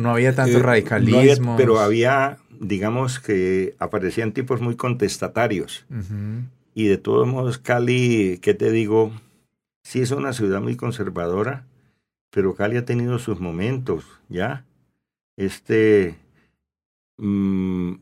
No 0.00 0.10
había 0.10 0.34
tanto 0.34 0.58
eh, 0.58 0.62
radicalismo. 0.62 1.56
pero 1.56 1.78
había 1.78 2.38
digamos 2.60 3.18
que 3.18 3.74
aparecían 3.78 4.32
tipos 4.32 4.60
muy 4.60 4.76
contestatarios. 4.76 5.86
Y 6.74 6.86
de 6.86 6.98
todos 6.98 7.26
modos, 7.26 7.58
Cali, 7.58 8.38
¿qué 8.42 8.54
te 8.54 8.70
digo? 8.70 9.12
Sí 9.82 10.02
es 10.02 10.10
una 10.12 10.32
ciudad 10.34 10.60
muy 10.60 10.76
conservadora, 10.76 11.66
pero 12.30 12.54
Cali 12.54 12.76
ha 12.76 12.84
tenido 12.84 13.18
sus 13.18 13.40
momentos, 13.40 14.04
¿ya? 14.28 14.64
Este, 15.36 16.16
mm, 17.16 17.94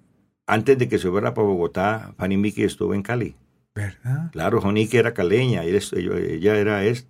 antes 0.47 0.77
de 0.77 0.89
que 0.89 0.99
se 0.99 1.09
fuera 1.09 1.35
para 1.35 1.47
Bogotá, 1.47 2.15
Fanny 2.19 2.37
Miki 2.37 2.65
estuvo 2.65 2.95
en 2.95 3.03
Cali. 3.03 3.37
¿Verdad? 3.75 4.33
Claro, 4.33 4.61
que 4.61 4.99
era 4.99 5.15
caleña, 5.15 5.63
ella, 5.63 6.57
era 6.57 6.85
es. 6.85 7.07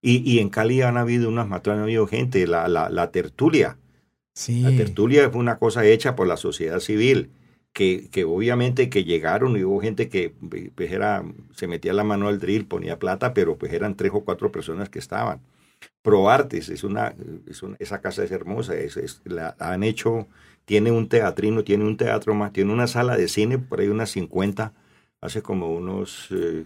Y, 0.00 0.18
y, 0.30 0.38
en 0.38 0.48
Cali 0.48 0.80
han 0.80 0.96
habido 0.96 1.28
unas 1.28 1.46
matones, 1.46 1.78
han 1.78 1.82
habido 1.84 2.06
gente, 2.06 2.46
la, 2.46 2.68
la, 2.68 2.88
la 2.88 3.10
tertulia 3.10 3.76
la 4.48 4.70
tertulia 4.70 5.30
fue 5.30 5.40
una 5.40 5.58
cosa 5.58 5.84
hecha 5.86 6.14
por 6.14 6.26
la 6.26 6.36
sociedad 6.36 6.80
civil, 6.80 7.30
que, 7.72 8.08
que 8.10 8.24
obviamente 8.24 8.90
que 8.90 9.04
llegaron 9.04 9.56
y 9.56 9.64
hubo 9.64 9.80
gente 9.80 10.08
que 10.08 10.34
pues, 10.74 10.92
era, 10.92 11.24
se 11.54 11.66
metía 11.66 11.92
la 11.92 12.04
mano 12.04 12.28
al 12.28 12.38
drill, 12.38 12.66
ponía 12.66 12.98
plata, 12.98 13.32
pero 13.34 13.56
pues 13.56 13.72
eran 13.72 13.96
tres 13.96 14.12
o 14.14 14.24
cuatro 14.24 14.52
personas 14.52 14.88
que 14.88 14.98
estaban. 14.98 15.40
ProArtes 16.02 16.68
es 16.68 16.84
una, 16.84 17.14
es 17.46 17.62
esa 17.78 18.00
casa 18.00 18.24
es 18.24 18.30
hermosa, 18.30 18.74
es, 18.74 19.20
la 19.24 19.56
han 19.58 19.82
hecho, 19.82 20.26
tiene 20.64 20.90
un 20.90 21.08
teatrino, 21.08 21.64
tiene 21.64 21.84
un 21.84 21.96
teatro 21.96 22.34
más, 22.34 22.52
tiene 22.52 22.72
una 22.72 22.86
sala 22.86 23.16
de 23.16 23.28
cine, 23.28 23.58
por 23.58 23.80
ahí 23.80 23.88
unas 23.88 24.10
50, 24.10 24.72
hace 25.20 25.42
como 25.42 25.74
unos, 25.74 26.28
eh, 26.30 26.64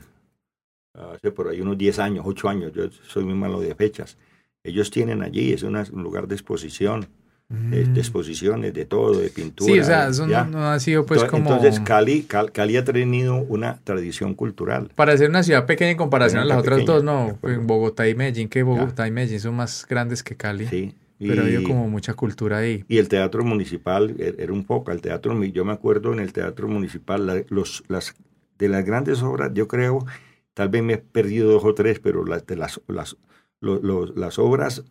hace 0.95 1.31
por 1.31 1.49
ahí 1.49 1.61
unos 1.61 1.79
10 1.79 1.99
años, 2.01 2.25
8 2.27 2.49
años, 2.49 2.73
yo 2.73 2.91
soy 2.91 3.25
muy 3.25 3.35
malo 3.35 3.61
de 3.61 3.75
fechas. 3.75 4.19
Ellos 4.63 4.91
tienen 4.91 5.23
allí, 5.23 5.53
es 5.53 5.63
un 5.63 6.03
lugar 6.03 6.29
de 6.29 6.35
exposición 6.35 7.09
de, 7.51 7.85
de 7.85 7.99
exposiciones, 8.01 8.73
de 8.73 8.85
todo, 8.85 9.19
de 9.21 9.29
pintura. 9.29 9.73
Sí, 9.75 9.81
o 9.81 9.85
sea, 9.85 10.09
eso 10.09 10.27
no, 10.27 10.45
no 10.47 10.71
ha 10.71 10.79
sido 10.79 11.05
pues 11.05 11.21
Ento- 11.23 11.31
como... 11.31 11.51
Entonces 11.51 11.81
Cali, 11.81 12.23
Cal- 12.23 12.53
Cali 12.53 12.77
ha 12.77 12.85
tenido 12.85 13.37
una 13.37 13.81
tradición 13.83 14.35
cultural. 14.35 14.91
Para 14.95 15.17
ser 15.17 15.31
una 15.31 15.43
ciudad 15.43 15.67
pequeña 15.67 15.91
en 15.91 15.97
comparación 15.97 16.43
a 16.43 16.45
las 16.45 16.59
otras 16.59 16.79
pequeña, 16.81 16.95
dos, 16.95 17.05
no. 17.05 17.39
En 17.43 17.67
Bogotá 17.67 18.09
y 18.09 18.15
Medellín, 18.15 18.49
que 18.49 18.63
Bogotá 18.63 19.09
y 19.09 19.11
Medellín 19.11 19.41
son 19.41 19.57
más 19.57 19.85
grandes 19.89 20.23
que 20.23 20.37
Cali. 20.37 20.67
Sí. 20.69 20.95
Pero 21.19 21.43
ha 21.43 21.45
habido 21.45 21.65
como 21.65 21.87
mucha 21.89 22.15
cultura 22.15 22.59
ahí. 22.59 22.85
Y 22.89 22.97
el 22.97 23.09
teatro 23.09 23.45
municipal 23.45 24.15
e- 24.19 24.37
era 24.39 24.53
un 24.55 24.65
poco, 24.65 24.91
el 24.91 25.03
teatro, 25.03 25.43
yo 25.45 25.65
me 25.67 25.73
acuerdo 25.73 26.13
en 26.15 26.21
el 26.21 26.33
teatro 26.33 26.67
municipal, 26.69 27.27
la- 27.27 27.43
los, 27.49 27.83
las, 27.89 28.15
de 28.59 28.69
las 28.69 28.85
grandes 28.87 29.23
obras, 29.23 29.51
yo 29.53 29.69
creo, 29.69 30.07
tal 30.55 30.69
vez 30.71 30.83
me 30.83 30.95
he 30.95 30.99
perdido 30.99 31.51
dos 31.51 31.65
o 31.65 31.75
tres, 31.75 31.99
pero 32.01 32.25
las, 32.25 32.47
de 32.47 32.57
las, 32.57 32.81
las, 32.89 33.17
lo- 33.61 33.83
lo- 33.83 34.07
las 34.07 34.39
obras 34.39 34.83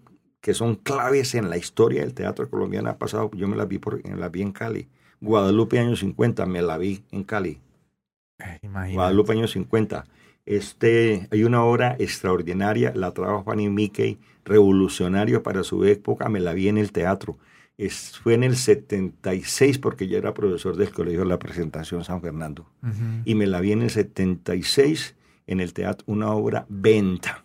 que 0.42 0.54
son 0.54 0.76
claves 0.76 1.36
en 1.36 1.50
la 1.50 1.58
historia 1.58 2.02
del 2.02 2.14
teatro 2.14 2.50
colombiano 2.50 2.90
ha 2.90 2.98
pasado, 2.98 3.30
yo 3.34 3.48
me 3.48 3.56
las 3.56 3.68
vi, 3.68 3.78
por, 3.78 4.04
me 4.08 4.16
las 4.16 4.32
vi 4.32 4.42
en 4.42 4.52
Cali. 4.52 4.88
Guadalupe 5.22 5.80
años 5.80 6.00
50, 6.00 6.46
me 6.46 6.62
la 6.62 6.78
vi 6.78 7.04
en 7.12 7.24
Cali. 7.24 7.60
Imagínate. 8.62 8.94
Guadalupe 8.94 9.34
años 9.34 9.52
50. 9.52 10.06
Este, 10.46 11.28
hay 11.32 11.44
una 11.44 11.64
obra 11.64 11.96
extraordinaria, 12.00 12.94
la 12.96 13.12
trajo 13.12 13.44
Fanny 13.44 13.70
Mickey, 13.70 14.18
revolucionario 14.46 15.44
para 15.44 15.64
su 15.64 15.84
época, 15.86 16.30
me 16.30 16.40
la 16.40 16.54
vi 16.54 16.70
en 16.70 16.78
el 16.78 16.92
teatro. 16.92 17.38
Es, 17.78 18.18
fue 18.18 18.34
en 18.34 18.44
el 18.44 18.56
76 18.56 19.78
porque 19.78 20.08
yo 20.08 20.18
era 20.18 20.34
profesor 20.34 20.76
del 20.76 20.92
Colegio 20.92 21.22
de 21.22 21.28
la 21.28 21.40
Presentación 21.40 22.04
San 22.04 22.22
Fernando. 22.22 22.66
Y 23.26 23.36
me 23.36 23.48
la 23.48 23.62
vi 23.62 23.74
en 23.74 23.84
el 23.84 23.90
76 23.90 25.16
en 25.48 25.60
el 25.60 25.74
teatro, 25.74 26.04
una 26.08 26.32
obra 26.32 26.66
venta, 26.68 27.44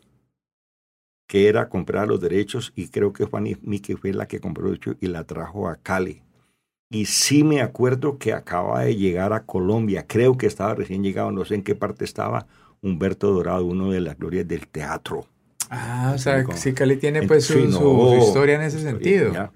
que 1.27 1.49
era 1.49 1.69
comprar 1.69 2.09
los 2.09 2.21
derechos 2.21 2.73
y 2.77 2.89
creo 2.89 3.13
que 3.13 3.27
Fanny 3.27 3.57
Mickey 3.63 3.97
fue 3.97 4.13
la 4.13 4.27
que 4.27 4.41
compró 4.41 4.65
los 4.65 4.73
derechos 4.73 4.97
y 5.01 5.07
la 5.07 5.25
trajo 5.25 5.69
a 5.69 5.77
Cali. 5.77 6.23
Y 6.91 7.07
sí 7.07 7.45
me 7.45 7.61
acuerdo 7.61 8.19
que 8.19 8.33
acaba 8.33 8.85
de 8.85 8.97
llegar 8.97 9.33
a 9.33 9.45
Colombia, 9.45 10.07
creo 10.07 10.37
que 10.37 10.47
estaba 10.47 10.75
recién 10.75 11.03
llegado, 11.03 11.33
no 11.33 11.45
sé 11.45 11.55
en 11.57 11.63
qué 11.63 11.75
parte 11.75 12.05
estaba, 12.05 12.47
Humberto 12.83 13.33
Dorado, 13.33 13.65
uno 13.65 13.91
de 13.91 14.01
las 14.01 14.19
glorias 14.19 14.47
del 14.47 14.69
teatro. 14.69 15.27
Ah, 15.71 16.13
o 16.15 16.19
sea, 16.19 16.45
sí, 16.55 16.73
Cali 16.75 16.97
tiene 16.97 17.27
pues 17.27 17.47
su, 17.47 17.59
historia 17.59 18.57
en 18.57 18.63
ese 18.63 18.81
sentido. 18.81 19.33
ya. 19.33 19.53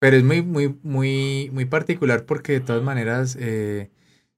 Pero 0.00 0.16
es 0.16 0.24
muy, 0.24 0.42
muy, 0.42 0.76
muy, 0.82 1.50
muy 1.52 1.64
particular 1.64 2.24
porque 2.24 2.52
de 2.52 2.60
todas 2.60 2.82
maneras 2.82 3.36
eh, 3.40 3.90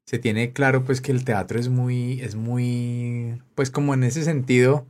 se 0.07 0.19
tiene 0.19 0.53
claro 0.53 0.85
pues 0.85 1.01
que 1.01 1.13
el 1.13 1.25
teatro 1.25 1.59
es 1.59 1.69
muy, 1.69 2.21
es 2.21 2.35
muy, 2.35 3.43
pues 3.55 3.71
como 3.71 3.95
en 3.95 4.05
ese 4.05 4.23
sentido, 4.25 4.87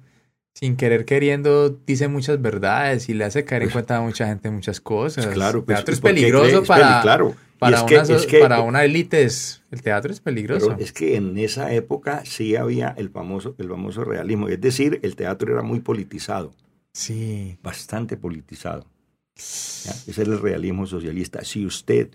sin 0.55 0.77
querer 0.77 1.05
queriendo, 1.05 1.71
dice 1.87 2.09
muchas 2.09 2.41
verdades 2.43 3.09
y 3.09 3.15
le 3.15 3.25
hace 3.25 3.45
caer 3.45 3.63
en 3.63 3.69
Pues- 3.69 3.73
cuenta 3.75 3.97
a 3.97 4.01
mucha 4.03 4.27
gente 4.27 4.51
muchas 4.51 4.81
cosas. 4.81 5.27
Claro, 5.29 5.61
el 5.61 5.65
pues, 5.65 5.77
teatro 5.79 5.95
es 5.95 6.01
¿por 6.01 6.11
qué 6.11 6.15
peligroso? 6.17 6.63
Es 6.63 6.69
para, 6.69 7.01
claro. 7.03 7.35
Para, 7.59 7.85
que- 7.87 7.95
una, 7.97 8.05
so- 8.07 8.17
es 8.17 8.27
que- 8.27 8.41
para 8.41 8.61
una 8.61 8.85
élite. 8.85 9.23
es- 9.23 9.63
El 9.71 9.83
teatro 9.83 10.11
es 10.13 10.21
peligroso. 10.21 10.69
Pero 10.71 10.81
es 10.81 10.93
que 10.93 11.17
en 11.17 11.37
esa 11.39 11.73
época 11.75 12.23
sí 12.25 12.57
había 12.57 12.89
el 12.97 13.11
famoso, 13.11 13.55
el 13.59 13.69
famoso 13.69 14.03
realismo. 14.05 14.49
Es 14.49 14.61
decir, 14.61 14.99
el 15.03 15.15
teatro 15.15 15.53
era 15.53 15.63
muy 15.63 15.81
politizado, 15.81 16.53
Sí. 16.93 17.59
bastante 17.63 18.17
politizado. 18.17 18.87
¿ya? 19.37 19.93
Ese 20.07 20.23
era 20.23 20.33
el 20.33 20.41
realismo 20.41 20.87
socialista. 20.87 21.45
Si 21.45 21.65
usted, 21.65 22.11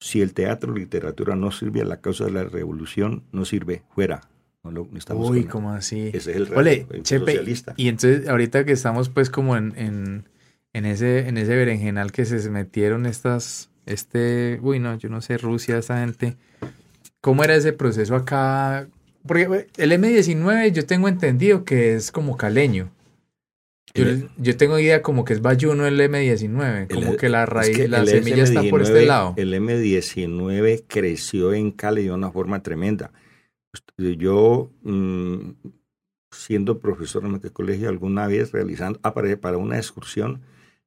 si 0.00 0.20
el 0.22 0.32
teatro 0.34 0.72
literatura 0.74 1.34
no 1.34 1.50
sirve 1.50 1.80
a 1.82 1.84
la 1.84 2.00
causa 2.00 2.24
de 2.26 2.30
la 2.30 2.44
revolución, 2.44 3.24
no 3.32 3.44
sirve, 3.44 3.82
fuera. 3.94 4.20
No 4.64 4.70
lo 4.70 4.88
no 4.90 4.98
estamos 4.98 5.28
Uy, 5.30 5.42
con- 5.42 5.50
¿cómo 5.50 5.72
así? 5.72 6.08
Ese 6.14 6.30
es 6.32 6.36
el 6.36 6.54
Ole, 6.54 6.86
Chepe, 7.02 7.32
socialista. 7.32 7.74
y 7.76 7.88
entonces 7.88 8.26
ahorita 8.28 8.64
que 8.64 8.72
estamos 8.72 9.10
pues 9.10 9.28
como 9.30 9.56
en, 9.56 9.74
en, 9.76 10.24
en 10.72 10.86
ese, 10.86 11.28
en 11.28 11.36
ese 11.36 11.54
berenjenal 11.54 12.10
que 12.12 12.24
se 12.24 12.48
metieron 12.50 13.04
estas, 13.06 13.68
este, 13.86 14.58
uy 14.62 14.78
no, 14.80 14.96
yo 14.98 15.08
no 15.10 15.20
sé, 15.20 15.36
Rusia, 15.38 15.76
esta 15.78 16.00
gente, 16.00 16.36
¿cómo 17.20 17.44
era 17.44 17.54
ese 17.54 17.72
proceso 17.74 18.16
acá? 18.16 18.88
Porque 19.26 19.66
el 19.76 19.92
M19 19.92 20.72
yo 20.72 20.84
tengo 20.86 21.08
entendido 21.08 21.64
que 21.64 21.94
es 21.94 22.10
como 22.10 22.36
caleño. 22.36 22.90
Yo, 23.94 24.04
El- 24.04 24.28
yo 24.38 24.56
tengo 24.56 24.78
idea 24.78 25.02
como 25.02 25.24
que 25.24 25.34
es 25.34 25.40
bayuno 25.42 25.86
el 25.86 26.00
M19, 26.00 26.88
como 26.92 27.12
El- 27.12 27.16
que 27.18 27.28
la 27.28 27.42
es 27.44 27.48
raíz, 27.48 27.76
que 27.76 27.86
la 27.88 28.04
semilla 28.06 28.42
está 28.44 28.62
por 28.70 28.80
este 28.82 29.02
SM19 29.02 29.06
lado. 29.06 29.34
El 29.36 29.54
M19 29.54 30.84
creció 30.88 31.52
en 31.52 31.70
Cali 31.70 32.04
de 32.04 32.12
una 32.12 32.30
forma 32.30 32.62
tremenda. 32.62 33.12
Yo, 33.96 34.70
mm, 34.82 35.50
siendo 36.30 36.78
profesor 36.78 37.24
en 37.24 37.40
el 37.42 37.52
colegio, 37.52 37.88
alguna 37.88 38.26
vez 38.26 38.52
realizando, 38.52 38.98
ah, 39.02 39.14
para, 39.14 39.36
para 39.36 39.56
una 39.56 39.76
excursión, 39.76 40.42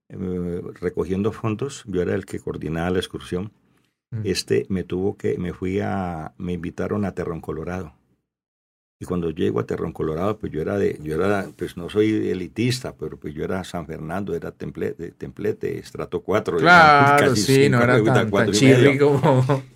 eh, 0.09 0.61
recogiendo 0.79 1.31
fondos, 1.31 1.83
yo 1.85 2.01
era 2.01 2.15
el 2.15 2.25
que 2.25 2.39
coordinaba 2.39 2.89
la 2.89 2.99
excursión. 2.99 3.51
Mm. 4.11 4.21
Este 4.23 4.65
me 4.69 4.83
tuvo 4.83 5.17
que, 5.17 5.37
me 5.37 5.53
fui 5.53 5.79
a, 5.81 6.33
me 6.37 6.53
invitaron 6.53 7.05
a 7.05 7.13
Terrón 7.13 7.41
Colorado. 7.41 7.93
Y 8.99 9.05
cuando 9.05 9.29
llego 9.29 9.59
a 9.59 9.65
Terrón 9.65 9.93
Colorado, 9.93 10.39
pues 10.39 10.51
yo 10.51 10.59
era 10.59 10.77
de, 10.77 10.97
yo 11.03 11.23
era, 11.23 11.47
pues 11.55 11.77
no 11.77 11.87
soy 11.87 12.29
elitista, 12.29 12.95
pero 12.95 13.17
pues 13.17 13.35
yo 13.35 13.43
era 13.43 13.63
San 13.63 13.85
Fernando, 13.85 14.33
era 14.33 14.51
templete, 14.51 15.11
templete, 15.11 15.77
estrato 15.77 16.21
4. 16.21 16.57
Claro, 16.57 17.35
sí, 17.35 17.69
no 17.69 17.79
era 17.79 18.03
tan, 18.03 18.31
tan. 18.31 18.51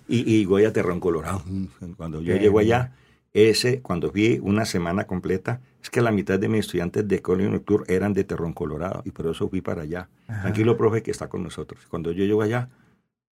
Y, 0.08 0.34
y 0.34 0.44
voy 0.44 0.64
a 0.64 0.72
Terrón 0.72 0.98
Colorado. 0.98 1.44
Cuando 1.96 2.20
yo 2.20 2.34
llego 2.36 2.58
allá, 2.58 2.96
ese, 3.34 3.80
cuando 3.80 4.10
fui 4.10 4.38
una 4.42 4.64
semana 4.64 5.06
completa, 5.06 5.60
es 5.82 5.90
que 5.90 6.00
la 6.02 6.12
mitad 6.12 6.38
de 6.38 6.48
mis 6.48 6.60
estudiantes 6.60 7.06
de 7.08 7.22
Colegio 7.22 7.50
Nocturno 7.50 7.86
eran 7.88 8.12
de 8.12 8.24
Terrón 8.24 8.52
Colorado, 8.52 9.02
y 9.04 9.10
por 9.10 9.26
eso 9.26 9.48
fui 9.48 9.60
para 9.60 9.82
allá. 9.82 10.08
Ajá. 10.28 10.42
Tranquilo, 10.42 10.76
profe, 10.76 11.02
que 11.02 11.10
está 11.10 11.28
con 11.28 11.42
nosotros. 11.42 11.86
Cuando 11.88 12.12
yo 12.12 12.24
llego 12.24 12.42
allá, 12.42 12.68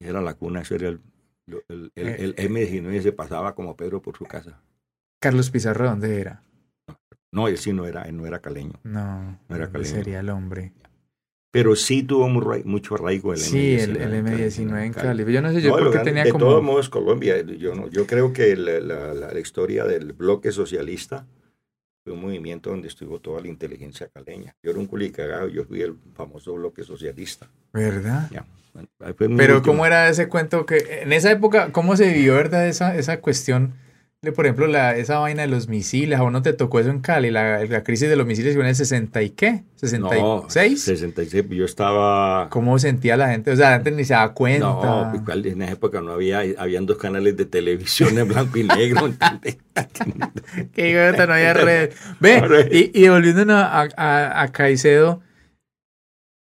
era 0.01 0.21
la 0.21 0.35
cuna, 0.35 0.61
eso 0.61 0.75
era 0.75 0.89
el, 0.89 1.01
lo- 1.47 1.63
el, 1.69 1.91
el, 1.95 2.35
el 2.37 2.51
M19 2.51 3.01
se 3.03 3.13
pasaba 3.13 3.55
como 3.55 3.77
Pedro 3.77 4.03
por 4.03 4.17
su 4.17 4.25
casa. 4.27 4.61
Carlos 5.21 5.51
Pizarro, 5.51 5.87
¿dónde 5.89 6.21
era? 6.21 6.43
No, 7.33 7.49
él 7.49 7.59
sí 7.59 7.73
no 7.73 7.87
era, 7.87 8.03
él 8.03 8.17
no 8.17 8.27
era 8.27 8.41
caleño. 8.41 8.75
No, 8.85 9.39
No 9.49 9.57
era 9.57 9.67
¿dónde 9.67 9.73
caleño. 9.73 9.95
sería 9.95 10.21
el 10.21 10.29
hombre. 10.31 10.73
Pero 11.57 11.75
sí 11.77 12.03
tuvo 12.03 12.29
muy 12.29 12.63
mucho 12.65 12.95
arraigo 12.95 13.33
el 13.33 13.39
Sí, 13.39 13.77
M19. 13.77 13.83
el, 13.83 13.97
el 13.97 14.25
Cali, 14.25 14.43
M19 14.43 14.85
en 14.87 14.93
Cali. 14.93 15.33
Yo 15.33 15.43
no 15.43 15.49
sé 15.53 15.55
No, 15.57 15.63
yo 15.63 15.91
grande- 15.91 16.05
tenía 16.11 16.25
de 16.25 16.31
como... 16.31 16.45
todos 16.45 16.63
modos, 16.63 16.89
Colombia, 16.89 17.41
yo, 17.43 17.75
no, 17.75 17.89
yo 17.89 18.07
creo 18.07 18.33
que 18.33 18.55
la, 18.57 18.81
la- 18.81 19.15
la- 19.15 19.33
historia 19.41 19.85
del 19.85 20.13
bloque 20.13 20.53
socialista 20.53 21.27
fue 22.05 22.13
un 22.13 22.21
movimiento 22.23 22.71
donde 22.71 22.89
estuvo 22.89 23.21
toda 23.21 23.41
la 23.41 23.49
inteligencia 23.49 24.09
caleña. 24.09 24.55
Yo 24.63 24.71
era 24.71 24.81
un 24.81 24.87
culicagado, 24.87 25.49
yo 25.49 25.65
fui 25.65 25.83
el 25.83 25.97
famoso 26.15 26.55
bloque 26.55 26.85
socialista. 26.85 27.49
¿Verdad? 27.73 28.29
Ya, 28.31 28.47
bueno, 28.75 28.89
Pero 29.37 29.57
último. 29.57 29.63
¿cómo 29.63 29.87
era 29.87 30.09
ese 30.09 30.29
cuento 30.29 30.67
que 30.67 31.01
en 31.03 31.13
esa 31.13 31.31
época, 31.33 31.73
cómo 31.73 31.97
se 31.97 32.13
vivió, 32.13 32.35
verdad, 32.35 32.69
esa, 32.69 32.97
esa 32.97 33.21
cuestión 33.21 33.73
de, 33.73 33.86
por 34.35 34.47
ejemplo, 34.47 34.67
la, 34.67 34.97
esa 34.97 35.19
vaina 35.19 35.43
de 35.43 35.49
los 35.49 35.69
misiles? 35.69 36.19
¿A 36.19 36.23
uno 36.23 36.43
te 36.43 36.53
tocó 36.53 36.81
eso 36.81 36.91
en 36.91 37.01
Cali? 37.01 37.31
La, 37.31 37.65
la 37.65 37.85
crisis 37.85 38.09
de 38.09 38.17
los 38.17 38.27
misiles 38.27 38.55
fue 38.55 38.63
en 38.65 38.71
el 38.71 38.75
60 38.75 39.23
y 39.23 39.31
qué? 39.31 39.65
No, 39.99 40.11
¿66? 40.49 40.77
66, 40.77 41.45
yo 41.51 41.65
estaba... 41.65 42.49
¿Cómo 42.51 42.79
sentía 42.79 43.17
la 43.17 43.29
gente? 43.29 43.51
O 43.51 43.57
sea, 43.57 43.75
gente 43.75 43.93
ni 43.93 44.05
se 44.05 44.15
daba 44.15 44.33
cuenta. 44.33 44.67
No, 44.67 45.13
pues, 45.25 45.45
en 45.45 45.63
esa 45.63 45.73
época 45.73 46.01
no 46.01 46.13
había, 46.13 46.43
habían 46.59 46.87
dos 46.87 46.97
canales 46.97 47.37
de 47.37 47.45
televisión 47.45 48.19
en 48.19 48.29
blanco 48.29 48.59
y 48.59 48.65
negro. 48.65 49.13
Que 50.73 50.91
idiota, 50.91 51.27
no 51.27 51.35
había 51.35 51.53
red. 51.55 51.93
Ve, 52.21 52.69
y, 52.73 53.05
y 53.05 53.09
volviendo 53.09 53.55
a, 53.55 53.89
a, 53.97 54.43
a 54.43 54.49
Caicedo, 54.49 55.21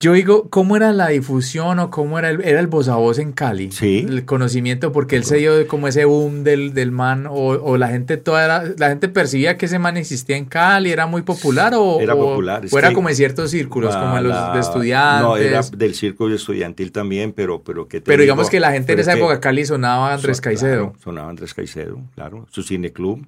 yo 0.05 0.13
digo, 0.13 0.51
¿cómo 0.51 0.75
era 0.75 0.93
la 0.93 1.07
difusión 1.07 1.79
o 1.79 1.89
cómo 1.89 2.19
era 2.19 2.29
el, 2.29 2.43
era 2.43 2.59
el 2.59 2.67
voz 2.67 2.89
a 2.89 2.95
voz 2.95 3.17
en 3.17 3.31
Cali? 3.31 3.71
Sí. 3.71 4.05
El 4.07 4.23
conocimiento, 4.23 4.91
porque 4.91 5.15
él 5.15 5.23
se 5.23 5.37
dio 5.37 5.67
como 5.67 5.87
ese 5.87 6.05
boom 6.05 6.43
del, 6.43 6.75
del 6.75 6.91
man, 6.91 7.25
o, 7.25 7.33
o 7.33 7.75
la 7.77 7.87
gente 7.87 8.17
toda 8.17 8.45
era, 8.45 8.63
la 8.77 8.89
gente 8.89 9.09
percibía 9.09 9.57
que 9.57 9.65
ese 9.65 9.79
man 9.79 9.97
existía 9.97 10.37
en 10.37 10.45
Cali, 10.45 10.91
¿era 10.91 11.07
muy 11.07 11.23
popular 11.23 11.73
o, 11.75 11.99
Era 11.99 12.13
popular, 12.13 12.63
o 12.71 12.77
era 12.77 12.93
como 12.93 13.09
en 13.09 13.15
ciertos 13.15 13.49
círculos, 13.49 13.95
como 13.95 14.15
en 14.19 14.25
los 14.25 14.53
de 14.53 14.59
estudiantes? 14.59 15.23
No, 15.23 15.37
era 15.37 15.61
del 15.75 15.95
círculo 15.95 16.35
estudiantil 16.35 16.91
también, 16.91 17.33
pero, 17.33 17.63
pero 17.63 17.87
que 17.87 17.99
pero 17.99 18.21
digamos 18.21 18.51
que 18.51 18.59
la 18.59 18.73
gente 18.73 18.93
en 18.93 18.99
esa 18.99 19.13
época 19.13 19.39
Cali 19.39 19.65
sonaba 19.65 20.13
Andrés 20.13 20.39
Caicedo. 20.39 20.93
sonaba 21.03 21.31
Andrés 21.31 21.55
Caicedo, 21.55 21.99
claro. 22.13 22.45
Su 22.51 22.61
cineclub. 22.61 23.25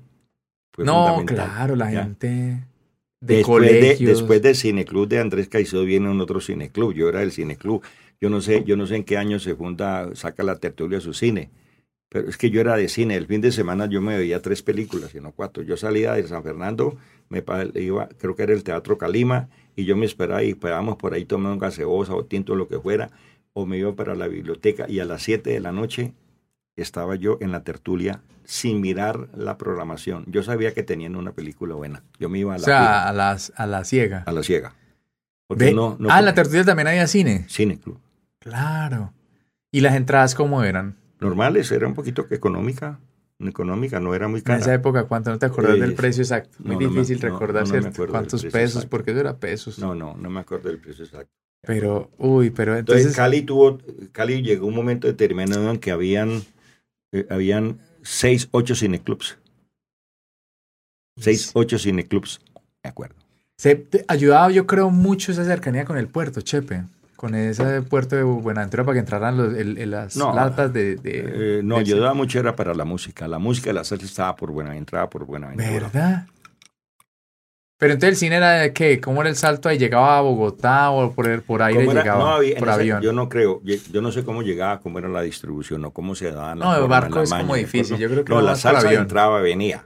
no, 0.77 1.23
claro, 1.26 1.76
la 1.76 1.91
¿ya? 1.91 2.03
gente 2.03 2.61
de 3.19 3.38
después, 3.38 3.72
de, 3.72 4.06
después 4.06 4.41
del 4.41 4.56
cineclub 4.56 5.07
de 5.07 5.19
Andrés 5.19 5.49
Caicedo 5.49 5.84
viene 5.84 6.10
un 6.10 6.22
otro 6.22 6.39
cineclub. 6.39 6.94
Yo 6.94 7.10
era 7.10 7.23
el 7.23 7.31
cineclub. 7.31 7.81
Yo 8.19 8.30
no 8.30 8.41
sé, 8.41 8.64
yo 8.65 8.77
no 8.77 8.88
sé 8.88 8.95
en 8.95 9.03
qué 9.03 9.18
año 9.18 9.39
se 9.39 9.56
funda, 9.56 10.15
saca 10.15 10.44
la 10.44 10.56
tertulia 10.56 10.99
su 10.99 11.14
cine. 11.14 11.52
Pero 12.10 12.30
es 12.30 12.38
que 12.38 12.49
yo 12.49 12.61
era 12.61 12.76
de 12.76 12.88
cine. 12.88 13.15
El 13.15 13.27
fin 13.27 13.41
de 13.41 13.52
semana 13.52 13.88
yo 13.88 14.02
me 14.02 14.18
veía 14.18 14.41
tres 14.41 14.64
películas, 14.64 15.14
y 15.14 15.19
no 15.19 15.34
cuatro. 15.34 15.61
Yo 15.64 15.77
salía 15.77 16.14
de 16.14 16.27
San 16.27 16.44
Fernando, 16.44 16.98
me 17.30 17.44
iba, 17.76 18.07
creo 18.18 18.35
que 18.35 18.44
era 18.44 18.53
el 18.53 18.64
Teatro 18.64 18.98
Calima, 18.98 19.49
y 19.76 19.85
yo 19.85 19.95
me 19.95 20.06
esperaba 20.06 20.44
y 20.44 20.49
esperábamos 20.49 20.95
por 20.95 21.14
ahí 21.14 21.26
tomar 21.26 21.52
un 21.52 21.60
gaseosa 21.60 22.15
o 22.15 22.26
tinto, 22.26 22.56
lo 22.56 22.68
que 22.68 22.80
fuera, 22.80 23.11
o 23.53 23.65
me 23.65 23.77
iba 23.77 23.94
para 23.95 24.15
la 24.15 24.27
biblioteca. 24.27 24.85
Y 24.89 24.99
a 24.99 25.06
las 25.06 25.23
siete 25.23 25.52
de 25.52 25.60
la 25.60 25.72
noche 25.72 26.14
estaba 26.76 27.15
yo 27.15 27.38
en 27.41 27.52
la 27.52 27.64
tertulia 27.64 28.22
sin 28.48 28.80
mirar 28.80 29.28
la 29.36 29.57
programación. 29.57 30.24
Yo 30.28 30.41
sabía 30.41 30.74
que 30.74 30.82
tenían 30.82 31.18
una 31.18 31.34
película 31.34 31.76
buena. 31.76 32.03
Yo 32.18 32.30
me 32.30 32.40
iba 32.40 32.53
a 32.53 32.56
O 32.56 32.60
la, 32.60 32.64
sea, 32.65 32.80
fija, 32.80 33.10
a, 33.10 33.14
las, 33.14 33.53
a 33.57 33.68
la 33.68 33.84
ciega. 33.84 34.24
a 34.26 34.32
la 34.32 34.41
ciega. 34.41 34.74
Porque 35.48 35.74
no, 35.74 35.98
no 35.99 36.10
ah, 36.10 36.19
en 36.19 36.26
la 36.26 36.34
tertulia 36.34 36.64
también 36.64 36.88
había 36.88 37.07
cine. 37.07 37.45
Cine 37.49 37.78
Club. 37.78 37.99
Claro. 38.40 39.14
¿Y 39.69 39.82
las 39.82 39.95
entradas 39.95 40.34
cómo 40.34 40.64
eran? 40.64 40.95
Normales, 41.19 41.69
era 41.74 41.88
un 41.88 41.94
poquito 41.94 42.26
económica. 42.32 42.99
Económica, 43.40 43.99
no 43.99 44.15
era 44.15 44.30
muy 44.30 44.41
cara. 44.41 44.56
En 44.56 44.61
esa 44.61 44.74
época, 44.74 45.03
¿cuánto? 45.03 45.30
¿No 45.30 45.38
te 45.40 45.45
acordás 45.45 45.78
del 45.78 45.94
precio 45.94 46.24
exacto? 46.24 46.57
Muy 46.60 46.76
no, 46.76 46.90
difícil 46.90 47.19
no, 47.22 47.30
recordar, 47.30 47.64
no, 47.64 47.68
no 47.68 47.74
me 47.76 47.82
¿cierto? 47.82 47.90
acuerdo 47.90 48.06
del 48.06 48.11
¿Cuántos 48.22 48.44
pesos? 48.45 48.76
exacto. 48.76 48.90
Porque 48.90 49.11
eso 49.11 49.19
era 49.19 49.38
pesos. 49.38 49.78
No, 49.78 49.94
no, 49.94 50.15
no 50.15 50.30
me 50.30 50.40
acuerdo 50.40 50.69
del 50.69 50.80
precio 50.80 51.03
exacto. 51.03 51.34
Pero, 51.64 52.11
uy, 52.18 52.49
pero 52.52 52.78
Entonces, 52.78 53.07
entonces... 53.07 53.18
Cali 53.18 53.41
tuvo, 53.41 53.78
Cali 54.14 54.41
llegó 54.41 54.68
un 54.68 54.76
momento 54.76 55.06
determinado 55.07 55.69
en 55.69 55.80
que 55.80 55.91
habían, 55.91 56.44
eh, 57.11 57.28
habían 57.30 57.80
seis, 58.07 58.47
ocho 58.51 58.73
cineclubs. 58.75 59.38
Seis, 61.19 61.51
ocho 61.55 61.77
cineclubs, 61.79 62.39
de 62.84 62.89
acuerdo. 62.89 63.15
Se 63.57 63.75
te 63.75 64.05
ayudaba, 64.07 64.51
yo 64.51 64.67
creo, 64.67 64.91
mucho 64.91 65.31
esa 65.31 65.43
cercanía 65.43 65.84
con 65.84 65.97
el 65.97 66.07
puerto, 66.07 66.41
Chepe. 66.41 66.84
Con 67.15 67.34
ese 67.34 67.81
puerto 67.81 68.15
de 68.15 68.21
Buenaventura 68.21 68.84
para 68.84 68.93
que 68.93 68.99
entraran 68.99 69.35
los, 69.35 69.55
el- 69.55 69.79
el- 69.79 69.89
las 69.89 70.15
No, 70.15 70.35
latas 70.35 70.71
de... 70.71 70.97
de- 70.97 71.57
Eh, 71.57 71.61
no, 71.63 71.77
ayudaba 71.77 72.13
mucho 72.13 72.38
era 72.38 72.55
para 72.55 72.75
la 72.75 72.85
música. 72.85 73.27
La 73.27 73.39
música 73.39 73.71
de 73.71 73.73
la 73.73 73.84
salsa 73.84 74.05
estaba 74.05 74.35
por 74.35 74.51
buena, 74.51 74.77
entraba 74.77 75.09
por 75.09 75.25
Buenaventura. 75.25 75.71
¿Verdad? 75.71 76.27
Pero 77.80 77.94
entonces 77.94 78.10
el 78.14 78.16
cine 78.18 78.36
era 78.38 78.54
de 78.54 78.74
qué? 78.74 78.99
¿Cómo 78.99 79.22
era 79.22 79.30
el 79.30 79.36
salto 79.36 79.70
ahí? 79.70 79.78
¿Llegaba 79.78 80.18
a 80.18 80.22
Bogotá 80.22 80.90
o 80.90 81.14
por, 81.14 81.44
por 81.44 81.62
aire 81.62 81.86
llegaba? 81.86 82.24
No, 82.24 82.32
había- 82.34 82.58
por 82.58 82.70
avión. 82.70 83.02
Yo 83.04 83.14
no 83.14 83.30
creo, 83.30 83.62
yo, 83.64 83.76
yo 83.91 84.02
no 84.02 84.12
sé 84.12 84.24
cómo 84.24 84.41
llegaba, 84.41 84.80
cómo 84.80 84.98
era 84.98 85.08
la 85.10 85.22
distribución 85.22 85.86
o 85.86 85.91
cómo 85.91 86.16
se 86.16 86.32
daban. 86.32 86.58
No, 86.60 86.76
el 86.76 86.88
barco 86.88 87.22
es 87.22 87.32
como 87.32 87.56
difícil, 87.56 87.98
yo 87.98 88.10
creo 88.10 88.26
que 88.26 88.34
No, 88.34 88.41
la 88.41 88.56
salsa 88.56 88.88
avión. 88.88 89.04
entraba, 89.04 89.41
venía. 89.41 89.86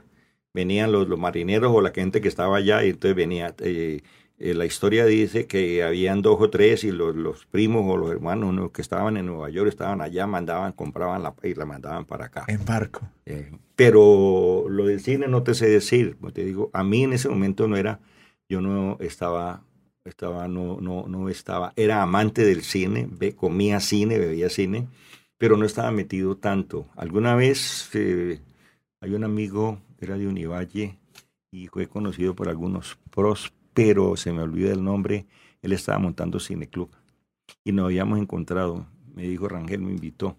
Venían 0.54 0.90
los, 0.92 1.06
los 1.08 1.18
marineros 1.18 1.70
o 1.74 1.80
la 1.80 1.90
gente 1.90 2.20
que 2.20 2.28
estaba 2.28 2.56
allá 2.58 2.82
y 2.84 2.90
entonces 2.90 3.14
venía. 3.16 3.54
eh, 3.60 4.00
eh, 4.44 4.54
la 4.54 4.66
historia 4.66 5.06
dice 5.06 5.46
que 5.46 5.84
habían 5.84 6.20
dos 6.20 6.36
o 6.40 6.50
tres 6.50 6.82
y 6.82 6.90
los, 6.90 7.14
los 7.14 7.46
primos 7.46 7.84
o 7.86 7.96
los 7.96 8.10
hermanos 8.10 8.52
¿no? 8.52 8.72
que 8.72 8.82
estaban 8.82 9.16
en 9.16 9.26
Nueva 9.26 9.48
York 9.50 9.68
estaban 9.68 10.00
allá, 10.00 10.26
mandaban, 10.26 10.72
compraban 10.72 11.22
la 11.22 11.32
y 11.44 11.54
la 11.54 11.64
mandaban 11.64 12.06
para 12.06 12.26
acá. 12.26 12.44
En 12.48 12.64
barco. 12.64 13.08
Eh, 13.24 13.52
pero 13.76 14.64
lo 14.68 14.86
del 14.86 14.98
cine 14.98 15.28
no 15.28 15.44
te 15.44 15.54
sé 15.54 15.68
decir, 15.68 16.16
te 16.32 16.44
digo, 16.44 16.70
a 16.72 16.82
mí 16.82 17.04
en 17.04 17.12
ese 17.12 17.28
momento 17.28 17.68
no 17.68 17.76
era, 17.76 18.00
yo 18.48 18.60
no 18.60 18.96
estaba, 18.98 19.62
estaba, 20.04 20.48
no, 20.48 20.80
no, 20.80 21.06
no 21.06 21.28
estaba, 21.28 21.72
era 21.76 22.02
amante 22.02 22.44
del 22.44 22.62
cine, 22.62 23.08
comía 23.36 23.78
cine, 23.78 24.18
bebía 24.18 24.48
cine, 24.48 24.88
pero 25.38 25.56
no 25.56 25.64
estaba 25.64 25.92
metido 25.92 26.36
tanto. 26.36 26.88
Alguna 26.96 27.36
vez 27.36 27.90
eh, 27.94 28.40
hay 29.00 29.14
un 29.14 29.22
amigo, 29.22 29.78
era 30.00 30.18
de 30.18 30.26
Univalle 30.26 30.98
y 31.52 31.68
fue 31.68 31.86
conocido 31.86 32.34
por 32.34 32.48
algunos 32.48 32.98
pros, 33.10 33.52
pero 33.74 34.16
se 34.16 34.32
me 34.32 34.42
olvida 34.42 34.72
el 34.72 34.82
nombre, 34.84 35.26
él 35.62 35.72
estaba 35.72 35.98
montando 35.98 36.40
cineclub 36.40 36.90
y 37.64 37.72
nos 37.72 37.86
habíamos 37.86 38.18
encontrado, 38.18 38.86
me 39.14 39.22
dijo 39.24 39.48
Rangel, 39.48 39.80
me 39.82 39.92
invitó. 39.92 40.36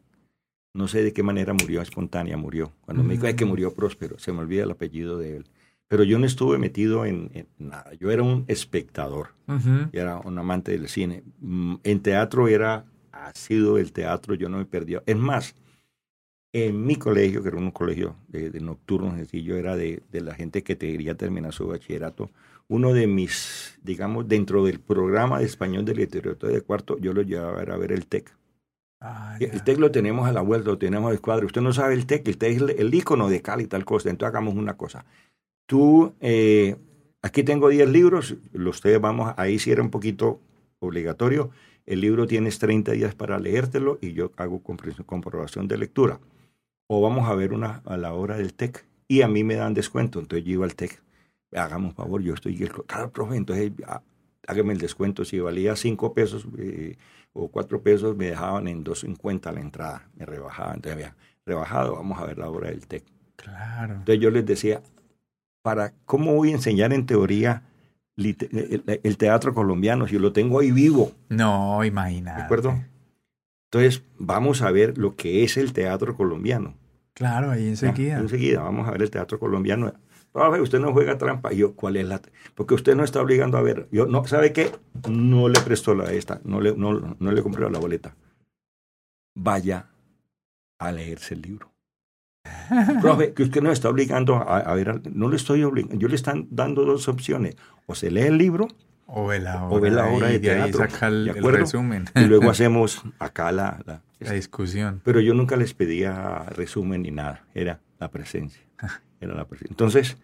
No 0.75 0.87
sé 0.87 1.03
de 1.03 1.13
qué 1.13 1.21
manera 1.21 1.53
murió, 1.53 1.81
espontánea 1.81 2.35
murió. 2.35 2.71
Cuando 2.81 3.03
me 3.03 3.13
dijo 3.13 3.27
"Ay, 3.27 3.35
que 3.35 3.45
murió 3.45 3.73
Próspero, 3.73 4.17
se 4.17 4.31
me 4.33 4.39
olvida 4.39 4.63
el 4.63 4.71
apellido 4.71 5.17
de 5.19 5.37
él. 5.37 5.45
Pero 5.87 6.03
yo 6.03 6.17
no 6.17 6.25
estuve 6.25 6.57
metido 6.57 7.05
en, 7.05 7.29
en 7.35 7.47
nada. 7.59 7.93
Yo 7.93 8.09
era 8.09 8.23
un 8.23 8.45
espectador, 8.47 9.27
yo 9.91 10.01
era 10.01 10.17
un 10.17 10.37
amante 10.39 10.71
del 10.71 10.87
cine. 10.87 11.21
Mm, 11.39 11.75
En 11.83 11.99
teatro 12.01 12.47
era, 12.47 12.85
ha 13.11 13.33
sido 13.35 13.77
el 13.77 13.91
teatro, 13.91 14.33
yo 14.33 14.49
no 14.49 14.57
me 14.57 14.65
perdí. 14.65 14.95
Es 15.05 15.17
más, 15.17 15.55
en 16.51 16.85
mi 16.85 16.95
colegio, 16.95 17.41
que 17.43 17.49
era 17.49 17.57
un 17.57 17.71
colegio 17.71 18.15
de, 18.27 18.49
de 18.49 18.59
nocturnos, 18.59 19.13
es 19.13 19.19
decir, 19.21 19.43
yo 19.43 19.55
era 19.55 19.75
de, 19.75 20.01
de 20.11 20.21
la 20.21 20.33
gente 20.35 20.63
que 20.63 20.75
te 20.75 20.91
quería 20.91 21.15
terminar 21.15 21.53
su 21.53 21.67
bachillerato. 21.67 22.29
Uno 22.67 22.93
de 22.93 23.07
mis, 23.07 23.77
digamos, 23.83 24.27
dentro 24.27 24.63
del 24.65 24.79
programa 24.79 25.39
de 25.39 25.45
español 25.45 25.85
de 25.85 25.95
literatura 25.95 26.51
de 26.51 26.61
cuarto, 26.61 26.97
yo 26.97 27.13
lo 27.13 27.21
llevaba 27.21 27.61
a 27.61 27.77
ver 27.77 27.91
el 27.91 28.07
TEC. 28.07 28.31
Ah, 28.99 29.35
El. 29.39 29.63
TEC 29.63 29.79
lo 29.79 29.91
tenemos 29.91 30.27
a 30.27 30.31
la 30.31 30.41
vuelta, 30.41 30.69
lo 30.69 30.77
tenemos 30.77 31.11
al 31.11 31.19
cuadro. 31.19 31.45
Usted 31.45 31.61
no 31.61 31.73
sabe 31.73 31.93
el 31.93 32.05
TEC, 32.05 32.27
el 32.27 32.37
TEC 32.37 32.55
es 32.55 32.61
el, 32.61 32.69
el 32.69 32.93
ícono 32.93 33.29
de 33.29 33.41
Cali, 33.41 33.67
tal 33.67 33.83
cosa. 33.83 34.09
Entonces 34.09 34.33
hagamos 34.33 34.55
una 34.55 34.77
cosa. 34.77 35.05
Tú, 35.65 36.13
eh, 36.21 36.77
aquí 37.21 37.43
tengo 37.43 37.67
10 37.69 37.89
libros, 37.89 38.35
los 38.53 38.77
ustedes 38.77 39.01
vamos, 39.01 39.33
ahí 39.37 39.59
sí 39.59 39.71
era 39.71 39.81
un 39.81 39.89
poquito 39.89 40.39
obligatorio. 40.79 41.51
El 41.85 41.99
libro 41.99 42.27
tienes 42.27 42.59
30 42.59 42.93
días 42.93 43.13
para 43.13 43.39
leértelo 43.39 43.97
y 44.01 44.13
yo 44.13 44.31
hago 44.37 44.63
comprobación 44.63 45.67
de 45.67 45.77
lectura. 45.77 46.19
O 46.87 47.01
vamos 47.01 47.27
a 47.27 47.35
ver 47.35 47.53
una 47.53 47.81
a 47.85 47.97
la 47.97 48.13
hora 48.13 48.37
del 48.37 48.53
TEC 48.53 48.85
y 49.09 49.21
a 49.21 49.27
mí 49.27 49.43
me 49.43 49.55
dan 49.55 49.73
descuento. 49.73 50.19
Entonces 50.19 50.45
yo 50.45 50.53
iba 50.53 50.65
al 50.65 50.75
TEC. 50.75 51.01
Hagamos 51.55 51.93
favor, 51.93 52.21
yo 52.21 52.33
estoy, 52.33 52.55
claro, 52.87 53.11
profe, 53.11 53.35
entonces 53.35 53.71
ah, 53.87 54.01
hágame 54.47 54.73
el 54.73 54.79
descuento. 54.79 55.23
Si 55.25 55.39
valía 55.39 55.75
5 55.75 56.13
pesos, 56.13 56.47
eh, 56.57 56.97
o 57.33 57.47
cuatro 57.49 57.81
pesos 57.81 58.15
me 58.15 58.27
dejaban 58.27 58.67
en 58.67 58.83
2.50 58.83 59.51
la 59.53 59.59
entrada, 59.61 60.07
me 60.15 60.25
rebajaban. 60.25 60.75
Entonces 60.75 60.93
había 60.93 61.15
rebajado, 61.45 61.95
vamos 61.95 62.19
a 62.19 62.25
ver 62.25 62.37
la 62.37 62.49
hora 62.49 62.69
del 62.69 62.85
TEC. 62.87 63.03
Claro. 63.35 63.93
Entonces 63.95 64.19
yo 64.19 64.29
les 64.29 64.45
decía, 64.45 64.81
para 65.61 65.93
¿cómo 66.05 66.35
voy 66.35 66.49
a 66.49 66.53
enseñar 66.55 66.93
en 66.93 67.05
teoría 67.05 67.63
lite- 68.15 68.49
el, 68.51 68.99
el 69.03 69.17
teatro 69.17 69.53
colombiano 69.53 70.07
si 70.07 70.19
lo 70.19 70.31
tengo 70.33 70.59
ahí 70.59 70.71
vivo? 70.71 71.11
No, 71.29 71.83
imagínate. 71.83 72.37
¿De 72.39 72.43
acuerdo? 72.45 72.79
Entonces 73.71 74.03
vamos 74.19 74.61
a 74.61 74.71
ver 74.71 74.97
lo 74.97 75.15
que 75.15 75.43
es 75.43 75.57
el 75.57 75.73
teatro 75.73 76.15
colombiano. 76.15 76.75
Claro, 77.13 77.51
ahí 77.51 77.67
enseguida. 77.67 78.19
Enseguida, 78.19 78.61
vamos 78.61 78.87
a 78.87 78.91
ver 78.91 79.01
el 79.03 79.11
teatro 79.11 79.39
colombiano. 79.39 79.93
Profe, 80.33 80.59
usted 80.61 80.79
no 80.79 80.91
juega 80.91 81.17
trampa. 81.17 81.53
Y 81.53 81.57
yo, 81.57 81.75
¿cuál 81.75 81.95
es 81.95 82.05
la...? 82.07 82.19
Porque 82.55 82.73
usted 82.73 82.95
no 82.95 83.03
está 83.03 83.21
obligando 83.21 83.57
a 83.57 83.61
ver. 83.61 83.87
Yo, 83.91 84.07
no, 84.07 84.25
¿sabe 84.25 84.51
qué? 84.51 84.71
No 85.09 85.47
le 85.47 85.59
prestó 85.61 85.93
la 85.95 86.11
esta, 86.11 86.41
no 86.43 86.59
le, 86.59 86.75
no, 86.75 87.15
no 87.19 87.31
le 87.31 87.41
compré 87.43 87.69
la 87.69 87.79
boleta. 87.79 88.15
Vaya 89.35 89.87
a 90.79 90.91
leerse 90.91 91.35
el 91.35 91.41
libro. 91.43 91.71
Profe, 93.01 93.33
que 93.33 93.43
usted 93.43 93.61
no 93.61 93.71
está 93.71 93.89
obligando 93.89 94.35
a, 94.35 94.57
a 94.59 94.75
ver, 94.75 95.01
no 95.13 95.29
le 95.29 95.35
estoy 95.37 95.63
obligando, 95.63 95.95
yo 95.97 96.07
le 96.07 96.15
están 96.15 96.47
dando 96.51 96.83
dos 96.83 97.07
opciones, 97.07 97.55
o 97.85 97.95
se 97.95 98.11
lee 98.11 98.21
el 98.23 98.37
libro 98.37 98.67
O 99.07 99.27
ve 99.27 99.39
la 99.39 99.65
O 99.67 99.79
ve 99.79 99.89
la 99.91 100.05
obra 100.07 100.15
obra 100.17 100.27
de 100.27 100.39
de 100.39 100.51
ahí 100.51 100.71
teatro, 100.71 100.89
saca 100.89 101.07
el, 101.07 101.25
¿de 101.25 101.39
el 101.39 101.43
resumen. 101.45 102.05
y 102.15 102.25
luego 102.25 102.49
hacemos 102.49 103.01
acá 103.19 103.51
la... 103.51 103.79
la- 103.85 104.01
la 104.19 104.31
discusión. 104.33 105.01
pero 105.03 105.19
yo 105.19 105.33
nunca 105.33 105.55
les 105.57 105.73
pedía 105.73 106.39
resumen 106.49 107.01
ni 107.03 107.11
nada, 107.11 107.45
era 107.53 107.79
la 107.99 108.09
presencia. 108.09 108.61
Era 109.23 109.35
la 109.35 109.45
presencia. 109.47 109.71
Entonces, 109.73 110.17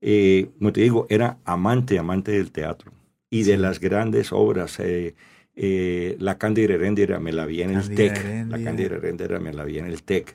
eh, 0.00 0.48
como 0.58 0.72
te 0.72 0.80
digo, 0.82 1.06
era 1.08 1.38
amante, 1.44 1.98
amante 1.98 2.32
del 2.32 2.50
teatro 2.52 2.92
y 3.30 3.42
de 3.44 3.52
Sí. 3.54 3.58
las 3.58 3.80
grandes 3.80 4.32
obras. 4.32 4.78
eh, 4.80 5.14
eh, 5.54 6.16
la 6.20 6.36
Cándida 6.36 6.74
Heréndira 6.74 7.18
me 7.18 7.32
la 7.32 7.46
vi 7.46 7.62
en 7.62 7.70
el 7.70 7.94
TEC. 7.94 8.46
La. 8.48 8.62
Cándida 8.62 8.96
Heréndira 8.96 9.38
me 9.40 9.52
la 9.54 9.64
vi 9.64 9.78
en 9.78 9.86
el 9.86 10.02
TEC. 10.02 10.34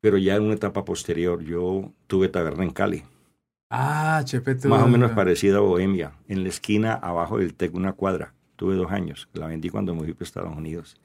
Pero 0.00 0.16
ya 0.18 0.36
en 0.36 0.42
una 0.42 0.54
etapa 0.54 0.84
posterior, 0.84 1.42
yo 1.44 1.92
tuve 2.08 2.28
taberna 2.28 2.62
en 2.64 2.70
Cali, 2.70 3.02
Ah, 3.70 4.20
Chepe, 4.24 4.54
tú. 4.56 4.68
más 4.68 4.82
o 4.82 4.88
menos 4.88 5.12
parecida 5.12 5.56
a 5.58 5.60
Bohemia, 5.60 6.12
en 6.28 6.42
la 6.42 6.48
esquina 6.50 6.92
abajo 6.94 7.38
del 7.38 7.54
TEC, 7.54 7.74
una 7.74 7.92
cuadra. 7.94 8.34
Tuve 8.56 8.74
dos 8.76 8.90
años, 8.92 9.28
la 9.32 9.46
vendí 9.46 9.70
cuando 9.70 9.94
me 9.94 10.02
fui 10.04 10.12
para 10.12 10.24
Estados 10.24 10.56
Unidos. 10.56 10.96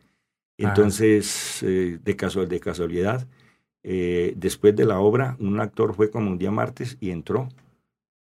Entonces, 0.57 1.61
eh, 1.63 1.99
de, 2.03 2.45
de 2.47 2.59
casualidad, 2.59 3.27
eh, 3.89 4.33
después 4.35 4.75
de 4.75 4.83
la 4.85 4.99
obra, 4.99 5.37
un 5.39 5.59
actor 5.61 5.93
fue 5.95 6.11
como 6.11 6.29
un 6.29 6.37
día 6.37 6.51
martes 6.51 6.97
y 6.99 7.11
entró 7.11 7.47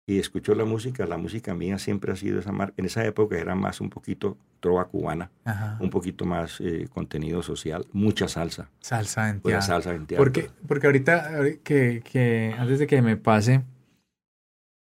y 0.08 0.20
escuchó 0.20 0.54
la 0.54 0.64
música. 0.66 1.06
La 1.08 1.18
música 1.18 1.56
mía 1.56 1.80
siempre 1.80 2.12
ha 2.12 2.16
sido 2.16 2.40
esa 2.40 2.52
marca. 2.52 2.76
En 2.78 2.86
esa 2.86 3.04
época 3.04 3.36
era 3.38 3.56
más 3.56 3.82
un 3.82 3.90
poquito 3.90 4.38
trova 4.60 4.86
cubana, 4.86 5.32
Ajá. 5.46 5.78
un 5.80 5.90
poquito 5.90 6.26
más 6.26 6.60
eh, 6.62 6.88
contenido 6.94 7.42
social, 7.42 7.86
mucha 7.94 8.28
salsa. 8.28 8.70
Salsa 8.80 9.30
en 9.30 9.42
teatro. 9.42 9.62
salsa 9.66 9.96
en 9.96 10.06
teatro. 10.06 10.24
Porque, 10.24 10.50
porque 10.68 10.86
ahorita, 10.88 11.32
ahori- 11.32 11.60
que, 11.64 12.02
que 12.04 12.54
antes 12.58 12.78
de 12.80 12.86
que 12.88 13.02
me 13.02 13.18
pase, 13.18 13.62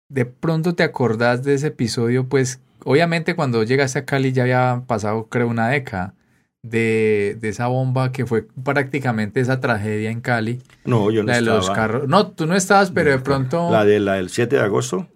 de 0.08 0.24
pronto 0.26 0.74
te 0.74 0.82
acordás 0.82 1.42
de 1.44 1.54
ese 1.54 1.68
episodio, 1.68 2.28
pues 2.28 2.60
obviamente 2.84 3.34
cuando 3.34 3.62
llegaste 3.64 3.98
a 3.98 4.04
Cali 4.04 4.32
ya 4.32 4.42
había 4.44 4.82
pasado 4.86 5.26
creo 5.28 5.48
una 5.48 5.68
década 5.68 6.14
de, 6.64 7.36
de 7.40 7.48
esa 7.50 7.66
bomba 7.66 8.10
que 8.10 8.24
fue 8.24 8.46
prácticamente 8.64 9.38
esa 9.40 9.60
tragedia 9.60 10.10
en 10.10 10.20
Cali, 10.22 10.60
No, 10.86 11.10
yo 11.10 11.22
no 11.22 11.28
la 11.28 11.34
de 11.36 11.42
los 11.42 11.60
estaba. 11.60 11.76
carros. 11.76 12.08
No, 12.08 12.28
tú 12.28 12.46
no 12.46 12.56
estabas, 12.56 12.90
pero 12.90 13.10
de 13.10 13.18
pronto... 13.18 13.70
La, 13.70 13.84
de, 13.84 14.00
la 14.00 14.14
del 14.14 14.30
7 14.30 14.56
de 14.56 14.62
agosto. 14.62 15.06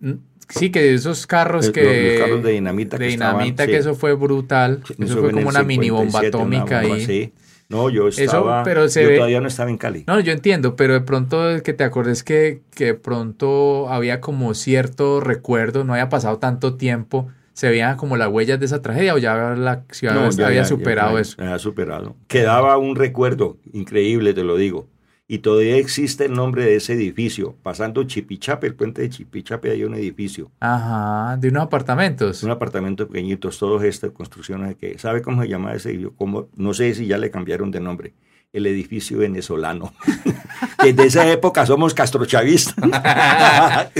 Sí, 0.50 0.70
que 0.70 0.92
esos 0.94 1.26
carros 1.26 1.68
eh, 1.68 1.72
que... 1.72 1.82
los, 1.84 2.12
los 2.20 2.20
carros 2.28 2.42
de 2.44 2.52
dinamita. 2.52 2.98
de 2.98 3.06
que 3.06 3.12
estaban, 3.14 3.36
dinamita, 3.38 3.64
sí. 3.64 3.70
que 3.70 3.76
eso 3.78 3.94
fue 3.94 4.12
brutal. 4.14 4.82
Sí, 4.86 4.94
Eso 5.00 5.20
fue 5.20 5.32
como 5.32 5.48
una 5.48 5.62
mini 5.62 5.86
57, 5.86 5.90
bomba 5.90 6.28
atómica 6.28 6.80
bomba, 6.82 6.94
ahí. 6.96 7.04
sí. 7.06 7.32
No, 7.70 7.90
yo 7.90 8.08
Eso, 8.08 8.22
estaba. 8.22 8.62
pero 8.62 8.88
se 8.88 9.02
yo 9.02 9.08
ve- 9.10 9.16
todavía 9.16 9.40
no 9.42 9.48
estaba 9.48 9.68
en 9.70 9.76
Cali. 9.76 10.04
No, 10.06 10.20
yo 10.20 10.32
entiendo, 10.32 10.74
pero 10.76 10.94
de 10.94 11.00
pronto 11.02 11.62
que 11.62 11.74
te 11.74 11.84
acordes 11.84 12.22
que, 12.22 12.62
que 12.74 12.86
de 12.86 12.94
pronto 12.94 13.90
había 13.90 14.20
como 14.22 14.54
cierto 14.54 15.20
recuerdo, 15.20 15.84
no 15.84 15.92
había 15.92 16.08
pasado 16.08 16.38
tanto 16.38 16.76
tiempo, 16.76 17.28
se 17.58 17.68
veían 17.68 17.96
como 17.96 18.16
las 18.16 18.28
huellas 18.28 18.60
de 18.60 18.66
esa 18.66 18.80
tragedia 18.82 19.14
o 19.14 19.18
ya 19.18 19.34
la 19.56 19.82
ciudad 19.90 20.14
No, 20.14 20.30
ya- 20.30 20.46
había 20.46 20.62
ya- 20.62 20.64
superado 20.68 21.14
ya- 21.16 21.20
eso. 21.22 21.42
había 21.42 21.58
superado. 21.58 22.14
Quedaba 22.28 22.78
un 22.78 22.94
recuerdo 22.94 23.56
increíble, 23.72 24.32
te 24.32 24.44
lo 24.44 24.56
digo. 24.56 24.86
y 25.30 25.40
todavía 25.40 25.76
existe 25.76 26.24
el 26.24 26.32
nombre 26.32 26.64
de 26.64 26.76
ese 26.76 26.94
edificio. 26.94 27.54
Pasando 27.62 28.02
Chipichape, 28.04 28.66
el 28.68 28.74
puente 28.74 29.02
de 29.02 29.10
Chipichape, 29.10 29.70
hay 29.72 29.84
un 29.84 29.94
edificio. 29.94 30.50
Ajá, 30.60 31.36
de 31.36 31.48
unos 31.48 31.64
apartamentos. 31.64 32.42
Un 32.44 32.50
apartamento 32.50 33.06
pequeñitos, 33.06 33.58
todos 33.58 33.82
estas 33.82 34.12
construcciones 34.12 34.76
que, 34.76 34.98
¿sabe 34.98 35.20
cómo 35.20 35.42
se 35.42 35.48
llama 35.48 35.74
ese 35.74 35.90
edificio? 35.90 36.14
No 36.56 36.72
sé 36.72 36.94
si 36.94 37.06
ya 37.06 37.18
le 37.18 37.30
cambiaron 37.30 37.70
de 37.70 37.80
nombre. 37.80 38.14
El 38.52 38.66
edificio 38.66 39.18
venezolano. 39.18 39.92
Desde 40.82 41.06
esa 41.06 41.30
época 41.30 41.66
somos 41.66 41.94
castrochavistas. 41.94 42.74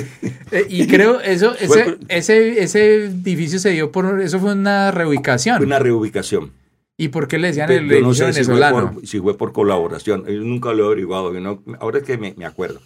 Eh, 0.50 0.64
y 0.70 0.86
creo 0.86 1.20
eso, 1.20 1.54
ese, 1.60 1.98
ese, 2.08 2.62
ese 2.62 3.04
edificio 3.04 3.58
se 3.58 3.68
dio 3.68 3.92
por, 3.92 4.18
eso 4.22 4.40
fue 4.40 4.52
una 4.52 4.90
reubicación. 4.90 5.62
Una 5.62 5.78
reubicación. 5.78 6.52
¿Y 7.00 7.08
por 7.08 7.28
qué 7.28 7.38
le 7.38 7.48
decían 7.48 7.70
el 7.70 7.90
edificio 7.92 8.26
venezolano? 8.26 8.96
Si 9.04 9.20
fue, 9.20 9.38
por, 9.38 9.52
colaboración, 9.52 10.24
yo 10.26 10.40
nunca 10.40 10.72
lo 10.72 10.84
he 10.84 10.86
averiguado, 10.86 11.32
ahora 11.78 11.98
es 11.98 12.04
que 12.04 12.18
me, 12.18 12.34
acuerdo. 12.44 12.80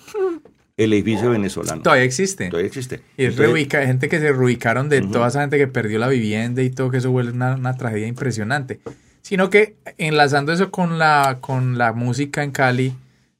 El 0.76 0.92
edificio 0.92 1.30
venezolano. 1.30 1.82
Todavía 1.82 2.04
existe. 2.04 2.48
Todavía 2.48 2.66
existe. 2.66 3.00
Y 3.16 3.24
es 3.24 3.36
reubica, 3.36 3.86
gente 3.86 4.10
que 4.10 4.18
se 4.18 4.32
reubicaron 4.32 4.90
de 4.90 5.00
toda 5.00 5.28
esa 5.28 5.40
gente 5.40 5.56
que 5.56 5.66
perdió 5.66 5.98
la 5.98 6.08
vivienda 6.08 6.62
y 6.62 6.68
todo, 6.68 6.90
que 6.90 6.98
eso 6.98 7.10
fue 7.10 7.22
una, 7.22 7.54
una 7.54 7.76
tragedia 7.78 8.06
impresionante. 8.06 8.80
Sino 9.22 9.50
que 9.50 9.76
enlazando 9.98 10.52
eso 10.52 10.70
con 10.70 10.98
la, 10.98 11.38
con 11.40 11.78
la 11.78 11.92
música 11.92 12.42
en 12.42 12.50
Cali, 12.50 12.94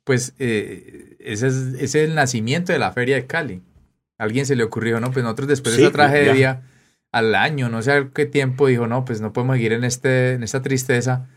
pues 0.04 0.34
eh, 0.38 1.16
ese, 1.18 1.48
es, 1.48 1.54
ese, 1.54 1.84
es, 1.84 1.94
el 1.94 2.14
nacimiento 2.14 2.72
de 2.72 2.78
la 2.78 2.92
feria 2.92 3.16
de 3.16 3.26
Cali. 3.26 3.62
A 4.18 4.24
alguien 4.24 4.46
se 4.46 4.56
le 4.56 4.64
ocurrió, 4.64 5.00
¿no? 5.00 5.10
Pues 5.10 5.24
nosotros 5.24 5.48
después 5.48 5.76
de 5.76 5.82
esa 5.82 5.92
tragedia, 5.92 6.62
al 7.10 7.34
año, 7.34 7.68
no 7.68 7.82
sé 7.82 8.09
qué 8.14 8.26
tiempo, 8.26 8.68
dijo, 8.68 8.86
no, 8.86 9.04
pues 9.04 9.20
no 9.20 9.32
podemos 9.32 9.56
seguir 9.56 9.72
en, 9.72 9.84
este, 9.84 10.32
en 10.32 10.42
esta 10.42 10.62
tristeza, 10.62 11.28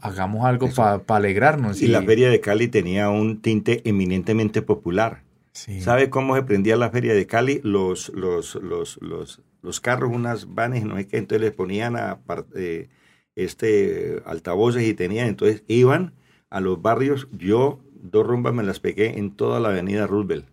hagamos 0.00 0.44
algo 0.44 0.70
para 0.70 1.02
alegrarnos. 1.08 1.80
Y, 1.82 1.88
la 1.88 2.02
feria 2.02 2.28
de 2.28 2.40
Cali 2.40 2.68
tenía 2.68 3.10
un 3.10 3.40
tinte 3.40 3.82
eminentemente 3.88 4.62
popular. 4.62 5.22
¿Sabe 5.52 6.10
cómo 6.10 6.34
se 6.34 6.42
prendía 6.42 6.76
la 6.76 6.90
feria 6.90 7.14
de 7.14 7.26
Cali? 7.26 7.60
Los, 7.62 8.08
los, 8.10 8.56
los, 8.56 8.98
los, 9.00 9.40
los 9.62 9.80
carros, 9.80 10.10
unas 10.12 10.52
vanes, 10.52 10.84
no 10.84 10.96
sé 10.96 11.06
qué, 11.06 11.18
entonces 11.18 11.42
les 11.42 11.52
ponían 11.52 11.96
a... 11.96 12.18
Eh, 12.56 12.88
este, 13.36 14.22
altavoces 14.26 14.84
y 14.84 14.94
tenían, 14.94 15.28
entonces 15.28 15.62
iban 15.66 16.12
a 16.50 16.60
los 16.60 16.80
barrios, 16.80 17.28
yo 17.32 17.80
dos 17.94 18.26
rumbas 18.26 18.54
me 18.54 18.62
las 18.62 18.80
pegué 18.80 19.18
en 19.18 19.34
toda 19.34 19.60
la 19.60 19.70
avenida 19.70 20.06
Roosevelt. 20.06 20.46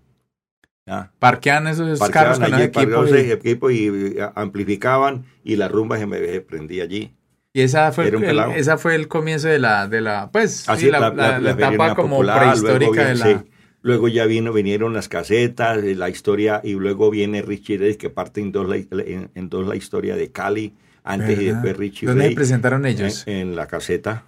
Parquean 1.20 1.68
esos 1.68 2.00
carros 2.10 2.40
con 2.40 2.54
equipo, 2.60 3.70
y... 3.70 4.18
amplificaban 4.36 5.26
y 5.44 5.56
la 5.56 5.68
rumba 5.68 5.98
se 5.98 6.06
me 6.06 6.42
prendía 6.42 6.84
allí. 6.84 7.14
Y 7.54 7.62
esa 7.62 7.92
fue, 7.92 8.08
el, 8.08 8.40
esa 8.56 8.78
fue 8.78 8.96
el 8.96 9.08
comienzo 9.08 9.48
de 9.48 9.60
la, 9.60 9.88
de 9.88 10.02
la 10.02 10.32
pues, 10.32 10.68
Así, 10.70 10.90
la, 10.90 11.12
la, 11.12 11.52
etapa 11.52 11.96
como 11.96 12.20
prehistórica 12.20 13.06
de 13.06 13.16
la... 13.16 13.46
Luego 13.84 14.08
ya 14.08 14.26
vino, 14.26 14.54
vinieron 14.54 14.94
las 14.94 15.10
casetas, 15.10 15.84
la 15.84 16.10
historia, 16.10 16.62
y 16.64 16.74
luego 16.74 17.10
viene 17.10 17.42
Richie 17.42 17.78
Ray, 17.78 17.96
que 17.96 18.10
parte 18.10 18.40
en 18.40 18.52
dos, 18.52 18.70
la, 18.70 18.76
en 18.76 19.50
dos 19.50 19.68
la 19.68 19.76
historia 19.76 20.16
de 20.16 20.32
Cali 20.32 20.74
antes 21.04 21.40
y 21.40 21.46
después 21.46 21.78
Richie 21.78 22.08
¿Dónde 22.08 22.30
se 22.30 22.36
presentaron 22.36 22.86
ellos? 22.86 23.24
En, 23.28 23.56
la 23.56 23.68
caseta. 23.68 24.24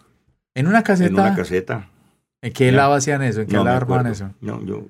¿En 0.56 0.68
una 0.68 0.84
caseta? 0.84 1.10
En 1.10 1.20
una 1.20 1.36
caseta. 1.36 1.90
¿En 2.42 2.54
qué 2.54 2.72
lado 2.72 2.94
hacían 2.94 3.22
eso? 3.22 3.42
¿En 3.42 3.48
qué 3.48 3.54
lado 3.54 3.70
armaban 3.70 4.08
eso? 4.08 4.32
No, 4.42 4.64
yo... 4.66 4.86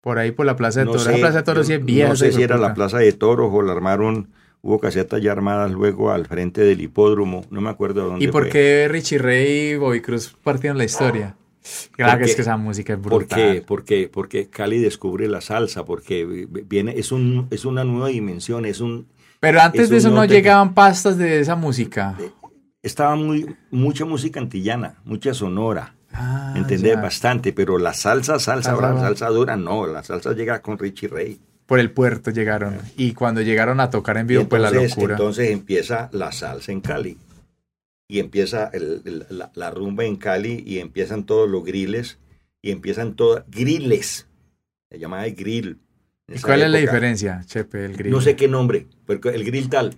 Por 0.00 0.18
ahí 0.18 0.30
por 0.30 0.46
la 0.46 0.56
Plaza 0.56 0.80
de 0.80 0.86
Toros. 0.86 1.06
la 1.06 1.16
Plaza 1.18 1.38
de 1.38 1.44
Toros 1.44 1.66
sí 1.66 1.74
es 1.74 1.84
vieja. 1.84 2.08
No 2.08 2.16
sé 2.16 2.32
si 2.32 2.42
era 2.42 2.56
la 2.56 2.74
Plaza 2.74 2.98
de 2.98 3.12
Toros 3.12 3.50
o 3.52 3.62
la 3.62 3.72
armaron... 3.72 4.28
Hubo 4.62 4.78
casetas 4.78 5.22
ya 5.22 5.32
armadas 5.32 5.72
luego 5.72 6.10
al 6.10 6.26
frente 6.26 6.60
del 6.60 6.82
hipódromo. 6.82 7.46
No 7.48 7.62
me 7.62 7.70
acuerdo 7.70 8.04
dónde 8.04 8.22
¿Y 8.22 8.28
por 8.28 8.50
qué 8.50 8.88
Richie 8.90 9.16
Ray 9.16 9.70
y 9.70 9.76
Bobby 9.76 10.02
Cruz 10.02 10.36
partieron 10.42 10.76
la 10.76 10.84
historia? 10.84 11.34
Claro 11.92 12.18
que 12.18 12.24
es 12.24 12.34
que 12.34 12.42
esa 12.42 12.56
música 12.56 12.94
es 12.94 13.00
brutal. 13.00 13.26
¿Por 13.26 13.36
qué? 13.36 13.64
Porque, 13.66 14.10
porque 14.12 14.48
Cali 14.48 14.78
descubre 14.78 15.28
la 15.28 15.40
salsa, 15.40 15.84
porque 15.84 16.46
viene, 16.66 16.94
es, 16.98 17.12
un, 17.12 17.46
es 17.50 17.64
una 17.64 17.84
nueva 17.84 18.08
dimensión, 18.08 18.64
es 18.64 18.80
un, 18.80 19.06
pero 19.40 19.60
antes 19.60 19.88
de 19.88 19.96
eso 19.96 20.10
no 20.10 20.24
llegaban 20.24 20.74
pastas 20.74 21.16
de 21.16 21.40
esa 21.40 21.56
música. 21.56 22.14
Eh, 22.20 22.30
estaba 22.82 23.16
muy, 23.16 23.56
mucha 23.70 24.04
música 24.04 24.38
antillana, 24.38 24.96
mucha 25.04 25.32
sonora. 25.34 25.94
Ah, 26.12 26.54
¿Entendés? 26.56 27.00
Bastante, 27.00 27.52
pero 27.52 27.78
la 27.78 27.94
salsa, 27.94 28.38
salsa, 28.38 28.74
la 28.76 28.98
salsa 29.00 29.28
dura, 29.28 29.56
no, 29.56 29.86
la 29.86 30.02
salsa 30.02 30.32
llega 30.32 30.60
con 30.60 30.78
Richie 30.78 31.08
Ray. 31.08 31.40
Por 31.66 31.78
el 31.78 31.90
puerto 31.90 32.30
llegaron. 32.30 32.78
Y 32.96 33.12
cuando 33.12 33.42
llegaron 33.42 33.80
a 33.80 33.90
tocar 33.90 34.18
en 34.18 34.26
vivo, 34.26 34.48
pues 34.48 34.60
la 34.60 34.70
locura. 34.70 35.14
Entonces 35.14 35.50
empieza 35.50 36.10
la 36.12 36.32
salsa 36.32 36.72
en 36.72 36.80
Cali. 36.80 37.16
Y 38.08 38.18
empieza 38.18 38.72
la, 39.54 39.70
rumba 39.70 40.04
en 40.04 40.16
Cali 40.16 40.64
y 40.66 40.80
empiezan 40.80 41.24
todos 41.24 41.48
los 41.48 41.64
griles. 41.64 42.18
Y 42.60 42.72
empiezan 42.72 43.14
todas. 43.14 43.44
Griles. 43.48 44.26
Se 44.90 44.98
llamaba 44.98 45.28
grill 45.28 45.78
¿Y 46.30 46.40
cuál 46.40 46.62
es 46.62 46.70
la 46.70 46.78
diferencia, 46.78 47.42
Chepe, 47.44 47.84
el 47.84 47.96
grill? 47.96 48.12
No 48.12 48.20
sé 48.20 48.36
qué 48.36 48.48
nombre, 48.48 48.86
pero 49.06 49.30
el 49.30 49.44
grill 49.44 49.68
tal. 49.68 49.96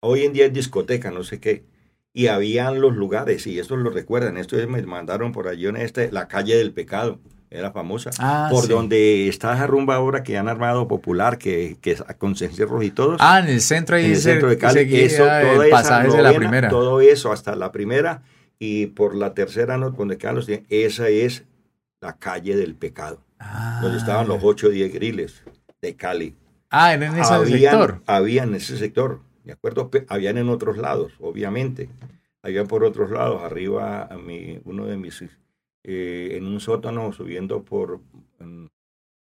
Hoy 0.00 0.22
en 0.22 0.32
día 0.32 0.46
es 0.46 0.52
discoteca, 0.52 1.10
no 1.10 1.22
sé 1.22 1.38
qué. 1.38 1.64
Y 2.12 2.28
habían 2.28 2.80
los 2.80 2.94
lugares, 2.94 3.46
y 3.46 3.58
esto 3.58 3.76
lo 3.76 3.90
recuerdan, 3.90 4.36
esto 4.36 4.56
me 4.68 4.82
mandaron 4.82 5.32
por 5.32 5.48
allí 5.48 5.66
en 5.66 5.76
este, 5.76 6.12
la 6.12 6.28
calle 6.28 6.56
del 6.56 6.72
pecado, 6.72 7.18
era 7.50 7.72
famosa. 7.72 8.10
Ah, 8.18 8.48
por 8.50 8.68
donde 8.68 9.28
está 9.28 9.54
esa 9.54 9.66
rumba 9.66 9.96
ahora 9.96 10.22
que 10.22 10.38
han 10.38 10.48
armado 10.48 10.86
popular, 10.86 11.38
que, 11.38 11.76
que 11.80 11.96
con 12.18 12.36
cencerros 12.36 12.84
y 12.84 12.90
todo. 12.90 13.16
Ah, 13.18 13.40
en 13.40 13.48
el 13.48 13.60
centro 13.60 13.96
ahí 13.96 14.06
en 14.06 14.12
el 14.12 14.16
centro 14.16 14.48
de 14.48 14.58
Cali. 14.58 14.80
Eso, 14.96 15.24
todo 15.24 15.70
pasaje 15.70 16.08
de 16.08 16.22
la 16.22 16.34
primera. 16.34 16.68
Todo 16.68 17.00
eso 17.00 17.32
hasta 17.32 17.56
la 17.56 17.72
primera 17.72 18.22
y 18.58 18.86
por 18.86 19.14
la 19.14 19.34
tercera, 19.34 19.76
no, 19.76 19.90
donde 19.90 20.16
quedan 20.16 20.36
los 20.36 20.48
esa 20.48 21.08
es 21.08 21.44
la 22.00 22.16
calle 22.16 22.56
del 22.56 22.76
pecado 22.76 23.23
donde 23.80 23.98
estaban 23.98 24.28
los 24.28 24.42
8 24.42 24.68
o 24.68 24.70
10 24.70 24.92
griles 24.92 25.42
de 25.80 25.96
Cali. 25.96 26.36
Ah, 26.70 26.94
en 26.94 27.02
ese 27.02 27.46
sector. 27.46 28.02
Habían 28.06 28.48
en 28.50 28.54
ese 28.56 28.76
sector, 28.76 29.20
¿de 29.44 29.52
acuerdo? 29.52 29.90
Habían 30.08 30.38
en 30.38 30.48
otros 30.48 30.76
lados, 30.76 31.12
obviamente. 31.20 31.88
Habían 32.42 32.66
por 32.66 32.84
otros 32.84 33.10
lados, 33.10 33.42
arriba, 33.42 34.04
a 34.04 34.16
mi, 34.16 34.60
uno 34.64 34.86
de 34.86 34.96
mis, 34.96 35.22
eh, 35.22 36.30
en 36.32 36.46
un 36.46 36.60
sótano 36.60 37.12
subiendo 37.12 37.64
por, 37.64 38.00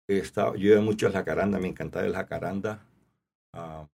estaba, 0.09 0.57
yo 0.57 0.73
iba 0.73 0.81
mucho 0.81 1.09
a 1.09 1.13
jacaranda, 1.13 1.59
me 1.59 1.69
encantaba 1.69 2.07
el 2.07 2.15
jacaranda. 2.15 2.85
Ah, 3.53 3.87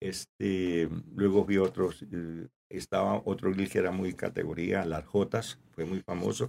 este, 0.00 0.88
luego 1.16 1.44
vi 1.44 1.58
otros, 1.58 2.04
eh, 2.12 2.46
estaba 2.68 3.22
otro 3.24 3.50
grill 3.50 3.70
que 3.70 3.78
era 3.78 3.90
muy 3.90 4.12
categoría, 4.12 4.84
las 4.84 5.06
Jotas, 5.06 5.58
fue 5.72 5.84
muy 5.84 6.00
famoso, 6.00 6.48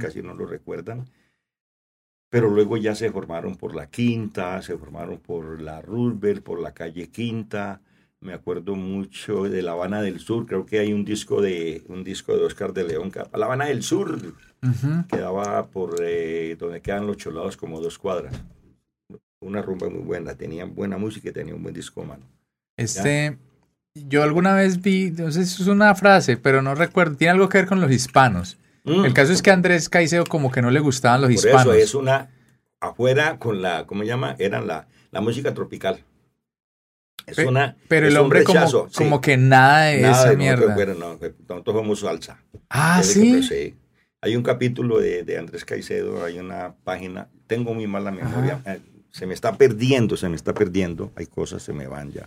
casi 0.00 0.22
no 0.22 0.34
lo 0.34 0.46
recuerdan 0.46 1.06
pero 2.28 2.50
luego 2.50 2.76
ya 2.76 2.94
se 2.94 3.10
formaron 3.10 3.56
por 3.56 3.74
la 3.74 3.88
Quinta, 3.88 4.60
se 4.62 4.76
formaron 4.76 5.18
por 5.18 5.60
la 5.60 5.80
Roosevelt, 5.80 6.42
por 6.42 6.60
la 6.60 6.72
calle 6.72 7.08
Quinta. 7.08 7.80
Me 8.20 8.32
acuerdo 8.32 8.74
mucho 8.74 9.44
de 9.44 9.62
La 9.62 9.72
Habana 9.72 10.02
del 10.02 10.18
Sur, 10.18 10.46
creo 10.46 10.66
que 10.66 10.78
hay 10.78 10.92
un 10.92 11.04
disco 11.04 11.40
de 11.40 11.84
un 11.88 12.02
disco 12.02 12.36
de 12.36 12.44
Oscar 12.44 12.72
de 12.72 12.84
León, 12.84 13.12
La 13.34 13.46
Habana 13.46 13.66
del 13.66 13.82
Sur, 13.82 14.18
quedaba 15.08 15.66
por 15.68 15.96
eh, 16.02 16.56
donde 16.58 16.80
quedan 16.80 17.06
los 17.06 17.18
cholados 17.18 17.56
como 17.56 17.80
dos 17.80 17.98
cuadras. 17.98 18.34
Una 19.40 19.62
rumba 19.62 19.88
muy 19.90 20.02
buena, 20.02 20.34
tenían 20.34 20.74
buena 20.74 20.96
música 20.96 21.28
y 21.28 21.32
tenía 21.32 21.54
un 21.54 21.62
buen 21.62 21.74
disco, 21.74 22.04
mano. 22.04 22.24
Este, 22.76 23.38
yo 23.94 24.22
alguna 24.22 24.54
vez 24.54 24.80
vi, 24.80 25.10
no 25.10 25.30
sé 25.30 25.44
si 25.44 25.62
es 25.62 25.68
una 25.68 25.94
frase, 25.94 26.36
pero 26.38 26.62
no 26.62 26.74
recuerdo, 26.74 27.16
tiene 27.16 27.32
algo 27.32 27.48
que 27.48 27.58
ver 27.58 27.66
con 27.66 27.80
los 27.80 27.92
hispanos 27.92 28.58
Mm. 28.86 29.04
El 29.04 29.12
caso 29.12 29.32
es 29.32 29.42
que 29.42 29.50
Andrés 29.50 29.88
Caicedo 29.88 30.24
como 30.24 30.50
que 30.50 30.62
no 30.62 30.70
le 30.70 30.80
gustaban 30.80 31.20
los 31.20 31.30
hispanos. 31.30 31.62
Eso 31.62 31.74
es 31.74 31.94
una 31.94 32.30
afuera 32.80 33.38
con 33.38 33.60
la, 33.60 33.86
¿cómo 33.86 34.02
se 34.02 34.08
llama? 34.08 34.36
Eran 34.38 34.66
la, 34.66 34.86
la 35.10 35.20
música 35.20 35.52
tropical. 35.52 36.02
Es 37.26 37.38
una, 37.38 37.76
pero 37.88 38.06
el 38.06 38.16
hombre 38.16 38.44
como, 38.44 38.88
como 38.94 39.20
que 39.20 39.36
nada 39.36 39.86
de 39.86 40.08
esa 40.08 40.32
mierda. 40.34 40.72
Bueno, 40.74 40.94
no, 40.94 41.18
nosotros 41.48 41.76
somos 41.76 42.00
salsa. 42.00 42.40
Ah, 42.70 43.02
¿sí? 43.02 43.76
Hay 44.20 44.36
un 44.36 44.44
capítulo 44.44 45.00
de, 45.00 45.24
de, 45.24 45.36
Andrés 45.36 45.64
Caicedo, 45.64 46.24
hay 46.24 46.38
una 46.38 46.76
página, 46.84 47.28
tengo 47.48 47.74
muy 47.74 47.88
mala 47.88 48.12
memoria, 48.12 48.60
eh, 48.64 48.80
se 49.10 49.26
me 49.26 49.34
está 49.34 49.56
perdiendo, 49.56 50.16
se 50.16 50.28
me 50.28 50.36
está 50.36 50.54
perdiendo, 50.54 51.12
hay 51.16 51.26
cosas, 51.26 51.62
se 51.62 51.72
me 51.72 51.88
van 51.88 52.12
ya. 52.12 52.24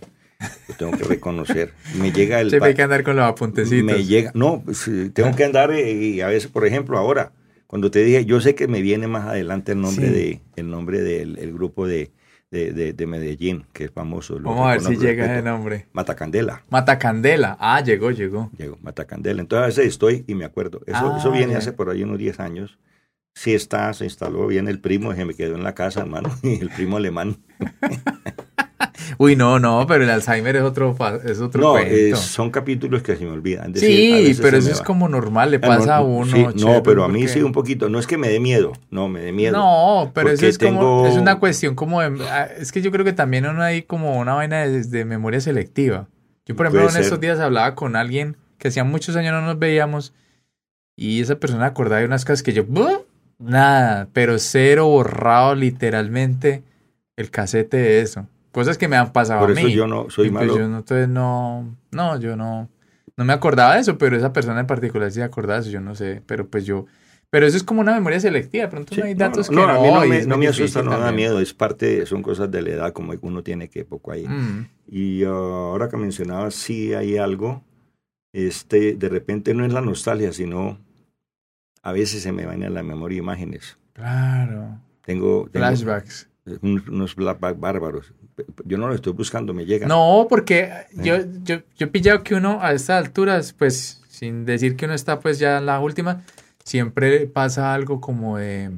Lo 0.68 0.74
tengo 0.74 0.92
que 0.96 1.04
reconocer. 1.04 1.72
Me 1.98 2.12
llega 2.12 2.40
el. 2.40 2.50
Siempre 2.50 2.70
hay 2.70 2.74
que 2.74 2.82
andar 2.82 3.02
con 3.02 3.16
los 3.16 3.24
apuntecitos. 3.24 3.84
Me 3.84 4.04
llega. 4.04 4.32
No, 4.34 4.62
pues, 4.64 4.90
tengo 5.12 5.34
que 5.36 5.44
andar 5.44 5.70
eh, 5.72 5.92
y 5.92 6.20
a 6.20 6.28
veces, 6.28 6.50
por 6.50 6.66
ejemplo, 6.66 6.98
ahora, 6.98 7.32
cuando 7.66 7.90
te 7.90 8.02
dije, 8.02 8.24
yo 8.24 8.40
sé 8.40 8.54
que 8.54 8.68
me 8.68 8.82
viene 8.82 9.06
más 9.06 9.26
adelante 9.26 9.72
el 9.72 9.80
nombre 9.80 10.10
de 10.10 10.40
el 10.56 10.70
nombre 10.70 11.00
del 11.00 11.52
grupo 11.52 11.86
de, 11.86 12.10
de, 12.50 12.92
de, 12.92 13.06
Medellín, 13.06 13.66
que 13.72 13.84
es 13.84 13.90
famoso. 13.90 14.38
Vamos 14.40 14.66
a 14.66 14.72
ver 14.72 14.80
si 14.80 14.96
llega 14.96 15.24
ese 15.24 15.42
nombre. 15.42 15.86
Matacandela. 15.92 16.64
Matacandela. 16.68 17.56
Ah, 17.60 17.80
llegó, 17.80 18.10
llegó. 18.10 18.50
Llegó, 18.56 18.76
Matacandela. 18.82 19.40
Entonces 19.40 19.62
a 19.62 19.66
veces 19.66 19.86
estoy 19.86 20.24
y 20.26 20.34
me 20.34 20.44
acuerdo. 20.44 20.80
Eso, 20.86 21.16
eso 21.16 21.30
ah, 21.32 21.36
viene 21.36 21.54
hace 21.54 21.72
por 21.72 21.90
ahí 21.90 22.02
unos 22.02 22.18
10 22.18 22.40
años. 22.40 22.78
Sí 23.34 23.54
está, 23.54 23.92
se 23.94 24.04
instaló 24.04 24.48
bien 24.48 24.66
el 24.66 24.80
primo, 24.80 25.14
que 25.14 25.24
me 25.24 25.34
quedó 25.34 25.54
en 25.54 25.62
la 25.62 25.74
casa, 25.74 26.00
hermano, 26.00 26.30
y 26.42 26.60
el 26.60 26.70
primo 26.70 26.96
alemán. 26.96 27.38
Uy, 29.18 29.36
no, 29.36 29.58
no, 29.58 29.86
pero 29.86 30.04
el 30.04 30.10
Alzheimer 30.10 30.56
es 30.56 30.62
otro, 30.62 30.96
es 31.24 31.40
otro 31.40 31.60
no, 31.60 31.70
cuento. 31.72 32.16
son 32.16 32.50
capítulos 32.50 33.02
que 33.02 33.16
se 33.16 33.24
me 33.24 33.30
olvidan. 33.32 33.74
sí, 33.74 34.34
pero 34.40 34.56
eso 34.56 34.70
es 34.70 34.80
como 34.80 35.08
normal, 35.08 35.50
le 35.50 35.56
Ah, 35.58 35.60
pasa 35.60 35.86
no, 35.86 35.92
a 35.92 36.00
uno. 36.00 36.24
sí, 36.26 36.32
chévere, 36.56 36.76
no, 36.78 36.82
pero 36.82 37.04
a 37.04 37.08
mí 37.08 37.20
porque- 37.20 37.32
sí 37.32 37.42
un 37.42 37.52
poquito. 37.52 37.88
No 37.88 37.98
es 37.98 38.06
que 38.06 38.16
me 38.16 38.28
dé 38.28 38.40
miedo, 38.40 38.72
no, 38.90 39.08
me 39.08 39.20
dé 39.20 39.32
miedo. 39.32 39.56
No, 39.56 40.10
pero 40.14 40.30
eso 40.30 40.46
es 40.46 40.58
como, 40.58 41.06
es 41.06 41.14
una 41.16 41.38
cuestión 41.38 41.74
como 41.74 42.00
de, 42.00 42.24
ah, 42.30 42.48
es 42.58 42.72
que 42.72 42.80
yo 42.82 42.90
creo 42.90 43.04
que 43.04 43.12
también 43.12 43.46
uno 43.46 43.62
hay 43.62 43.82
como 43.82 44.18
una 44.18 44.34
vaina 44.34 44.66
de, 44.66 44.82
de 44.84 45.04
memoria 45.04 45.40
selectiva. 45.40 46.08
Yo, 46.46 46.56
por 46.56 46.66
ejemplo, 46.66 46.80
Puede 46.82 46.88
en 46.90 46.94
ser. 46.94 47.02
estos 47.02 47.20
días 47.20 47.38
hablaba 47.38 47.74
con 47.74 47.96
alguien 47.96 48.36
que 48.58 48.68
hacía 48.68 48.84
muchos 48.84 49.14
años 49.16 49.32
no 49.32 49.42
nos 49.42 49.58
veíamos 49.58 50.12
y 50.96 51.20
esa 51.20 51.36
persona 51.36 51.66
acordaba 51.66 52.00
de 52.00 52.06
unas 52.06 52.24
cosas 52.24 52.42
que 52.42 52.52
yo, 52.52 52.64
"Buh", 52.64 53.04
nada, 53.38 54.08
pero 54.12 54.38
cero 54.38 54.86
borrado 54.86 55.54
literalmente 55.54 56.62
el 57.16 57.30
casete 57.30 57.76
de 57.76 58.00
eso. 58.00 58.26
Cosas 58.52 58.78
que 58.78 58.88
me 58.88 58.96
han 58.96 59.12
pasado 59.12 59.40
Por 59.40 59.50
a 59.50 59.52
eso 59.52 59.66
mí. 59.66 59.72
yo 59.72 59.86
no 59.86 60.10
soy 60.10 60.28
Y 60.28 60.30
pues 60.30 60.46
malo. 60.46 60.58
yo 60.58 60.68
no, 60.68 60.78
entonces 60.78 61.08
no, 61.08 61.76
no, 61.92 62.18
yo 62.18 62.36
no, 62.36 62.68
no 63.16 63.24
me 63.24 63.32
acordaba 63.32 63.74
de 63.74 63.80
eso, 63.80 63.96
pero 63.98 64.16
esa 64.16 64.32
persona 64.32 64.60
en 64.60 64.66
particular 64.66 65.10
sí 65.12 65.20
acordaba 65.20 65.54
de 65.60 65.62
eso, 65.62 65.70
yo 65.70 65.80
no 65.80 65.94
sé, 65.94 66.22
pero 66.26 66.48
pues 66.48 66.64
yo, 66.66 66.86
pero 67.30 67.46
eso 67.46 67.56
es 67.56 67.62
como 67.62 67.80
una 67.80 67.94
memoria 67.94 68.18
selectiva, 68.18 68.64
de 68.64 68.70
pronto 68.70 68.92
Sí, 68.94 69.00
no 69.00 69.06
hay 69.06 69.14
no, 69.14 69.18
datos 69.20 69.50
no, 69.52 69.60
que 69.60 69.66
no, 69.66 69.72
no, 69.72 69.78
a 69.78 69.82
mí 69.82 69.88
no 69.92 70.06
me, 70.14 70.26
no 70.26 70.36
me 70.36 70.48
asusta, 70.48 70.82
no 70.82 70.98
da 70.98 71.12
miedo. 71.12 71.38
Es 71.40 71.54
parte, 71.54 72.04
son 72.06 72.22
cosas 72.22 72.50
de 72.50 72.60
la 72.62 72.70
edad, 72.70 72.92
como 72.92 73.12
uno 73.22 73.42
tiene 73.44 73.68
que 73.68 73.84
poco 73.84 74.10
ahí. 74.10 74.26
Mm. 74.26 74.68
Y 74.88 75.24
uh, 75.24 75.28
ahora 75.30 75.88
que 75.88 75.96
mencionabas, 75.96 76.54
sí 76.56 76.92
hay 76.92 77.18
algo. 77.18 77.62
Este, 78.32 78.94
de 78.96 79.08
repente 79.08 79.54
no 79.54 79.64
es 79.64 79.72
la 79.72 79.80
nostalgia, 79.80 80.32
sino 80.32 80.78
a 81.82 81.92
veces 81.92 82.22
se 82.22 82.32
me 82.32 82.46
van 82.46 82.64
a 82.64 82.68
la 82.70 82.82
memoria 82.82 83.18
imágenes. 83.18 83.78
Claro. 83.92 84.80
Tengo, 85.04 85.48
tengo 85.52 85.66
Flashbacks. 85.66 86.28
un- 86.62 86.82
unos 86.90 87.14
flashbacks 87.14 87.60
bárbaros. 87.60 88.12
Yo 88.64 88.78
no 88.78 88.88
lo 88.88 88.94
estoy 88.94 89.12
buscando, 89.12 89.52
me 89.54 89.64
llegan. 89.66 89.88
No, 89.88 90.26
porque 90.28 90.70
yo, 90.94 91.16
yo, 91.42 91.56
yo 91.76 91.86
he 91.86 91.88
pillado 91.88 92.22
que 92.22 92.34
uno 92.34 92.58
a 92.62 92.72
estas 92.72 93.04
alturas, 93.04 93.52
pues, 93.52 94.00
sin 94.08 94.44
decir 94.44 94.76
que 94.76 94.84
uno 94.86 94.94
está 94.94 95.20
pues 95.20 95.38
ya 95.38 95.58
en 95.58 95.66
la 95.66 95.80
última, 95.80 96.22
siempre 96.64 97.26
pasa 97.26 97.72
algo 97.74 98.00
como 98.00 98.36
de... 98.38 98.70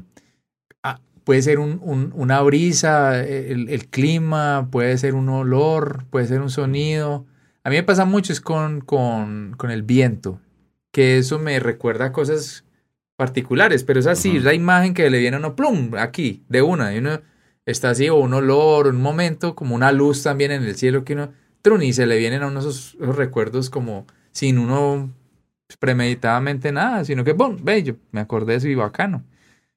ah, 0.82 1.00
puede 1.24 1.42
ser 1.42 1.58
un, 1.58 1.80
un- 1.82 2.12
una 2.14 2.40
brisa, 2.42 3.20
el, 3.24 3.68
el 3.68 3.88
clima, 3.88 4.68
puede 4.70 4.96
ser 4.98 5.14
un 5.14 5.28
olor, 5.28 6.04
puede 6.10 6.26
ser 6.26 6.40
un 6.40 6.50
sonido. 6.50 7.26
A 7.64 7.70
mí 7.70 7.76
me 7.76 7.82
pasa 7.82 8.04
mucho 8.04 8.32
es 8.32 8.40
con, 8.40 8.80
con, 8.80 9.54
con 9.56 9.70
el 9.70 9.82
viento, 9.82 10.40
que 10.92 11.18
eso 11.18 11.38
me 11.38 11.58
recuerda 11.60 12.06
a 12.06 12.12
cosas 12.12 12.64
particulares, 13.16 13.84
pero 13.84 14.00
es 14.00 14.06
así, 14.06 14.40
la 14.40 14.52
imagen 14.54 14.94
que 14.94 15.08
le 15.10 15.18
viene 15.20 15.36
a 15.36 15.38
uno, 15.38 15.54
plum, 15.54 15.92
aquí, 15.96 16.42
de 16.48 16.62
una, 16.62 16.92
y 16.94 16.98
uno 16.98 17.20
está 17.66 17.90
así, 17.90 18.08
o 18.08 18.16
un 18.16 18.34
olor, 18.34 18.88
un 18.88 19.00
momento, 19.00 19.54
como 19.54 19.74
una 19.74 19.92
luz 19.92 20.22
también 20.22 20.50
en 20.52 20.62
el 20.64 20.74
cielo 20.76 21.04
que 21.04 21.12
uno, 21.14 21.30
trun, 21.62 21.82
y 21.82 21.92
se 21.92 22.06
le 22.06 22.18
vienen 22.18 22.42
a 22.42 22.48
uno 22.48 22.60
esos, 22.60 22.96
esos 23.00 23.16
recuerdos 23.16 23.70
como 23.70 24.06
sin 24.32 24.58
uno 24.58 25.10
premeditadamente 25.78 26.72
nada, 26.72 27.04
sino 27.04 27.24
que, 27.24 27.34
¡pum! 27.34 27.56
Ve, 27.62 27.82
yo 27.82 27.94
me 28.10 28.20
acordé 28.20 28.52
de 28.52 28.58
eso 28.58 28.68
y 28.68 28.74
bacano. 28.74 29.22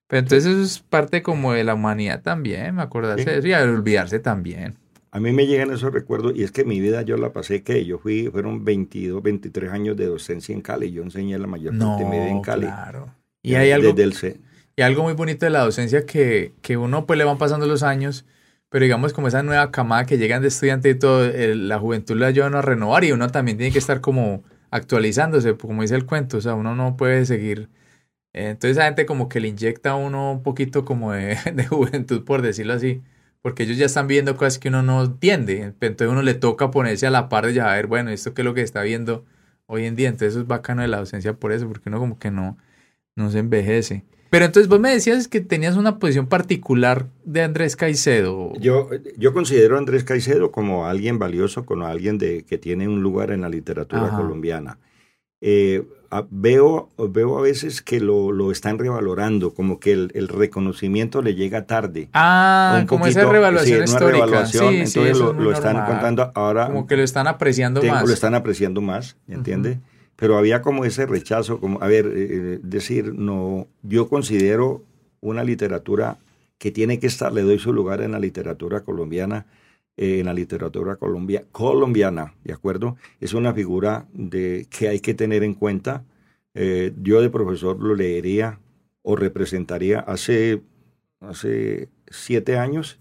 Pero 0.07 0.19
entonces 0.19 0.45
eso 0.45 0.61
es 0.61 0.79
parte 0.79 1.23
como 1.23 1.53
de 1.53 1.63
la 1.63 1.73
humanidad 1.73 2.21
también, 2.21 2.79
acordarse 2.79 3.23
Sí. 3.23 3.29
de 3.29 3.37
eso 3.39 3.47
y 3.47 3.53
olvidarse 3.53 4.19
también. 4.19 4.75
A 5.11 5.19
mí 5.19 5.31
me 5.31 5.47
llegan 5.47 5.71
esos 5.71 5.93
recuerdos 5.93 6.33
y 6.35 6.43
es 6.43 6.51
que 6.51 6.65
mi 6.65 6.79
vida 6.81 7.01
yo 7.01 7.15
la 7.17 7.31
pasé 7.31 7.63
que 7.63 7.85
yo 7.85 7.97
fui, 7.97 8.27
fueron 8.27 8.65
22, 8.65 9.23
23 9.23 9.71
años 9.71 9.95
de 9.95 10.05
docencia 10.07 10.53
en 10.53 10.61
Cali. 10.61 10.91
Yo 10.91 11.03
enseñé 11.03 11.39
la 11.39 11.47
mayor 11.47 11.77
parte 11.77 12.03
de 12.03 12.09
mi 12.09 12.17
vida 12.17 12.29
en 12.29 12.41
Cali. 12.41 12.65
claro. 12.67 13.07
Y 13.41 13.55
hay 13.55 13.71
algo, 13.71 13.89
Desde 13.89 14.03
el 14.03 14.13
C. 14.13 14.37
y 14.75 14.81
algo 14.81 15.03
muy 15.03 15.13
bonito 15.13 15.45
de 15.45 15.51
la 15.51 15.61
docencia 15.61 16.05
que, 16.05 16.53
que 16.61 16.77
uno 16.77 17.05
pues 17.05 17.17
le 17.17 17.23
van 17.23 17.37
pasando 17.37 17.67
los 17.67 17.83
años, 17.83 18.25
pero 18.69 18.83
digamos 18.83 19.13
como 19.13 19.27
esa 19.27 19.43
nueva 19.43 19.71
camada 19.71 20.05
que 20.05 20.17
llegan 20.17 20.41
de 20.41 20.49
estudiante 20.49 20.89
y 20.89 20.95
todo, 20.95 21.29
la 21.31 21.79
juventud 21.79 22.17
la 22.17 22.27
ayudan 22.27 22.55
a 22.55 22.61
renovar 22.61 23.03
y 23.05 23.11
uno 23.11 23.29
también 23.29 23.57
tiene 23.57 23.71
que 23.71 23.79
estar 23.79 24.01
como 24.01 24.43
actualizándose, 24.71 25.55
como 25.57 25.81
dice 25.81 25.95
el 25.95 26.05
cuento, 26.05 26.37
o 26.37 26.41
sea, 26.41 26.55
uno 26.55 26.75
no 26.75 26.97
puede 26.97 27.25
seguir. 27.25 27.69
Entonces 28.33 28.77
esa 28.77 28.85
gente 28.85 29.05
como 29.05 29.29
que 29.29 29.39
le 29.39 29.47
inyecta 29.49 29.91
a 29.91 29.95
uno 29.95 30.33
un 30.33 30.43
poquito 30.43 30.83
como 30.85 31.13
de, 31.13 31.37
de 31.53 31.67
juventud, 31.67 32.25
por 32.25 32.41
decirlo 32.41 32.73
así, 32.73 33.01
porque 33.41 33.63
ellos 33.63 33.77
ya 33.77 33.85
están 33.85 34.07
viendo 34.07 34.35
cosas 34.37 34.59
que 34.59 34.69
uno 34.69 34.83
no 34.83 35.03
entiende, 35.03 35.73
entonces 35.79 36.09
uno 36.09 36.21
le 36.21 36.33
toca 36.33 36.71
ponerse 36.71 37.07
a 37.07 37.11
la 37.11 37.29
par 37.29 37.45
de 37.47 37.53
ya 37.53 37.71
a 37.71 37.75
ver, 37.75 37.87
bueno, 37.87 38.09
esto 38.11 38.33
qué 38.33 38.41
es 38.41 38.45
lo 38.45 38.53
que 38.53 38.61
está 38.61 38.81
viendo 38.81 39.25
hoy 39.67 39.85
en 39.85 39.95
día, 39.95 40.09
entonces 40.09 40.29
eso 40.29 40.41
es 40.41 40.47
bacano 40.47 40.81
de 40.81 40.89
la 40.89 40.97
docencia 40.97 41.33
por 41.33 41.51
eso, 41.53 41.67
porque 41.67 41.89
uno 41.89 41.99
como 41.99 42.19
que 42.19 42.31
no, 42.31 42.57
no 43.15 43.31
se 43.31 43.39
envejece. 43.39 44.05
Pero 44.35 44.47
entonces 44.47 44.67
vos 44.67 44.81
me 44.81 44.91
decías 44.91 45.29
que 45.29 45.39
tenías 45.39 45.77
una 45.77 45.97
posición 45.97 46.27
particular 46.27 47.05
de 47.23 47.41
Andrés 47.41 47.77
Caicedo. 47.77 48.51
Yo, 48.59 48.89
yo 49.17 49.31
considero 49.33 49.75
a 49.75 49.79
Andrés 49.79 50.03
Caicedo 50.03 50.51
como 50.51 50.87
alguien 50.87 51.19
valioso, 51.19 51.65
como 51.65 51.85
alguien 51.87 52.17
de, 52.17 52.43
que 52.43 52.57
tiene 52.57 52.89
un 52.89 53.01
lugar 53.01 53.31
en 53.31 53.39
la 53.39 53.47
literatura 53.47 54.07
Ajá. 54.07 54.17
colombiana. 54.17 54.77
Eh, 55.39 55.83
a- 56.11 56.25
veo, 56.29 56.89
veo 56.97 57.37
a 57.37 57.41
veces 57.43 57.81
que 57.81 58.01
lo, 58.01 58.33
lo 58.33 58.51
están 58.51 58.77
revalorando, 58.77 59.53
como 59.53 59.79
que 59.79 59.93
el, 59.93 60.11
el 60.15 60.27
reconocimiento 60.27 61.21
le 61.21 61.33
llega 61.35 61.65
tarde. 61.65 62.09
Ah, 62.11 62.79
Un 62.81 62.87
como 62.87 63.05
poquito, 63.05 63.21
esa 63.21 63.31
revaluación 63.31 63.67
sí, 63.69 63.75
una 63.77 63.85
histórica. 63.85 64.25
revaluación, 64.25 64.69
sí, 64.73 64.85
sí, 64.87 64.99
entonces 64.99 65.17
lo, 65.17 65.29
es 65.29 65.35
muy 65.35 65.43
lo 65.45 65.51
están 65.53 65.85
contando 65.85 66.31
ahora. 66.35 66.65
Como 66.67 66.87
que 66.87 66.97
lo 66.97 67.03
están 67.03 67.27
apreciando 67.27 67.79
tengo- 67.79 67.93
más. 67.95 68.05
Lo 68.05 68.13
están 68.13 68.35
apreciando 68.35 68.81
más, 68.81 69.15
¿entiende? 69.29 69.79
Pero 70.15 70.37
había 70.37 70.61
como 70.61 70.85
ese 70.85 71.05
rechazo, 71.05 71.59
como, 71.59 71.81
a 71.81 71.87
ver, 71.87 72.11
eh, 72.15 72.59
decir, 72.63 73.13
no, 73.13 73.67
yo 73.83 74.07
considero 74.07 74.83
una 75.21 75.43
literatura 75.43 76.17
que 76.57 76.71
tiene 76.71 76.99
que 76.99 77.07
estar, 77.07 77.33
le 77.33 77.41
doy 77.41 77.59
su 77.59 77.73
lugar 77.73 78.01
en 78.01 78.11
la 78.11 78.19
literatura 78.19 78.81
colombiana, 78.81 79.45
eh, 79.97 80.19
en 80.19 80.25
la 80.25 80.33
literatura 80.33 80.97
colombia, 80.97 81.45
colombiana, 81.51 82.35
¿de 82.43 82.53
acuerdo? 82.53 82.97
Es 83.19 83.33
una 83.33 83.53
figura 83.53 84.07
de, 84.13 84.67
que 84.69 84.89
hay 84.89 84.99
que 84.99 85.13
tener 85.13 85.43
en 85.43 85.53
cuenta. 85.53 86.03
Eh, 86.53 86.93
yo 87.01 87.21
de 87.21 87.29
profesor 87.29 87.81
lo 87.81 87.95
leería 87.95 88.59
o 89.03 89.15
representaría 89.15 89.99
hace, 89.99 90.61
hace 91.21 91.89
siete 92.09 92.57
años. 92.57 92.99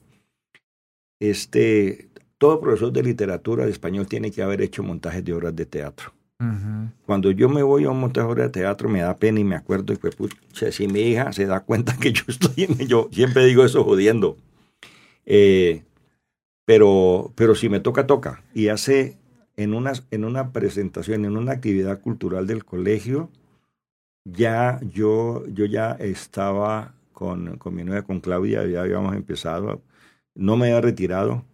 Este, 1.21 2.11
todo 2.39 2.61
profesor 2.61 2.93
de 2.93 3.03
literatura 3.03 3.65
de 3.65 3.73
español 3.73 4.07
tiene 4.07 4.31
que 4.31 4.43
haber 4.43 4.61
hecho 4.63 4.83
montajes 4.83 5.25
de 5.25 5.33
obras 5.33 5.57
de 5.57 5.67
teatro. 5.67 6.13
Cuando 7.07 7.31
yo 7.31 7.49
me 7.49 7.63
voy 7.63 7.85
a 7.85 7.91
un 7.91 8.01
montaje 8.01 8.35
de 8.35 8.49
teatro 8.49 8.89
me 8.89 9.01
da 9.01 9.17
pena 9.17 9.41
y 9.41 9.45
me 9.45 9.55
acuerdo 9.55 9.93
y 9.93 9.97
pues 9.97 10.17
pucha, 10.17 10.71
si 10.73 10.89
mi 10.89 11.01
hija 11.01 11.33
se 11.33 11.47
da 11.47 11.61
cuenta 11.61 11.97
que 11.97 12.13
yo 12.13 12.25
estoy 12.29 12.65
en 12.65 12.87
yo 12.87 13.09
siempre 13.13 13.47
digo 13.47 13.65
eso 13.65 13.85
jodiendo. 13.85 14.37
Eh, 15.27 15.85
pero, 16.67 17.33
pero 17.35 17.55
si 17.55 17.69
me 17.69 17.81
toca, 17.81 18.07
toca. 18.07 18.43
Y 18.55 18.69
hace 18.69 19.17
en 19.57 19.75
una, 19.75 19.93
en 20.11 20.25
una 20.25 20.53
presentación, 20.53 21.25
en 21.25 21.37
una 21.37 21.53
actividad 21.53 22.01
cultural 22.01 22.47
del 22.47 22.65
colegio, 22.65 23.31
ya 24.25 24.81
yo, 24.83 25.47
yo 25.49 25.67
ya 25.67 25.93
estaba 25.93 26.95
con, 27.13 27.59
con 27.59 27.75
mi 27.75 27.85
novia, 27.85 28.03
con 28.03 28.21
Claudia, 28.21 28.67
ya 28.67 28.83
habíamos 28.83 29.15
empezado. 29.15 29.83
No 30.35 30.57
me 30.57 30.67
había 30.67 30.81
retirado, 30.81 31.45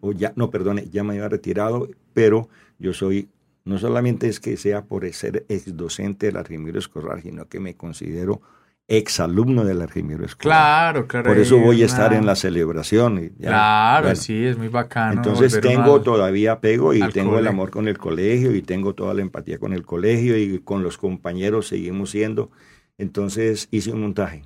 o 0.00 0.12
ya, 0.12 0.32
no, 0.36 0.50
perdone, 0.50 0.88
ya 0.90 1.02
me 1.02 1.14
había 1.14 1.28
retirado, 1.28 1.88
pero 2.12 2.48
yo 2.78 2.92
soy, 2.92 3.28
no 3.66 3.76
solamente 3.78 4.28
es 4.28 4.40
que 4.40 4.56
sea 4.56 4.84
por 4.86 5.06
ser 5.12 5.44
ex 5.50 5.76
docente 5.76 6.26
de 6.26 6.32
la 6.32 6.40
Argimiro 6.40 6.78
Escolar, 6.78 7.20
sino 7.20 7.46
que 7.48 7.60
me 7.60 7.74
considero 7.76 8.40
ex 8.88 9.18
alumno 9.20 9.64
de 9.64 9.74
la 9.74 9.84
Argimiro 9.84 10.24
Escolar. 10.24 10.56
Claro, 10.92 11.06
claro. 11.08 11.28
Por 11.28 11.38
eso 11.38 11.58
voy 11.58 11.82
a 11.82 11.86
estar 11.86 12.10
una- 12.12 12.18
en 12.20 12.26
la 12.26 12.36
celebración. 12.36 13.32
ya, 13.38 13.48
Claro, 13.48 14.02
bueno. 14.04 14.16
sí, 14.16 14.44
es 14.44 14.56
muy 14.56 14.68
bacano. 14.68 15.14
Entonces 15.14 15.60
tengo 15.60 15.96
al- 15.96 16.02
todavía 16.02 16.52
apego 16.52 16.94
y 16.94 17.00
tengo 17.10 17.38
el 17.38 17.46
amor 17.48 17.70
con 17.70 17.88
el 17.88 17.98
colegio 17.98 18.54
y 18.54 18.62
tengo 18.62 18.94
toda 18.94 19.12
la 19.12 19.22
empatía 19.22 19.58
con 19.58 19.72
el 19.72 19.84
colegio 19.84 20.38
y 20.38 20.60
con 20.60 20.82
los 20.84 20.96
compañeros 20.98 21.66
seguimos 21.66 22.10
siendo. 22.10 22.50
Entonces 22.98 23.66
hice 23.72 23.90
un 23.92 24.00
montaje. 24.02 24.42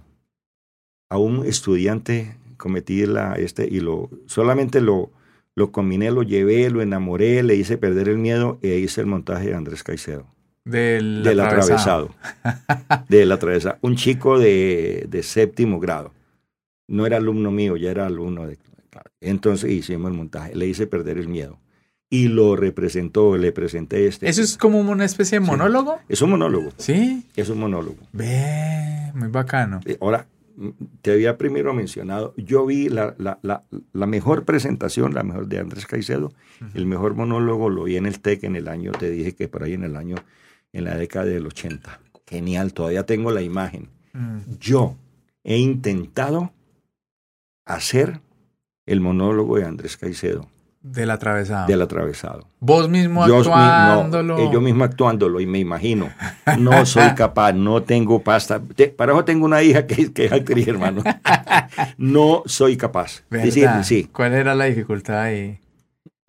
A 1.11 1.19
un 1.19 1.45
estudiante 1.45 2.37
cometí 2.57 3.05
la 3.05 3.35
este 3.35 3.67
y 3.71 3.81
lo 3.81 4.09
solamente 4.27 4.81
lo 4.81 5.11
lo 5.61 5.71
combiné, 5.73 6.11
lo 6.11 6.23
llevé, 6.23 6.71
lo 6.71 6.81
enamoré, 6.81 7.43
le 7.43 7.55
hice 7.55 7.77
perder 7.77 8.09
el 8.09 8.17
miedo 8.17 8.59
e 8.63 8.79
hice 8.79 9.03
el 9.03 9.07
montaje 9.07 9.49
de 9.49 9.55
Andrés 9.55 9.83
Caicedo, 9.83 10.27
del, 10.65 11.23
del 11.23 11.39
atravesado. 11.41 12.15
atravesado. 12.43 13.05
del 13.11 13.31
atravesado. 13.31 13.77
Un 13.83 13.95
chico 13.97 14.39
de, 14.39 15.07
de 15.09 15.23
séptimo 15.23 15.79
grado. 15.79 16.13
No 16.89 17.05
era 17.07 17.19
alumno 17.19 17.51
mío, 17.51 17.77
ya 17.77 17.91
era 17.91 18.07
alumno 18.07 18.47
de... 18.47 18.57
Entonces 19.21 19.71
hicimos 19.71 20.11
el 20.11 20.17
montaje, 20.17 20.55
le 20.57 20.67
hice 20.67 20.87
perder 20.87 21.19
el 21.19 21.29
miedo. 21.29 21.59
Y 22.09 22.29
lo 22.29 22.57
representó, 22.57 23.37
le 23.37 23.53
presenté 23.53 24.07
este. 24.09 24.29
Eso 24.29 24.43
es 24.43 24.57
como 24.57 24.81
una 24.81 25.05
especie 25.05 25.39
de 25.39 25.45
Sí. 25.45 25.51
monólogo. 25.51 25.99
Es 26.09 26.23
un 26.23 26.31
monólogo, 26.31 26.71
Sí. 26.79 27.25
es 27.37 27.49
un 27.51 27.59
monólogo. 27.61 27.99
Ve, 28.13 29.13
muy 29.15 29.29
bacano. 29.29 29.81
Eh, 29.85 29.97
Ahora, 30.01 30.27
te 31.03 31.13
había 31.13 31.39
primero 31.39 31.73
mencionado, 31.73 32.35
yo 32.37 32.67
vi 32.67 32.89
la, 32.89 33.15
la, 33.19 33.39
la, 33.43 33.65
la 33.93 34.07
mejor 34.07 34.45
presentación, 34.45 35.15
la 35.15 35.23
mejor 35.23 35.47
de 35.47 35.59
Andrés 35.59 35.87
Caicedo, 35.87 36.33
el 36.75 36.87
mejor 36.87 37.15
monólogo 37.15 37.71
lo 37.71 37.85
vi 37.85 37.97
en 37.97 38.07
el 38.07 38.21
TEC 38.21 38.45
en 38.45 38.57
el 38.57 38.69
año, 38.69 38.93
te 38.93 39.11
dije 39.11 39.35
que 39.35 39.49
por 39.49 39.63
ahí 39.63 39.73
en 39.73 39.85
el 39.85 39.97
año, 39.97 40.17
en 40.73 40.85
la 40.85 40.97
década 40.97 41.27
del 41.27 41.47
80. 41.47 42.01
Genial, 42.27 42.75
todavía 42.75 43.07
tengo 43.07 43.31
la 43.31 43.43
imagen. 43.43 43.89
Mm. 44.13 44.39
Yo 44.61 44.97
he 45.43 45.57
intentado 45.57 46.53
hacer 47.65 48.21
el 48.87 49.01
monólogo 49.01 49.57
de 49.57 49.65
Andrés 49.65 49.97
Caicedo. 49.97 50.49
Del 50.83 51.11
atravesado. 51.11 51.67
Del 51.67 51.83
atravesado. 51.83 52.49
Vos 52.59 52.89
mismo 52.89 53.27
Yo, 53.29 53.39
actuándolo. 53.39 54.39
no, 54.39 54.43
eh, 54.43 54.49
yo 54.51 54.63
mismo 54.63 54.85
actuándolo 54.85 55.39
y 55.41 55.47
me 55.47 55.59
imagino. 55.59 56.09
No 56.59 56.87
soy 56.87 57.11
capaz, 57.15 57.53
no 57.53 57.83
tengo 57.83 58.23
pasta. 58.23 58.63
Para 58.97 59.13
eso 59.13 59.25
tengo 59.25 59.45
una 59.45 59.63
hija 59.63 59.87
que, 59.87 60.11
que 60.13 60.25
es 60.27 60.33
actriz, 60.33 60.67
hermano. 60.69 61.03
No 61.99 62.43
soy 62.47 62.77
capaz. 62.77 63.23
¿Verdad? 63.29 63.45
Decir, 63.45 63.69
sí. 63.83 64.09
¿Cuál 64.11 64.33
era 64.35 64.55
la 64.55 64.65
dificultad 64.65 65.21
ahí? 65.21 65.59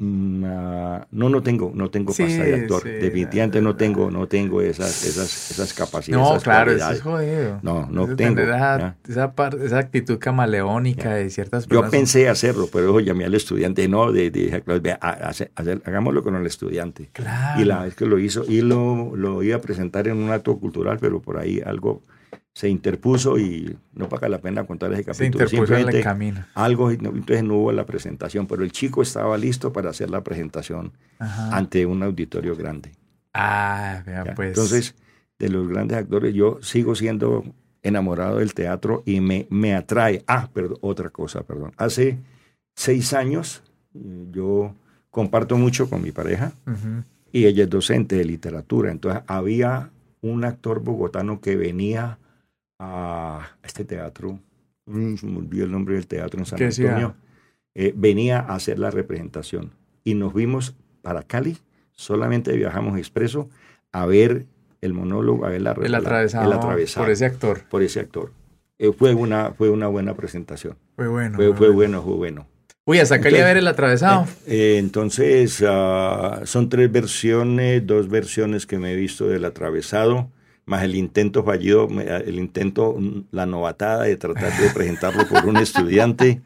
Mm, 0.04 0.44
ah, 0.48 1.06
no, 1.12 1.30
no 1.30 1.44
tengo, 1.44 1.72
no 1.76 1.92
tengo 1.92 2.12
Sí, 2.12 2.24
pasta 2.24 2.44
de 2.44 2.56
actor. 2.56 2.82
sí, 2.82 2.90
Definitivamente 2.90 3.60
la 3.60 3.64
no 3.66 3.76
tengo, 3.76 4.10
no 4.10 4.28
tengo 4.28 4.60
esas, 4.64 5.06
esas, 5.06 5.52
esas 5.52 5.74
capacidades. 5.76 6.24
No, 6.26 6.32
esas 6.32 6.44
claro, 6.44 6.72
eso 6.72 6.90
es 6.90 7.02
jodido. 7.02 7.60
No, 7.62 7.88
no 7.92 8.06
Eso 8.06 8.16
tengo, 8.16 8.42
Esa, 8.42 8.96
esa, 9.08 9.34
par- 9.34 9.60
esa 9.62 9.78
actitud 9.78 10.18
camaleónica 10.18 11.14
de 11.14 11.30
ciertas 11.30 11.66
Yo 11.66 11.70
personas. 11.70 11.92
pensé 11.92 12.30
hacerlo, 12.30 12.68
pero 12.74 12.90
ojo, 12.90 13.00
llamé 13.00 13.26
al 13.26 13.36
estudiante, 13.36 13.88
no, 13.88 14.12
de, 14.12 14.32
de, 14.32 14.46
dije, 14.46 14.62
"Claudia, 14.64 14.82
vea, 14.82 15.00
ha- 15.02 15.30
hace- 15.30 15.52
hacer- 15.56 15.84
hagámoslo 15.86 16.24
con 16.24 16.36
el 16.36 16.48
estudiante. 16.48 17.10
Claro. 17.14 17.62
Y 17.62 17.66
la 17.66 17.84
vez 17.84 17.94
que 17.94 18.08
lo 18.08 18.18
hizo, 18.18 18.44
y 18.48 18.62
lo, 18.62 19.16
lo 19.16 19.44
iba 19.44 19.58
a 19.58 19.62
presentar 19.62 20.08
en 20.08 20.18
un 20.18 20.32
acto 20.32 20.58
cultural, 20.58 20.98
pero 21.00 21.22
por 21.22 21.38
ahí 21.38 21.62
algo 21.64 22.02
se 22.54 22.68
interpuso 22.70 23.40
y 23.40 23.78
no 23.94 24.10
paga 24.10 24.28
la 24.28 24.40
pena 24.42 24.66
contar 24.66 24.92
ese 24.94 25.04
se 25.04 25.06
capítulo. 25.06 25.46
interpuso 25.46 25.76
en 25.78 25.90
el 25.96 26.04
camino. 26.04 26.46
algo, 26.54 26.92
entonces 26.92 27.44
no 27.44 27.56
hubo 27.56 27.72
la 27.72 27.86
presentación, 27.86 28.46
pero 28.48 28.64
el 28.64 28.72
chico 28.72 29.02
estaba 29.02 29.38
listo 29.38 29.72
para 29.72 29.90
hacer 29.92 30.10
la 30.10 30.22
presentación 30.24 30.92
Ajá. 31.20 31.56
ante 31.56 31.86
un 31.86 32.04
auditorio 32.04 32.56
grande. 32.56 32.92
Ah, 33.34 34.04
vea, 34.06 34.26
¿ya? 34.26 34.36
pues. 34.36 34.50
Entonces, 34.50 34.96
de 35.40 35.50
los 35.50 35.68
grandes 35.68 35.98
actores, 35.98 36.34
yo 36.34 36.60
sigo 36.62 36.94
siendo 36.96 37.46
enamorado 37.84 38.38
del 38.40 38.54
teatro 38.54 39.02
y 39.06 39.22
me, 39.22 39.48
me 39.50 39.74
atrae. 39.74 40.24
Ah, 40.28 40.50
perdón, 40.54 40.78
otra 40.82 41.10
cosa, 41.10 41.44
perdón. 41.44 41.72
Hace 41.78 42.20
seis 42.76 43.14
años 43.14 43.64
eh, 43.96 44.26
yo 44.32 44.76
comparto 45.10 45.58
mucho 45.58 45.90
con 45.90 46.02
mi 46.02 46.12
pareja 46.12 46.52
y 47.32 47.46
ella 47.46 47.64
es 47.64 47.70
docente 47.70 48.18
de 48.18 48.26
literatura. 48.26 48.92
Entonces 48.92 49.24
había 49.28 49.90
un 50.22 50.44
actor 50.44 50.82
bogotano 50.84 51.40
que 51.42 51.56
venía 51.56 52.20
a 52.84 53.48
este 53.64 53.86
teatro, 53.86 54.40
se 54.88 54.92
me 55.28 55.38
olvidó 55.38 55.66
el 55.66 55.72
nombre 55.72 55.94
del 55.94 56.08
teatro 56.08 56.40
en 56.40 56.46
San. 56.48 56.62
Antonio, 56.62 57.16
eh, 57.76 57.94
venía 57.96 58.40
a 58.40 58.56
hacer 58.56 58.80
la 58.80 58.90
representación 58.90 59.72
y 60.04 60.16
nos 60.16 60.34
vimos 60.34 60.76
para 61.04 61.22
Cali, 61.22 61.58
solamente 61.92 62.52
viajamos 62.54 62.98
expreso 62.98 63.50
a 63.92 64.08
ver 64.08 64.48
el 64.82 64.94
monólogo, 64.94 65.46
a 65.46 65.50
ver 65.50 65.62
la 65.62 65.74
El 65.74 65.94
atravesado, 65.94 66.48
el 66.48 66.54
atravesado 66.58 67.06
por 67.06 67.12
ese 67.12 67.26
actor. 67.26 67.62
por 67.70 67.84
ese 67.84 68.00
actor. 68.00 68.32
Eh, 68.80 68.92
fue, 68.92 69.14
una, 69.14 69.52
fue 69.52 69.70
una 69.70 69.86
buena 69.88 70.16
presentación, 70.16 70.76
Fue 70.96 71.08
bueno. 71.08 71.36
fue, 71.36 71.54
fue 71.56 71.70
bueno, 71.70 72.02
fue 72.02 72.16
bueno. 72.16 72.48
Uy, 72.84 72.98
hasta 72.98 73.22
Cali 73.22 73.38
a 73.38 73.46
ver 73.46 73.58
el 73.58 73.68
atravesado. 73.68 74.26
Eh, 74.48 74.78
entonces, 74.80 75.64
ah, 75.68 76.42
son 76.46 76.68
tres 76.68 76.92
versiones, 76.92 77.86
dos 77.86 78.10
versiones 78.10 78.66
que 78.66 78.80
me 78.80 78.94
he 78.94 78.96
visto 78.96 79.28
del 79.28 79.46
atravesado, 79.46 80.32
más 80.66 80.84
el 80.84 80.96
intento 80.96 81.44
fallido, 81.44 81.88
el 81.90 82.36
intento, 82.40 82.96
mm, 82.98 83.26
la 83.32 83.46
novatada 83.46 84.04
de 84.04 84.16
tratar 84.18 84.52
de 84.60 84.70
presentarlo 84.70 85.28
por 85.28 85.46
un 85.46 85.58
estudiante. 85.58 86.42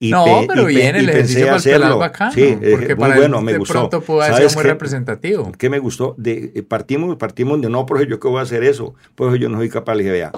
Y 0.00 0.10
no, 0.12 0.24
pe- 0.24 0.46
pero 0.48 0.70
y 0.70 0.74
bien, 0.76 0.96
el 0.96 1.06
pensé 1.06 1.18
ejercicio 1.18 1.44
para 1.46 1.56
hacerlo. 1.56 1.98
bacano. 1.98 2.32
Sí, 2.32 2.42
eh, 2.42 2.68
porque 2.70 2.94
muy 2.94 3.02
para 3.08 3.16
bueno, 3.16 3.40
me 3.42 3.52
de 3.52 3.58
gustó. 3.58 3.74
pronto 3.74 4.00
pudo 4.00 4.22
haber 4.22 4.34
¿Sabes 4.34 4.52
sido 4.52 4.58
muy 4.60 4.62
qué? 4.64 4.68
representativo. 4.72 5.52
¿Qué 5.58 5.68
me 5.70 5.78
gustó? 5.78 6.14
De, 6.18 6.52
eh, 6.54 6.62
partimos, 6.62 7.16
partimos 7.16 7.60
de 7.60 7.68
no, 7.68 7.84
pero 7.86 8.02
yo 8.04 8.18
que 8.20 8.28
voy 8.28 8.38
a 8.38 8.42
hacer 8.42 8.62
eso, 8.64 8.94
pues 9.14 9.38
yo 9.40 9.48
no 9.48 9.58
soy 9.58 9.68
capaz. 9.68 9.94
Le 9.96 10.02
dije, 10.04 10.12
vea, 10.12 10.32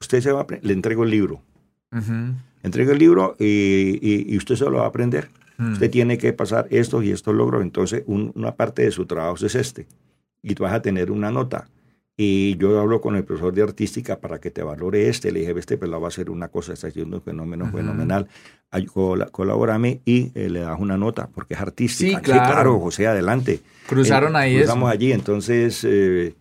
usted 0.00 0.20
se 0.20 0.32
va 0.32 0.40
a, 0.42 0.46
le 0.60 0.72
entrego 0.72 1.04
el 1.04 1.10
libro, 1.10 1.40
le 1.92 2.34
entrego 2.64 2.92
el 2.92 2.98
libro 2.98 3.36
y, 3.38 3.44
y- 4.02 4.26
y 4.34 4.36
usted 4.36 4.56
se 4.56 4.64
lo 4.64 4.78
va 4.78 4.84
a 4.84 4.88
aprender. 4.88 5.28
Mm. 5.58 5.72
Usted 5.74 5.90
tiene 5.90 6.18
que 6.18 6.32
pasar 6.32 6.66
esto 6.70 7.00
y 7.02 7.12
estos 7.12 7.34
logros. 7.34 7.62
Entonces, 7.62 8.02
un- 8.06 8.32
una 8.34 8.56
parte 8.56 8.82
de 8.82 8.90
su 8.90 9.06
trabajo 9.06 9.36
es 9.46 9.54
este. 9.54 9.86
Y 10.42 10.54
tú 10.56 10.64
vas 10.64 10.72
a 10.72 10.82
tener 10.82 11.10
una 11.12 11.30
nota. 11.30 11.68
Y 12.16 12.56
yo 12.58 12.78
hablo 12.80 13.00
con 13.00 13.16
el 13.16 13.24
profesor 13.24 13.52
de 13.54 13.62
artística 13.62 14.20
para 14.20 14.38
que 14.40 14.50
te 14.52 14.62
valore 14.62 15.08
este. 15.08 15.32
Le 15.32 15.40
dije, 15.40 15.52
este 15.58 15.76
pelado 15.76 16.02
va 16.02 16.06
a 16.06 16.08
hacer 16.08 16.30
una 16.30 16.46
cosa, 16.48 16.72
está 16.72 16.86
haciendo 16.86 17.16
un 17.16 17.22
fenómeno 17.22 17.70
fenomenal. 17.72 18.28
Ay, 18.70 18.86
col- 18.86 19.28
Colabórame 19.32 20.00
y 20.04 20.30
eh, 20.36 20.48
le 20.48 20.60
das 20.60 20.78
una 20.78 20.96
nota 20.96 21.28
porque 21.34 21.54
es 21.54 21.60
artística. 21.60 22.18
Sí, 22.18 22.22
claro. 22.24 22.78
José, 22.78 23.08
adelante. 23.08 23.60
Cruzaron 23.88 24.36
ahí 24.36 24.56
cruzamos 24.58 24.88
eso. 24.90 24.92
allí, 24.94 25.10
entonces 25.12 25.82
eh, 25.84 26.34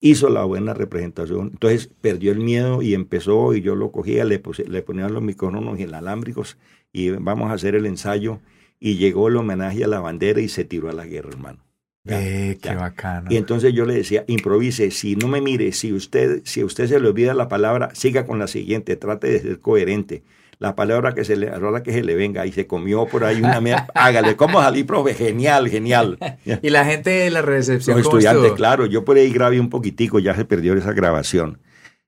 hizo 0.00 0.28
la 0.30 0.44
buena 0.44 0.72
representación. 0.72 1.50
Entonces 1.52 1.90
perdió 2.00 2.30
el 2.30 2.38
miedo 2.38 2.80
y 2.80 2.94
empezó 2.94 3.54
y 3.54 3.60
yo 3.60 3.74
lo 3.74 3.90
cogía, 3.90 4.24
le, 4.24 4.40
puse- 4.40 4.66
le 4.68 4.82
ponía 4.82 5.08
los 5.08 5.22
micrófonos 5.22 5.80
inalámbricos 5.80 6.58
y 6.92 7.10
vamos 7.10 7.50
a 7.50 7.54
hacer 7.54 7.74
el 7.74 7.86
ensayo 7.86 8.38
y 8.78 8.98
llegó 8.98 9.26
el 9.28 9.36
homenaje 9.36 9.82
a 9.82 9.88
la 9.88 9.98
bandera 9.98 10.40
y 10.40 10.48
se 10.48 10.64
tiró 10.64 10.90
a 10.90 10.92
la 10.92 11.06
guerra, 11.06 11.30
hermano. 11.30 11.58
Ve, 12.04 12.58
qué 12.60 12.74
bacano. 12.74 13.30
Y 13.30 13.36
entonces 13.36 13.72
yo 13.72 13.84
le 13.84 13.94
decía, 13.94 14.24
improvise, 14.26 14.90
si 14.90 15.14
no 15.14 15.28
me 15.28 15.40
mire, 15.40 15.72
si 15.72 15.92
usted, 15.92 16.42
si 16.44 16.62
a 16.62 16.64
usted 16.64 16.88
se 16.88 16.98
le 16.98 17.08
olvida 17.08 17.32
la 17.32 17.48
palabra, 17.48 17.90
siga 17.94 18.26
con 18.26 18.38
la 18.38 18.48
siguiente, 18.48 18.96
trate 18.96 19.28
de 19.28 19.40
ser 19.40 19.60
coherente. 19.60 20.24
La 20.58 20.76
palabra 20.76 21.14
que 21.14 21.24
se 21.24 21.36
le, 21.36 21.46
la 21.46 21.54
palabra 21.54 21.82
que 21.82 21.92
se 21.92 22.02
le 22.02 22.14
venga 22.14 22.46
y 22.46 22.52
se 22.52 22.66
comió 22.66 23.06
por 23.06 23.24
ahí 23.24 23.40
una 23.40 23.60
mierda, 23.60 23.88
hágale, 23.94 24.36
¿cómo 24.36 24.60
salí, 24.60 24.84
profe? 24.84 25.14
Genial, 25.14 25.68
genial. 25.68 26.18
Y 26.44 26.70
la 26.70 26.84
gente 26.84 27.10
de 27.10 27.30
la 27.30 27.42
recepción. 27.42 27.96
Los 27.96 28.06
¿cómo 28.06 28.18
estudiantes, 28.18 28.44
estuvo? 28.44 28.56
claro, 28.56 28.86
yo 28.86 29.04
por 29.04 29.16
ahí 29.16 29.30
grabé 29.32 29.58
un 29.58 29.70
poquitico, 29.70 30.18
ya 30.18 30.34
se 30.34 30.44
perdió 30.44 30.74
esa 30.74 30.92
grabación. 30.92 31.58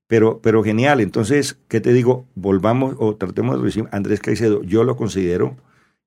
Pero, 0.06 0.40
pero 0.40 0.62
genial, 0.62 1.00
entonces, 1.00 1.58
¿qué 1.68 1.80
te 1.80 1.92
digo? 1.92 2.26
Volvamos 2.34 2.94
o 2.98 3.16
tratemos 3.16 3.58
de 3.58 3.64
decir, 3.64 3.84
Andrés 3.90 4.20
Caicedo, 4.20 4.62
yo 4.62 4.84
lo 4.84 4.96
considero, 4.96 5.56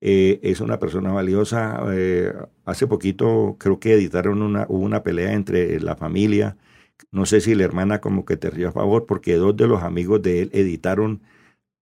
eh, 0.02 0.40
es 0.44 0.62
una 0.62 0.80
persona 0.80 1.12
valiosa. 1.12 1.82
eh, 1.92 2.34
hace 2.66 2.88
poquito 2.88 3.56
creo 3.60 3.80
que 3.80 3.94
editaron 3.94 4.42
una, 4.42 4.66
hubo 4.70 4.84
una 4.86 5.04
pelea 5.04 5.34
entre 5.34 5.80
la 5.80 5.96
familia, 5.96 6.58
no 7.12 7.26
sé 7.26 7.42
si 7.42 7.56
la 7.56 7.64
hermana 7.64 8.00
como 8.02 8.26
que 8.26 8.38
te 8.38 8.50
río 8.50 8.70
a 8.70 8.72
favor, 8.72 9.06
porque 9.06 9.36
dos 9.36 9.56
de 9.56 9.68
los 9.68 9.84
amigos 9.84 10.22
de 10.22 10.42
él 10.42 10.50
editaron 10.54 11.22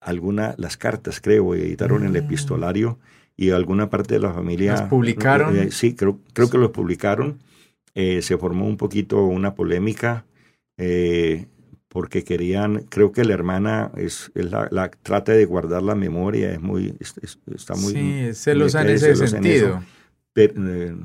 algunas, 0.01 0.57
las 0.59 0.75
cartas, 0.77 1.21
creo, 1.21 1.55
editaron 1.55 2.03
el 2.03 2.11
Mm. 2.13 2.17
epistolario 2.17 2.99
y 3.37 3.51
alguna 3.51 3.89
parte 3.89 4.15
de 4.15 4.19
la 4.19 4.33
familia... 4.33 4.73
¿Las 4.73 4.81
publicaron? 4.89 5.55
eh, 5.57 5.71
sí, 5.71 5.95
creo, 5.95 6.19
creo 6.33 6.49
que 6.49 6.57
los 6.57 6.71
publicaron. 6.71 7.39
Eh, 7.95 8.21
se 8.21 8.37
formó 8.37 8.65
un 8.65 8.77
poquito 8.77 9.23
una 9.25 9.53
polémica 9.55 10.25
eh, 10.77 11.45
porque 11.93 12.23
querían, 12.23 12.79
creo 12.89 13.11
que 13.11 13.23
la 13.23 13.33
hermana 13.35 13.91
es, 13.95 14.31
es 14.35 14.51
la, 14.51 14.67
la- 14.71 14.89
trata 14.89 15.31
de 15.31 15.45
guardar 15.45 15.83
la 15.83 15.95
memoria, 15.95 16.51
es 16.51 16.59
muy, 16.61 16.95
es- 16.99 17.13
es- 17.21 17.39
está 17.55 17.75
muy... 17.75 17.93
sí, 17.93 18.29
celosa 18.33 18.81
en 18.81 18.89
ese 18.89 19.11
en 19.11 19.27
sentido. 19.27 19.83
Pero, 20.33 20.53
eh, 20.67 20.95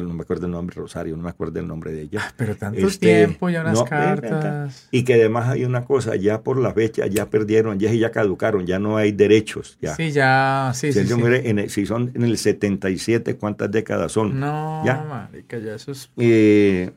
no 0.00 0.14
me 0.14 0.22
acuerdo 0.22 0.46
el 0.46 0.52
nombre, 0.52 0.74
Rosario, 0.74 1.16
no 1.16 1.22
me 1.22 1.28
acuerdo 1.30 1.60
el 1.60 1.68
nombre 1.68 1.92
de 1.92 2.02
ella. 2.02 2.34
Pero 2.36 2.56
tanto 2.56 2.80
Este, 2.80 3.06
tiempo, 3.06 3.48
ya 3.50 3.60
unas 3.60 3.74
no, 3.74 3.84
ven 3.84 3.92
acá. 3.92 4.18
cartas. 4.30 4.88
Y 4.90 5.04
que 5.04 5.14
además 5.14 5.50
hay 5.50 5.64
una 5.64 5.84
cosa, 5.84 6.16
ya 6.16 6.42
por 6.42 6.58
la 6.58 6.72
fecha 6.72 7.06
ya 7.06 7.30
perdieron, 7.30 7.78
ya, 7.78 7.92
ya 7.92 8.10
caducaron, 8.10 8.66
ya 8.66 8.78
no 8.78 8.96
hay 8.96 9.12
derechos. 9.12 9.78
Ya. 9.80 9.94
Sí, 9.94 10.10
ya, 10.10 10.72
sí, 10.74 10.92
si, 10.92 11.02
sí, 11.02 11.06
sí. 11.06 11.14
mire, 11.14 11.48
en 11.48 11.58
el- 11.60 11.70
si 11.70 11.86
son 11.86 12.10
en 12.14 12.22
el 12.24 12.36
77, 12.38 13.36
¿cuántas 13.36 13.70
décadas 13.70 14.10
son? 14.12 14.40
No, 14.40 14.82
Ya. 14.84 15.04
marica, 15.04 15.58
ya 15.58 15.74
eso 15.76 15.92
es... 15.92 16.10
Eh, 16.16 16.90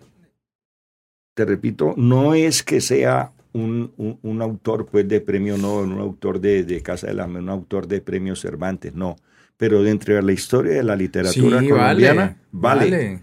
te 1.39 1.45
repito, 1.45 1.93
no 1.95 2.33
es 2.33 2.63
que 2.63 2.81
sea 2.81 3.31
un, 3.53 3.93
un- 3.95 4.19
un 4.21 4.41
autor 4.41 4.87
pues, 4.87 5.07
de 5.07 5.21
premio 5.21 5.57
Nobel, 5.57 5.89
un 5.93 5.99
autor 5.99 6.41
de, 6.41 6.65
de 6.65 6.81
Casa 6.81 7.07
de 7.07 7.13
la 7.13 7.25
un 7.27 7.47
autor 7.47 7.87
de 7.87 8.01
premio 8.01 8.35
Cervantes, 8.35 8.93
no. 8.93 9.15
Pero 9.55 9.81
dentro 9.81 10.13
de 10.15 10.21
la 10.21 10.33
historia 10.33 10.73
de 10.73 10.83
la 10.83 10.97
literatura 10.97 11.61
Sí, 11.61 11.69
colombiana, 11.69 12.35
vale. 12.51 13.21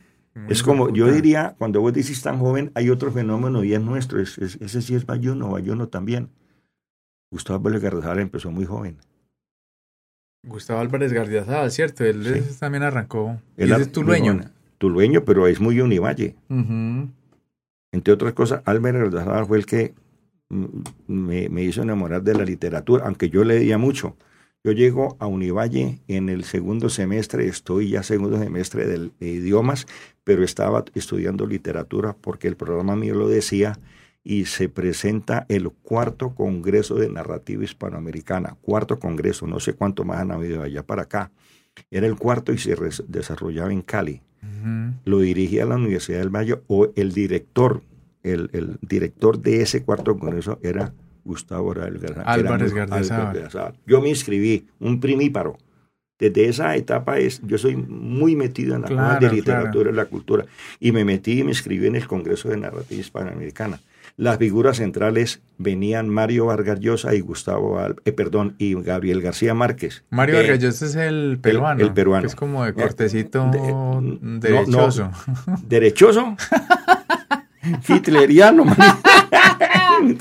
Es 0.49 0.63
como, 0.63 0.89
yo 0.95 1.13
diría, 1.13 1.55
cuando 1.59 1.83
vos 1.83 1.93
decís 1.93 2.23
tan 2.23 2.39
joven, 2.39 2.71
hay 2.75 2.89
otro 2.89 3.13
fenómeno 3.13 3.63
y 3.65 3.75
es 3.75 3.81
nuestro, 3.83 4.19
es- 4.23 4.39
es- 4.39 4.57
ese 4.63 4.81
sí 4.81 4.95
es 4.95 5.05
Bayuno, 5.05 5.51
Bayuno 5.51 5.89
también. 5.89 6.31
Gustavo 7.31 7.61
Vélez 7.61 7.83
Garrazal 7.83 8.19
empezó 8.21 8.51
muy 8.51 8.65
joven. 8.65 8.97
Gustavo 10.47 10.81
Álvarez 10.81 11.13
Gardiazabal, 11.13 11.71
¿cierto? 11.71 12.03
Él 12.05 12.25
Sí. 12.25 12.57
también 12.61 12.83
arrancó. 12.83 13.39
Él 13.59 13.73
es 13.73 13.93
tulueño. 13.93 14.41
Tulueño, 14.79 15.23
pero 15.25 15.47
es 15.47 15.61
muy 15.61 15.81
univalle. 15.81 16.35
Ujú. 16.49 17.09
Entre 17.97 18.13
otras 18.13 18.35
cosas, 18.35 18.61
Álvarez 18.67 19.11
Garrazal 19.11 19.47
fue 19.47 19.57
el 19.57 19.65
que 19.65 19.95
mm, 20.51 20.67
me, 21.09 21.63
hizo 21.63 21.81
enamorar 21.81 22.23
de 22.23 22.35
la 22.35 22.45
literatura, 22.45 23.07
aunque 23.07 23.31
yo 23.31 23.43
leía 23.43 23.79
mucho. 23.79 24.19
Yo 24.63 24.73
llego 24.73 25.17
a 25.19 25.27
Univalle 25.27 26.01
en 26.07 26.29
el 26.29 26.45
segundo 26.45 26.91
semestre, 26.91 27.47
estoy 27.47 27.89
ya 27.91 28.03
segundo 28.03 28.39
semestre 28.39 28.87
del- 28.87 29.13
de 29.19 29.29
idiomas, 29.29 29.87
pero 30.25 30.45
estaba 30.45 30.85
estudiando 30.95 31.47
literatura 31.47 32.15
porque 32.21 32.49
el 32.49 32.57
programa 32.57 32.97
mío 32.97 33.15
lo 33.15 33.29
decía 33.29 33.79
y 34.23 34.45
se 34.45 34.69
presenta 34.69 35.47
el 35.49 35.71
cuarto 35.71 36.35
Congreso 36.35 36.97
de 36.97 37.09
Narrativa 37.09 37.65
Hispanoamericana, 37.65 38.59
cuarto 38.61 38.99
Congreso, 38.99 39.47
no 39.47 39.59
sé 39.59 39.73
cuánto 39.73 40.05
más 40.05 40.19
han 40.21 40.33
habido 40.33 40.63
allá 40.63 40.83
para 40.83 41.03
acá. 41.05 41.31
Era 41.91 42.07
el 42.07 42.17
cuarto 42.17 42.53
y 42.53 42.59
se 42.59 42.77
desarrollaba 43.09 43.73
en 43.73 43.81
Cali 43.81 44.21
Ujú. 44.47 44.95
lo 45.05 45.21
dirigía 45.21 45.65
la 45.67 45.77
Universidad 45.77 46.19
del 46.21 46.35
Valle 46.35 46.57
o 46.67 46.89
el 46.97 47.13
director, 47.13 47.83
el, 48.23 48.51
el 48.53 48.79
director 48.83 49.39
de 49.41 49.63
ese 49.63 49.83
cuarto 49.83 50.19
congreso 50.19 50.59
era 50.63 50.93
Gustavo 51.25 51.73
Garza- 51.75 52.23
Álvarez. 52.27 52.73
Yo 53.87 54.01
me 54.01 54.09
inscribí, 54.09 54.67
un 54.81 55.01
primíparo, 55.01 55.59
desde 56.19 56.49
esa 56.49 56.75
etapa 56.77 57.19
es, 57.19 57.41
yo 57.45 57.59
soy 57.59 57.77
muy 57.77 58.37
metido 58.37 58.75
en 58.75 58.83
la 58.83 58.89
Claro, 58.89 59.27
de 59.29 59.35
literatura 59.35 59.73
claro. 59.73 59.91
y 59.91 59.95
la 59.97 60.05
cultura. 60.07 60.47
Y 60.81 60.93
me 60.93 61.05
metí 61.05 61.41
y 61.41 61.45
me 61.45 61.51
inscribí 61.51 61.87
en 61.87 61.97
el 61.97 62.07
Congreso 62.07 62.49
de 62.49 62.57
Narrativa 62.57 63.01
Hispanoamericana. 63.01 63.81
Las 64.19 64.39
figuras 64.39 64.79
centrales 64.79 65.41
venían 65.59 66.09
Mario 66.09 66.47
Vargas 66.47 66.81
Llosa 66.81 67.15
y 67.15 67.21
Gustavo, 67.21 67.79
Al- 67.79 67.97
eh, 68.07 68.13
perdón, 68.13 68.55
y 68.57 68.75
Gabriel 68.75 69.21
García 69.21 69.53
Márquez. 69.53 70.05
Mario 70.09 70.37
Eh, 70.37 70.43
Vargas 70.43 70.59
Llosa 70.61 70.87
es 70.87 70.95
el 70.97 71.39
peruano. 71.43 71.83
el 71.85 71.93
peruano. 71.93 72.23
que 72.23 72.29
es 72.29 72.35
como 72.35 72.65
de 72.65 72.71
Eh, 72.71 72.75
cortecito 72.75 73.51
de- 73.51 73.59
no, 73.59 74.01
no. 74.01 74.41
derechoso. 74.41 75.11
Derechoso, 75.69 76.35
hitleriano, 77.89 78.65
man. 78.65 78.77
Uy, 80.01 80.17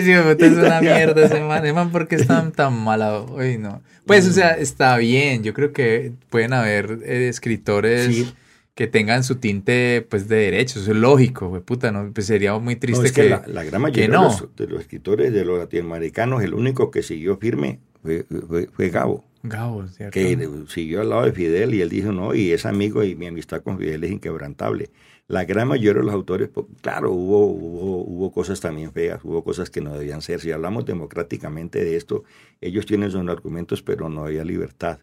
sí, 0.00 0.12
es 0.12 0.52
una 0.56 0.80
mierda 0.80 1.24
ese 1.26 1.40
man. 1.40 1.74
Man, 1.74 1.90
¿por 1.90 2.06
qué 2.08 2.16
es 2.16 2.26
tan, 2.26 2.52
malo? 2.82 3.26
Uy, 3.36 3.58
no. 3.58 3.82
Pues, 4.06 4.28
o 4.28 4.32
sea, 4.32 4.50
está 4.52 4.96
bien. 4.98 5.42
Yo 5.42 5.54
creo 5.54 5.72
que 5.72 6.12
pueden 6.30 6.52
haber 6.52 6.98
eh, 7.04 7.28
escritores 7.28 8.06
Sí. 8.14 8.34
Que 8.74 8.86
tengan 8.88 9.24
su 9.24 9.36
tinte, 9.36 10.06
pues, 10.08 10.28
de 10.28 10.36
derecho. 10.36 10.80
Eso 10.80 10.90
es 10.92 10.96
lógico, 10.96 11.48
güey, 11.48 11.62
puta, 11.62 11.92
¿no? 11.92 12.12
Pues 12.12 12.26
sería 12.26 12.58
muy 12.58 12.74
No, 12.74 12.80
triste 12.80 13.06
es 13.06 13.12
que, 13.12 13.22
que... 13.22 13.28
la, 13.30 13.44
la 13.46 13.64
gran 13.64 13.82
mayoría 13.82 14.08
de, 14.08 14.08
no. 14.08 14.24
los, 14.24 14.54
de 14.56 14.66
los 14.66 14.80
escritores 14.80 15.32
de 15.32 15.44
los 15.44 15.58
latinoamericanos, 15.58 16.42
el 16.42 16.54
único 16.54 16.90
que 16.90 17.02
siguió 17.02 17.36
firme 17.38 17.80
fue, 18.02 18.24
fue- 18.48 18.68
fue 18.68 18.90
Gabo, 18.90 19.24
Gabo, 19.42 19.86
¿cierto? 19.88 20.12
que 20.12 20.48
siguió 20.68 21.00
al 21.00 21.10
lado 21.10 21.24
de 21.24 21.32
Fidel 21.32 21.74
y 21.74 21.80
él 21.82 21.88
dijo, 21.90 22.12
no, 22.12 22.34
y 22.34 22.52
es 22.52 22.66
amigo 22.66 23.02
y 23.04 23.14
mi 23.16 23.26
amistad 23.26 23.62
con 23.62 23.78
Fidel 23.78 24.04
es 24.04 24.10
inquebrantable. 24.12 24.90
La 25.26 25.44
gran 25.44 25.68
mayoría 25.68 26.00
de 26.00 26.06
los 26.06 26.14
autores, 26.14 26.50
claro, 26.82 27.10
hubo, 27.12 27.46
hubo, 27.46 28.04
hubo 28.04 28.32
cosas 28.32 28.60
también 28.60 28.92
feas, 28.92 29.20
hubo 29.24 29.42
cosas 29.42 29.70
que 29.70 29.80
no 29.80 29.96
debían 29.96 30.20
ser. 30.22 30.40
Si 30.40 30.50
hablamos 30.52 30.84
democráticamente 30.84 31.82
de 31.84 31.96
esto, 31.96 32.24
ellos 32.60 32.86
tienen 32.86 33.10
sus 33.10 33.26
argumentos, 33.28 33.82
pero 33.82 34.08
no 34.10 34.24
había 34.24 34.44
libertad. 34.44 35.00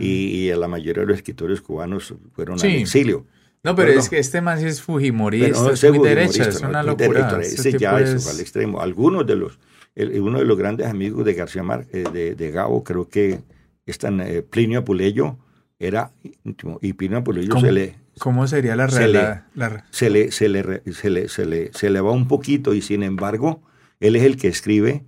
Y, 0.00 0.06
y 0.48 0.54
la 0.54 0.68
mayoría 0.68 1.02
de 1.02 1.08
los 1.08 1.16
escritores 1.16 1.60
cubanos 1.60 2.14
fueron 2.32 2.58
Sí. 2.58 2.66
al 2.68 2.72
exilio. 2.74 3.26
No, 3.62 3.74
pero 3.74 3.92
es 3.92 4.08
que 4.10 4.18
este 4.18 4.40
sí 4.58 4.66
es 4.66 4.82
fujimorista, 4.82 5.48
no 5.62 5.70
es 5.70 5.84
muy 5.90 6.06
derecha, 6.06 6.44
es 6.48 6.60
una 6.60 6.82
locura. 6.82 7.38
Este 7.40 7.70
ese 7.70 7.78
ya 7.78 7.98
eso 8.00 8.16
es- 8.16 8.24
fue 8.24 8.32
al 8.32 8.40
extremo. 8.40 8.80
Algunos 8.80 9.26
de 9.26 9.36
los, 9.36 9.58
el- 9.94 10.20
uno 10.20 10.38
de 10.38 10.44
los 10.44 10.58
grandes 10.58 10.86
amigos 10.86 11.24
de 11.24 11.34
García 11.34 11.62
Mar, 11.62 11.86
eh, 11.92 12.04
de, 12.12 12.34
de 12.34 12.50
Gabo, 12.50 12.84
creo 12.84 13.08
que 13.08 13.40
es 13.86 13.98
tan, 13.98 14.20
eh, 14.20 14.42
Plinio 14.42 14.80
Apuleyo 14.80 15.36
era 15.78 16.12
íntimo, 16.44 16.78
y 16.82 16.92
Plinio 16.92 17.18
Apuleyo 17.18 17.58
se 17.58 17.72
le, 17.72 17.94
¿Cómo 18.18 18.46
sería 18.46 18.76
la 18.76 18.88
Se 18.88 18.98
real? 18.98 19.12
le- 19.12 19.18
la- 19.22 19.46
la- 19.54 19.86
se 19.90 20.08
le, 20.10 20.30
se 20.30 20.48
le, 20.48 20.62
se 20.92 21.10
le, 21.10 21.28
se 21.28 21.44
le, 21.46 21.72
se 21.72 21.90
le 21.90 22.00
va 22.00 22.12
un 22.12 22.28
poquito 22.28 22.72
y 22.74 22.80
sin 22.82 23.02
embargo, 23.02 23.60
él 23.98 24.14
es 24.16 24.22
el 24.24 24.36
que 24.36 24.48
escribe, 24.48 25.04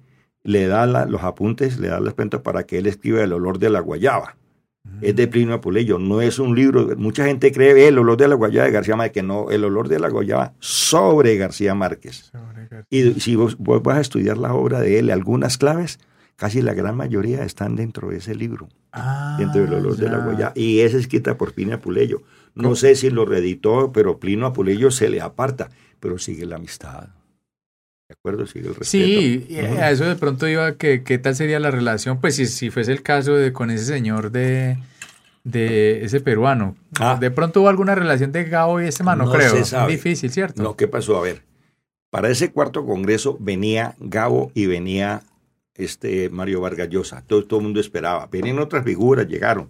le 0.47 0.67
da 0.67 0.87
la- 0.87 1.05
los 1.07 1.23
apuntes, 1.23 1.79
le 1.79 1.89
da 1.89 2.01
las 2.01 2.15
cuentas 2.15 2.41
para 2.41 2.65
que 2.65 2.79
él 2.79 2.87
escriba 2.87 3.23
el 3.23 3.33
olor 3.33 3.59
de 3.59 3.69
la 3.71 3.81
guayaba. 3.81 4.37
Es 5.03 5.17
de 5.17 5.27
Plinio 5.27 5.55
Apuleyo, 5.55 5.99
no 5.99 6.21
es 6.21 6.39
un 6.39 6.55
libro. 6.55 6.89
Mucha 6.97 7.27
gente 7.27 7.51
cree 7.51 7.75
"Ve, 7.75 7.89
el 7.89 7.99
olor 7.99 8.17
de 8.17 8.29
la 8.29 8.37
guayaba 8.37 8.67
de 8.67 8.73
García 8.73 8.95
Márquez, 8.95 9.25
no, 9.25 9.51
el 9.51 9.65
olor 9.65 9.89
de 9.89 9.99
la 9.99 10.09
guayaba 10.09 10.55
sobre 10.61 11.37
García 11.37 11.75
Márquez. 11.75 12.31
sobre 12.31 12.85
Y 12.89 13.21
si 13.21 13.35
vos, 13.35 13.57
vos 13.59 13.83
vas 13.83 13.99
a 13.99 14.01
estudiar 14.01 14.39
la 14.39 14.55
obra 14.55 14.81
de 14.81 15.01
él, 15.01 15.11
algunas 15.11 15.59
claves, 15.59 15.99
casi 16.37 16.63
la 16.63 16.73
gran 16.73 16.97
mayoría 16.97 17.43
están 17.45 17.75
dentro 17.75 18.11
de 18.11 18.19
ese 18.19 18.37
libro, 18.37 18.69
Ah, 18.93 19.35
dentro 19.41 19.63
del 19.63 19.75
olor 19.75 19.97
de 19.97 20.07
la 20.09 20.19
ya. 20.19 20.25
guayaba. 20.25 20.53
Y 20.55 20.79
es 20.81 20.95
escrita 20.95 21.37
por 21.37 21.53
Plinio 21.53 21.75
Apuleyo. 21.75 22.23
No 22.55 22.63
¿Cómo? 22.63 22.77
sé 22.77 22.95
si 22.95 23.11
lo 23.11 23.27
reeditó, 23.27 23.91
pero 23.93 24.21
Plinio 24.21 24.47
Apuleyo 24.47 24.93
se 24.93 25.09
le 25.11 25.21
aparta, 25.21 25.69
pero 25.99 26.17
sigue 26.19 26.47
la 26.47 26.57
amistad. 26.57 27.09
¿De 28.09 28.15
acuerdo? 28.15 28.47
Sigue 28.47 28.69
el 28.69 28.75
respeto. 28.77 28.85
Sí, 28.91 29.47
Ujú. 29.51 29.79
a 29.81 29.91
eso 29.91 30.05
de 30.05 30.15
pronto 30.15 30.47
iba 30.47 30.77
que 30.77 31.03
qué 31.03 31.19
tal 31.19 31.35
sería 31.35 31.59
la 31.59 31.71
relación, 31.73 32.21
pues 32.21 32.37
si, 32.37 32.47
si 32.47 32.71
fuese 32.71 32.93
el 32.93 33.03
caso 33.03 33.35
de 33.35 33.53
con 33.53 33.71
ese 33.71 33.85
señor 33.85 34.31
de, 34.31 34.77
de 35.43 36.05
ese 36.05 36.21
peruano. 36.21 36.77
Ah. 37.01 37.17
De 37.21 37.31
pronto 37.33 37.61
hubo 37.63 37.69
alguna 37.69 37.95
relación 37.97 38.31
de 38.31 38.45
Gabo 38.45 38.81
y 38.81 38.87
este 38.87 39.03
man, 39.03 39.19
no, 39.19 39.25
No 39.27 39.33
creo. 39.33 39.51
se 39.51 39.61
Es 39.61 39.69
sabe. 39.69 39.93
difícil, 39.93 40.31
¿cierto? 40.31 40.63
No, 40.63 40.77
¿qué 40.77 40.87
pasó? 40.87 41.17
A 41.19 41.23
ver, 41.23 41.43
para 42.11 42.29
ese 42.31 42.53
cuarto 42.53 42.87
congreso 42.87 43.37
venía 43.41 43.97
Gabo 43.99 44.53
y 44.55 44.67
venía 44.67 45.23
este 45.75 46.31
Mario 46.31 46.61
Vargas 46.61 46.89
Llosa. 46.89 47.25
Todo, 47.27 47.45
todo 47.45 47.59
el 47.59 47.65
mundo 47.65 47.81
esperaba. 47.81 48.29
Venían 48.31 48.61
otras 48.61 48.85
figuras, 48.85 49.27
llegaron. 49.27 49.69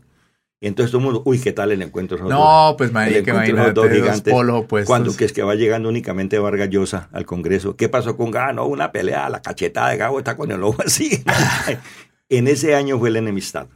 Y 0.61 0.69
entonces 0.69 0.91
todo 0.91 1.01
el 1.01 1.05
mundo, 1.05 1.23
uy, 1.27 1.39
¿qué 1.39 1.53
tal 1.53 1.71
el 1.73 1.83
encuentro? 1.83 2.17
dos? 2.17 2.29
No, 2.31 2.75
pues 2.79 2.91
encuentro 2.91 3.23
de 3.23 3.31
imagínate 3.31 3.73
dos 3.73 3.89
gigantes. 3.91 4.33
polos 4.33 4.61
opuestos. 4.65 4.87
Cuando 4.89 5.15
que 5.15 5.27
es 5.27 5.33
que 5.35 5.43
va 5.43 5.55
llegando 5.55 5.89
únicamente 5.89 6.39
Vargas 6.39 6.71
Llosa 6.71 7.09
al 7.13 7.27
Congreso. 7.27 7.77
¿Qué 7.77 7.89
pasó 7.91 8.17
con 8.17 8.31
Gabo? 8.31 8.53
No, 8.55 8.67
una 8.67 8.91
pelea, 8.91 9.29
la 9.29 9.43
cachetada 9.43 9.91
de 9.91 9.99
Gabo 9.99 10.19
está 10.19 10.37
con 10.37 10.51
el 10.51 10.63
ojo 10.63 10.83
así. 10.85 11.23
en 12.31 12.49
ese 12.49 12.75
año 12.75 12.99
fue 12.99 13.11
la 13.11 13.19
enemistad. 13.19 13.67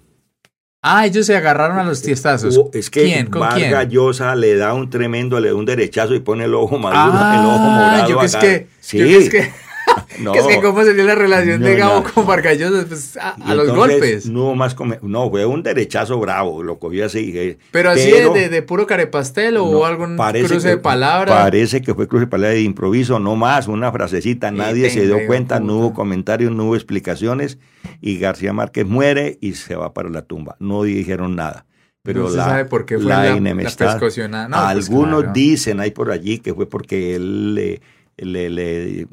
Ah, 0.83 1.05
ellos 1.05 1.27
se 1.27 1.37
agarraron 1.37 1.79
a 1.79 1.85
los 1.85 2.01
tiestazos. 2.01 2.57
Hubo- 2.57 2.71
es 2.73 2.89
que 2.89 3.03
¿Quién? 3.03 3.27
¿Con 3.27 3.41
Vargas 3.43 3.59
quién? 3.87 3.91
Llosa 3.91 4.35
le 4.35 4.57
da 4.57 4.73
un 4.73 4.89
tremendo, 4.89 5.39
le 5.39 5.49
da 5.51 5.55
un 5.55 5.67
derechazo 5.67 6.15
y 6.15 6.21
pone 6.21 6.45
el 6.45 6.55
ojo 6.55 6.79
maduro, 6.79 7.13
Ah, 7.23 7.37
el 7.39 7.47
ojo 7.47 7.59
morado. 7.59 8.09
yo 8.09 8.19
que 8.21 8.25
es 8.27 8.35
acá. 8.35 8.47
que, 8.47 8.67
sí, 8.81 8.99
yo 8.99 9.05
que 9.05 9.17
es 9.19 9.29
que, 9.29 9.53
no. 10.21 10.33
que 10.33 10.39
es 10.39 10.47
que 10.47 10.61
cómo 10.61 10.83
sería 10.85 11.05
la 11.05 11.15
relación 11.15 11.61
de 11.63 11.77
Gabo 11.77 12.01
no, 12.01 12.03
con 12.05 12.25
no. 12.25 12.29
Vargas 12.29 12.59
Llosa, 12.59 12.87
pues 12.87 13.17
a, 13.17 13.55
los 13.55 13.75
golpes. 13.75 14.27
No 14.27 14.45
hubo 14.45 14.55
más 14.55 14.77
no, 15.03 15.31
fue 15.31 15.47
un 15.47 15.63
derechazo 15.63 16.19
bravo, 16.19 16.63
lo 16.63 16.79
cogió 16.79 17.07
así. 17.07 17.33
eh, 17.37 17.59
Pero 17.71 17.91
así 17.91 18.11
pero- 18.13 18.33
de, 18.33 18.49
de, 18.49 18.63
puro 18.63 18.87
carepastel 18.87 19.57
o 19.57 19.65
hubo 19.65 19.87
algún 19.87 20.17
cruce 20.17 20.59
que- 20.61 20.69
de 20.69 20.79
palabras. 20.79 21.35
Parece 21.37 21.83
que 21.83 21.95
fue 21.95 22.09
cruce 22.09 22.27
de 22.27 22.31
palabras 22.31 22.55
de 22.55 22.63
improviso, 22.63 23.19
no 23.19 23.37
más, 23.37 23.69
una 23.69 23.91
frasecita, 23.93 24.49
Y 24.49 24.57
nadie 24.57 24.91
se 24.91 25.07
dio 25.07 25.27
cuenta, 25.27 25.57
puta. 25.59 25.67
no 25.67 25.79
hubo 25.79 25.95
comentarios, 25.95 26.53
no 26.53 26.65
hubo 26.67 26.77
explicaciones 26.77 27.59
y 28.01 28.19
García 28.19 28.53
Márquez 28.53 28.87
muere 28.87 29.39
y 29.41 29.55
se 29.55 29.75
va 29.77 29.93
para 29.93 30.09
la 30.09 30.23
tumba. 30.23 30.57
No 30.59 30.83
dijeron 30.83 31.37
nada. 31.37 31.67
Pero 32.03 32.23
no 32.23 32.31
se 32.31 32.37
la, 32.39 32.45
sabe 32.45 32.65
por 32.65 32.87
qué 32.87 32.97
fue 32.97 33.05
la 33.07 33.25
la. 33.25 34.49
No, 34.49 34.57
pues 34.57 34.71
Algunos 34.71 35.21
claro. 35.21 35.33
dicen 35.35 35.81
ahí 35.81 35.91
por 35.91 36.11
allí 36.11 36.39
que 36.39 36.55
fue 36.55 36.67
porque 36.67 37.15
él 37.15 37.81
le- 38.25 38.51
le, 38.51 39.07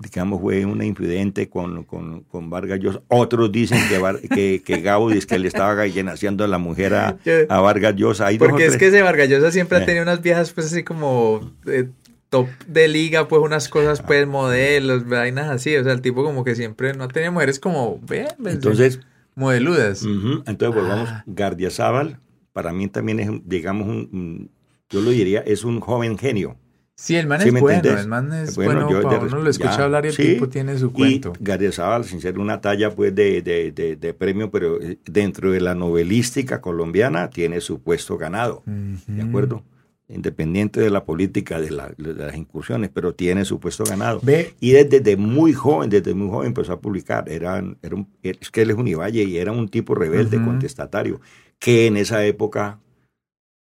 digamos, 0.00 0.40
fue 0.40 0.64
una 0.64 0.84
infidente 0.84 1.48
con, 1.48 1.84
con, 1.84 2.22
con 2.24 2.50
Vargas 2.50 2.80
Llosa. 2.80 3.02
Otros 3.08 3.50
dicen 3.52 3.78
que, 3.88 3.98
Var- 3.98 4.20
que, 4.20 4.62
que 4.64 4.80
Gabo 4.80 5.10
dice 5.10 5.26
que 5.26 5.38
le 5.38 5.48
estaba 5.48 5.74
gallenaciendo 5.74 6.44
a 6.44 6.48
la 6.48 6.58
mujer 6.58 6.94
a, 6.94 7.16
a 7.48 7.60
Vargas 7.60 7.94
Llosa. 7.96 8.26
Hay 8.26 8.38
Porque 8.38 8.66
es 8.66 8.76
que 8.76 8.86
ese 8.88 9.02
Vargas 9.02 9.28
Llosa 9.28 9.50
siempre 9.50 9.78
Eh. 9.78 9.82
ha 9.82 9.86
tenido 9.86 10.02
unas 10.02 10.22
viejas, 10.22 10.52
pues 10.52 10.66
así 10.66 10.82
como 10.84 11.52
eh, 11.66 11.88
top 12.30 12.48
de 12.66 12.88
liga, 12.88 13.28
pues 13.28 13.42
unas 13.42 13.68
cosas, 13.68 14.02
pues 14.02 14.26
modelos, 14.26 15.06
vainas 15.08 15.48
así. 15.50 15.76
O 15.76 15.84
sea, 15.84 15.92
el 15.92 16.00
tipo 16.00 16.24
como 16.24 16.44
que 16.44 16.54
siempre 16.54 16.94
no 16.94 17.08
tenía 17.08 17.30
mujeres 17.30 17.60
como, 17.60 18.00
ve, 18.08 18.26
Entonces, 18.44 19.00
modeludas. 19.34 20.04
entonces 20.04 20.74
volvamos. 20.74 21.08
Ah. 21.10 21.22
Gardiazabal, 21.26 22.18
para 22.52 22.72
mí 22.72 22.88
también 22.88 23.20
es, 23.20 23.30
digamos, 23.44 23.88
un- 23.88 24.50
yo 24.90 25.00
lo 25.00 25.10
diría, 25.10 25.40
es 25.40 25.64
un 25.64 25.80
joven 25.80 26.18
genio. 26.18 26.56
Sí, 26.96 27.16
el 27.16 27.26
man 27.26 27.40
¿Sí 27.40 27.48
es 27.48 27.60
bueno, 27.60 27.76
entendés? 27.78 28.00
el 28.02 28.08
man 28.08 28.32
es 28.32 28.54
Bueno, 28.54 28.86
bueno, 28.86 29.02
yo 29.02 29.20
uno 29.26 29.38
lo 29.42 29.50
escucha 29.50 29.76
ya, 29.78 29.84
hablar 29.84 30.04
y 30.04 30.08
el 30.08 30.14
sí, 30.14 30.34
tipo 30.34 30.48
tiene 30.48 30.78
su 30.78 30.92
cuento. 30.92 31.32
Y 31.40 31.44
Gardiazabal, 31.44 32.04
sin 32.04 32.20
ser 32.20 32.38
una 32.38 32.60
talla 32.60 32.94
pues 32.94 33.12
de, 33.14 33.42
de, 33.42 33.72
de- 33.72 33.96
de 33.96 34.14
premio, 34.14 34.50
pero 34.50 34.80
eh, 34.80 34.98
dentro 35.04 35.50
de 35.50 35.60
la 35.60 35.74
novelística 35.74 36.60
colombiana 36.60 37.30
tiene 37.30 37.60
su 37.60 37.80
puesto 37.82 38.16
ganado, 38.16 38.62
¿de 39.08 39.22
acuerdo? 39.22 39.64
Independiente 40.06 40.80
de 40.80 40.90
la 40.90 41.04
política, 41.04 41.60
de, 41.60 41.72
la- 41.72 41.92
de 41.98 42.14
las 42.14 42.36
incursiones, 42.36 42.90
pero 42.94 43.12
tiene 43.12 43.44
su 43.44 43.58
puesto 43.58 43.82
ganado. 43.84 44.20
Ve, 44.22 44.54
Y 44.60 44.70
desde, 44.72 45.00
desde 45.00 45.16
muy 45.16 45.52
joven, 45.52 45.90
desde 45.90 46.14
muy 46.14 46.28
joven 46.28 46.48
empezó 46.48 46.74
a 46.74 46.80
publicar. 46.80 47.28
Era, 47.28 47.58
era 47.82 47.94
un- 47.96 48.08
es 48.22 48.50
que 48.52 48.62
él 48.62 48.70
es 48.70 48.76
Univalle 48.76 49.24
y 49.24 49.36
era 49.38 49.50
un 49.50 49.68
tipo 49.68 49.96
rebelde, 49.96 50.36
contestatario, 50.44 51.20
que 51.58 51.86
en 51.88 51.96
esa 51.96 52.24
época, 52.24 52.78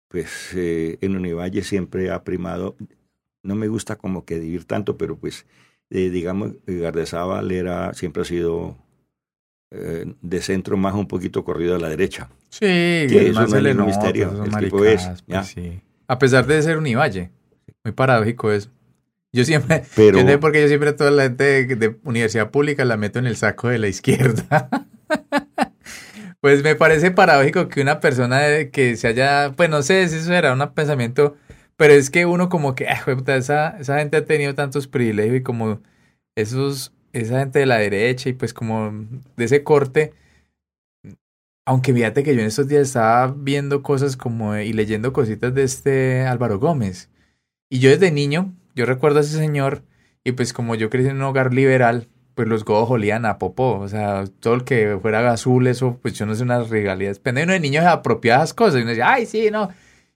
pues 0.08 0.50
eh, 0.56 0.98
en 1.00 1.16
Univalle 1.16 1.62
siempre 1.62 2.10
ha 2.10 2.24
primado, 2.24 2.74
no 3.42 3.54
me 3.54 3.68
gusta 3.68 3.96
como 3.96 4.24
que 4.24 4.38
dividir 4.40 4.64
tanto, 4.64 4.96
pero 4.96 5.16
pues 5.16 5.46
eh, 5.90 6.10
digamos, 6.10 6.52
Gardezábal 6.66 7.50
era, 7.52 7.92
siempre 7.94 8.22
ha 8.22 8.24
sido 8.24 8.76
eh, 9.70 10.06
de 10.22 10.40
centro 10.42 10.76
más 10.76 10.94
un 10.94 11.06
poquito 11.08 11.44
corrido 11.44 11.74
a 11.76 11.78
la 11.78 11.88
derecha. 11.88 12.28
sí, 12.50 12.58
Que 12.60 13.04
el 13.04 13.26
eso 13.32 13.46
no 13.46 13.56
es 13.68 13.76
nota, 13.76 13.86
misterio, 13.86 14.44
el 14.44 14.56
tipo 14.64 14.84
es, 14.84 15.02
ya. 15.26 15.40
pues 15.40 15.46
sí. 15.48 15.80
A 16.08 16.18
pesar 16.18 16.46
de 16.46 16.60
ser 16.62 16.76
un 16.78 16.86
Ivalle. 16.86 17.30
Muy 17.84 17.92
paradójico 17.92 18.52
eso. 18.52 18.70
Yo 19.32 19.44
siempre, 19.44 19.82
Pero- 19.96 20.18
yo 20.20 20.26
sé 20.26 20.38
porque 20.38 20.60
yo 20.62 20.68
siempre 20.68 20.90
a 20.90 20.96
toda 20.96 21.10
la 21.10 21.22
gente 21.24 21.44
de, 21.66 21.76
de 21.76 21.96
universidad 22.04 22.50
pública 22.50 22.84
la 22.84 22.96
meto 22.96 23.18
en 23.18 23.26
el 23.26 23.36
saco 23.36 23.68
de 23.68 23.78
la 23.78 23.88
izquierda. 23.88 24.68
pues 26.40 26.62
me 26.62 26.74
parece 26.74 27.10
paradójico 27.10 27.68
que 27.68 27.80
una 27.80 28.00
persona 28.00 28.40
que 28.72 28.96
se 28.96 29.08
haya, 29.08 29.52
pues 29.56 29.70
no 29.70 29.82
sé 29.82 30.08
si 30.08 30.16
eso 30.16 30.32
era 30.32 30.52
un 30.52 30.74
pensamiento, 30.74 31.36
pero 31.76 31.94
es 31.94 32.10
que 32.10 32.26
uno 32.26 32.48
como 32.48 32.74
que, 32.74 32.88
ah, 32.88 33.04
esa, 33.28 33.76
esa 33.78 33.98
gente 33.98 34.16
ha 34.18 34.24
tenido 34.24 34.54
tantos 34.54 34.86
privilegios 34.86 35.36
y 35.36 35.42
como 35.42 35.80
esos, 36.36 36.92
esa 37.12 37.40
gente 37.40 37.58
de 37.60 37.66
la 37.66 37.78
derecha 37.78 38.28
y 38.28 38.32
pues 38.32 38.54
como 38.54 38.92
de 39.36 39.44
ese 39.44 39.64
corte, 39.64 40.12
aunque 41.64 41.92
fíjate 41.94 42.22
que 42.22 42.34
yo 42.34 42.40
en 42.40 42.48
estos 42.48 42.68
días 42.68 42.82
estaba 42.88 43.34
viendo 43.36 43.82
cosas 43.82 44.16
como 44.16 44.56
y 44.56 44.72
leyendo 44.72 45.12
cositas 45.12 45.54
de 45.54 45.62
este 45.62 46.22
Álvaro 46.22 46.58
Gómez. 46.58 47.10
Y 47.70 47.78
yo 47.78 47.90
desde 47.90 48.10
niño, 48.10 48.52
yo 48.74 48.86
recuerdo 48.86 49.18
a 49.18 49.22
ese 49.22 49.36
señor 49.38 49.82
y 50.24 50.32
pues 50.32 50.52
como 50.52 50.74
yo 50.74 50.90
crecí 50.90 51.08
en 51.08 51.16
un 51.16 51.22
hogar 51.22 51.54
liberal, 51.54 52.08
pues 52.34 52.48
los 52.48 52.64
godos 52.64 52.90
olían 52.90 53.26
a 53.26 53.38
popó. 53.38 53.78
O 53.78 53.88
sea, 53.88 54.24
todo 54.40 54.54
el 54.54 54.64
que 54.64 54.98
fuera 55.00 55.30
azul, 55.30 55.66
eso, 55.66 55.98
pues 56.02 56.14
yo 56.14 56.26
no 56.26 56.34
sé 56.34 56.42
unas 56.42 56.70
regalías. 56.70 57.16
Depende 57.16 57.44
uno 57.44 57.52
de 57.52 57.60
niños 57.60 57.84
apropiadas 57.84 58.54
cosas. 58.54 58.80
Y 58.80 58.82
uno 58.82 58.90
dice, 58.90 59.02
ay, 59.02 59.26
sí, 59.26 59.50
no. 59.50 59.70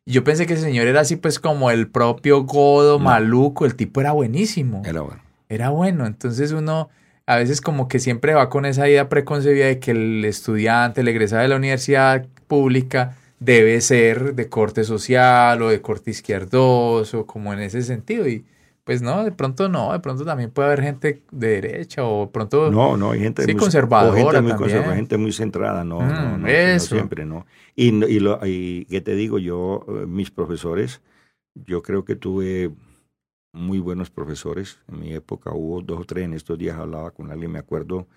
Yo 0.09 0.23
pensé 0.23 0.47
que 0.47 0.55
ese 0.55 0.63
señor 0.63 0.87
era 0.87 1.01
así, 1.01 1.17
pues 1.17 1.41
como 1.41 1.73
el 1.73 1.89
propio 1.89 2.45
godo, 2.45 3.01
maluco. 3.01 3.67
El 3.67 3.75
tipo 3.75 4.01
era 4.01 4.13
buenísimo. 4.13 4.83
Era 4.85 5.01
bueno. 5.01 5.21
Era 5.49 5.71
bueno. 5.71 6.07
Entonces 6.07 6.53
uno 6.53 6.89
a 7.27 7.37
veces 7.37 7.61
como 7.61 7.89
que 7.89 7.99
siempre 7.99 8.33
va 8.33 8.49
con 8.49 8.67
esa 8.67 8.89
idea 8.89 9.09
preconcebida 9.09 9.67
de 9.67 9.81
que 9.81 9.91
el 9.91 10.25
estudiante, 10.25 11.01
el 11.01 11.09
egresado 11.09 11.43
de 11.43 11.49
la 11.49 11.57
universidad 11.57 12.25
pública, 12.47 13.17
debe 13.41 13.81
ser 13.81 14.37
de 14.37 14.49
corte 14.49 14.85
social 14.85 15.61
o 15.61 15.69
de 15.69 15.81
corte 15.81 16.13
izquierdoso, 16.13 17.27
como 17.27 17.53
en 17.53 17.59
ese 17.59 17.83
sentido. 17.83 18.29
Y 18.29 18.45
pues 18.87 19.03
no, 19.03 19.25
de 19.25 19.33
pronto 19.33 19.69
no, 19.69 19.93
de 19.93 20.01
pronto 20.01 20.25
también 20.25 20.51
puede 20.53 20.69
haber 20.69 20.83
gente 20.85 21.25
de 21.33 21.49
derecha 21.61 22.05
o 22.07 22.27
de 22.27 22.33
pronto... 22.33 22.73
No, 22.73 22.97
no, 22.97 23.13
hay 23.13 23.21
gente 23.21 23.47
sí, 23.47 23.55
muy, 23.55 23.61
conservadora 23.61 24.13
gente 24.15 24.41
muy 24.41 24.55
conservadora, 24.55 24.97
gente 24.97 25.17
muy 25.19 25.33
centrada, 25.33 25.85
no, 25.85 26.13
Mm, 26.13 26.13
no, 26.13 26.37
no, 26.37 26.49
eso. 26.49 26.75
no 26.75 26.87
siempre, 26.87 27.25
no. 27.25 27.47
Y, 27.77 27.93
no- 27.93 28.09
y, 28.09 28.19
lo, 28.19 28.41
y 28.45 28.87
que 28.87 29.01
te 29.01 29.15
digo, 29.15 29.39
yo, 29.39 29.85
eh, 29.89 30.07
mis 30.07 30.31
profesores, 30.33 31.01
yo 31.55 31.83
creo 31.83 32.05
que 32.05 32.17
tuve 32.17 32.73
muy 33.53 33.79
buenos 33.81 34.11
profesores. 34.11 34.79
En 34.89 35.01
mi 35.01 35.15
época 35.15 35.53
hubo 35.55 35.83
dos 35.83 36.01
o 36.03 36.05
tres, 36.07 36.25
en 36.27 36.35
estos 36.35 36.59
días 36.59 36.79
hablaba 36.79 37.13
con 37.13 37.31
alguien, 37.33 37.53
me 37.53 37.61
acuerdo, 37.61 38.09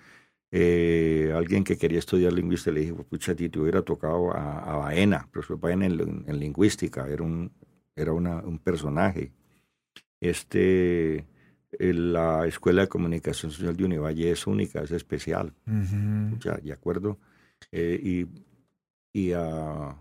eh, 0.51 1.33
alguien 1.35 1.63
que 1.63 1.77
quería 1.77 1.99
estudiar 1.99 2.33
lingüística, 2.33 2.71
le 2.71 2.81
dije, 2.81 2.93
pucha, 2.93 3.33
a 3.33 3.35
ti 3.35 3.49
te 3.49 3.59
hubiera 3.59 3.83
tocado 3.83 4.33
a, 4.35 4.59
a 4.75 4.77
Baena, 4.77 5.29
profesor 5.31 5.59
Baena 5.59 5.85
en, 5.87 6.25
en 6.27 6.39
lingüística, 6.39 7.07
era 7.09 7.23
un, 7.23 7.51
era 7.95 8.13
una, 8.13 8.37
un 8.37 8.59
personaje. 8.59 9.33
Este, 10.21 11.17
eh, 11.17 11.93
la 11.93 12.45
Escuela 12.45 12.81
de 12.81 12.87
Comunicación 12.87 13.51
Social 13.51 13.75
de 13.75 13.85
Univalle 13.85 14.31
es 14.31 14.47
única, 14.47 14.81
es 14.81 14.91
especial, 14.91 15.53
Ujú. 15.67 16.37
ya, 16.39 16.57
de 16.57 16.73
acuerdo. 16.73 17.17
Eh, 17.71 17.99
y, 18.01 18.27
y, 19.13 19.33
ah, 19.33 19.95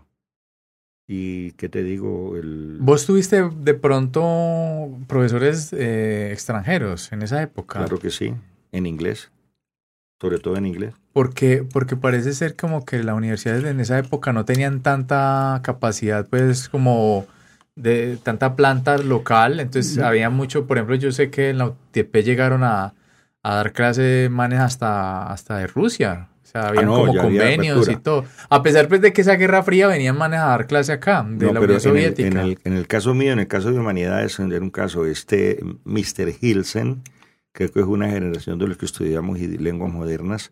y, 1.07 1.51
¿qué 1.53 1.69
te 1.69 1.83
digo? 1.83 2.35
El, 2.37 2.77
¿Vos 2.81 3.05
tuviste 3.05 3.49
de 3.49 3.73
pronto 3.73 4.97
profesores 5.07 5.73
eh, 5.73 6.31
extranjeros 6.31 7.11
en 7.11 7.21
esa 7.21 7.41
época? 7.41 7.79
Claro 7.79 7.97
que 7.99 8.09
sí, 8.09 8.33
en 8.71 8.85
inglés, 8.85 9.31
sobre 10.19 10.39
todo 10.39 10.55
en 10.57 10.65
inglés. 10.65 10.93
Porque, 11.13 11.63
porque 11.63 11.95
parece 11.95 12.33
ser 12.33 12.55
como 12.55 12.85
que 12.85 13.03
las 13.03 13.15
universidades 13.15 13.63
en 13.63 13.79
esa 13.79 13.97
época 13.97 14.33
no 14.33 14.45
tenían 14.45 14.81
tanta 14.81 15.61
capacidad, 15.63 16.27
pues, 16.29 16.69
como 16.69 17.25
de 17.81 18.17
tanta 18.21 18.55
planta 18.55 18.97
local. 18.97 19.59
Entonces, 19.59 19.97
había 19.99 20.29
mucho, 20.29 20.67
por 20.67 20.77
ejemplo, 20.77 20.95
yo 20.95 21.11
sé 21.11 21.29
que 21.29 21.49
en 21.49 21.57
la 21.59 21.67
UTP 21.67 22.23
llegaron 22.23 22.63
a, 22.63 22.93
a 23.43 23.55
dar 23.55 23.71
clases 23.73 24.29
manes 24.29 24.59
hasta, 24.59 25.31
hasta 25.31 25.57
de 25.57 25.67
Rusia. 25.67 26.27
O 26.43 26.45
sea, 26.51 26.67
había 26.69 26.81
Ah, 26.81 26.85
no, 26.85 26.91
como 26.93 27.05
había 27.11 27.21
convenios 27.21 27.87
y 27.89 27.95
todo. 27.97 28.25
A 28.49 28.63
pesar 28.63 28.87
pues, 28.87 29.01
de 29.01 29.13
que 29.13 29.21
esa 29.21 29.35
Guerra 29.35 29.61
Fría 29.63 29.87
venían 29.87 30.17
manes 30.17 30.39
a 30.39 30.45
dar 30.47 30.65
clase 30.67 30.91
acá, 30.93 31.23
de 31.29 31.45
No, 31.45 31.53
la 31.53 31.59
Unión 31.59 31.69
en 31.69 31.75
el, 31.75 31.81
Soviética. 31.81 32.27
en, 32.27 32.37
el, 32.37 32.59
en 32.63 32.73
el 32.73 32.87
caso 32.87 33.13
mío, 33.13 33.31
en 33.33 33.39
el 33.39 33.47
caso 33.47 33.71
de 33.71 33.77
humanidades, 33.79 34.39
era 34.39 34.59
un 34.59 34.71
caso, 34.71 35.05
este 35.05 35.59
Mr. 35.85 36.33
Hilsen, 36.41 37.03
creo 37.51 37.71
que 37.71 37.79
es 37.81 37.85
una 37.85 38.09
generación 38.09 38.57
de 38.57 38.67
los 38.67 38.77
que 38.77 38.85
estudiamos 38.85 39.39
y- 39.39 39.57
lenguas 39.59 39.93
modernas, 39.93 40.51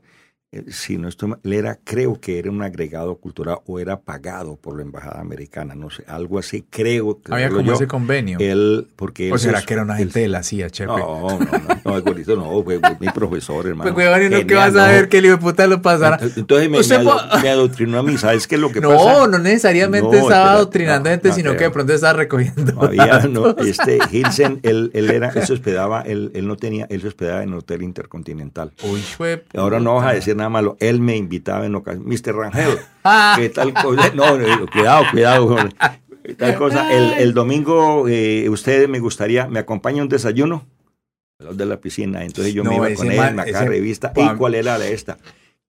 si 0.70 0.98
no 0.98 1.10
estoy 1.10 1.30
mal, 1.30 1.40
era, 1.44 1.78
creo 1.84 2.22
que 2.22 2.40
era 2.40 2.50
un 2.50 2.62
agregado 2.64 3.18
cultural 3.18 3.58
o 3.66 3.80
era 3.80 4.00
pagado 4.00 4.56
por 4.56 4.78
la 4.78 4.82
embajada 4.84 5.20
americana, 5.20 5.76
no 5.76 5.90
sé, 5.90 6.04
algo 6.08 6.40
así, 6.40 6.66
creo 6.70 7.22
que 7.22 7.34
había 7.34 7.50
como 7.50 7.62
yo. 7.62 7.74
ese 7.74 7.86
convenio. 7.86 8.38
Él, 8.40 8.88
porque 8.96 9.32
¿O 9.34 9.38
será 9.38 9.60
se- 9.60 9.66
que 9.66 9.74
era 9.74 9.84
una 9.84 9.96
él- 9.96 10.06
gente 10.06 10.22
de 10.22 10.28
la 10.30 10.44
CIA, 10.44 10.70
chepe? 10.70 10.88
No, 10.88 10.98
no, 10.98 11.40
no, 11.40 11.46
no, 11.84 12.36
no, 12.38 12.64
fue, 12.64 12.80
mi 13.00 13.10
profesor, 13.10 13.68
hermano. 13.68 13.94
pues, 13.94 14.08
weón, 14.08 14.24
¿y 14.24 14.30
no 14.30 14.48
que 14.48 14.56
vas 14.56 14.74
a 14.78 14.88
no. 14.88 14.94
ver 14.94 15.10
que 15.10 15.18
el 15.18 15.26
hijo 15.26 15.36
de 15.36 15.42
puta 15.42 15.68
lo 15.68 15.82
pasara? 15.82 16.18
Entonces 16.38 16.70
me, 16.70 16.80
Usted 16.80 17.04
me, 17.04 17.10
ado- 17.12 17.42
me 17.42 17.50
adoctrinó 17.50 18.00
a 18.00 18.04
mí, 18.04 18.18
¿sabes 18.18 18.48
qué 18.48 18.56
es 18.56 18.62
lo 18.62 18.72
que 18.72 18.80
No, 18.88 18.92
pasa? 18.92 19.28
no 19.28 19.40
necesariamente 19.40 20.18
No, 20.18 20.30
estaba 20.30 20.54
adoctrinando 20.54 21.10
no, 21.10 21.14
gente, 21.14 21.28
no 21.30 21.36
sino 21.36 21.52
que 21.58 21.66
de 21.66 21.72
pronto 21.72 21.92
estaba 21.94 22.14
recogiendo. 22.14 22.82
Había, 22.82 23.20
no, 23.28 23.50
este 23.58 24.00
Hilsen, 24.10 24.62
él, 24.64 24.92
él 24.94 25.12
era, 25.12 25.28
él 25.30 25.46
se 25.46 25.52
hospedaba, 25.60 26.02
él, 26.04 26.32
él 26.34 26.48
no 26.48 26.56
tenía, 26.56 26.88
él 26.90 27.02
se 27.02 27.10
hospedaba 27.10 27.44
en 27.44 27.54
Hotel 27.54 27.82
Intercontinental. 27.84 28.72
Uy, 28.84 29.02
fue 29.02 29.44
Ahora 29.54 29.82
no 29.82 29.96
vas 29.96 30.08
a 30.08 30.14
decir 30.14 30.37
nada 30.38 30.50
malo, 30.50 30.78
él 30.80 31.02
me 31.02 31.18
invitaba 31.18 31.66
en 31.66 31.76
ocasión, 31.76 32.06
Mr. 32.08 32.36
Rangel, 32.36 32.78
Ah, 33.04 33.36
¿qué 33.38 33.50
tal 33.50 33.74
cosa? 33.74 34.12
No, 34.16 34.38
no, 34.38 34.46
cuidado, 34.72 35.06
cuidado, 35.12 35.70
tal 36.38 36.56
cosa. 36.56 36.90
El, 36.92 37.14
el 37.14 37.34
domingo, 37.34 38.08
eh, 38.08 38.48
ustedes 38.50 38.88
me 38.90 39.00
gustaría, 39.00 39.48
¿me 39.48 39.60
acompaña 39.60 40.02
a 40.02 40.04
un 40.04 40.10
desayuno? 40.10 40.66
Los 41.40 41.56
de 41.58 41.66
la 41.66 41.80
piscina, 41.80 42.24
entonces 42.26 42.54
yo 42.54 42.64
No, 42.64 42.72
me 42.72 42.76
iba 42.78 42.94
con 42.96 43.12
él, 43.12 43.18
man- 43.18 43.36
me 43.36 43.42
acá 43.44 43.66
revista, 43.66 44.14
pam- 44.14 44.34
¿y 44.34 44.38
cuál 44.38 44.56
era 44.56 44.78
la 44.78 44.86
de 44.86 44.94
esta? 44.94 45.18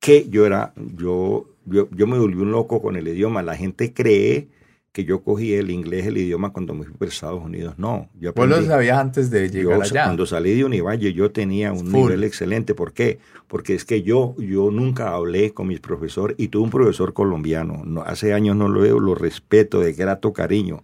Que 0.01 0.27
yo 0.31 0.47
era, 0.47 0.73
yo, 0.97 1.47
yo, 1.67 1.89
yo 1.91 2.07
me 2.07 2.19
volví 2.19 2.41
un 2.41 2.51
loco 2.53 2.81
con 2.81 2.97
el 2.97 3.07
idioma, 3.09 3.43
la 3.43 3.57
gente 3.57 3.93
cree 3.93 4.49
que 4.93 5.05
yo 5.05 5.23
cogí 5.23 5.55
el 5.55 5.71
inglés, 5.71 6.07
el 6.07 6.17
idioma 6.17 6.51
cuando 6.53 6.75
me 6.75 6.85
fui 6.85 6.95
para 6.95 7.11
Estados 7.11 7.45
Unidos, 7.45 7.75
no, 7.79 8.09
yo 8.19 8.33
vos 8.33 8.49
lo 8.49 8.57
aprendí- 8.57 8.67
sabías 8.67 8.99
antes 8.99 9.31
de 9.31 9.49
llegar 9.49 9.77
yo, 9.79 9.83
allá. 9.83 10.05
cuando 10.05 10.27
salí 10.27 10.55
de 10.57 10.65
Univalle 10.65 11.13
yo 11.13 11.31
tenía 11.31 11.73
un 11.73 11.87
Full. 11.87 12.01
nivel 12.01 12.25
excelente. 12.25 12.75
¿Por 12.75 12.93
qué? 12.93 13.19
Porque 13.47 13.75
es 13.75 13.85
que 13.85 14.03
yo, 14.03 14.35
yo 14.39 14.71
nunca 14.71 15.11
hablé 15.15 15.53
con 15.53 15.69
mis 15.69 15.81
profesores 15.81 16.35
y 16.39 16.49
tuve 16.49 16.65
un 16.65 16.71
profesor 16.71 17.13
colombiano. 17.13 17.83
No, 17.85 18.03
hace 18.03 18.33
años 18.35 18.57
no 18.57 18.69
lo 18.69 18.81
veo, 18.81 18.99
lo 18.99 19.15
respeto, 19.15 19.81
de 19.81 19.93
grato 19.93 20.33
cariño. 20.33 20.83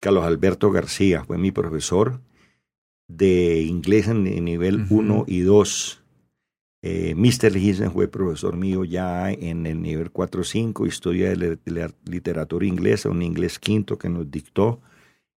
Carlos 0.00 0.24
Alberto 0.24 0.70
García 0.70 1.24
fue 1.24 1.36
mi 1.36 1.50
profesor 1.50 2.20
de 3.08 3.60
inglés 3.62 4.08
en, 4.08 4.26
en 4.26 4.44
nivel 4.44 4.82
Ujú. 4.82 4.98
1 5.00 5.24
y 5.26 5.40
2. 5.40 6.02
Eh, 6.86 7.14
Mr. 7.16 7.58
Gissen 7.58 7.90
fue 7.92 8.08
profesor 8.08 8.58
mío 8.58 8.84
ya 8.84 9.32
en 9.32 9.64
el 9.64 9.80
nivel 9.80 10.10
4 10.10 10.42
o 10.42 10.44
5, 10.44 10.86
historia 10.86 11.34
de 11.34 11.58
la, 11.64 11.90
literatura 12.04 12.66
inglesa, 12.66 13.08
un 13.08 13.22
inglés 13.22 13.58
quinto 13.58 13.96
que 13.96 14.10
nos 14.10 14.30
dictó 14.30 14.82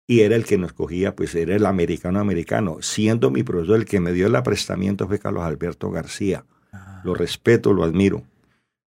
y 0.06 0.20
era 0.22 0.36
el 0.36 0.44
que 0.44 0.58
nos 0.58 0.74
cogía, 0.74 1.16
pues 1.16 1.34
era 1.36 1.56
el 1.56 1.66
americano 1.66 2.20
americano. 2.20 2.80
Siendo 2.82 3.32
mi 3.32 3.44
profesor 3.44 3.78
el 3.78 3.86
que 3.86 4.02
me 4.02 4.12
dio 4.12 4.28
el 4.28 4.36
aprestamiento 4.36 5.08
fue 5.08 5.20
Carlos 5.20 5.44
Alberto 5.44 5.90
García. 5.90 6.44
Ah, 6.74 7.02
Lo 7.06 7.14
respeto, 7.16 7.72
lo 7.72 7.86
admiro. 7.86 8.24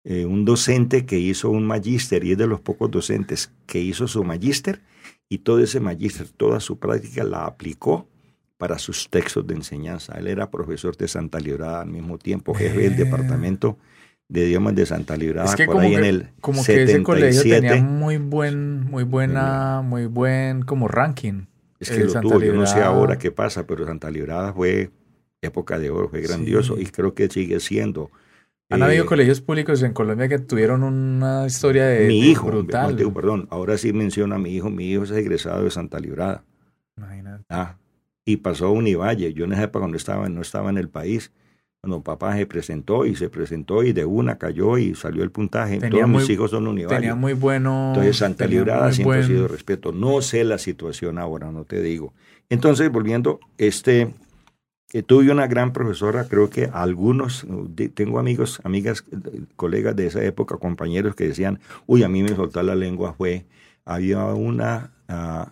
Eh, 0.05 0.25
un 0.25 0.45
docente 0.45 1.05
que 1.05 1.19
hizo 1.19 1.49
un 1.49 1.67
magíster 1.67 2.23
y 2.23 2.31
es 2.31 2.37
de 2.37 2.47
los 2.47 2.61
pocos 2.61 2.89
docentes 2.89 3.51
que 3.65 3.81
hizo 3.81 4.07
su 4.07 4.23
magíster 4.23 4.81
y 5.27 5.39
todo 5.39 5.59
ese 5.59 5.81
magíster, 5.81 6.29
toda 6.29 6.61
su 6.61 6.79
práctica 6.79 7.25
la 7.25 7.47
aplicó 7.47 8.07
para 8.57 8.79
sus 8.79 9.09
textos 9.09 9.45
de 9.45 9.55
enseñanza. 9.55 10.17
Él 10.17 10.27
era 10.27 10.49
profesor 10.49 10.95
de 10.95 11.07
Santa 11.07 11.39
Librada 11.39 11.81
al 11.81 11.89
mismo 11.89 12.17
tiempo, 12.17 12.53
jefe 12.53 12.81
del 12.81 12.95
departamento 12.95 13.77
de 14.27 14.47
idiomas 14.47 14.73
de 14.75 14.85
Santa 14.87 15.15
Librada 15.15 15.49
es 15.49 15.55
que 15.55 15.65
por 15.67 15.81
ahí 15.81 15.91
que, 15.91 15.97
en 15.97 16.03
el 16.05 16.29
como 16.41 16.63
que 16.63 16.83
ese 16.83 17.03
colegio 17.03 17.41
77. 17.43 17.67
tenía 17.67 17.83
muy 17.83 18.17
buen, 18.17 18.81
muy 18.85 19.03
buena, 19.03 19.81
muy 19.83 20.07
buen 20.07 20.63
como 20.63 20.87
ranking. 20.87 21.45
Es 21.79 21.91
que 21.91 22.05
lo 22.05 22.09
Santa 22.09 22.29
tuvo, 22.29 22.41
yo 22.41 22.53
no 22.53 22.65
sé 22.65 22.81
ahora 22.81 23.17
qué 23.19 23.31
pasa, 23.31 23.67
pero 23.67 23.85
Santa 23.85 24.09
Librada 24.09 24.51
fue 24.53 24.89
época 25.41 25.77
de 25.77 25.91
oro, 25.91 26.09
fue 26.09 26.21
grandioso 26.21 26.75
Sí. 26.75 26.83
y 26.83 26.85
creo 26.87 27.13
que 27.13 27.27
sigue 27.29 27.59
siendo. 27.59 28.09
Han 28.71 28.81
Eh, 28.81 28.85
habido 28.85 29.05
colegios 29.05 29.41
públicos 29.41 29.83
en 29.83 29.93
Colombia 29.93 30.27
que 30.27 30.39
tuvieron 30.39 30.81
una 30.81 31.45
historia 31.45 31.85
de, 31.85 32.07
mi 32.07 32.21
hijo, 32.21 32.47
brutal. 32.47 32.91
no, 32.93 32.97
digo, 32.97 33.13
perdón, 33.13 33.47
ahora 33.51 33.77
sí 33.77 33.93
menciona 33.93 34.37
a 34.37 34.39
mi 34.39 34.55
hijo, 34.55 34.71
mi 34.71 34.89
hijo 34.91 35.03
es 35.03 35.11
egresado 35.11 35.63
de 35.63 35.69
Santa 35.69 35.99
Librada. 35.99 36.43
Imagínate. 36.97 37.43
Ah, 37.49 37.75
y 38.25 38.37
pasó 38.37 38.65
a 38.67 38.71
Univalle. 38.71 39.33
Yo 39.33 39.45
en 39.45 39.53
esa 39.53 39.63
época 39.63 39.81
cuando 39.81 39.97
estaba, 39.97 40.27
no 40.27 40.41
estaba 40.41 40.69
en 40.71 40.77
el 40.77 40.89
país, 40.89 41.31
cuando 41.81 42.01
papá 42.01 42.35
se 42.35 42.47
presentó 42.47 43.05
y 43.05 43.15
se 43.15 43.29
presentó 43.29 43.83
y 43.83 43.93
de 43.93 44.05
una 44.05 44.37
cayó 44.39 44.79
y 44.79 44.95
salió 44.95 45.23
el 45.23 45.29
puntaje. 45.29 45.77
Tenía 45.77 46.01
Todos 46.01 46.09
mis 46.09 46.23
muy- 46.23 46.33
hijos 46.33 46.51
son 46.51 46.67
Univalle. 46.67 46.95
Tenía 46.95 47.13
muy 47.15 47.33
bueno. 47.33 47.89
Entonces 47.89 48.17
Santa 48.17 48.47
Librada 48.47 48.91
siempre 48.91 49.17
ha 49.19 49.21
buen- 49.21 49.27
sido 49.27 49.47
respeto. 49.47 49.91
No 49.91 50.21
sé 50.21 50.43
la 50.43 50.57
situación 50.57 51.19
ahora, 51.19 51.51
no 51.51 51.63
te 51.63 51.81
digo. 51.81 52.13
Entonces, 52.49 52.91
volviendo, 52.91 53.39
este, 53.59 54.13
que 54.89 55.03
tuve 55.03 55.31
una 55.31 55.45
gran 55.47 55.73
profesora, 55.73 56.27
creo 56.27 56.49
que 56.49 56.69
algunos, 56.73 57.45
de- 57.69 57.89
tengo 57.89 58.17
amigos, 58.17 58.59
amigas, 58.63 59.03
eh, 59.11 59.41
colegas 59.55 59.95
de 59.95 60.07
esa 60.07 60.23
época, 60.23 60.57
compañeros 60.57 61.13
que 61.15 61.27
decían, 61.27 61.59
uy, 61.85 62.01
a 62.03 62.09
mí 62.09 62.23
me 62.23 62.29
soltó 62.35 62.63
la 62.63 62.73
lengua, 62.75 63.13
fue, 63.13 63.45
había 63.85 64.25
una 64.25 64.91
ah, 65.07 65.51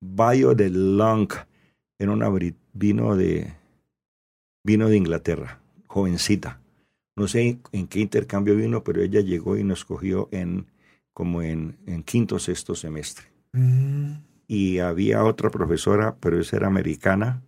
Bio 0.00 0.54
de 0.54 0.70
Long, 0.70 1.28
era 2.02 2.12
una 2.12 2.28
vino 2.72 3.16
de, 3.16 3.52
vino 4.64 4.88
de 4.88 4.96
Inglaterra, 4.96 5.60
jovencita. 5.86 6.60
No 7.16 7.28
sé 7.28 7.58
en 7.72 7.86
qué 7.88 8.00
intercambio 8.00 8.56
vino, 8.56 8.82
pero 8.84 9.02
ella 9.02 9.20
llegó 9.20 9.56
y 9.56 9.64
nos 9.64 9.84
cogió 9.84 10.28
en 10.32 10.66
como 11.12 11.42
en, 11.42 11.76
en 11.86 12.02
quinto 12.02 12.36
o 12.36 12.38
sexto 12.38 12.74
semestre. 12.74 13.26
Mm, 13.52 14.12
Y 14.48 14.78
había 14.78 15.22
otra 15.24 15.50
profesora, 15.50 16.16
pero 16.20 16.40
esa 16.40 16.56
era 16.56 16.66
americana. 16.68 17.42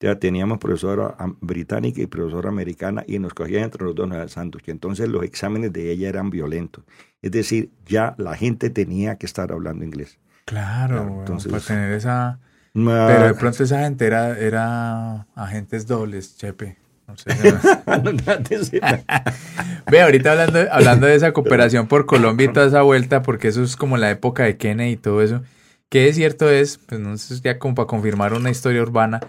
Ya 0.00 0.18
teníamos 0.18 0.58
profesora 0.58 1.16
británica 1.40 2.00
y 2.02 2.06
profesora 2.06 2.50
americana 2.50 3.02
y 3.06 3.18
nos 3.18 3.34
cogían 3.34 3.64
entre 3.64 3.82
los 3.84 3.94
dos 3.94 4.10
al 4.12 4.28
sándwich. 4.28 4.68
Entonces 4.68 5.08
los 5.08 5.24
exámenes 5.24 5.72
de 5.72 5.90
ella 5.90 6.08
eran 6.08 6.30
violentos. 6.30 6.84
Es 7.22 7.32
decir, 7.32 7.70
ya 7.86 8.14
la 8.18 8.36
gente 8.36 8.70
tenía 8.70 9.16
que 9.16 9.26
estar 9.26 9.50
hablando 9.50 9.84
inglés. 9.84 10.18
claro, 10.44 11.02
entonces- 11.20 11.50
para 11.50 11.64
tener 11.64 11.92
esa. 11.92 12.38
Pero 12.72 13.26
de 13.26 13.34
pronto 13.34 13.62
esa 13.62 13.80
gente 13.80 14.06
era, 14.06 14.38
era 14.38 15.26
agentes 15.34 15.86
dobles, 15.86 16.36
Chepe. 16.36 16.78
No 17.06 17.16
sé, 17.16 17.30
Ve, 19.90 20.02
ahorita 20.02 20.32
hablando, 20.32 20.60
hablando 20.70 21.06
de 21.06 21.14
esa 21.14 21.32
cooperación 21.32 21.88
por 21.88 22.04
Colombia 22.04 22.44
y 22.44 22.52
toda 22.52 22.66
esa 22.66 22.82
vuelta, 22.82 23.22
porque 23.22 23.48
eso 23.48 23.62
es 23.62 23.76
como 23.76 23.96
la 23.96 24.10
época 24.10 24.44
de 24.44 24.58
Kennedy 24.58 24.92
y 24.92 24.96
todo 24.96 25.22
eso. 25.22 25.42
Que 25.88 26.08
es 26.08 26.16
cierto 26.16 26.50
es, 26.50 26.76
pues 26.76 27.00
no 27.00 27.16
sé, 27.16 27.40
ya 27.42 27.58
como 27.58 27.74
para 27.74 27.86
confirmar 27.86 28.34
una 28.34 28.50
historia 28.50 28.82
urbana, 28.82 29.20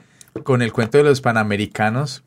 con 0.43 0.61
el 0.61 0.73
cuento 0.73 0.97
de 0.97 1.05
los 1.05 1.21
panamericanos, 1.21 2.25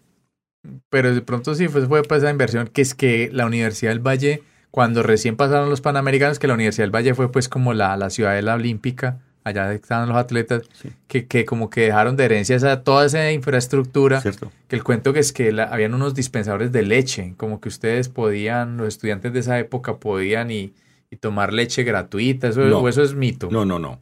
pero 0.88 1.14
de 1.14 1.20
pronto 1.20 1.54
sí 1.54 1.68
fue, 1.68 1.86
fue 1.86 2.02
para 2.02 2.20
esa 2.20 2.30
inversión, 2.30 2.68
que 2.68 2.80
es 2.80 2.94
que 2.94 3.28
la 3.30 3.44
Universidad 3.44 3.90
del 3.90 4.00
Valle, 4.00 4.42
cuando 4.70 5.02
recién 5.02 5.36
pasaron 5.36 5.68
los 5.68 5.82
panamericanos, 5.82 6.38
que 6.38 6.46
la 6.46 6.54
Universidad 6.54 6.84
del 6.84 6.94
Valle 6.94 7.14
fue 7.14 7.30
pues 7.30 7.50
como 7.50 7.74
la, 7.74 7.94
la 7.98 8.08
ciudadela 8.08 8.54
olímpica, 8.54 9.20
allá 9.44 9.72
estaban 9.72 10.08
los 10.08 10.16
atletas, 10.18 10.62
que, 11.08 11.26
que, 11.26 11.44
como 11.44 11.68
que 11.70 11.82
dejaron 11.82 12.16
de 12.16 12.24
herencia 12.24 12.56
esa, 12.56 12.82
toda 12.82 13.06
esa 13.06 13.32
infraestructura, 13.32 14.20
Cierto. 14.20 14.50
que 14.68 14.76
el 14.76 14.84
cuento 14.84 15.12
que 15.12 15.20
es 15.20 15.32
que 15.32 15.52
la, 15.52 15.64
habían 15.64 15.94
unos 15.94 16.14
dispensadores 16.14 16.72
de 16.72 16.82
leche, 16.82 17.34
como 17.36 17.60
que 17.60 17.68
ustedes 17.68 18.08
podían, 18.08 18.76
los 18.76 18.88
estudiantes 18.88 19.32
de 19.32 19.40
esa 19.40 19.58
época 19.58 19.96
podían 19.98 20.50
y, 20.50 20.72
y 21.10 21.16
tomar 21.16 21.52
leche 21.52 21.82
gratuita, 21.84 22.48
eso, 22.48 22.60
No. 22.62 22.78
o 22.80 22.88
eso 22.88 23.02
es 23.02 23.14
mito. 23.14 23.48
No, 23.50 23.64
no, 23.64 23.78
no. 23.78 23.98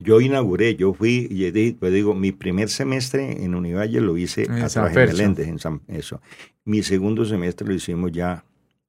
Yo 0.00 0.20
inauguré, 0.20 0.76
yo 0.76 0.94
fui, 0.94 1.26
y 1.28 1.72
pues 1.72 1.92
digo, 1.92 2.14
mi 2.14 2.30
primer 2.30 2.68
semestre 2.68 3.42
en 3.44 3.56
Univalle 3.56 4.00
lo 4.00 4.16
hice 4.16 4.44
En 4.44 4.52
a 4.62 4.68
San 4.68 4.92
través 4.92 5.10
de. 5.10 5.16
Meléndez, 5.16 5.48
en 5.48 5.58
San, 5.58 5.80
eso. 5.88 6.20
Mi 6.64 6.84
segundo 6.84 7.24
semestre 7.24 7.66
lo 7.66 7.74
hicimos 7.74 8.12
ya 8.12 8.44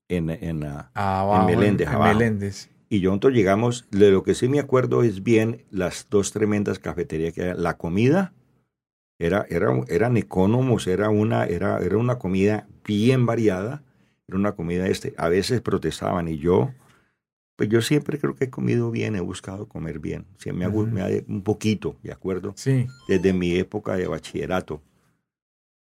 en, 0.07 0.30
en, 0.30 0.64
ah, 0.65 0.91
Abajo, 0.93 1.47
Meléndez, 1.47 1.88
en 1.88 1.93
abajo. 1.95 2.14
Meléndez. 2.14 2.69
Y 2.90 3.02
yo 3.02 3.11
nosotros 3.11 3.34
llegamos, 3.34 3.88
de 3.91 4.10
lo 4.11 4.24
que 4.24 4.34
sí 4.34 4.48
me 4.49 4.60
acuerdo 4.60 5.03
es 5.03 5.24
bien 5.24 5.64
las 5.70 6.07
dos 6.10 6.32
tremendas 6.32 6.80
cafeterías 6.80 7.34
que 7.34 7.41
había. 7.41 7.53
La 7.53 7.78
comida 7.78 8.34
era, 9.20 9.45
era, 9.49 9.72
eran 9.90 10.18
económicos, 10.18 10.88
era 10.88 11.10
una, 11.10 11.45
era, 11.45 11.78
era 11.80 11.98
una 11.98 12.18
comida 12.18 12.68
bien 12.86 13.26
variada, 13.28 13.84
era 14.28 14.38
una 14.38 14.53
comida 14.53 14.88
este. 14.88 15.14
A 15.18 15.30
veces 15.30 15.61
protestaban 15.61 16.28
y 16.28 16.40
yo, 16.40 16.72
pues 17.57 17.70
yo 17.70 17.82
siempre 17.82 18.18
creo 18.18 18.34
que 18.36 18.45
he 18.45 18.49
comido 18.49 18.90
bien, 18.90 19.16
he 19.16 19.22
buscado 19.22 19.68
comer 19.68 19.99
bien. 19.99 20.26
Siempre 20.38 20.68
me, 20.68 20.74
ha 20.74 20.84
me 20.84 21.02
ha- 21.02 21.24
un 21.28 21.44
poquito, 21.44 21.95
¿de 22.02 22.11
acuerdo? 22.11 22.53
Sí. 22.56 22.88
Desde 23.07 23.34
mi 23.34 23.56
época 23.56 23.98
de 23.98 24.07
bachillerato, 24.07 24.82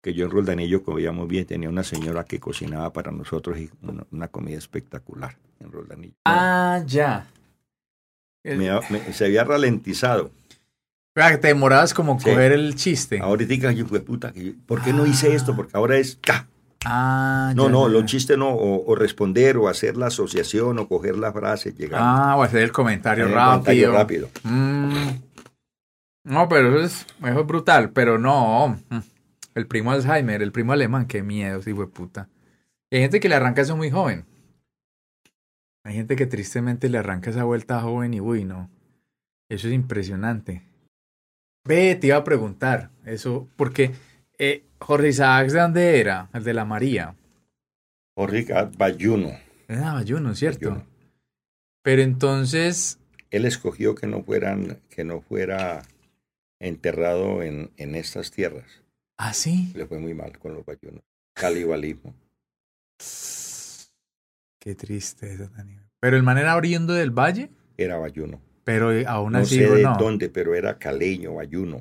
que 0.02 0.12
yo 0.12 0.26
en 0.26 0.30
Roldanillo 0.30 0.82
comíamos 0.82 1.26
bien, 1.26 1.46
tenía 1.46 1.70
una 1.70 1.84
señora 1.84 2.24
que 2.24 2.38
cocinaba 2.38 2.92
para 2.92 3.12
nosotros 3.12 3.58
y 3.58 3.70
una, 3.82 4.06
una 4.10 4.28
comida 4.28 4.58
espectacular 4.58 5.36
en 5.60 5.72
Roldanillo. 5.72 6.14
Ah, 6.24 6.82
ya. 6.86 7.26
El- 8.44 8.58
Me- 8.58 8.70
me- 8.90 9.12
se 9.12 9.24
había 9.26 9.44
ralentizado. 9.44 10.30
Ah, 11.16 11.36
te 11.38 11.48
demorabas 11.48 11.92
como 11.94 12.18
Sí. 12.20 12.26
coger 12.30 12.52
el 12.52 12.76
chiste. 12.76 13.18
Ahorita 13.20 13.72
yo 13.72 13.86
fue 13.86 14.00
puta, 14.00 14.32
¿por 14.66 14.82
qué 14.82 14.92
no 14.92 15.04
hice 15.04 15.34
esto? 15.34 15.56
Porque 15.56 15.76
ahora 15.76 15.96
es 15.96 16.16
¡ca! 16.20 16.46
Ah, 16.84 17.52
No, 17.56 17.64
ya, 17.64 17.70
no, 17.72 17.88
ya, 17.88 17.92
los 17.94 18.04
chistes 18.04 18.38
no, 18.38 18.50
o, 18.50 18.84
o 18.88 18.94
responder, 18.94 19.56
o 19.56 19.68
hacer 19.68 19.96
la 19.96 20.06
asociación, 20.06 20.78
o 20.78 20.86
coger 20.86 21.16
la 21.16 21.32
frase, 21.32 21.72
llegar 21.72 22.00
Ah, 22.02 22.36
o 22.36 22.42
hacer 22.44 22.62
el 22.62 22.70
comentario 22.70 23.24
en 23.24 23.30
el 23.30 23.34
rápido. 23.36 23.50
comentario 23.90 23.92
rápido. 23.92 24.30
Mm. 24.44 25.08
No, 26.24 26.48
pero 26.48 26.68
eso 26.76 26.84
es, 26.86 27.06
eso 27.28 27.40
es 27.40 27.46
brutal. 27.46 27.90
Pero 27.90 28.18
no. 28.18 28.78
El 29.56 29.66
primo 29.66 29.90
Alzheimer, 29.90 30.40
el 30.40 30.52
primo 30.52 30.72
alemán, 30.72 31.06
qué 31.06 31.22
miedo, 31.22 31.60
sí, 31.62 31.72
fue 31.74 31.90
puta. 31.90 32.28
Y 32.90 32.96
Hay 32.96 33.02
gente 33.02 33.18
que 33.18 33.28
le 33.28 33.34
arranca 33.34 33.62
eso 33.62 33.76
muy 33.76 33.90
joven. 33.90 34.24
Hay 35.84 35.94
gente 35.94 36.16
que 36.16 36.26
tristemente 36.26 36.88
le 36.88 36.98
arranca 36.98 37.30
esa 37.30 37.44
vuelta 37.44 37.80
joven 37.80 38.14
y 38.14 38.20
uy, 38.20 38.44
no. 38.44 38.70
Eso 39.48 39.68
es 39.68 39.74
impresionante. 39.74 40.62
Ve, 41.64 41.94
te 41.94 42.08
iba 42.08 42.16
a 42.16 42.24
preguntar 42.24 42.90
eso, 43.04 43.48
porque 43.56 43.92
eh, 44.38 44.64
Jorge 44.80 45.08
Isaac, 45.08 45.48
¿de 45.50 45.60
dónde 45.60 46.00
era? 46.00 46.28
El 46.32 46.44
de 46.44 46.54
la 46.54 46.64
María. 46.64 47.14
Jorge 48.16 48.46
Bayuno. 48.76 49.32
Era 49.68 49.94
Bayuno, 49.94 50.34
¿cierto? 50.34 50.70
Bayuno. 50.70 50.86
Pero 51.82 52.02
entonces, 52.02 52.98
Él 53.30 53.44
escogió 53.44 53.94
que 53.94 54.06
no 54.06 54.22
fueran, 54.22 54.78
que 54.90 55.04
no 55.04 55.20
fuera 55.20 55.82
enterrado 56.60 57.42
en, 57.42 57.70
en 57.76 57.94
estas 57.94 58.30
tierras. 58.30 58.82
¿ah, 59.18 59.32
sí? 59.34 59.72
Le 59.74 59.86
fue 59.86 59.98
muy 59.98 60.14
mal 60.14 60.38
con 60.38 60.54
los 60.54 60.64
bayunos. 60.64 61.02
Calibalismo. 61.34 62.14
Qué 64.68 64.74
triste 64.74 65.32
eso, 65.32 65.48
Daniel. 65.56 65.80
Pero 65.98 66.18
el 66.18 66.22
man 66.22 66.36
era 66.36 66.54
oriundo 66.54 66.92
del 66.92 67.10
valle, 67.10 67.48
Era 67.78 67.96
bayuno. 67.96 68.38
pero 68.64 68.90
aún 69.08 69.32
No 69.32 69.38
así 69.38 69.54
sé 69.56 69.70
de 69.70 69.82
no. 69.82 69.96
dónde, 69.98 70.28
pero 70.28 70.54
era 70.54 70.76
caleño, 70.76 71.36
bayuno. 71.36 71.80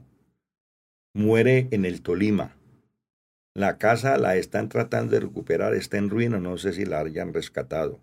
Muere 1.13 1.67
en 1.71 1.83
el 1.83 2.01
Tolima. 2.01 2.55
La 3.53 3.77
casa 3.77 4.17
la 4.17 4.37
están 4.37 4.69
tratando 4.69 5.11
de 5.11 5.19
recuperar, 5.19 5.73
está 5.73 5.97
en 5.97 6.09
ruina, 6.09 6.39
no 6.39 6.57
sé 6.57 6.71
si 6.71 6.85
la 6.85 7.01
hayan 7.01 7.33
rescatado. 7.33 7.99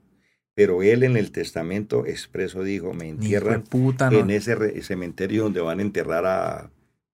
Pero 0.55 0.83
él 0.83 1.03
en 1.03 1.17
el 1.17 1.33
testamento 1.33 2.05
expreso 2.05 2.63
dijo, 2.63 2.93
me 2.93 3.09
entierran 3.09 3.65
fue 3.65 3.81
puta, 3.81 4.11
no. 4.11 4.19
en 4.19 4.31
ese 4.33 4.83
cementerio 4.83 5.45
donde 5.45 5.63
van 5.63 5.79
a 5.79 5.83
enterrar 5.83 6.27
a... 6.27 6.71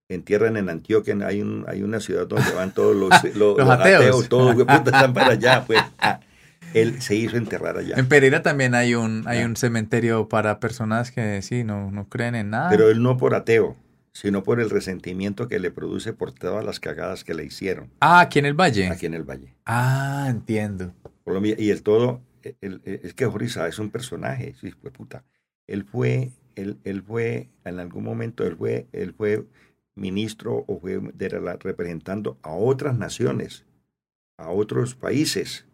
Entierran 0.09 0.57
en 0.57 0.69
Antioquia, 0.71 1.17
hay, 1.25 1.41
un, 1.41 1.65
hay 1.69 1.85
una 1.85 2.01
ciudad 2.01 2.27
donde 2.27 2.51
van 2.53 2.75
todos 2.75 2.97
los, 2.97 3.11
los, 3.37 3.57
los 3.57 3.71
ateos. 3.71 4.29
todos 4.29 4.57
puta, 4.57 4.75
están 4.87 5.15
para 5.15 5.35
allá. 5.35 5.65
Pues. 5.65 5.79
Él 6.75 7.01
se 7.03 7.15
hizo 7.17 7.37
enterrar 7.37 7.77
allá. 7.79 7.97
En 7.97 8.07
Pereira 8.09 8.43
también 8.43 8.75
hay 8.75 8.95
un, 8.95 9.25
hay 9.27 9.43
un 9.45 9.57
cementerio 9.57 10.29
para 10.29 10.61
personas 10.61 11.11
que 11.11 11.43
sí, 11.43 11.65
no, 11.65 11.91
no 11.91 12.09
creen 12.09 12.35
en 12.35 12.51
nada. 12.51 12.69
Pero 12.71 12.89
él 12.91 13.03
no 13.03 13.17
por 13.17 13.35
ateo, 13.35 13.77
sino 14.13 14.43
por 14.45 14.61
el 14.61 14.71
resentimiento 14.71 15.49
que 15.49 15.59
le 15.59 15.71
produce 15.71 16.13
por 16.13 16.33
todas 16.33 16.65
las 16.65 16.79
cagadas 16.81 17.25
que 17.25 17.35
le 17.35 17.45
hicieron 17.45 17.91
Ah, 18.01 18.21
aquí 18.21 18.39
en 18.39 18.47
el 18.47 18.55
valle. 18.55 18.89
aquí 18.89 19.07
en 19.07 19.15
el 19.15 19.25
Valle. 19.25 19.55
Ah, 19.67 20.27
entiendo. 20.31 20.95
Colombia, 21.25 21.55
y 21.59 21.71
el 21.71 21.83
todo, 21.83 22.21
el- 22.61 22.81
el- 22.85 23.01
es 23.03 23.15
que 23.15 23.27
Jorisa 23.27 23.67
es 23.69 23.79
un 23.79 23.91
personaje, 23.91 24.55
sí, 24.61 24.71
fue 24.73 24.91
puta. 24.91 25.25
Él 25.67 25.85
fue, 25.85 26.31
él, 26.57 26.79
él 26.85 27.03
fue, 27.03 27.49
en 27.65 27.79
algún 27.81 28.05
momento, 28.05 28.45
él 28.47 28.57
fue, 28.57 28.87
él 28.93 29.13
fue 29.17 29.45
ministro 29.95 30.65
o 30.67 30.81
fue 30.81 31.01
de 31.15 31.41
la- 31.41 31.57
representando 31.57 32.39
a 32.43 32.51
otras 32.53 32.97
naciones, 32.97 33.65
a 34.39 34.51
otros 34.51 34.95
países. 34.95 35.67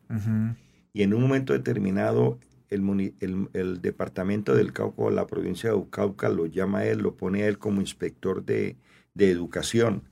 Y 0.96 1.02
en 1.02 1.12
un 1.12 1.20
momento 1.20 1.52
determinado, 1.52 2.38
el, 2.70 2.80
muni- 2.80 3.12
el, 3.20 3.50
el 3.52 3.82
departamento 3.82 4.54
del 4.54 4.72
Cauca, 4.72 5.10
la 5.10 5.26
provincia 5.26 5.70
de 5.70 5.84
Cauca, 5.90 6.30
lo 6.30 6.46
llama 6.46 6.78
a 6.78 6.86
él, 6.86 7.00
lo 7.00 7.16
pone 7.16 7.42
a 7.42 7.48
él 7.48 7.58
como 7.58 7.82
inspector 7.82 8.46
de, 8.46 8.76
de 9.12 9.30
educación. 9.30 10.04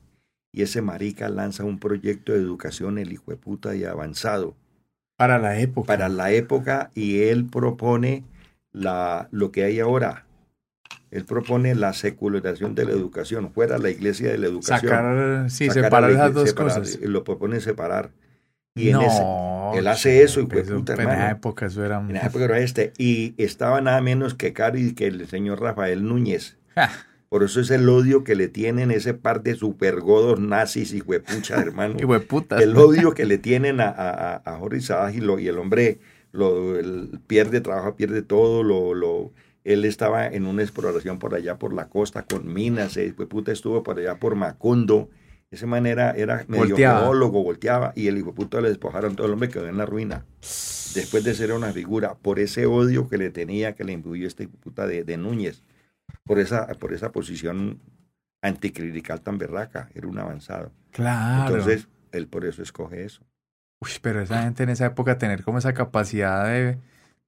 Y 0.53 0.61
ese 0.61 0.83
marica 0.83 1.31
lanza 1.31 1.65
un 1.65 1.79
proyecto 1.79 2.33
de 2.33 2.39
educación, 2.41 2.99
el 2.99 3.15
hijo 3.15 3.31
de 3.31 3.39
puta 3.39 3.75
y 3.75 3.85
avanzado, 3.85 4.57
Para 5.17 5.39
la 5.39 5.59
época. 5.59 5.87
para 5.87 6.11
la 6.11 6.33
época, 6.33 6.91
y 6.95 7.23
él 7.23 7.47
propone 7.47 8.25
la, 8.71 9.29
lo 9.33 9.53
que 9.53 9.65
hay 9.65 9.81
ahora. 9.81 10.27
Él 11.11 11.25
propone 11.25 11.75
la 11.75 11.95
secularización 11.95 12.75
de 12.75 12.85
la 12.85 12.93
educación, 12.93 13.51
fuera 13.53 13.79
la 13.79 13.89
iglesia 13.89 14.31
de 14.31 14.37
la 14.37 14.49
educación. 14.49 14.91
Sacar, 14.93 15.51
sí, 15.51 15.69
Sacar 15.69 15.85
separar 15.85 16.11
la 16.11 16.17
esas 16.17 16.31
iglesia, 16.31 16.41
dos 16.41 16.51
separar, 16.51 16.83
cosas. 16.83 17.01
Lo 17.01 17.25
propone 17.25 17.61
separar. 17.61 18.11
Y 18.77 18.89
en 18.89 18.95
no, 18.95 19.03
ese, 19.03 19.79
él 19.79 19.87
hace 19.87 20.23
eso, 20.23 20.47
puta, 20.49 20.95
En 20.95 21.01
esa 21.01 21.31
época 21.31 21.67
eso 21.67 21.85
era... 21.85 21.99
En 22.01 22.13
la 22.15 22.23
época 22.27 22.45
era 22.45 22.59
este. 22.59 22.93
Y 22.99 23.35
estaba 23.39 23.81
nada 23.81 24.01
menos 24.01 24.35
que 24.35 24.53
Cari 24.53 24.95
que 24.95 25.07
el 25.07 25.29
señor 25.29 25.61
Rafael 25.61 26.05
Núñez. 26.05 26.57
Por 27.29 27.45
eso 27.45 27.61
es 27.61 27.71
el 27.71 27.89
odio 27.89 28.25
que 28.25 28.35
le 28.35 28.49
tienen 28.49 28.91
ese 28.91 29.15
par 29.15 29.43
de 29.43 29.55
supergodos 29.55 30.41
nazis 30.41 30.93
y 30.93 31.01
huepucha, 31.01 31.61
hermano. 31.61 31.97
qué 31.99 32.05
hueputas. 32.05 32.61
el 32.61 32.77
odio 32.77 33.13
que 33.15 33.27
le 33.27 33.39
tienen 33.39 33.81
a, 33.81 33.89
a, 33.89 34.37
a- 34.45 34.59
Jorge 34.59 34.81
y, 35.15 35.21
lo- 35.21 35.39
y 35.39 35.47
el 35.49 35.59
hombre 35.59 36.01
lo, 36.33 36.77
el- 36.77 37.21
pierde 37.29 37.61
trabajo, 37.61 37.95
pierde 37.95 38.23
todo. 38.23 38.65
Lo, 38.65 38.95
lo, 38.95 39.33
él 39.63 39.85
estaba 39.85 40.27
en 40.27 40.47
una 40.47 40.63
exploración 40.63 41.21
por 41.21 41.35
allá 41.35 41.59
por 41.61 41.73
la 41.73 41.89
costa 41.89 42.23
con 42.23 42.53
minas. 42.53 42.97
Hueputa 42.97 43.53
estuvo 43.53 43.85
por 43.85 43.99
allá 44.01 44.17
por 44.19 44.35
Macondo. 44.35 45.11
Ese 45.55 45.67
man 45.67 45.87
era, 45.87 46.11
era 46.13 46.45
medio 46.49 46.67
Volteaba. 46.67 47.01
geólogo, 47.01 47.43
volteaba. 47.43 47.93
Y 47.97 48.09
el 48.09 48.19
hijo 48.19 48.29
de 48.29 48.33
puta 48.35 48.61
le 48.61 48.69
despojaron 48.69 49.17
todo 49.17 49.27
el 49.27 49.33
hombre 49.33 49.49
quedó 49.49 49.67
en 49.69 49.79
la 49.79 49.87
ruina 49.87 50.25
después 50.95 51.25
de 51.25 51.35
ser 51.35 51.53
una 51.53 51.73
figura, 51.73 52.15
por 52.15 52.39
ese 52.39 52.67
odio 52.67 53.09
que 53.09 53.19
le 53.19 53.31
tenía, 53.31 53.75
que 53.75 53.83
le 53.85 53.93
influyó 53.93 54.27
este 54.29 54.47
puta 54.49 54.87
de, 54.87 55.03
de 55.05 55.17
Núñez, 55.17 55.63
por 56.25 56.39
esa, 56.39 56.67
por 56.69 56.93
esa 56.93 57.11
posición 57.11 57.81
anticlerical 58.43 59.21
tan 59.21 59.39
berraca, 59.39 59.89
era 59.95 60.07
un 60.07 60.19
avanzado. 60.19 60.71
Claro. 60.93 61.57
Entonces, 61.57 61.89
él 62.13 62.27
por 62.29 62.45
eso 62.45 62.63
escoge 62.63 63.05
eso. 63.05 63.23
Uy, 63.81 63.91
pero 64.03 64.21
esa 64.21 64.43
gente 64.43 64.63
en 64.63 64.69
esa 64.71 64.87
época 64.87 65.19
tener 65.19 65.43
como 65.43 65.59
esa 65.59 65.75
capacidad 65.75 66.47
de, 66.47 66.79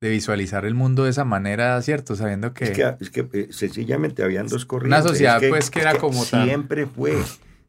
de 0.01 0.11
visualizar 0.11 0.65
el 0.65 0.75
mundo 0.75 1.05
de 1.05 1.11
esa 1.11 1.25
manera, 1.25 1.81
¿cierto? 1.83 2.15
Sabiendo 2.17 2.55
que... 2.55 2.65
Es 2.65 2.71
que, 2.71 2.95
es 3.01 3.11
que 3.11 3.29
eh, 3.33 3.49
sencillamente 3.51 4.23
habían 4.23 4.47
dos 4.47 4.65
corrientes. 4.65 5.01
Una 5.01 5.09
sociedad, 5.09 5.37
Es 5.37 5.43
que- 5.43 5.49
pues, 5.49 5.71
que 5.71 5.81
era 5.81 5.99
como 5.99 6.25
tan- 6.25 6.45
Siempre 6.45 6.87
fue. 6.87 7.17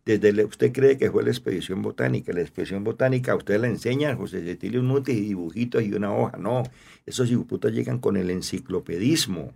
Desde 0.08 0.46
usted 0.46 0.72
cree 0.72 0.98
que 0.98 1.12
fue 1.12 1.22
la 1.22 1.32
expedición 1.32 1.82
botánica. 1.82 2.32
La 2.32 2.40
expedición 2.40 2.86
botánica, 2.86 3.36
usted 3.36 3.60
la 3.60 3.68
enseña, 3.68 4.16
José 4.16 4.42
Cecilio 4.42 4.82
Nuti, 4.82 5.12
y 5.12 5.20
dibujitos 5.20 5.84
y 5.84 5.94
una 5.94 6.14
hoja. 6.14 6.38
No, 6.38 6.64
esos 7.06 7.30
putas 7.46 7.74
llegan 7.74 8.00
con 8.00 8.16
el 8.16 8.30
enciclopedismo. 8.30 9.52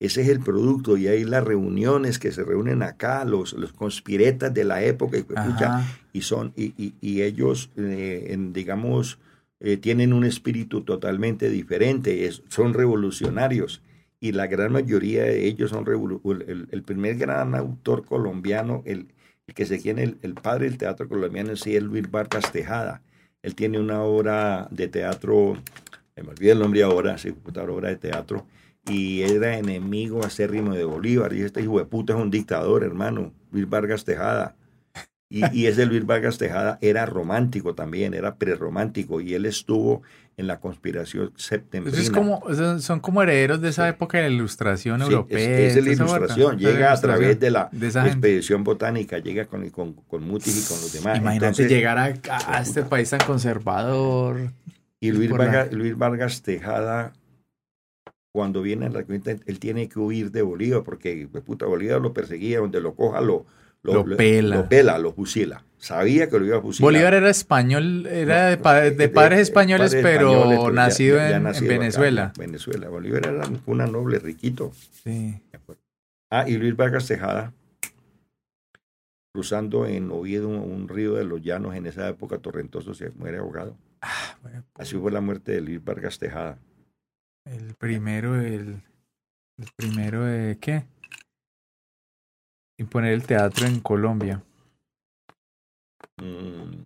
ese 0.00 0.22
es 0.22 0.28
el 0.28 0.40
producto 0.40 0.96
y 0.96 1.08
hay 1.08 1.24
las 1.24 1.44
reuniones 1.44 2.18
que 2.18 2.32
se 2.32 2.44
reúnen 2.44 2.82
acá, 2.82 3.26
los, 3.26 3.52
los 3.52 3.74
conspiretas 3.74 4.54
de 4.54 4.64
la 4.64 4.82
época 4.82 5.18
y, 5.18 5.26
y 6.14 6.22
son 6.22 6.54
y, 6.56 6.72
y, 6.82 6.94
y 7.02 7.20
ellos, 7.20 7.70
eh, 7.76 8.28
en, 8.30 8.54
digamos, 8.54 9.18
eh, 9.60 9.76
tienen 9.76 10.14
un 10.14 10.24
espíritu 10.24 10.80
totalmente 10.80 11.50
diferente, 11.50 12.24
es, 12.24 12.42
son 12.48 12.72
revolucionarios 12.72 13.82
y 14.18 14.32
la 14.32 14.46
gran 14.46 14.72
mayoría 14.72 15.24
de 15.24 15.46
ellos 15.46 15.70
son 15.70 15.84
el, 15.86 16.68
el, 16.70 16.82
primer 16.82 17.16
gran 17.16 17.54
autor 17.54 18.06
colombiano, 18.06 18.82
el, 18.86 19.08
el 19.48 19.54
que 19.54 19.66
se 19.66 19.78
tiene 19.78 20.14
el, 20.20 20.34
padre 20.34 20.66
del 20.66 20.78
teatro 20.78 21.08
colombiano, 21.08 21.56
sí 21.56 21.74
es 21.74 21.82
Luis 21.82 22.08
Vargas 22.10 22.52
Tejada. 22.52 23.02
Él 23.42 23.54
tiene 23.54 23.80
una 23.80 24.02
obra 24.02 24.68
de 24.70 24.88
teatro, 24.88 25.56
me 26.16 26.28
olvidé 26.28 26.52
el 26.52 26.58
nombre 26.58 26.82
ahora, 26.82 27.16
sí, 27.16 27.34
obra 27.44 27.88
de 27.88 27.96
teatro, 27.96 28.46
y 28.86 29.22
era 29.22 29.56
enemigo 29.56 30.22
acérrimo 30.22 30.74
de 30.74 30.84
Bolívar. 30.84 31.32
Y 31.32 31.40
este 31.40 31.62
hijo 31.62 31.78
de 31.78 31.86
puta 31.86 32.12
es 32.12 32.20
un 32.20 32.30
dictador, 32.30 32.84
hermano, 32.84 33.32
Luis 33.50 33.68
Vargas 33.68 34.04
Tejada. 34.04 34.54
Y, 35.30 35.44
y, 35.58 35.66
ese 35.66 35.86
Luis 35.86 36.04
Vargas 36.04 36.36
Tejada 36.36 36.78
era 36.82 37.06
romántico 37.06 37.74
también, 37.74 38.12
era 38.12 38.36
prerromántico, 38.36 39.20
y 39.20 39.34
él 39.34 39.46
estuvo 39.46 40.02
en 40.38 40.46
la 40.46 40.60
conspiración 40.60 41.32
septembrina. 41.36 41.98
Es 41.98 42.10
como, 42.10 42.42
son 42.78 43.00
como 43.00 43.22
herederos 43.22 43.60
de 43.60 43.68
esa 43.68 43.88
época 43.88 44.18
de 44.18 44.28
la 44.28 44.34
ilustración 44.34 45.02
europea. 45.02 45.38
Es, 45.38 45.84
la 45.84 45.92
ilustración, 45.92 46.58
llega 46.58 46.92
a 46.92 47.00
través 47.00 47.38
de 47.38 47.50
la 47.50 47.68
expedición 47.72 48.64
botánica, 48.64 49.18
llega 49.18 49.44
con, 49.46 49.68
con, 49.70 49.94
con, 49.94 50.22
Mutis 50.22 50.64
y 50.64 50.68
con 50.68 50.80
los 50.80 50.92
demás. 50.92 51.18
Imagínate 51.18 51.68
llegar 51.68 51.98
a, 51.98 52.14
a 52.46 52.62
este 52.62 52.84
país 52.84 53.10
tan 53.10 53.20
conservador. 53.20 54.52
Y 55.00 55.12
Luis 55.12 55.30
Vargas, 55.30 55.72
Luis 55.72 55.98
Vargas 55.98 56.42
Tejada 56.42 57.12
cuando 58.30 58.62
viene 58.62 58.86
a 58.86 58.90
la 58.90 59.04
cuenta, 59.04 59.32
él 59.32 59.58
tiene 59.58 59.88
que 59.88 59.98
huir 59.98 60.30
de 60.30 60.42
Bolívar, 60.42 60.84
porque 60.84 61.26
puta 61.44 61.66
Bolívar 61.66 62.00
lo 62.00 62.12
perseguía, 62.12 62.60
donde 62.60 62.80
lo 62.80 62.94
coja 62.94 63.20
lo, 63.20 63.46
lo, 63.92 64.16
pela. 64.16 64.56
Lo 64.56 64.68
pela, 64.68 64.98
lo 64.98 65.12
fusila. 65.12 65.62
Sabía 65.78 66.28
que 66.28 66.38
lo 66.38 66.44
iba 66.44 66.58
a 66.58 66.60
fusilar. 66.60 66.86
Bolívar 66.86 67.14
era 67.14 67.30
español, 67.30 68.06
era 68.06 68.50
de, 68.50 69.08
padres 69.08 69.40
españoles, 69.40 69.96
pero, 70.02 70.72
nacido, 70.72 71.20
en, 71.20 71.44
Venezuela. 71.44 72.32
Venezuela. 72.36 72.88
Bolívar 72.88 73.26
era 73.26 73.48
una 73.66 73.86
noble, 73.86 74.18
riquito. 74.18 74.72
Sí. 75.04 75.40
Ah, 76.30 76.48
y 76.48 76.56
Luis 76.58 76.76
Vargas 76.76 77.06
Tejada, 77.06 77.52
cruzando 79.32 79.86
en 79.86 80.10
Oviedo 80.10 80.48
un, 80.48 80.88
río 80.88 81.14
de 81.14 81.24
los 81.24 81.42
llanos 81.42 81.76
en 81.76 81.86
esa 81.86 82.08
época 82.08 82.38
torrentoso, 82.38 82.92
se 82.92 83.10
muere 83.10 83.38
ahogado. 83.38 83.76
Ah, 84.02 84.36
Así 84.74 84.96
fue 84.96 85.12
la 85.12 85.20
muerte 85.20 85.52
de 85.52 85.60
Luis 85.60 85.82
Vargas 85.82 86.18
Tejada. 86.18 86.58
El 87.44 87.74
primero, 87.76 88.40
el, 88.40 88.82
el 89.56 89.68
primero 89.76 90.24
de 90.24 90.58
qué? 90.58 90.84
Imponer 92.78 93.12
el 93.12 93.24
teatro 93.24 93.66
en 93.66 93.80
Colombia. 93.80 94.42
Mm. 96.16 96.84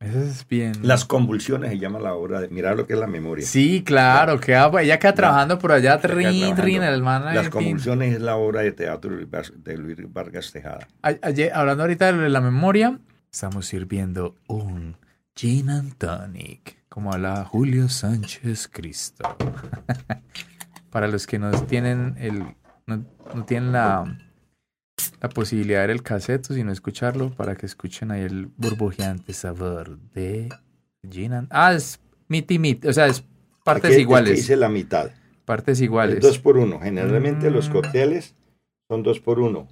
Eso 0.00 0.20
es 0.22 0.46
bien. 0.46 0.74
Las 0.82 1.06
convulsiones 1.06 1.70
se 1.70 1.78
llama 1.78 1.98
la 1.98 2.14
obra 2.14 2.40
de 2.40 2.48
mirar 2.48 2.76
lo 2.76 2.86
que 2.86 2.92
es 2.92 2.98
la 2.98 3.06
memoria. 3.06 3.46
Sí, 3.46 3.82
claro, 3.82 4.38
queda, 4.38 4.70
ella 4.82 4.98
queda 4.98 5.14
trabajando 5.14 5.58
por 5.58 5.72
allá, 5.72 5.98
trin, 5.98 6.54
trin, 6.54 6.82
hermana. 6.82 7.32
Las 7.32 7.48
convulsiones 7.48 8.14
es 8.14 8.20
la 8.20 8.36
obra 8.36 8.60
de 8.60 8.72
teatro 8.72 9.16
de 9.16 9.78
Luis 9.78 9.96
Vargas 10.12 10.52
Tejada. 10.52 10.86
hablando 11.00 11.84
ahorita 11.84 12.12
de 12.12 12.28
la 12.28 12.40
memoria, 12.42 12.98
estamos 13.32 13.66
sirviendo 13.66 14.34
un 14.46 14.96
gin 15.34 15.70
and 15.70 15.96
tonic 15.96 16.84
como 16.94 17.12
habla 17.12 17.44
Julio 17.44 17.88
Sánchez 17.88 18.68
Cristo. 18.68 19.36
Para 20.90 21.08
los 21.08 21.26
que 21.26 21.40
no 21.40 21.50
tienen 21.62 22.14
el 22.18 22.44
no, 22.86 23.04
tienen 23.46 23.72
la, 23.72 24.16
la 25.20 25.28
posibilidad 25.28 25.80
de 25.80 25.86
ver 25.86 25.96
el 25.96 26.02
caseto, 26.02 26.54
sino 26.54 26.72
escucharlo, 26.72 27.30
para 27.30 27.56
que 27.56 27.66
escuchen 27.66 28.10
ahí 28.10 28.22
el 28.22 28.46
burbujeante 28.56 29.32
sabor 29.32 29.98
de 30.14 30.48
Ginan. 31.08 31.48
Ah, 31.50 31.74
es 31.74 32.00
miti 32.28 32.58
mit, 32.58 32.84
o 32.84 32.92
sea, 32.92 33.06
es 33.06 33.24
partes 33.64 33.98
iguales. 33.98 34.38
Hice 34.38 34.56
la 34.56 34.68
mitad. 34.68 35.10
Partes 35.44 35.80
iguales. 35.80 36.20
dos 36.20 36.38
por 36.38 36.56
uno. 36.56 36.80
Generalmente 36.80 37.50
los 37.50 37.68
mm. 37.68 37.72
cócteles 37.72 38.34
son 38.88 39.02
dos 39.02 39.20
por 39.20 39.40
uno 39.40 39.68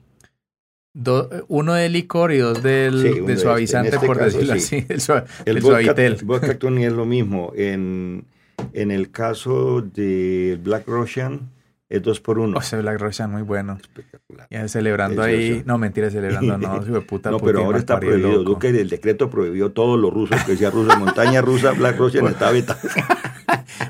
uno 1.49 1.75
de 1.75 1.89
licor 1.89 2.33
y 2.33 2.39
dos 2.39 2.63
del, 2.63 3.03
de 3.03 3.11
este, 3.11 3.37
suavizante, 3.39 3.99
por 3.99 4.23
decirlo 4.23 4.53
así. 4.53 4.85
El, 4.89 5.01
el, 5.47 5.63
suavitel. 5.63 6.19
Vodka 6.25 6.53
es 6.53 6.93
lo 6.93 7.07
mismo. 7.07 7.53
En, 7.57 8.25
en 8.73 8.91
el 8.91 9.11
caso 9.11 9.81
de 9.81 10.59
Black 10.63 10.87
Russian 10.87 11.51
es 11.93 12.03
dos 12.03 12.21
por 12.21 12.39
uno. 12.39 12.57
O 12.57 12.63
sea, 12.63 12.79
Black 12.81 12.99
Russian 12.99 13.31
muy 13.31 13.43
bueno. 13.43 13.77
Espectacular. 13.79 14.47
Ya 14.51 14.67
celebrando 14.67 15.23
ahí. 15.23 15.63
No, 15.67 15.77
mentira, 15.77 16.11
celebrando, 16.11 16.57
no, 16.57 16.81
de 16.85 17.01
puta. 17.03 17.31
No, 17.31 17.39
pero 17.39 17.65
ahora 17.65 17.79
está 17.79 18.01
prohibido. 18.01 18.43
Duque 18.43 18.69
el 18.69 18.89
decreto 18.89 19.29
prohibió 19.29 19.73
todos 19.73 20.01
los 20.01 20.11
rusos 20.11 20.43
que 20.45 20.53
decía 20.53 20.71
rusa, 20.71 20.99
montaña 20.99 21.43
rusa, 21.43 21.73
Black 21.73 21.99
Russian 21.99 22.27
está 22.29 22.51
vetado. 22.51 22.81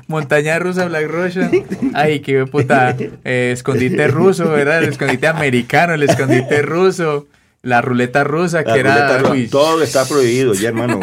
Montaña 0.07 0.59
rusa, 0.59 0.85
Black 0.85 1.07
Russian. 1.07 1.49
Ay, 1.93 2.19
qué 2.19 2.45
puta. 2.45 2.95
Eh, 3.23 3.51
escondite 3.53 4.07
ruso, 4.07 4.49
¿verdad? 4.49 4.83
El 4.83 4.89
escondite 4.89 5.27
americano, 5.27 5.93
el 5.93 6.03
escondite 6.03 6.61
ruso. 6.61 7.27
La 7.63 7.81
ruleta 7.81 8.25
rusa, 8.25 8.65
que 8.65 8.77
era. 8.77 9.23
todo 9.49 9.81
está 9.81 10.03
prohibido, 10.05 10.53
ya, 10.53 10.67
hermano. 10.67 10.99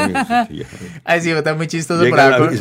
Ay, 1.05 1.23
sí, 1.23 1.31
está 1.31 1.55
muy 1.55 1.67
chistoso. 1.69 2.05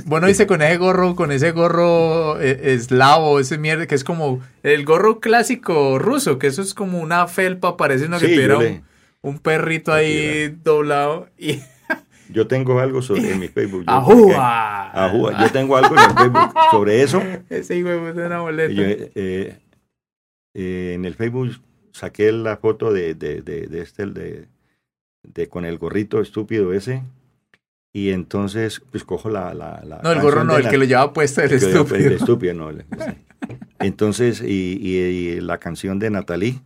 bueno, 0.06 0.28
dice 0.28 0.48
con 0.48 0.62
ese 0.62 0.78
gorro, 0.78 1.16
con 1.16 1.34
ese 1.34 1.52
gorro 1.52 2.40
eh, 2.40 2.74
eslavo, 2.74 3.42
ese 3.42 3.58
mierda, 3.58 3.88
que 3.88 3.96
es 3.96 4.06
como 4.06 4.40
el 4.64 4.86
gorro 4.86 5.20
clásico 5.20 6.00
ruso, 6.00 6.40
que 6.40 6.48
eso 6.48 6.62
es 6.62 6.74
como 6.74 7.00
una 7.00 7.28
felpa, 7.28 7.76
parece 7.76 8.06
uno 8.06 8.20
que 8.20 8.30
tuviera 8.30 8.58
un, 9.22 9.40
perrito 9.40 9.92
ahí 9.92 10.48
doblado. 10.64 11.28
Y 11.38 11.60
yo 12.30 12.48
tengo 12.48 12.80
algo 12.80 13.02
sobre 13.02 13.34
en 13.34 13.40
mi 13.40 13.50
Facebook. 13.50 13.84
Yo, 13.86 13.92
¡Ajúa! 13.92 14.92
Ajúa. 15.08 15.42
Yo 15.42 15.52
tengo 15.52 15.76
algo 15.76 15.94
en 15.98 16.10
el 16.10 16.16
Facebook 16.16 16.54
sobre 16.72 17.02
eso. 17.02 17.22
Ese 17.50 17.76
hijo 17.76 17.90
de 17.90 18.26
una 18.26 18.40
boleta. 18.40 18.82
Eh, 18.82 19.60
eh, 20.54 20.94
en 20.96 21.04
el 21.04 21.16
Facebook 21.16 21.52
saqué 21.92 22.32
la 22.32 22.58
foto 22.58 22.92
de, 22.94 23.16
de, 23.16 23.42
de, 23.42 23.68
de 23.68 23.82
este, 23.82 24.06
de, 24.06 24.48
de, 25.24 25.50
con 25.50 25.66
el 25.66 25.78
gorrito 25.78 26.22
estúpido 26.22 26.74
ese. 26.74 27.04
Y 27.92 28.12
entonces, 28.12 28.82
pues 28.92 29.04
cojo 29.04 29.30
la. 29.30 29.54
la, 29.54 29.82
la 29.84 30.02
no, 30.04 30.12
el 30.12 30.22
gorro 30.22 30.44
no, 30.44 30.58
el 30.58 30.70
que 30.70 30.78
lo 30.78 30.86
llevaba 30.86 31.12
puesto, 31.12 31.42
el, 31.42 31.52
estúpido. 31.52 31.96
El 31.96 32.14
estúpido, 32.14 32.54
no. 32.54 32.72
Entonces, 33.80 34.42
y, 34.42 34.78
y, 34.82 35.40
la 35.42 35.58
canción 35.58 36.00
de 36.00 36.10
Natalie 36.10 36.62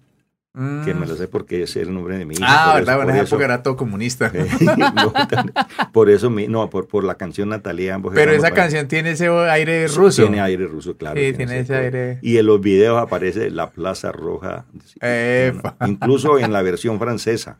que 0.54 0.94
me 0.94 1.08
lo 1.08 1.16
sé 1.16 1.28
porque 1.28 1.64
ese 1.64 1.82
es 1.82 1.88
el 1.88 1.94
nombre 1.96 2.16
de 2.16 2.26
mi 2.26 2.36
hija. 2.36 2.46
Ah, 2.48 2.76
verdad, 2.76 3.02
en 3.02 3.10
esa 3.10 3.24
época 3.24 3.46
era 3.46 3.64
todo 3.64 3.76
comunista. 3.76 4.32
por 5.92 6.12
eso, 6.12 6.30
no, 6.30 6.70
por, 6.70 6.88
por 6.88 7.04
la 7.04 7.16
canción 7.16 7.50
Natalia. 7.50 8.00
Pero 8.14 8.32
esa 8.34 8.52
canción 8.52 8.88
tiene 8.88 9.12
ese 9.12 9.30
aire 9.30 9.88
ruso. 9.88 10.22
Tiene 10.22 10.42
aire 10.42 10.68
ruso, 10.68 10.96
claro. 10.96 11.20
Sí, 11.20 11.34
tiene 11.34 11.60
ese 11.60 11.76
aire. 11.76 12.20
Y 12.22 12.38
en 12.38 12.46
los 12.46 12.62
videos 12.62 13.02
aparece 13.02 13.50
la 13.50 13.72
Plaza 13.72 14.12
Roja. 14.12 14.66
Incluso 15.88 16.38
en 16.38 16.54
la 16.54 16.62
versión 16.62 17.00
francesa. 17.00 17.58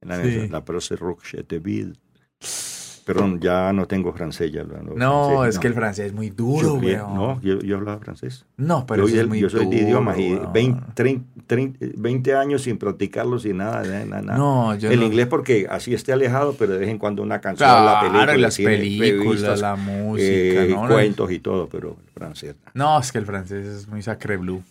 En 0.00 0.10
la, 0.10 0.22
sí. 0.22 0.46
la 0.48 0.64
Plaza 0.64 0.94
Roja 0.94 1.38
de 1.48 1.58
Ville. 1.58 1.94
Perdón, 3.06 3.38
ya 3.38 3.72
no 3.72 3.86
tengo 3.86 4.12
francés. 4.12 4.50
Ya 4.50 4.64
no, 4.64 5.44
es 5.44 5.60
que 5.60 5.68
el 5.68 5.74
francés 5.74 6.06
es 6.06 6.12
muy 6.12 6.30
duro, 6.30 6.74
güey. 6.74 6.96
No, 6.96 7.40
yo, 7.40 7.60
yo, 7.60 7.76
hablaba 7.76 8.00
francés. 8.00 8.44
No, 8.56 8.84
pero 8.84 9.06
yo, 9.06 9.20
es 9.20 9.28
muy 9.28 9.38
yo 9.38 9.48
soy 9.48 9.66
de 9.66 9.76
idioma 9.76 10.18
y 10.18 10.36
20, 10.52 11.22
20, 11.96 12.34
años 12.34 12.62
sin 12.62 12.78
practicarlo, 12.78 13.38
sin 13.38 13.58
nada, 13.58 14.04
nada. 14.04 14.36
No, 14.36 14.74
yo 14.74 14.90
El 14.90 15.04
inglés 15.04 15.28
porque 15.28 15.68
así 15.70 15.94
esté 15.94 16.12
alejado, 16.12 16.56
pero 16.58 16.72
de 16.72 16.80
vez 16.80 16.88
en 16.88 16.98
cuando 16.98 17.22
una 17.22 17.40
canción, 17.40 17.68
la 17.68 18.00
película, 18.00 18.36
las 18.36 18.56
películas, 18.56 19.60
la 19.60 19.76
música, 19.76 20.64
eh, 20.64 20.76
cuentos 20.88 21.30
y 21.30 21.38
todo, 21.38 21.68
pero 21.68 21.96
el 22.04 22.12
francés. 22.12 22.56
No, 22.74 22.98
es 22.98 23.12
que 23.12 23.18
el 23.18 23.26
francés 23.26 23.66
es 23.66 23.86
muy 23.86 24.02
sacre 24.02 24.36
blue. 24.36 24.64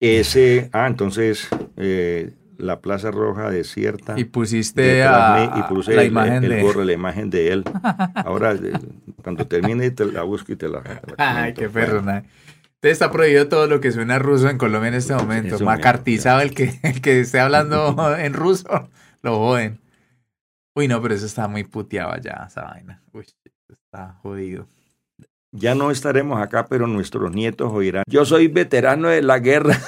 Ese, 0.00 0.68
ah, 0.74 0.86
entonces, 0.86 1.48
eh, 1.78 2.30
la 2.60 2.80
Plaza 2.80 3.10
Roja 3.10 3.50
desierta. 3.50 4.18
Y 4.18 4.24
pusiste 4.24 5.02
a, 5.02 5.54
y 5.56 5.62
puse 5.72 5.94
la 5.94 6.04
imagen 6.04 6.42
de... 6.42 6.62
gorro, 6.62 6.84
la 6.84 6.92
imagen 6.92 7.30
de 7.30 7.52
él. 7.52 7.64
Ahora, 8.14 8.52
eh, 8.52 8.72
cuando 9.22 9.46
termine, 9.46 9.90
te 9.90 10.04
la 10.06 10.22
busco 10.22 10.52
y 10.52 10.56
te 10.56 10.68
la... 10.68 10.82
Ay, 11.16 11.54
qué 11.54 11.68
perro, 11.68 11.98
Entonces 11.98 12.24
está 12.82 13.10
prohibido 13.10 13.48
todo 13.48 13.66
lo 13.66 13.80
que 13.80 13.92
suena 13.92 14.18
ruso 14.18 14.48
en 14.48 14.58
Colombia 14.58 14.88
en 14.88 14.94
este 14.94 15.14
momento. 15.14 15.58
Macartizado 15.60 16.40
el 16.40 16.54
que, 16.54 16.78
el 16.82 17.00
que 17.00 17.20
esté 17.20 17.40
hablando 17.40 18.16
en 18.18 18.34
ruso, 18.34 18.88
lo 19.22 19.38
joden. 19.38 19.80
Uy, 20.74 20.88
no, 20.88 21.02
pero 21.02 21.14
eso 21.14 21.26
está 21.26 21.48
muy 21.48 21.64
puteado 21.64 22.16
ya, 22.22 22.46
esa 22.48 22.62
vaina. 22.62 23.02
Uy, 23.12 23.26
está 23.68 24.18
jodido. 24.22 24.66
Ya 25.52 25.74
no 25.74 25.90
estaremos 25.90 26.40
acá, 26.40 26.66
pero 26.66 26.86
nuestros 26.86 27.32
nietos 27.32 27.72
oirán. 27.72 28.04
Yo 28.06 28.24
soy 28.24 28.48
veterano 28.48 29.08
de 29.08 29.22
la 29.22 29.38
guerra. 29.40 29.78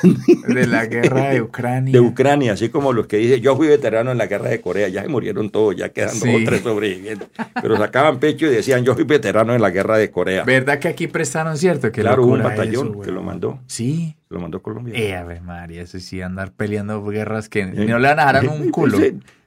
De 0.48 0.66
la 0.66 0.86
guerra 0.86 1.28
de 1.30 1.40
Ucrania. 1.40 1.92
De 1.92 2.00
Ucrania, 2.00 2.52
así 2.54 2.68
como 2.68 2.92
los 2.92 3.06
que 3.06 3.18
dicen, 3.18 3.40
yo 3.40 3.56
fui 3.56 3.68
veterano 3.68 4.10
en 4.10 4.18
la 4.18 4.26
guerra 4.26 4.48
de 4.48 4.60
Corea, 4.60 4.88
ya 4.88 5.02
se 5.02 5.08
murieron 5.08 5.50
todos, 5.50 5.76
ya 5.76 5.90
quedan 5.90 6.18
dos 6.18 6.28
o 6.28 6.44
tres 6.44 6.62
sobrevivientes. 6.62 7.28
Pero 7.60 7.76
sacaban 7.76 8.18
pecho 8.18 8.46
y 8.46 8.50
decían, 8.50 8.84
yo 8.84 8.94
fui 8.94 9.04
veterano 9.04 9.54
en 9.54 9.62
la 9.62 9.70
guerra 9.70 9.98
de 9.98 10.10
Corea. 10.10 10.44
¿Verdad 10.44 10.78
que 10.78 10.88
aquí 10.88 11.06
prestaron 11.06 11.56
cierto? 11.56 11.92
Que 11.92 12.00
claro, 12.00 12.24
hubo 12.24 12.34
un 12.34 12.42
batallón 12.42 13.00
que 13.00 13.12
lo 13.12 13.22
mandó. 13.22 13.60
Sí. 13.66 14.16
Lo 14.28 14.40
mandó 14.40 14.62
Colombia. 14.62 14.94
Eh, 14.96 15.14
a 15.14 15.24
ver, 15.24 15.42
María, 15.42 15.82
eso 15.82 16.00
sí, 16.00 16.22
andar 16.22 16.52
peleando 16.52 17.04
guerras 17.04 17.50
que 17.50 17.66
no 17.66 17.98
le 17.98 18.14
van 18.14 18.18
a 18.36 18.50
un 18.50 18.70
culo. 18.70 18.98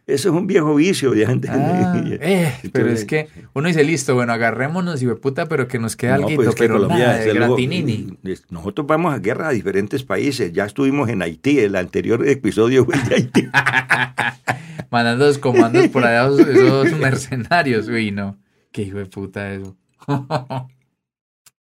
Eso 0.07 0.29
es 0.29 0.35
un 0.35 0.45
viejo 0.45 0.75
vicio 0.75 1.11
de 1.11 1.25
gente. 1.25 1.47
Ah, 1.49 1.99
eh, 2.21 2.53
pero 2.71 2.91
es 2.91 3.05
que 3.05 3.27
uno 3.53 3.67
dice, 3.67 3.83
listo, 3.83 4.13
bueno, 4.13 4.33
agarrémonos 4.33 5.01
y 5.01 5.07
puta, 5.07 5.47
pero 5.47 5.67
que 5.67 5.79
nos 5.79 5.95
quede 5.95 6.11
algo, 6.11 6.29
pues 6.35 6.53
pero 6.57 6.75
Colombia 6.75 7.07
nada, 7.07 7.19
de 7.19 7.33
gratinini. 7.33 8.17
nosotros 8.49 8.85
vamos 8.85 9.15
a 9.15 9.17
guerra 9.17 9.47
a 9.47 9.51
diferentes 9.51 10.03
países. 10.03 10.53
Ya 10.53 10.65
estuvimos 10.65 11.09
en 11.09 11.23
Haití, 11.23 11.59
el 11.59 11.75
anterior 11.75 12.27
episodio 12.27 12.85
fue 12.85 12.95
de 13.09 13.15
Haití. 13.15 13.47
Mandando 14.91 15.25
los 15.25 15.39
comandos 15.39 15.87
por 15.87 16.05
allá 16.05 16.29
esos, 16.39 16.91
mercenarios. 16.99 17.87
Uy, 17.87 18.11
no. 18.11 18.37
Qué 18.71 18.83
hijo 18.83 18.99
de 18.99 19.05
puta 19.05 19.51
eso. 19.53 19.75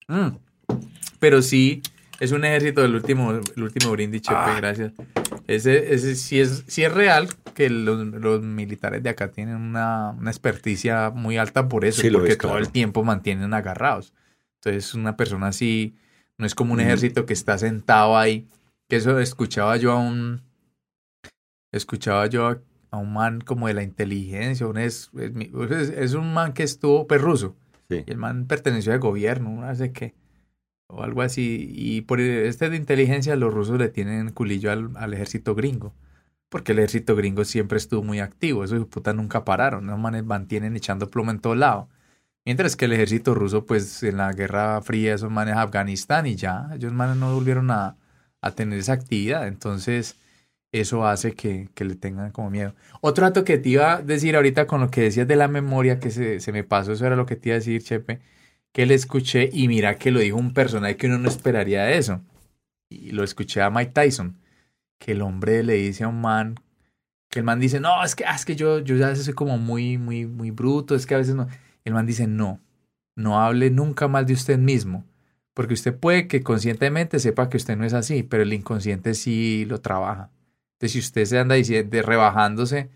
Mm. 0.07 0.37
Pero 1.19 1.41
sí, 1.41 1.81
es 2.21 2.33
un 2.33 2.45
ejército 2.45 2.83
del 2.83 2.95
último, 2.95 3.33
el 3.33 3.63
último 3.63 3.93
brindis, 3.93 4.23
Chepe, 4.23 4.37
ah. 4.37 4.55
gracias. 4.57 4.93
Ese, 5.47 5.95
ese 5.95 6.15
sí 6.15 6.41
es, 6.41 6.65
sí 6.67 6.85
es 6.85 6.93
real 6.93 7.29
que 7.55 7.69
los, 7.69 8.07
los 8.07 8.43
militares 8.43 9.03
de 9.03 9.11
acá 9.11 9.31
tienen 9.31 9.57
una, 9.57 10.11
una, 10.11 10.31
experticia 10.31 11.11
muy 11.11 11.37
alta 11.37 11.69
por 11.69 11.85
eso, 11.85 12.03
porque 12.13 12.37
todo 12.37 12.59
el 12.59 12.71
tiempo 12.71 13.05
mantienen 13.05 13.53
agarrados. 13.53 14.13
Entonces, 14.61 14.95
una 14.95 15.17
persona 15.17 15.49
así 15.49 15.95
no 16.39 16.47
es 16.47 16.55
como 16.55 16.73
un 16.73 16.81
ejército 16.81 17.27
que 17.27 17.35
está 17.35 17.59
sentado 17.59 18.17
ahí. 18.17 18.49
Que 18.89 18.97
eso 18.97 19.19
escuchaba 19.19 19.77
yo 19.77 19.93
a 19.93 19.97
un. 19.97 20.43
Escuchaba 21.73 22.27
yo 22.27 22.61
a, 22.91 22.97
un 22.97 23.13
man 23.13 23.41
como 23.41 23.69
de 23.69 23.75
la 23.75 23.83
inteligencia. 23.83 24.67
Un 24.67 24.79
es, 24.79 25.11
es, 25.15 26.15
un 26.15 26.33
man 26.33 26.53
que 26.53 26.63
estuvo 26.63 27.07
perruso. 27.07 27.57
Y 27.91 28.11
el 28.11 28.17
man 28.17 28.47
perteneció 28.47 28.93
al 28.93 29.01
gobierno, 29.01 29.51
no 29.51 29.75
sé 29.75 29.93
qué 29.93 30.15
o 30.97 31.03
algo 31.03 31.23
así. 31.23 31.73
Y 31.75 32.03
por 32.03 32.21
este 32.21 32.71
de 32.71 32.77
inteligencia 32.77 33.37
los 33.37 33.53
rusos 33.53 33.79
le 33.79 33.89
tienen 33.89 34.31
culillo 34.31 34.71
al, 34.73 35.15
ejército 35.15 35.55
gringo. 35.55 35.95
Porque 36.49 36.73
el 36.73 36.79
ejército 36.79 37.17
gringo 37.17 37.45
siempre 37.45 37.79
estuvo 37.79 38.03
muy 38.03 38.21
activo. 38.21 38.65
Esos 38.65 38.87
puta 38.87 39.13
nunca 39.13 39.45
pararon. 39.45 39.87
Los 39.87 39.99
manes 39.99 40.25
mantienen 40.25 40.77
echando 40.77 41.11
plomo 41.11 41.31
en 41.31 41.41
todo 41.41 41.55
lado. 41.55 41.89
Mientras 42.45 42.77
que 42.77 42.87
el 42.87 42.93
ejército 42.93 43.35
ruso, 43.35 43.65
pues 43.67 44.03
en 44.03 44.19
la 44.19 44.33
Guerra 44.33 44.81
Fría, 44.83 45.15
esos 45.15 45.31
manes 45.31 45.57
Afganistán 45.57 46.27
y 46.27 46.37
ya, 46.37 46.69
ellos 46.75 46.93
manes 46.93 47.17
no 47.17 47.35
volvieron 47.35 47.71
a, 47.71 47.97
a 48.43 48.51
tener 48.53 48.79
esa 48.79 48.93
actividad. 48.93 49.49
Entonces, 49.49 50.19
eso 50.75 51.07
hace 51.07 51.35
que, 51.35 51.69
que, 51.75 51.85
le 51.85 51.95
tengan 51.97 52.33
como 52.33 52.51
miedo. 52.51 52.75
Otro 53.01 53.25
dato 53.25 53.45
que 53.45 53.59
te 53.59 53.69
iba 53.71 53.95
a 53.95 54.03
decir 54.03 54.37
ahorita 54.37 54.67
con 54.67 54.81
lo 54.81 54.91
que 54.91 55.03
decías 55.03 55.29
de 55.29 55.37
la 55.37 55.49
memoria, 55.49 56.01
que 56.01 56.11
se, 56.11 56.41
se 56.41 56.53
me 56.53 56.65
pasó, 56.65 56.93
eso 56.93 57.07
era 57.07 57.17
lo 57.17 57.27
que 57.27 57.37
te 57.37 57.51
iba 57.51 57.57
a 57.57 57.59
decir, 57.61 57.83
Chepe, 57.83 58.21
que 58.75 58.87
le 58.87 58.95
escuché 58.95 59.51
y 59.53 59.69
mira 59.69 59.99
que 59.99 60.11
lo 60.11 60.19
dijo 60.19 60.37
un 60.37 60.53
personaje 60.53 60.97
que 60.97 61.07
uno 61.07 61.17
no 61.19 61.29
esperaría 61.29 61.85
de 61.85 61.97
eso. 61.97 62.21
Y 62.91 63.13
lo 63.13 63.23
escuché 63.23 63.63
a 63.63 63.71
Mike 63.71 63.93
Tyson, 63.93 64.37
que 64.99 65.13
el 65.13 65.23
hombre 65.23 65.63
le 65.63 65.75
dice 65.75 66.03
a 66.03 66.09
un 66.09 66.21
man, 66.21 66.57
que 67.31 67.39
el 67.39 67.45
man 67.45 67.61
dice, 67.61 67.79
no, 67.79 68.03
es 68.05 68.17
que, 68.17 68.25
ah, 68.27 68.35
es 68.35 68.45
que 68.45 68.57
yo, 68.57 68.81
yo 68.81 68.97
ya 68.97 69.15
soy 69.15 69.33
como 69.33 69.59
muy, 69.59 69.97
muy, 69.97 70.27
muy 70.27 70.51
bruto, 70.51 70.97
es 70.97 71.07
que 71.07 71.15
a 71.15 71.19
veces 71.19 71.37
no. 71.37 71.47
El 71.85 71.95
man 71.95 72.05
dice, 72.05 72.27
no, 72.27 72.61
no 73.15 73.41
hable 73.41 73.71
nunca 73.71 74.09
mal 74.09 74.27
de 74.27 74.35
usted 74.35 74.59
mismo, 74.59 75.05
porque 75.55 75.75
usted 75.75 75.97
puede 75.97 76.27
que 76.27 76.43
conscientemente 76.43 77.21
sepa 77.21 77.49
que 77.49 77.59
usted 77.59 77.77
no 77.77 77.85
es 77.85 77.95
así, 77.95 78.25
pero 78.25 78.43
el 78.43 78.53
inconsciente 78.53 79.15
sí 79.15 79.67
lo 79.67 79.81
trabaja. 79.81 80.33
Entonces, 80.75 80.93
si 80.93 80.99
usted 80.99 81.25
se 81.27 81.39
anda 81.39 81.55
diciendo, 81.55 82.03
rebajándose, 82.03 82.91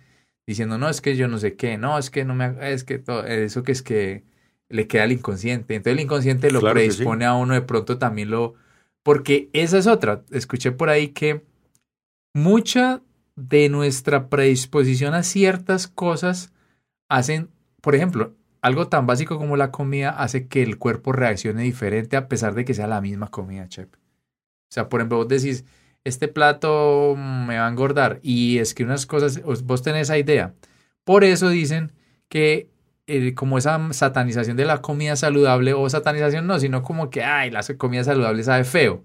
diciendo, 0.45 0.77
no, 0.77 0.89
es 0.89 1.01
que 1.01 1.17
yo 1.17 1.29
no 1.29 1.39
sé 1.39 1.55
qué, 1.55 1.79
no, 1.79 1.99
es 1.99 2.11
que 2.11 2.25
no 2.25 2.35
me, 2.35 2.57
es 2.73 2.83
que 2.83 2.99
todo, 2.99 3.25
eso 3.25 3.63
que 3.63 3.73
es 3.73 3.83
que 3.83 4.25
le 4.69 4.87
queda 4.87 5.05
el 5.05 5.13
inconsciente. 5.13 5.75
Entonces 5.75 5.99
el 5.99 6.05
inconsciente 6.05 6.51
lo 6.51 6.61
predispone 6.61 7.25
a 7.25 7.35
uno, 7.35 7.55
de 7.55 7.63
pronto 7.63 7.99
también 7.99 8.31
lo... 8.31 8.55
Porque 9.03 9.49
esa 9.53 9.79
es 9.79 9.87
otra. 9.87 10.23
Escuché 10.31 10.73
por 10.73 10.91
ahí 10.91 11.09
que 11.09 11.45
mucha 12.35 13.03
de 13.37 13.69
nuestra 13.69 14.29
predisposición 14.29 15.15
a 15.15 15.23
ciertas 15.23 15.87
cosas 15.87 16.53
hacen, 17.09 17.51
por 17.81 17.95
ejemplo, 17.95 18.35
algo 18.61 18.89
tan 18.89 19.07
básico 19.07 19.39
como 19.39 19.57
la 19.57 19.71
comida 19.71 20.11
hace 20.11 20.49
que 20.49 20.63
el 20.63 20.79
cuerpo 20.79 21.13
reaccione 21.13 21.63
diferente 21.63 22.17
a 22.17 22.29
pesar 22.29 22.55
de 22.55 22.65
que 22.65 22.75
sea 22.75 22.87
la 22.87 23.01
misma 23.01 23.29
comida, 23.29 23.69
chef. 23.69 23.89
O 23.89 24.71
sea, 24.71 24.89
por 24.89 25.01
ejemplo, 25.01 25.19
vos 25.19 25.29
decís, 25.29 25.65
este 26.05 26.29
plato 26.29 27.15
me 27.17 27.59
va 27.59 27.67
a 27.67 27.71
engordar 27.71 28.21
y 28.23 28.59
es 28.59 28.75
que 28.75 28.85
unas 28.85 29.07
cosas, 29.07 29.43
vos 29.43 29.83
tenés 29.83 30.03
esa 30.03 30.19
idea. 30.19 30.55
Por 31.05 31.25
eso 31.25 31.49
dicen 31.49 31.93
que 32.29 32.69
eh, 33.09 33.35
como 33.35 33.59
esa 33.59 33.93
satanización 33.93 34.57
de 34.57 34.67
la 34.67 34.83
comida 34.83 35.17
saludable, 35.17 35.73
o 35.73 35.89
satanización 35.89 36.47
no, 36.47 36.61
sino 36.61 36.83
como 36.83 37.09
que, 37.11 37.25
ay, 37.25 37.51
la 37.51 37.63
comida 37.79 38.05
saludable 38.05 38.45
sabe 38.45 38.65
feo. 38.65 39.03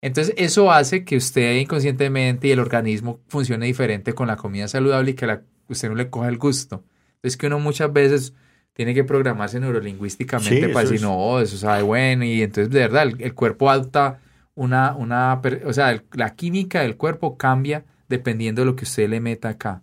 Entonces 0.00 0.34
eso 0.36 0.70
hace 0.72 1.04
que 1.04 1.16
usted 1.16 1.56
inconscientemente 1.56 2.48
y 2.48 2.50
el 2.50 2.58
organismo 2.58 3.20
funcione 3.28 3.66
diferente 3.66 4.12
con 4.12 4.26
la 4.28 4.36
comida 4.36 4.68
saludable 4.68 5.12
y 5.12 5.14
que 5.14 5.26
la, 5.26 5.42
usted 5.68 5.88
no 5.88 5.94
le 5.94 6.10
coja 6.10 6.28
el 6.28 6.38
gusto. 6.38 6.84
Entonces 7.16 7.36
que 7.36 7.46
uno 7.46 7.60
muchas 7.60 7.92
veces 7.92 8.34
tiene 8.72 8.92
que 8.92 9.04
programarse 9.04 9.58
neurolingüísticamente 9.60 10.68
para 10.68 10.88
decir, 10.88 11.02
no, 11.02 11.40
eso 11.40 11.56
sabe 11.56 11.82
bueno, 11.82 12.24
y 12.24 12.42
entonces 12.42 12.72
de 12.72 12.80
verdad 12.80 13.08
el, 13.18 13.34
cuerpo 13.34 13.70
adopta 13.70 14.20
una, 14.54 14.94
una, 14.94 15.40
o 15.64 15.72
sea, 15.72 16.02
la 16.12 16.34
química 16.34 16.82
del 16.82 16.96
cuerpo 16.96 17.36
cambia 17.36 17.84
dependiendo 18.08 18.62
de 18.62 18.66
lo 18.66 18.76
que 18.76 18.84
usted 18.84 19.08
le 19.08 19.20
meta 19.20 19.50
acá. 19.50 19.82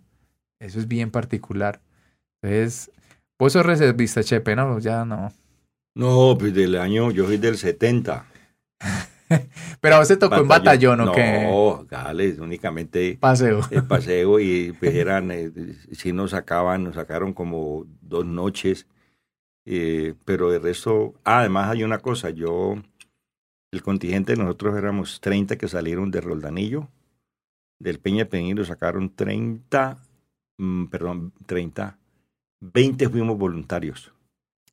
Eso 0.60 0.78
es 0.78 0.88
bien 0.88 1.10
particular. 1.10 1.80
Entonces, 2.42 2.90
Vos 3.38 3.52
sos 3.52 3.66
reservista, 3.66 4.22
Chepe, 4.22 4.56
¿no? 4.56 4.78
Ya 4.78 5.04
no. 5.04 5.32
No, 5.94 6.36
pues 6.38 6.54
del 6.54 6.76
año, 6.76 7.10
yo 7.10 7.26
soy 7.26 7.36
del 7.36 7.56
70. 7.56 8.26
Pero 9.80 9.96
a 9.96 10.04
te 10.04 10.16
tocó 10.16 10.36
en 10.36 10.48
batallón, 10.48 11.00
¿o 11.00 11.12
qué? 11.12 11.42
No, 11.42 11.84
dale, 11.90 12.40
únicamente. 12.40 13.18
Paseo. 13.20 13.60
El 13.70 13.84
paseo 13.88 14.38
y 14.40 14.72
pues 14.78 14.94
eran, 14.94 15.30
eh, 15.30 15.50
sí 15.92 16.12
nos 16.12 16.30
sacaban, 16.30 16.84
nos 16.84 16.94
sacaron 16.94 17.32
como 17.32 17.86
dos 18.00 18.24
noches. 18.24 18.86
Eh, 19.64 20.14
pero 20.24 20.54
el 20.54 20.62
resto, 20.62 21.14
ah, 21.24 21.40
además 21.40 21.70
hay 21.70 21.82
una 21.82 21.98
cosa, 21.98 22.30
yo, 22.30 22.76
el 23.72 23.82
contingente 23.82 24.36
nosotros 24.36 24.76
éramos 24.78 25.20
30 25.20 25.56
que 25.56 25.66
salieron 25.66 26.12
de 26.12 26.20
Roldanillo, 26.20 26.88
del 27.80 27.98
Peña 27.98 28.26
Peñilo 28.26 28.64
sacaron 28.64 29.12
30, 29.12 29.98
mm, 30.58 30.84
perdón, 30.86 31.32
30 31.46 31.98
20 32.60 33.08
fuimos 33.08 33.38
voluntarios. 33.38 34.12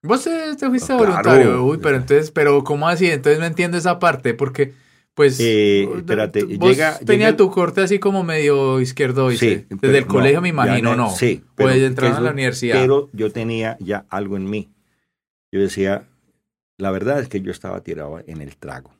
Vos 0.02 0.24
te, 0.24 0.70
fuiste 0.70 0.94
voluntario, 0.94 1.64
Uy, 1.64 1.78
pero 1.82 1.96
entonces, 1.96 2.30
pero 2.30 2.64
¿cómo 2.64 2.90
así? 2.90 3.10
Entonces 3.10 3.40
no 3.40 3.46
entiendo 3.46 3.78
esa 3.78 4.00
parte, 4.00 4.34
porque 4.34 4.74
pues 5.14 5.40
eh, 5.40 5.88
espérate, 5.96 6.42
llega, 6.42 6.98
tenía 7.00 7.38
tu 7.38 7.50
corte 7.52 7.82
así 7.82 8.00
como 8.00 8.24
medio 8.24 8.82
izquierdo 8.82 9.30
sí, 9.32 9.66
desde 9.70 10.00
el 10.00 10.08
colegio 10.08 10.42
me 10.42 10.50
imagino, 10.50 10.96
¿no? 10.96 11.10
Sí, 11.12 11.44
pues 11.56 11.78
entrar 11.78 12.16
a 12.16 12.20
la 12.20 12.32
universidad. 12.32 12.82
Pero 12.82 13.10
yo 13.14 13.32
tenía 13.32 13.78
ya 13.80 14.06
algo 14.10 14.36
en 14.36 14.50
mí. 14.50 14.74
Yo 15.54 15.62
decía, 15.62 16.10
la 16.78 16.92
verdad 16.92 17.22
es 17.22 17.30
que 17.30 17.42
yo 17.42 17.52
estaba 17.52 17.82
tirado 17.82 18.22
en 18.26 18.42
el 18.42 18.58
trago. 18.58 18.92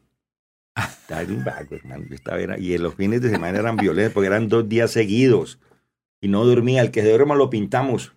Estaba 0.76 1.24
un 1.24 1.44
vago, 1.44 1.76
hermano. 1.76 2.06
estaba, 2.12 2.58
y 2.58 2.74
en 2.76 2.84
los 2.84 2.96
fines 2.96 3.22
de 3.22 3.30
semana 3.30 3.60
eran 3.60 3.76
violentos 3.76 4.14
porque 4.14 4.28
eran 4.28 4.48
dos 4.48 4.70
días 4.70 4.92
seguidos 4.92 5.60
y 6.22 6.30
no 6.30 6.46
dormía. 6.46 6.82
El 6.82 6.92
que 6.92 7.02
se 7.02 7.10
duerma 7.10 7.36
lo 7.36 7.50
pintamos 7.50 8.14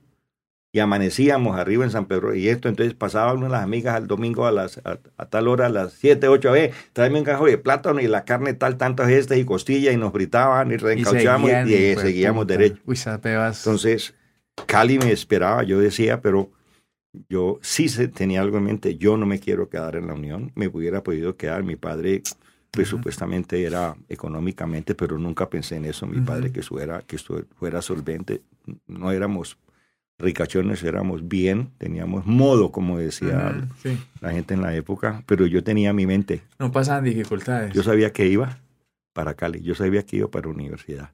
y 0.77 0.81
amanecíamos 0.81 1.59
arriba 1.59 1.85
en 1.85 1.91
San 1.91 2.05
Pedro 2.05 2.35
y 2.35 2.51
esto, 2.51 2.69
entonces 2.69 2.93
pasaba 2.93 3.33
una 3.33 3.47
de 3.47 3.53
las 3.53 3.63
amigas 3.63 3.95
al 3.95 4.07
domingo 4.07 4.45
a 4.45 4.53
las 4.53 4.79
a, 4.85 4.99
tal 5.25 5.49
hora, 5.49 5.67
a 5.67 5.69
las 5.71 5.95
7, 5.95 6.29
8, 6.29 6.53
ver, 6.53 6.73
tráeme 6.93 7.19
un 7.19 7.25
cajo 7.25 7.47
de 7.47 7.57
plátano 7.57 7.99
y 7.99 8.07
la 8.07 8.27
carne 8.27 8.53
tal, 8.53 8.77
tantas 8.77 9.09
estas 9.09 9.39
y 9.39 9.47
costillas 9.47 9.95
y 9.95 9.97
nos 9.97 10.13
fritaban 10.13 10.71
y 10.71 10.77
reencauchábamos 10.77 11.51
y, 11.67 11.73
y, 11.73 11.97
seguíamos 11.97 12.47
derecho. 12.47 12.77
Uy, 12.85 12.99
entonces, 13.07 14.15
Cali 14.67 14.99
me 14.99 15.13
esperaba, 15.13 15.63
yo 15.63 15.81
decía, 15.81 16.21
pero 16.21 16.51
yo 17.31 17.59
sí 17.63 17.89
tenía 18.09 18.43
algo 18.43 18.59
en 18.59 18.65
mente, 18.65 18.99
yo 18.99 19.17
no 19.17 19.25
me 19.25 19.41
quiero 19.41 19.71
quedar 19.71 19.97
en 19.97 20.09
la 20.09 20.13
Unión, 20.13 20.53
me 20.57 20.67
hubiera 20.67 21.03
podido 21.03 21.39
quedar, 21.39 21.65
mi 21.65 21.77
padre 21.77 22.23
pues 22.71 22.89
supuestamente 22.89 23.65
era 23.65 23.97
económicamente, 24.11 24.95
pero 24.95 25.17
nunca 25.17 25.49
pensé 25.49 25.77
en 25.77 25.87
eso, 25.87 26.07
mi 26.07 26.21
padre 26.21 26.53
que, 26.53 26.61
fuera, 26.61 27.01
que 27.01 27.17
fuera 27.17 27.81
solvente, 27.81 28.43
no 28.87 29.11
éramos 29.11 29.57
ricachones 30.19 30.83
éramos 30.83 31.29
bien, 31.29 31.71
teníamos 31.79 32.27
modo, 32.27 32.73
como 32.73 32.99
decía 32.99 33.69
la 34.21 34.31
gente 34.31 34.55
en 34.55 34.63
la 34.63 34.75
época, 34.75 35.23
pero 35.27 35.47
yo 35.47 35.63
tenía 35.63 35.93
mi 35.93 36.07
mente. 36.07 36.43
No 36.59 36.73
pasaban 36.73 37.05
dificultades. 37.05 37.73
Yo 37.75 37.83
sabía 37.83 38.13
que 38.13 38.27
iba 38.27 38.59
para 39.13 39.35
Cali, 39.35 39.63
yo 39.63 39.75
sabía 39.75 40.05
que 40.05 40.17
iba 40.17 40.29
para 40.29 40.49
universidad. 40.49 41.11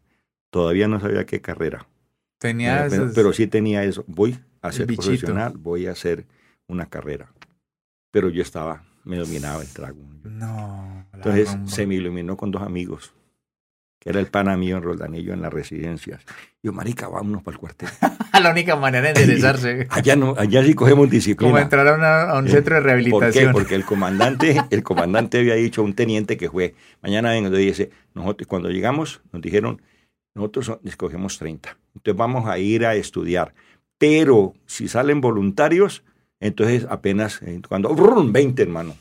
Todavía 0.50 0.86
no 0.88 1.00
sabía 1.00 1.24
qué 1.26 1.40
carrera. 1.40 1.86
Tenía 2.38 2.88
pero, 3.14 3.32
sí 3.32 3.46
tenía 3.46 3.84
eso. 3.84 4.04
Voy 4.06 4.38
a 4.60 4.72
ser 4.72 4.86
profesional, 4.86 5.54
voy 5.56 5.86
a 5.86 5.92
hacer 5.92 6.26
una 6.66 6.86
carrera. 6.86 7.32
pero 8.10 8.28
yo 8.28 8.42
estaba, 8.42 8.84
me 9.04 9.16
dominaba 9.16 9.62
el 9.62 9.68
trago. 9.68 10.00
No. 10.24 11.06
Entonces 11.12 11.56
se 11.66 11.86
me 11.86 11.94
iluminó 11.94 12.36
con 12.36 12.50
dos 12.50 12.62
amigos, 12.62 13.14
que 14.02 14.10
era 14.10 14.18
el 14.18 14.26
pana 14.26 14.56
mío 14.56 14.76
en 14.78 14.82
Roldanillo, 14.82 15.32
en 15.32 15.42
las 15.42 15.52
residencias. 15.52 16.24
Yo, 16.60 16.72
marica, 16.72 17.06
vámonos 17.06 17.44
para 17.44 17.54
el 17.54 17.60
cuartel. 17.60 17.88
la 18.42 18.50
única 18.50 18.74
manera 18.74 19.12
de 19.12 19.20
enderezarse. 19.20 19.86
Allá, 19.90 20.16
no, 20.16 20.34
allá 20.36 20.64
sí 20.64 20.74
cogemos 20.74 21.04
Como 21.04 21.12
disciplina. 21.12 21.60
entrar 21.62 21.86
a, 21.86 21.94
una- 21.94 22.22
a 22.30 22.38
un 22.38 22.48
centro 22.48 22.74
de 22.74 22.80
¿Por 22.80 22.82
qué? 22.82 22.94
rehabilitación. 22.94 23.52
Porque 23.52 23.74
el 23.76 23.84
comandante, 23.84 24.60
el 24.70 24.82
comandante 24.82 25.38
había 25.38 25.54
dicho 25.54 25.82
a 25.82 25.84
un 25.84 25.94
teniente 25.94 26.36
que 26.36 26.50
fue, 26.50 26.74
mañana 27.00 27.30
vengo, 27.30 27.46
entonces 27.46 27.66
dice, 27.78 27.90
nosotros 28.14 28.48
cuando 28.48 28.70
llegamos 28.70 29.20
nos 29.32 29.40
dijeron, 29.40 29.80
nosotros 30.34 30.66
so- 30.66 30.80
escogemos 30.84 31.38
30. 31.38 31.76
Entonces 31.94 32.18
vamos 32.18 32.48
a 32.48 32.58
ir 32.58 32.84
a 32.84 32.96
estudiar. 32.96 33.54
Pero 33.98 34.54
si 34.66 34.88
salen 34.88 35.20
voluntarios, 35.20 36.02
entonces 36.40 36.86
apenas, 36.90 37.40
eh, 37.42 37.60
cuando, 37.68 37.94
¡brum! 37.94 38.32
20 38.32 38.60
hermano. 38.62 38.96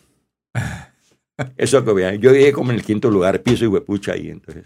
Eso 1.57 1.83
que 1.83 1.93
vean, 1.93 2.17
yo 2.19 2.31
llegué 2.31 2.51
como 2.53 2.69
en 2.71 2.77
el 2.77 2.83
quinto 2.83 3.09
lugar, 3.09 3.41
piso 3.41 3.63
y 3.65 3.67
huepucha 3.67 4.11
ahí, 4.13 4.29
entonces. 4.29 4.65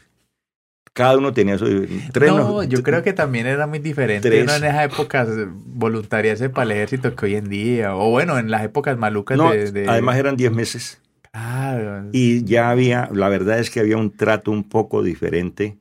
Cada 0.96 1.18
uno 1.18 1.34
tenía 1.34 1.58
su... 1.58 1.86
Tres, 2.14 2.32
no, 2.32 2.64
yo 2.64 2.82
creo 2.82 3.04
que 3.04 3.12
también 3.12 3.48
era 3.48 3.68
muy 3.68 3.80
diferente 3.80 4.30
Tres. 4.30 4.46
¿no? 4.46 4.56
en 4.56 4.64
esas 4.64 4.86
épocas 4.86 5.28
voluntariarse 5.66 6.50
para 6.50 6.64
el 6.66 6.72
ejército 6.72 7.14
que 7.16 7.26
hoy 7.26 7.36
en 7.36 7.50
día. 7.50 7.96
O 7.98 8.10
bueno, 8.12 8.40
en 8.40 8.50
las 8.50 8.64
épocas 8.64 8.98
malucas 8.98 9.38
No, 9.38 9.52
de, 9.52 9.72
de- 9.74 9.90
además 9.90 10.16
eran 10.18 10.38
10 10.38 10.52
meses. 10.54 11.02
Claro. 11.34 12.08
Y 12.14 12.46
ya 12.46 12.70
había, 12.70 13.10
la 13.14 13.28
verdad 13.28 13.60
es 13.60 13.70
que 13.70 13.82
había 13.82 13.98
un 13.98 14.10
trato 14.16 14.52
un 14.52 14.64
poco 14.64 15.04
diferente 15.04 15.78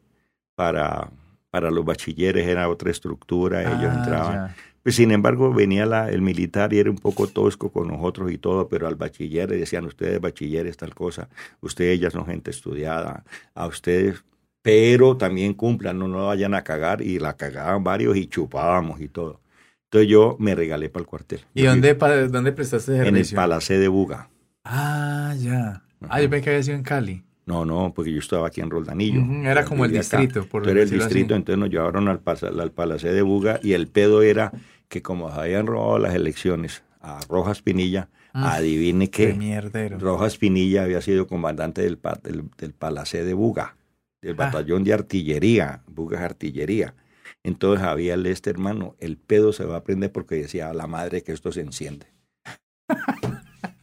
para, 0.56 1.10
para 1.50 1.70
los 1.70 1.84
bachilleres, 1.84 2.46
era 2.48 2.68
otra 2.68 2.90
estructura, 2.90 3.62
ellos 3.62 3.92
Ah, 3.92 3.96
entraban. 3.96 4.32
ya. 4.48 4.56
Pues, 4.82 4.96
sin 4.96 5.12
embargo, 5.12 5.54
venía 5.54 5.86
la, 5.86 6.10
el 6.10 6.22
militar 6.22 6.72
y 6.72 6.78
era 6.80 6.90
un 6.90 6.98
poco 6.98 7.28
tosco 7.28 7.70
con 7.70 7.86
nosotros 7.88 8.32
y 8.32 8.38
todo, 8.38 8.68
pero 8.68 8.88
al 8.88 8.96
bachiller 8.96 9.48
le 9.48 9.56
decían, 9.58 9.84
ustedes 9.86 10.20
bachilleres 10.20 10.76
tal 10.76 10.92
cosa, 10.94 11.28
ustedes 11.60 12.00
ya 12.00 12.10
son 12.10 12.26
gente 12.26 12.50
estudiada, 12.50 13.24
a 13.54 13.66
ustedes, 13.68 14.24
pero 14.64 15.18
también 15.18 15.52
cumplan, 15.52 15.98
no, 15.98 16.08
no 16.08 16.26
vayan 16.28 16.54
a 16.54 16.64
cagar, 16.64 17.02
y 17.02 17.18
la 17.18 17.36
cagaban 17.36 17.84
varios 17.84 18.16
y 18.16 18.26
chupábamos 18.28 18.98
y 19.02 19.08
todo. 19.08 19.42
Entonces 19.84 20.08
yo 20.08 20.36
me 20.40 20.54
regalé 20.54 20.88
para 20.88 21.02
el 21.02 21.06
cuartel. 21.06 21.40
¿Y 21.54 21.64
dónde, 21.64 21.94
pa- 21.94 22.16
dónde 22.28 22.50
prestaste 22.52 22.92
fui 22.92 23.00
En 23.00 23.06
el 23.08 23.12
servicio? 23.12 23.36
Palacé 23.36 23.78
de 23.78 23.88
Buga. 23.88 24.30
Ah, 24.64 25.34
ya. 25.38 25.82
Ah, 26.08 26.20
yo 26.22 26.30
pensé 26.30 26.44
que 26.44 26.50
había 26.50 26.62
sido 26.62 26.76
en 26.78 26.82
Cali. 26.82 27.22
No, 27.46 27.66
no, 27.66 27.92
porque 27.94 28.10
yo 28.10 28.20
estaba 28.20 28.46
aquí 28.48 28.62
en 28.62 28.70
Roldanillo. 28.70 29.20
Era 29.44 29.66
como 29.66 29.84
el 29.84 29.90
Vivía 29.90 30.00
acá. 30.00 30.16
distrito, 30.18 30.48
por 30.48 30.62
Entonces 30.62 30.72
era 30.72 30.80
el 30.82 30.86
así. 30.88 30.94
distrito, 30.94 31.34
entonces 31.34 31.58
nos 31.60 31.68
llevaron 31.68 32.08
al, 32.08 32.22
al 32.60 32.72
Palacé 32.72 33.12
de 33.12 33.20
Buga 33.20 33.60
y 33.62 33.74
el 33.74 33.86
pedo 33.88 34.22
era 34.22 34.50
que 34.88 35.02
como 35.02 35.28
habían 35.28 35.66
robado 35.66 35.98
las 35.98 36.14
elecciones 36.14 36.82
a 37.02 37.20
Rojas 37.28 37.60
Pinilla, 37.60 38.08
Mm, 38.32 38.44
adivine 38.46 39.10
Qué 39.10 39.28
que 39.28 39.34
mierdero. 39.34 39.98
Rojas 39.98 40.38
Pinilla 40.38 40.82
había 40.84 41.00
sido 41.02 41.26
comandante 41.28 41.82
del, 41.82 42.00
del, 42.24 42.50
del 42.58 42.72
Palacé 42.72 43.24
de 43.24 43.34
Buga, 43.34 43.76
del 44.24 44.34
Ah. 44.38 44.46
batallón 44.46 44.84
de 44.84 44.92
artillería, 44.92 45.82
Buga 45.86 46.18
es 46.18 46.24
artillería. 46.24 46.94
Entonces 47.42 47.84
había 47.86 48.14
el 48.14 48.26
este 48.26 48.50
hermano, 48.50 48.96
el 49.00 49.16
pedo 49.18 49.52
se 49.52 49.64
va 49.64 49.76
a 49.76 49.84
prender 49.84 50.12
porque 50.12 50.36
decía 50.36 50.70
a 50.70 50.74
la 50.74 50.86
madre 50.86 51.22
que 51.22 51.32
esto 51.32 51.52
se 51.52 51.60
enciende. 51.60 52.06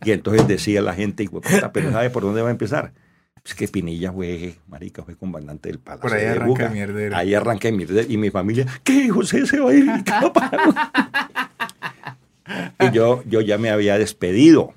y 0.03 0.11
entonces 0.11 0.47
decía 0.47 0.81
la 0.81 0.93
gente, 0.93 1.23
"Hijo 1.23 1.39
de 1.41 1.49
puta, 1.49 1.71
pero 1.71 1.91
¿sabe 1.91 2.09
por 2.09 2.23
dónde 2.23 2.41
va 2.41 2.49
a 2.49 2.51
empezar? 2.51 2.93
Es 3.43 3.55
que 3.55 3.67
Pinilla 3.67 4.11
fue, 4.11 4.55
marica, 4.67 5.03
fue 5.03 5.15
comandante 5.15 5.69
del 5.69 5.79
Palacé 5.79 6.01
Por 6.01 6.13
ahí 6.13 6.21
de 6.23 6.29
arranca 6.29 6.69
mierdero. 6.69 7.15
Ahí 7.15 7.33
arranqué 7.33 7.71
mi 7.71 7.85
y 8.07 8.17
mi 8.17 8.29
familia, 8.29 8.67
¿qué? 8.83 9.09
José 9.09 9.45
se 9.47 9.59
va 9.59 9.71
a 9.71 9.73
ir. 9.73 9.85
¿Y 9.85 10.03
qué 10.03 10.11
va 10.11 10.27
a 10.27 10.33
pasar?". 10.33 10.59
y 12.79 12.91
yo, 12.95 13.23
yo 13.25 13.41
ya 13.41 13.57
me 13.57 13.69
había 13.71 13.97
despedido. 13.97 14.73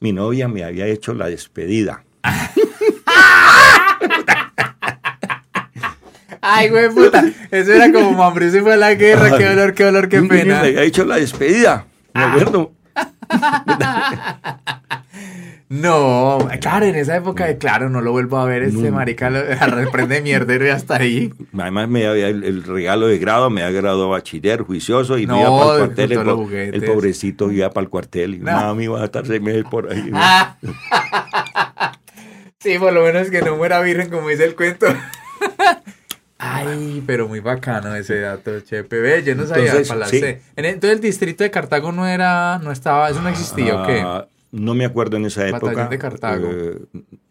Mi 0.00 0.12
novia 0.12 0.46
me 0.48 0.62
había 0.64 0.86
hecho 0.86 1.14
la 1.14 1.28
despedida. 1.28 2.04
Ay, 6.40 6.68
güey, 6.68 6.88
puta. 6.90 7.24
Eso 7.50 7.72
era 7.72 7.90
como 7.92 8.12
Mambrú 8.12 8.48
fue 8.62 8.74
a 8.74 8.76
la 8.76 8.94
guerra. 8.94 9.36
Qué 9.36 9.44
dolor, 9.46 9.74
qué 9.74 9.84
dolor, 9.84 10.08
qué 10.08 10.22
pena. 10.22 10.62
Me 10.62 10.68
había 10.68 10.82
hecho 10.82 11.04
la 11.04 11.16
despedida. 11.16 11.86
Me 12.14 12.22
Ah. 12.22 12.30
acuerdo. 12.32 12.72
No, 15.68 16.38
claro, 16.60 16.86
en 16.86 16.94
esa 16.94 17.16
época, 17.16 17.44
de 17.46 17.58
claro, 17.58 17.90
no 17.90 18.00
lo 18.00 18.12
vuelvo 18.12 18.38
a 18.38 18.44
ver. 18.44 18.62
Este 18.62 18.88
No. 18.90 18.94
marica 18.96 19.30
lo 19.30 19.40
reprende 19.74 20.22
mierdero 20.22 20.64
y 20.66 20.68
hasta 20.68 20.96
ahí. 20.96 21.32
Además, 21.58 21.88
me 21.88 22.06
había 22.06 22.28
el, 22.28 22.44
el 22.44 22.62
regalo 22.62 23.08
de 23.08 23.18
grado, 23.18 23.50
me 23.50 23.64
había 23.64 23.80
graduado 23.80 24.10
bachiller, 24.10 24.62
juicioso, 24.62 25.18
y 25.18 25.26
No, 25.26 25.34
me 25.34 25.40
iba 25.40 25.50
para 25.50 25.72
el 25.72 25.78
cuartel. 26.22 26.74
El, 26.74 26.84
pobrecito 26.84 27.50
iba 27.50 27.68
para 27.70 27.82
el 27.82 27.90
cuartel. 27.90 28.34
Y 28.34 28.38
No. 28.38 28.52
mami, 28.52 28.86
va 28.86 29.02
a 29.02 29.04
estar 29.06 29.26
seis 29.26 29.42
meses 29.42 29.64
por 29.68 29.90
ahí. 29.90 30.08
Ah. 30.14 30.56
Sí, 32.58 32.78
por 32.78 32.92
lo 32.92 33.02
menos 33.04 33.30
que 33.30 33.42
no 33.42 33.56
muera 33.56 33.80
virgen, 33.80 34.10
como 34.10 34.28
dice 34.28 34.44
el 34.44 34.56
cuento. 34.56 34.86
Ay, 36.38 37.02
pero 37.06 37.28
muy 37.28 37.40
bacano 37.40 37.94
ese 37.94 38.20
dato, 38.20 38.60
Chepe. 38.60 39.00
Ve, 39.00 39.22
yo 39.24 39.34
no 39.34 39.46
sabía 39.46 39.66
Entonces, 39.66 39.88
Palacé. 39.88 40.42
En 40.56 40.64
el- 40.66 40.74
Entonces 40.74 40.96
el 40.96 41.00
distrito 41.02 41.44
de 41.44 41.50
Cartago 41.50 41.92
no 41.92 42.06
era, 42.06 42.58
no 42.62 42.72
estaba, 42.72 43.08
eso 43.08 43.22
no 43.22 43.28
existía, 43.28 43.82
¿o 43.82 43.86
qué? 43.86 44.00
Ah, 44.04 44.28
no 44.52 44.74
me 44.74 44.84
acuerdo 44.84 45.16
en 45.16 45.26
esa 45.26 45.42
Batallón 45.50 45.70
época. 45.70 45.88
de 45.88 45.98
Cartago. 45.98 46.48
eh, 46.50 46.78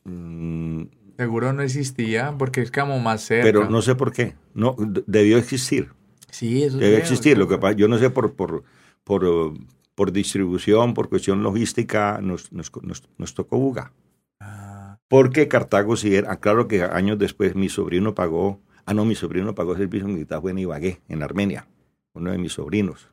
mm, 0.06 0.84
Seguro 1.18 1.54
no 1.54 1.62
existía, 1.62 2.34
porque 2.38 2.62
es 2.62 2.72
como 2.72 3.00
más 3.00 3.22
cerca. 3.22 3.44
pero 3.44 3.70
no 3.70 3.82
sé 3.82 3.96
por 3.96 4.12
qué. 4.12 4.34
No, 4.54 4.76
debió 5.08 5.38
existir. 5.38 5.90
Sí, 6.30 6.64
eso 6.64 6.78
Debe 6.78 6.94
creo, 6.96 7.00
existir. 7.00 7.38
Lo 7.38 7.48
que 7.48 7.58
pasa, 7.58 7.76
yo 7.78 7.88
no 7.88 7.98
sé 7.98 8.10
por 8.10 8.34
por 8.34 8.64
por, 9.04 9.54
por 9.94 10.12
distribución, 10.12 10.94
por 10.96 11.10
cuestión 11.10 11.44
logística, 11.44 12.20
nos, 12.22 12.52
nos, 12.52 12.72
nos, 12.82 13.04
nos 13.18 13.34
tocó 13.36 13.58
Buga. 13.58 13.92
Porque 15.08 15.48
Cartago 15.48 15.96
sí 15.96 16.16
era, 16.16 16.32
ah, 16.32 16.40
claro 16.40 16.68
que 16.68 16.84
años 16.84 17.20
después 17.20 17.56
mi 17.56 17.70
sobrino 17.70 18.16
pagó, 18.16 18.60
ah 18.86 18.94
no, 18.94 19.06
mi 19.06 19.16
sobrino 19.16 19.54
pagó 19.56 19.76
servicio 19.76 20.08
militar 20.08 20.42
fue 20.42 20.52
en 20.52 20.60
Ibagué, 20.60 21.00
en 21.08 21.22
Armenia, 21.24 21.68
uno 22.14 22.32
de 22.32 22.38
mis 22.38 22.54
sobrinos. 22.54 23.10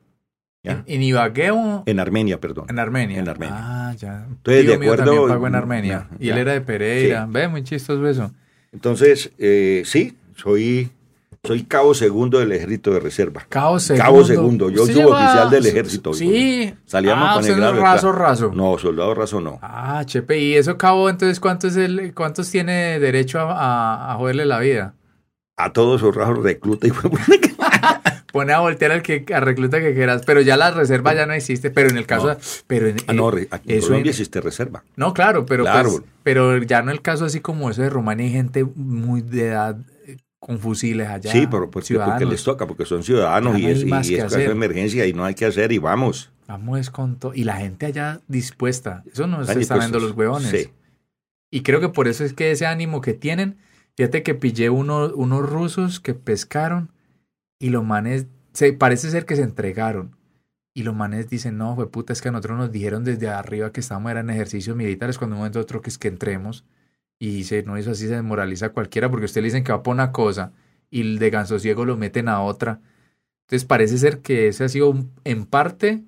¿ya? 0.63 0.83
¿En, 0.87 0.95
en 0.95 1.03
Ibagué 1.03 1.51
o 1.51 1.83
En 1.85 1.99
Armenia, 1.99 2.39
perdón. 2.39 2.65
en 2.69 2.79
Armenia? 2.79 3.19
en 3.19 3.29
Armenia. 3.29 3.55
Ah, 3.59 3.93
ya. 3.95 4.25
Entonces, 4.27 4.63
Tío 4.63 4.71
de 4.71 4.77
mío 4.79 4.93
acuerdo- 4.93 5.05
también 5.11 5.27
pagó 5.29 5.47
en 5.47 5.55
Armenia. 5.55 6.09
Y 6.19 6.29
él 6.29 6.37
era 6.39 6.53
de 6.53 6.61
Pereira. 6.61 7.25
Sí. 7.25 7.31
Ve, 7.31 7.47
muy 7.47 7.63
chistoso 7.63 8.07
eso. 8.07 8.31
Entonces, 8.71 9.31
eh, 9.37 9.83
sí, 9.85 10.17
soy, 10.35 10.89
soy 11.45 11.63
cabo 11.63 11.93
segundo 11.93 12.39
del 12.39 12.53
ejército 12.53 12.91
de 12.91 13.01
reserva. 13.01 13.45
Cabo 13.49 13.77
segundo. 13.77 14.03
Cabo 14.05 14.23
segundo, 14.23 14.69
yo 14.69 14.83
¿Usted 14.83 14.93
soy 14.93 15.03
oficial 15.03 15.49
del 15.49 15.65
ejército. 15.65 16.13
Sí. 16.13 16.73
Salíamos 16.85 17.27
ah, 17.29 17.33
con 17.35 17.43
el 17.43 17.49
usted 17.51 17.61
no 17.61 17.69
es 17.71 17.75
raso, 17.81 18.11
raso. 18.13 18.51
No, 18.55 18.77
soldado 18.77 19.13
raso 19.13 19.41
no. 19.41 19.59
Ah, 19.61 20.03
Chepe, 20.05 20.39
¿y 20.39 20.53
eso 20.53 20.77
cabo 20.77 21.09
entonces 21.09 21.41
cuánto 21.41 21.67
es 21.67 21.75
el, 21.75 22.13
cuántos 22.13 22.49
tiene 22.49 22.97
derecho 22.97 23.39
a, 23.41 23.51
a, 23.51 24.13
a 24.13 24.15
joderle 24.15 24.45
la 24.45 24.59
vida? 24.59 24.93
A 25.57 25.73
todos 25.73 25.99
esos 26.01 26.15
rajos 26.15 26.41
recluta 26.41 26.87
y 26.87 26.91
fue 26.91 27.11
Pone 28.31 28.53
a 28.53 28.61
voltear 28.61 28.93
al 28.93 29.01
que 29.03 29.25
a 29.31 29.41
recluta 29.41 29.79
que 29.81 29.93
quieras, 29.93 30.23
pero 30.25 30.39
ya 30.39 30.55
la 30.55 30.71
reserva 30.71 31.13
ya 31.13 31.25
no 31.25 31.33
existe, 31.33 31.69
pero 31.71 31.89
en 31.89 31.97
el 31.97 32.05
caso 32.07 32.29
No. 32.29 32.37
pero 32.67 32.87
en, 32.87 32.95
Ah, 33.07 33.13
no, 33.13 33.27
aquí 33.27 33.73
en 33.73 33.81
Colombia 33.81 33.99
en- 33.99 34.07
existe 34.09 34.39
reserva. 34.39 34.83
No, 34.95 35.13
claro, 35.13 35.45
pero 35.45 35.63
Claro. 35.65 35.89
pues, 35.91 36.03
pero 36.23 36.57
ya 36.63 36.81
no 36.81 36.91
el 36.91 37.01
caso 37.01 37.25
así 37.25 37.41
como 37.41 37.69
eso 37.69 37.81
de 37.81 37.89
Rumania, 37.89 38.25
hay 38.25 38.31
gente 38.31 38.65
muy 38.75 39.21
de 39.21 39.49
edad 39.49 39.75
con 40.43 40.59
fusiles 40.59 41.07
allá. 41.07 41.31
sí, 41.31 41.47
pero 41.49 41.71
porque 41.71 41.87
ciudadanos. 41.87 42.29
les 42.29 42.43
toca, 42.43 42.67
porque 42.67 42.85
son 42.85 43.01
ciudadanos 43.01 43.57
y 43.57 43.61
no 43.61 43.67
hay 43.67 43.73
es, 44.01 44.09
y 44.09 44.15
es 44.15 44.23
caso 44.23 44.37
de 44.37 44.45
emergencia 44.45 45.07
y 45.07 45.13
no 45.13 45.23
hay 45.23 45.35
que 45.35 45.45
hacer 45.45 45.71
y 45.71 45.77
vamos. 45.77 46.31
Vamos 46.49 46.81
es 46.81 46.89
con 46.89 47.17
todo. 47.17 47.33
Y 47.33 47.45
la 47.45 47.55
gente 47.55 47.85
allá 47.85 48.19
dispuesta. 48.27 49.03
Eso 49.09 49.25
no 49.25 49.45
se 49.45 49.57
está 49.57 49.77
viendo 49.77 49.99
los 49.99 50.11
huevones. 50.11 50.49
Sí. 50.49 50.69
Y 51.49 51.63
creo 51.63 51.79
que 51.79 51.87
por 51.87 52.09
eso 52.09 52.25
es 52.25 52.33
que 52.33 52.51
ese 52.51 52.65
ánimo 52.65 52.99
que 52.99 53.13
tienen, 53.13 53.57
fíjate 53.95 54.21
que 54.21 54.35
pillé 54.35 54.69
uno, 54.69 55.13
unos 55.15 55.49
rusos 55.49 56.01
que 56.01 56.13
pescaron 56.13 56.91
y 57.57 57.69
los 57.69 57.85
manes, 57.85 58.27
se, 58.51 58.73
parece 58.73 59.09
ser 59.09 59.25
que 59.25 59.37
se 59.37 59.43
entregaron. 59.43 60.17
Y 60.75 60.83
los 60.83 60.93
manes 60.93 61.29
dicen, 61.29 61.57
no, 61.57 61.73
fue 61.75 61.89
puta, 61.89 62.11
es 62.11 62.21
que 62.21 62.27
a 62.27 62.31
nosotros 62.31 62.57
nos 62.57 62.71
dijeron 62.71 63.05
desde 63.05 63.29
arriba 63.29 63.71
que 63.71 63.79
estábamos 63.79 64.11
eran 64.11 64.29
ejercicios 64.29 64.75
militares, 64.75 65.17
cuando 65.17 65.35
un 65.35 65.39
momento 65.39 65.61
otro 65.61 65.81
que 65.81 65.89
es 65.89 65.97
que 65.97 66.09
entremos. 66.09 66.65
Y 67.23 67.29
dice, 67.29 67.63
no, 67.63 67.77
eso 67.77 67.91
así 67.91 68.07
se 68.07 68.15
desmoraliza 68.15 68.65
a 68.65 68.69
cualquiera, 68.69 69.09
porque 69.09 69.25
usted 69.27 69.39
le 69.41 69.45
dicen 69.47 69.63
que 69.63 69.71
va 69.71 69.81
por 69.81 69.93
una 69.93 70.11
cosa 70.11 70.51
y 70.91 70.99
el 71.01 71.19
de 71.19 71.29
ganso 71.29 71.57
ciego 71.57 71.85
lo 71.85 71.95
meten 71.95 72.27
a 72.27 72.41
otra. 72.41 72.81
Entonces 73.47 73.63
parece 73.65 73.97
ser 73.97 74.19
que 74.19 74.47
ese 74.49 74.65
ha 74.65 74.69
sido 74.69 74.89
un- 74.89 75.09
en 75.23 75.45
parte 75.45 76.01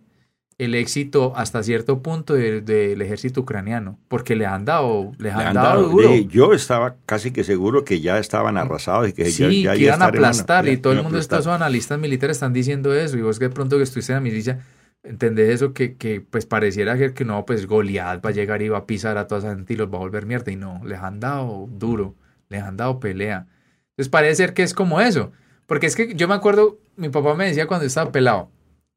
el 0.57 0.75
éxito 0.75 1.31
hasta 1.37 1.63
cierto 1.63 2.01
punto 2.01 2.33
de- 2.33 2.59
del 2.59 3.01
ejército 3.01 3.41
ucraniano, 3.41 3.97
porque 4.09 4.35
le 4.35 4.45
han 4.45 4.65
dado, 4.65 5.11
les 5.17 5.33
Le 5.35 5.41
han, 5.43 5.53
dado, 5.53 5.81
dado- 5.83 5.89
duro. 5.89 6.09
de- 6.09 6.25
yo 6.27 6.51
estaba 6.53 6.95
casi 7.05 7.31
que 7.31 7.43
seguro 7.45 7.85
que 7.85 8.01
ya 8.01 8.19
estaban 8.19 8.57
arrasados 8.57 9.07
y 9.09 9.13
que 9.13 9.23
ya, 9.31 9.49
Sí, 9.49 9.63
ya 9.63 9.71
que 9.73 9.79
iba 9.79 9.87
iban 9.95 10.01
a 10.01 10.05
aplastar 10.07 10.65
ya 10.65 10.71
y 10.71 10.77
todo 10.77 10.91
el 10.93 10.97
mundo, 11.03 11.17
aplastar. 11.17 11.39
estos 11.39 11.53
analistas 11.53 11.97
militares 11.99 12.35
están 12.37 12.51
diciendo 12.53 12.93
eso 12.93 13.17
y 13.17 13.21
vos 13.21 13.39
que 13.39 13.45
de 13.45 13.51
pronto 13.53 13.77
que 13.77 13.83
estuviste 13.83 14.11
en 14.11 14.17
la 14.17 14.21
milicia, 14.21 14.59
entendés 15.06 15.49
eso 15.49 15.73
que, 15.73 15.95
que 15.95 16.22
pues 16.22 16.45
pareciera 16.45 16.98
que, 16.98 17.14
que 17.14 17.26
no, 17.26 17.45
pues 17.45 17.68
Goliat 17.68 18.26
va 18.26 18.30
a 18.30 18.34
llegar 18.34 18.61
y 18.61 18.69
va 18.69 18.80
a 18.80 18.86
pisar 18.86 19.18
a 19.18 19.27
toda 19.27 19.40
esa 19.40 19.56
gente 19.56 19.76
los 19.76 19.91
va 19.91 19.98
a 19.98 19.99
volver 19.99 20.26
mierda 20.26 20.52
y 20.52 20.56
no, 20.56 20.82
les 20.86 20.99
han 20.99 21.19
dado 21.19 21.68
duro, 21.72 22.15
les 22.49 22.61
han 22.61 22.77
dado 22.77 22.99
pelea. 22.99 23.48
Entonces 23.91 24.10
parece 24.10 24.36
ser 24.36 24.53
que 24.53 24.64
es 24.64 24.73
como 24.73 24.99
eso, 25.02 25.32
porque 25.68 25.88
es 25.88 25.95
que 25.95 26.15
yo 26.15 26.27
me 26.27 26.34
acuerdo, 26.34 26.80
mi 26.95 27.10
papá 27.10 27.36
me 27.36 27.48
decía 27.48 27.68
cuando 27.68 27.86
estaba 27.86 28.11
pelado, 28.11 28.49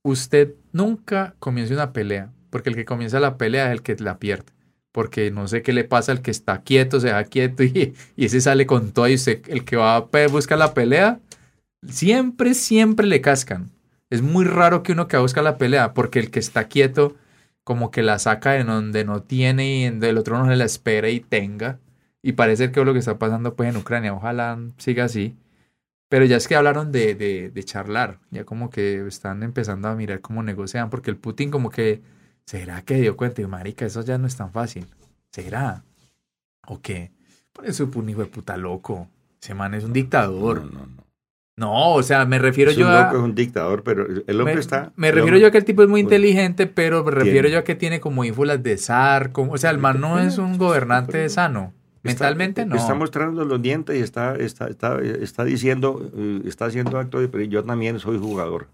usted 0.03 0.55
nunca 0.73 1.35
comience 1.39 1.75
una 1.75 1.93
pelea, 1.93 2.33
porque 2.51 2.71
el 2.71 2.77
que 2.77 2.85
comienza 2.85 3.21
la 3.21 3.39
pelea 3.39 3.67
es 3.67 3.73
el 3.73 3.83
que 3.83 3.97
la 3.97 4.19
pierde. 4.19 4.53
Porque 4.93 5.31
no 5.31 5.47
sé 5.47 5.63
qué 5.63 5.73
le 5.73 5.85
pasa 5.85 6.13
al 6.13 6.23
que 6.23 6.31
está 6.31 6.63
quieto, 6.63 6.99
se 6.99 7.09
da 7.09 7.23
quieto 7.25 7.63
y, 7.63 7.95
y 8.17 8.25
ese 8.25 8.41
sale 8.41 8.67
con 8.67 8.93
todo 8.93 9.09
y 9.09 9.17
el 9.49 9.65
que 9.65 9.77
va 9.77 9.97
a 9.97 10.27
buscar 10.31 10.59
la 10.59 10.75
pelea, 10.75 11.21
siempre, 11.87 12.55
siempre 12.55 13.07
le 13.07 13.21
cascan. 13.21 13.71
Es 14.11 14.23
muy 14.23 14.45
raro 14.45 14.83
que 14.83 14.93
uno 14.93 15.09
que 15.09 15.17
busca 15.19 15.43
la 15.43 15.59
pelea, 15.59 15.95
porque 15.95 16.19
el 16.19 16.31
que 16.31 16.39
está 16.39 16.69
quieto 16.69 17.17
como 17.65 17.91
que 17.91 18.03
la 18.03 18.19
saca 18.19 18.53
de 18.53 18.65
donde 18.65 19.05
no 19.05 19.23
tiene 19.23 19.81
y 19.81 19.85
el 19.85 20.17
otro 20.19 20.39
no 20.39 20.47
se 20.47 20.57
la 20.57 20.65
espera 20.65 21.11
y 21.11 21.21
tenga. 21.21 21.79
Y 22.23 22.33
parece 22.33 22.73
que 22.73 22.81
es 22.81 22.87
lo 22.87 22.95
que 22.95 23.01
está 23.01 23.19
pasando 23.19 23.55
pues 23.57 23.69
en 23.69 23.77
Ucrania. 23.77 24.15
Ojalá 24.15 24.59
siga 24.79 25.05
así. 25.05 25.37
Pero 26.09 26.25
ya 26.25 26.37
es 26.39 26.49
que 26.49 26.57
hablaron 26.57 26.91
de, 26.93 27.15
de, 27.15 27.51
de, 27.51 27.65
charlar, 27.65 28.21
ya 28.31 28.45
como 28.45 28.71
que 28.71 29.07
están 29.07 29.43
empezando 29.43 29.89
a 29.89 29.95
mirar 29.95 30.23
cómo 30.23 30.43
negocian, 30.43 30.89
porque 30.89 31.11
el 31.11 31.19
Putin 31.19 31.51
como 31.51 31.69
que, 31.69 32.01
¿será 32.47 32.81
que 32.83 32.95
dio 32.95 33.17
cuenta? 33.17 33.43
Y 33.43 33.47
marica, 33.47 33.85
eso 33.85 34.03
ya 34.03 34.17
no 34.17 34.27
es 34.27 34.37
tan 34.37 34.51
fácil. 34.51 34.87
¿Será? 35.31 35.85
¿O 36.67 36.81
qué? 36.81 37.13
Por 37.53 37.67
eso 37.67 37.85
es 37.85 37.97
un 37.97 38.09
hijo 38.09 38.21
de 38.21 38.29
puta 38.29 38.57
loco. 38.57 39.09
Ese 39.43 39.53
man 39.53 39.75
es 39.75 39.85
un 39.85 39.93
dictador. 39.93 40.65
No, 40.65 40.81
no, 40.81 40.87
no. 40.87 41.08
No, 41.59 41.95
o 41.95 42.05
sea, 42.05 42.25
me 42.25 42.39
refiero 42.39 42.71
es 42.71 42.77
yo 42.77 42.87
un 42.87 42.93
a... 42.93 43.07
Loco, 43.07 43.17
es 43.17 43.23
un 43.25 43.35
dictador, 43.35 43.83
pero 43.83 44.07
el 44.07 44.41
hombre 44.41 44.55
me, 44.55 44.61
está... 44.61 44.93
Me 44.95 45.11
refiero 45.11 45.39
yo 45.39 45.49
a 45.49 45.51
que 45.51 45.59
el 45.59 45.65
tipo 45.65 45.83
es 45.83 45.89
muy 45.89 46.01
inteligente, 46.01 46.69
pero 46.69 47.03
me 47.03 47.11
refiero 47.11 47.49
yo 47.49 47.59
a 47.59 47.65
que 47.65 47.75
tiene 47.75 47.99
como 47.99 48.25
ínfulas 48.25 48.63
de 48.63 48.79
zar, 48.79 49.33
como, 49.33 49.55
o 49.55 49.59
sea, 49.59 49.71
el 49.71 49.79
man 49.79 50.01
no 50.01 50.21
es 50.21 50.39
un 50.39 50.57
gobernante 50.57 51.29
sano. 51.29 51.73
Mentalmente 52.05 52.65
no. 52.65 52.77
Está 52.77 52.95
mostrando 52.95 53.45
los 53.45 53.61
dientes 53.61 53.97
y 53.97 54.03
está, 54.03 54.37
está, 54.37 54.69
está, 54.69 55.01
está 55.01 55.43
diciendo, 55.43 56.09
eh, 56.15 56.43
está 56.45 56.67
haciendo 56.67 56.97
acto 56.97 57.19
de... 57.19 57.27
Pero 57.27 57.43
yo 57.43 57.65
también 57.65 57.99
soy 57.99 58.19
jugador. 58.19 58.69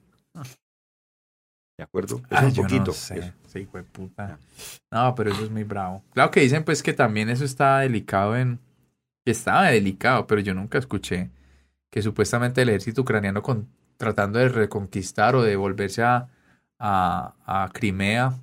¿De 1.79 1.85
acuerdo? 1.85 2.21
Es 2.31 2.39
Ay, 2.39 2.49
un 2.49 2.53
yo 2.53 2.63
poquito. 2.65 2.85
No 2.89 2.93
sé. 2.93 3.33
Sí, 3.47 3.61
hijo 3.61 3.79
de 3.79 3.85
puta. 3.85 4.39
No, 4.93 5.15
pero 5.15 5.31
eso 5.31 5.43
es 5.43 5.51
muy 5.51 5.65
bravo. 5.65 6.03
Claro 6.13 6.31
que 6.31 6.41
dicen 6.41 6.65
pues 6.65 6.83
que 6.83 6.93
también 6.93 7.31
eso 7.31 7.47
está 7.47 7.79
delicado 7.79 8.37
en... 8.37 8.59
Estaba 9.25 9.71
delicado, 9.71 10.27
pero 10.27 10.43
yo 10.43 10.53
nunca 10.53 10.77
escuché 10.77 11.31
que 11.95 12.03
supuestamente 12.03 12.61
el 12.63 12.71
ejército 12.71 13.03
ucraniano 13.03 13.41
con, 13.41 13.69
tratando 13.99 14.41
de 14.41 14.49
reconquistar 14.49 15.37
o 15.37 15.43
de 15.43 15.55
volverse 15.55 16.03
a, 16.03 16.27
a, 16.77 17.35
a 17.47 17.69
Crimea, 17.73 18.35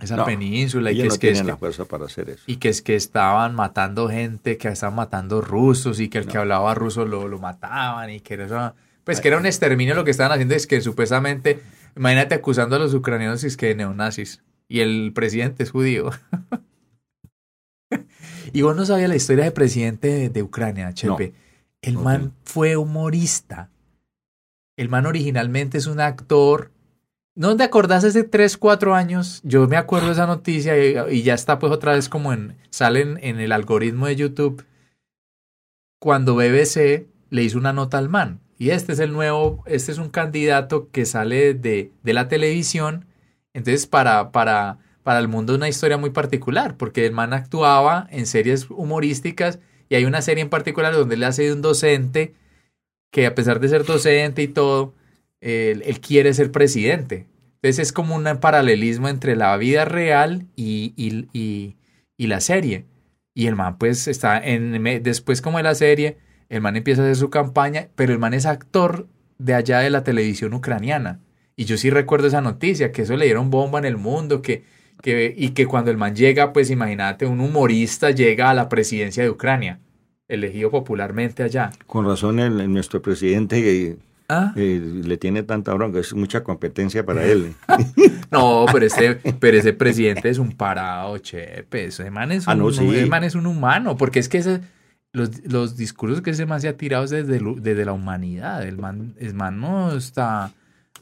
esa 0.00 0.16
No, 0.16 0.24
península, 0.24 0.90
y 0.90 0.96
que, 0.96 1.02
no 1.04 1.08
es 1.14 1.18
que, 1.20 1.28
es 1.28 1.32
tienen 1.34 1.44
que- 1.46 1.52
la 1.52 1.56
fuerza 1.56 1.84
para 1.84 2.06
hacer 2.06 2.30
eso. 2.30 2.42
y 2.48 2.56
que 2.56 2.68
es 2.70 2.82
que 2.82 2.96
estaban 2.96 3.54
matando 3.54 4.08
gente, 4.08 4.58
que 4.58 4.66
estaban 4.66 4.96
matando 4.96 5.40
rusos 5.40 6.00
y 6.00 6.08
que 6.08 6.18
el 6.18 6.26
que 6.26 6.36
hablaba 6.36 6.74
ruso 6.74 7.04
lo, 7.06 7.28
lo 7.28 7.38
mataban 7.38 8.10
y 8.10 8.18
que 8.18 8.34
era 8.34 8.74
pues 9.04 9.20
que 9.20 9.28
era 9.28 9.36
un 9.38 9.46
exterminio 9.46 9.94
lo 9.94 10.02
que 10.02 10.10
estaban 10.10 10.32
haciendo 10.32 10.56
es 10.56 10.66
que 10.66 10.80
supuestamente, 10.80 11.62
imagínate 11.96 12.34
acusando 12.34 12.74
a 12.74 12.80
los 12.80 12.92
ucranianos 12.92 13.44
y 13.44 13.46
es 13.46 13.56
que 13.56 13.66
de 13.66 13.76
neonazis 13.76 14.42
y 14.66 14.80
el 14.80 15.12
presidente 15.14 15.62
es 15.62 15.70
judío. 15.70 16.10
y 18.52 18.62
vos 18.62 18.74
no 18.74 18.84
sabías 18.84 19.08
la 19.08 19.14
historia 19.14 19.44
del 19.44 19.52
presidente 19.52 20.08
de, 20.08 20.28
de 20.30 20.42
Ucrania, 20.42 20.92
Chepe. 20.92 21.43
El 21.84 21.98
man 21.98 22.32
fue 22.44 22.76
humorista. 22.76 23.70
El 24.76 24.88
man 24.88 25.06
originalmente 25.06 25.78
es 25.78 25.86
un 25.86 26.00
actor. 26.00 26.72
¿No 27.36 27.56
te 27.56 27.62
acordás 27.62 28.04
hace 28.04 28.24
3, 28.24 28.56
4 28.56 28.94
años? 28.94 29.40
Yo 29.44 29.66
me 29.68 29.76
acuerdo 29.76 30.06
de 30.06 30.12
esa 30.14 30.26
noticia 30.26 30.76
y, 30.78 31.16
y 31.16 31.22
ya 31.22 31.34
está 31.34 31.58
pues 31.58 31.72
otra 31.72 31.92
vez 31.92 32.08
como 32.08 32.32
en... 32.32 32.56
Sale 32.70 33.02
en, 33.02 33.18
en 33.22 33.40
el 33.40 33.52
algoritmo 33.52 34.06
de 34.06 34.16
YouTube. 34.16 34.64
Cuando 35.98 36.36
BBC 36.36 37.06
le 37.30 37.42
hizo 37.42 37.58
una 37.58 37.72
nota 37.72 37.98
al 37.98 38.08
man. 38.08 38.40
Y 38.56 38.70
este 38.70 38.92
es 38.92 38.98
el 39.00 39.12
nuevo, 39.12 39.62
este 39.66 39.92
es 39.92 39.98
un 39.98 40.10
candidato 40.10 40.90
que 40.90 41.06
sale 41.06 41.54
de, 41.54 41.92
de 42.02 42.12
la 42.12 42.28
televisión. 42.28 43.06
Entonces 43.52 43.86
para, 43.86 44.32
para, 44.32 44.78
para 45.02 45.18
el 45.18 45.28
mundo 45.28 45.52
es 45.52 45.58
una 45.58 45.68
historia 45.68 45.98
muy 45.98 46.10
particular. 46.10 46.76
Porque 46.76 47.04
el 47.04 47.12
man 47.12 47.32
actuaba 47.32 48.06
en 48.10 48.26
series 48.26 48.70
humorísticas 48.70 49.58
hay 49.94 50.04
una 50.04 50.22
serie 50.22 50.42
en 50.42 50.50
particular 50.50 50.94
donde 50.94 51.14
él 51.14 51.24
hace 51.24 51.44
de 51.44 51.52
un 51.52 51.62
docente 51.62 52.34
que 53.14 53.26
a 53.26 53.34
pesar 53.34 53.60
de 53.60 53.68
ser 53.68 53.84
docente 53.84 54.42
y 54.42 54.48
todo, 54.48 54.92
él, 55.40 56.00
quiere 56.00 56.34
ser 56.34 56.50
presidente. 56.50 57.26
Entonces 57.56 57.78
es 57.78 57.92
como 57.92 58.16
un 58.16 58.24
paralelismo 58.40 59.08
entre 59.08 59.36
la 59.36 59.56
vida 59.56 59.84
real 59.84 60.46
y, 60.56 60.94
y, 60.96 61.76
y, 62.16 62.26
la 62.26 62.40
serie. 62.40 62.86
Y 63.32 63.46
el 63.46 63.54
man 63.54 63.78
pues 63.78 64.08
está 64.08 64.38
en, 64.38 64.82
después 65.02 65.40
como 65.42 65.58
de 65.58 65.62
la 65.62 65.76
serie, 65.76 66.18
el 66.48 66.60
man 66.60 66.76
empieza 66.76 67.02
a 67.02 67.04
hacer 67.04 67.16
su 67.16 67.30
campaña, 67.30 67.88
pero 67.94 68.12
el 68.12 68.18
man 68.18 68.34
es 68.34 68.46
actor 68.46 69.06
de 69.38 69.54
allá 69.54 69.78
de 69.78 69.90
la 69.90 70.02
televisión 70.02 70.52
ucraniana. 70.52 71.20
Y 71.56 71.66
yo 71.66 71.76
sí 71.76 71.90
recuerdo 71.90 72.26
esa 72.26 72.40
noticia, 72.40 72.90
que 72.90 73.02
eso 73.02 73.16
le 73.16 73.26
dieron 73.26 73.50
bomba 73.50 73.78
en 73.78 73.84
el 73.84 73.96
mundo, 73.96 74.42
que, 74.42 74.64
que, 75.02 75.32
y 75.36 75.50
que 75.50 75.66
cuando 75.66 75.92
el 75.92 75.96
man 75.96 76.16
llega, 76.16 76.52
pues 76.52 76.68
imagínate, 76.70 77.26
un 77.26 77.40
humorista 77.40 78.10
llega 78.10 78.50
a 78.50 78.54
la 78.54 78.68
presidencia 78.68 79.22
de 79.22 79.30
Ucrania, 79.30 79.78
elegido 80.28 80.70
popularmente 80.70 81.42
allá. 81.42 81.70
Con 81.86 82.06
razón, 82.06 82.38
el, 82.38 82.60
el- 82.60 82.72
nuestro 82.72 83.02
presidente 83.02 83.88
eh, 83.88 83.96
¿Ah? 84.28 84.52
eh, 84.56 84.80
le 85.04 85.16
tiene 85.18 85.42
tanta 85.42 85.74
bronca, 85.74 85.98
es 86.00 86.14
mucha 86.14 86.42
competencia 86.42 87.04
para 87.04 87.24
él. 87.24 87.54
No, 88.30 88.66
pero 88.72 88.86
ese, 88.86 89.14
pero 89.38 89.56
ese 89.56 89.72
presidente 89.74 90.28
es 90.28 90.38
un 90.38 90.50
parado, 90.56 91.16
chepe. 91.18 91.84
Ese 91.84 92.10
man 92.10 92.32
es 92.32 92.46
un, 92.48 92.52
Ah, 92.52 92.56
no, 92.56 92.72
sí. 92.72 92.84
ese 92.92 93.06
man 93.06 93.22
es 93.22 93.36
un 93.36 93.46
humano, 93.46 93.96
porque 93.96 94.18
es 94.18 94.28
que 94.28 94.38
ese- 94.38 94.60
los, 95.12 95.44
los 95.46 95.76
discursos 95.76 96.20
que 96.20 96.30
ese 96.30 96.44
man 96.44 96.60
se 96.60 96.66
ha 96.66 96.76
tirado 96.76 97.04
es 97.04 97.10
desde, 97.10 97.84
la 97.84 97.92
humanidad. 97.92 98.66
El 98.66 98.76
man, 98.78 99.14
el 99.20 99.34
man 99.34 99.60
no 99.60 99.92
está 99.94 100.50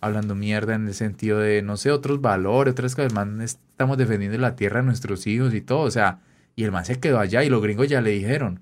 hablando 0.03 0.35
mierda 0.35 0.75
en 0.75 0.89
el 0.89 0.93
sentido 0.95 1.39
de, 1.39 1.63
no 1.63 1.79
sé, 1.79 1.91
otros 1.91 2.21
valores, 2.21 2.73
otras 2.73 2.95
cosas. 2.95 3.11
El 3.13 3.15
man 3.15 3.41
es- 3.41 3.59
estamos 3.71 3.97
defendiendo 3.97 4.37
la 4.37 4.55
tierra 4.55 4.81
de 4.81 4.87
nuestros 4.87 5.27
hijos 5.27 5.55
y 5.55 5.63
todo. 5.63 5.81
O 5.81 5.91
sea, 5.91 6.19
y 6.55 6.65
el 6.65 6.73
man 6.73 6.85
se 6.85 7.01
quedó 7.01 7.19
allá 7.19 7.43
y 7.45 7.49
los 7.49 7.63
gringos 7.63 7.89
ya 7.89 8.03
le 8.03 8.11
dijeron, 8.11 8.61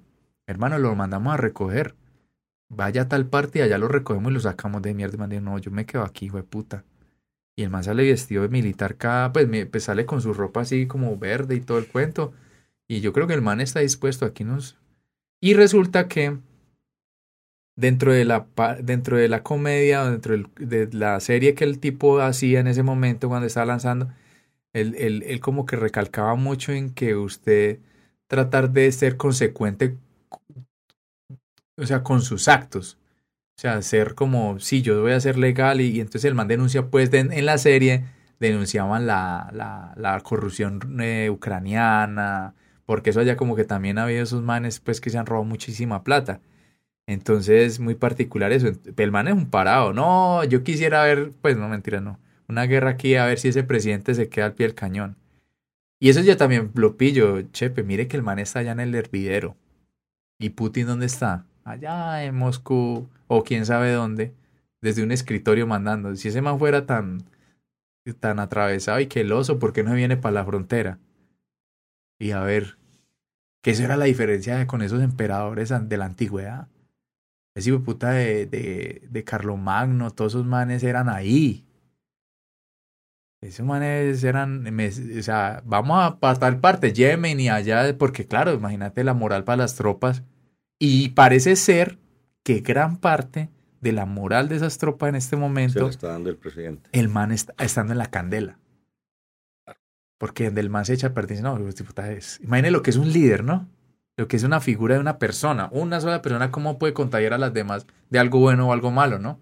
hermano, 0.50 0.78
lo 0.78 0.94
mandamos 0.94 1.34
a 1.34 1.36
recoger. 1.36 1.94
Vaya 2.68 3.02
a 3.02 3.08
tal 3.08 3.26
parte 3.26 3.58
y 3.58 3.62
allá 3.62 3.78
lo 3.78 3.88
recogemos 3.88 4.30
y 4.30 4.34
lo 4.34 4.40
sacamos 4.40 4.82
de 4.82 4.94
mierda. 4.94 5.26
No, 5.26 5.58
yo 5.58 5.70
me 5.70 5.86
quedo 5.86 6.02
aquí, 6.02 6.26
hijo 6.26 6.36
de 6.36 6.44
puta. 6.44 6.84
Y 7.56 7.62
el 7.62 7.70
man 7.70 7.84
sale 7.84 8.04
vestido 8.04 8.42
de 8.42 8.48
militar 8.48 8.96
cada, 8.96 9.32
pues, 9.32 9.48
pues 9.70 9.84
sale 9.84 10.06
con 10.06 10.22
su 10.22 10.32
ropa 10.32 10.62
así 10.62 10.86
como 10.86 11.16
verde 11.18 11.56
y 11.56 11.60
todo 11.60 11.78
el 11.78 11.86
cuento. 11.86 12.32
Y 12.88 13.00
yo 13.00 13.12
creo 13.12 13.26
que 13.26 13.34
el 13.34 13.42
man 13.42 13.60
está 13.60 13.80
dispuesto 13.80 14.24
aquí 14.26 14.44
nos... 14.44 14.76
Y 15.40 15.54
resulta 15.54 16.06
que 16.08 16.38
dentro 17.76 18.12
de 18.12 18.24
la, 18.24 18.46
dentro 18.82 19.16
de 19.16 19.28
la 19.28 19.42
comedia, 19.42 20.04
dentro 20.04 20.36
de 20.58 20.88
la 20.92 21.18
serie 21.20 21.54
que 21.54 21.64
el 21.64 21.80
tipo 21.80 22.20
hacía 22.20 22.60
en 22.60 22.66
ese 22.66 22.82
momento 22.82 23.28
cuando 23.28 23.46
estaba 23.46 23.66
lanzando, 23.66 24.12
él, 24.72 24.94
él, 24.98 25.24
él 25.26 25.40
como 25.40 25.66
que 25.66 25.76
recalcaba 25.76 26.34
mucho 26.34 26.72
en 26.72 26.90
que 26.90 27.16
usted 27.16 27.80
tratar 28.26 28.70
de 28.70 28.92
ser 28.92 29.16
consecuente, 29.16 29.96
o 31.76 31.86
sea, 31.86 32.02
con 32.02 32.22
sus 32.22 32.48
actos. 32.48 32.98
O 33.56 33.60
sea, 33.60 33.82
ser 33.82 34.14
como, 34.14 34.58
sí, 34.58 34.82
yo 34.82 35.00
voy 35.02 35.12
a 35.12 35.20
ser 35.20 35.38
legal 35.38 35.80
y, 35.80 36.00
entonces 36.00 36.26
el 36.26 36.34
man 36.34 36.48
denuncia, 36.48 36.86
pues 36.88 37.12
en 37.12 37.46
la 37.46 37.58
serie 37.58 38.04
denunciaban 38.40 39.06
la, 39.06 39.50
la, 39.52 39.92
la 39.96 40.20
corrupción 40.20 40.80
eh, 41.00 41.28
ucraniana, 41.30 42.54
porque 42.86 43.10
eso 43.10 43.20
allá 43.20 43.36
como 43.36 43.54
que 43.54 43.64
también 43.64 43.98
ha 43.98 44.04
habido 44.04 44.22
esos 44.22 44.42
manes 44.42 44.80
pues 44.80 45.00
que 45.00 45.10
se 45.10 45.18
han 45.18 45.26
robado 45.26 45.44
muchísima 45.44 46.02
plata. 46.02 46.40
Entonces, 47.06 47.80
muy 47.80 47.94
particular 47.94 48.52
eso. 48.52 48.72
El 48.96 49.12
man 49.12 49.28
es 49.28 49.34
un 49.34 49.50
parado. 49.50 49.92
No, 49.92 50.44
yo 50.44 50.62
quisiera 50.64 51.04
ver, 51.04 51.32
pues 51.42 51.56
no, 51.56 51.68
mentira, 51.68 52.00
no. 52.00 52.18
Una 52.48 52.64
guerra 52.66 52.90
aquí 52.90 53.16
a 53.16 53.26
ver 53.26 53.38
si 53.38 53.48
ese 53.48 53.64
presidente 53.64 54.14
se 54.14 54.28
queda 54.28 54.46
al 54.46 54.54
pie 54.54 54.66
del 54.66 54.74
cañón. 54.74 55.16
Y 56.00 56.10
eso 56.10 56.20
yo 56.22 56.36
también 56.36 56.70
lo 56.74 56.96
pillo, 56.96 57.42
Chepe. 57.52 57.82
Mire 57.82 58.08
que 58.08 58.16
el 58.16 58.22
man 58.22 58.38
está 58.38 58.60
allá 58.60 58.72
en 58.72 58.80
el 58.80 58.94
hervidero. 58.94 59.56
¿Y 60.40 60.50
Putin 60.50 60.86
dónde 60.86 61.06
está? 61.06 61.44
Allá 61.64 62.24
en 62.24 62.34
Moscú 62.34 63.08
o 63.28 63.44
quién 63.44 63.66
sabe 63.66 63.92
dónde. 63.92 64.34
Desde 64.80 65.02
un 65.02 65.12
escritorio 65.12 65.66
mandando. 65.66 66.16
Si 66.16 66.28
ese 66.28 66.40
man 66.40 66.58
fuera 66.58 66.86
tan, 66.86 67.22
tan 68.18 68.40
atravesado 68.40 68.98
y 69.00 69.06
que 69.06 69.20
el 69.20 69.32
oso, 69.32 69.58
¿por 69.58 69.74
qué 69.74 69.84
no 69.84 69.92
viene 69.92 70.16
para 70.16 70.32
la 70.32 70.44
frontera? 70.46 70.98
Y 72.18 72.30
a 72.30 72.40
ver, 72.40 72.78
que 73.60 73.72
esa 73.72 73.84
era 73.84 73.98
la 73.98 74.06
diferencia 74.06 74.66
con 74.66 74.80
esos 74.80 75.02
emperadores 75.02 75.68
de 75.68 75.96
la 75.98 76.06
antigüedad. 76.06 76.68
Ese 77.54 77.78
puta 77.78 78.12
de, 78.12 78.46
de, 78.46 79.06
de 79.10 79.24
Carlomagno, 79.24 80.10
todos 80.10 80.32
esos 80.32 80.46
manes 80.46 80.82
eran 80.82 81.10
ahí. 81.10 81.66
Esos 83.42 83.64
manes 83.64 84.22
eran, 84.22 84.60
me- 84.62 84.88
o 84.88 85.22
sea, 85.22 85.62
vamos 85.64 86.14
a 86.20 86.34
tal 86.34 86.60
parte, 86.60 86.92
Yemen 86.92 87.40
y 87.40 87.48
allá, 87.48 87.96
porque 87.96 88.26
claro, 88.26 88.52
imagínate 88.52 89.02
la 89.02 89.14
moral 89.14 89.44
para 89.44 89.56
las 89.58 89.74
tropas. 89.76 90.22
Y 90.78 91.10
parece 91.10 91.56
ser 91.56 91.98
que 92.42 92.60
gran 92.60 92.98
parte 92.98 93.48
de 93.80 93.92
la 93.92 94.04
moral 94.04 94.48
de 94.48 94.56
esas 94.56 94.76
tropas 94.76 95.08
en 95.08 95.14
este 95.14 95.30
Se 95.30 95.36
momento 95.36 95.88
está 95.88 96.08
dando 96.08 96.28
el 96.28 96.36
presidente. 96.36 96.90
el 96.92 97.08
man 97.08 97.32
está 97.32 97.54
estando 97.64 97.92
en 97.92 97.98
la 97.98 98.10
candela. 98.10 98.58
Porque 100.18 100.44
donde 100.46 100.60
el 100.60 100.68
man 100.68 100.84
se 100.84 100.92
echa 100.92 101.08
a 101.08 101.14
perder, 101.14 101.40
no, 101.42 101.56
puta 101.86 102.12
es. 102.12 102.40
Imagine 102.42 102.70
lo 102.70 102.82
que 102.82 102.90
es 102.90 102.96
un 102.96 103.10
líder, 103.10 103.42
¿no? 103.42 103.66
Lo 104.18 104.28
que 104.28 104.36
es 104.36 104.42
una 104.44 104.60
figura 104.60 104.94
de 104.96 105.00
una 105.00 105.18
persona. 105.18 105.70
Una 105.72 105.98
sola 106.02 106.20
persona, 106.20 106.50
¿cómo 106.50 106.78
puede 106.78 106.92
contagiar 106.92 107.32
a 107.32 107.38
las 107.38 107.54
demás 107.54 107.86
de 108.10 108.18
algo 108.18 108.38
bueno 108.38 108.68
o 108.68 108.72
algo 108.74 108.90
malo, 108.90 109.18
¿no? 109.18 109.40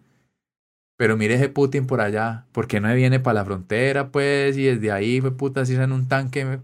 Pero 0.99 1.17
mire 1.17 1.37
ese 1.37 1.49
Putin 1.49 1.87
por 1.87 2.01
allá, 2.03 2.47
¿por 2.53 2.67
qué 2.69 2.81
no 2.81 2.93
viene 2.95 3.21
para 3.21 3.35
la 3.37 3.45
frontera, 3.45 4.11
pues? 4.11 4.57
Y 4.59 4.65
desde 4.65 4.93
ahí, 4.93 5.21
fue 5.21 5.31
puta, 5.37 5.65
si 5.65 5.77
en 5.77 5.93
un 5.93 6.09
tanque, 6.09 6.61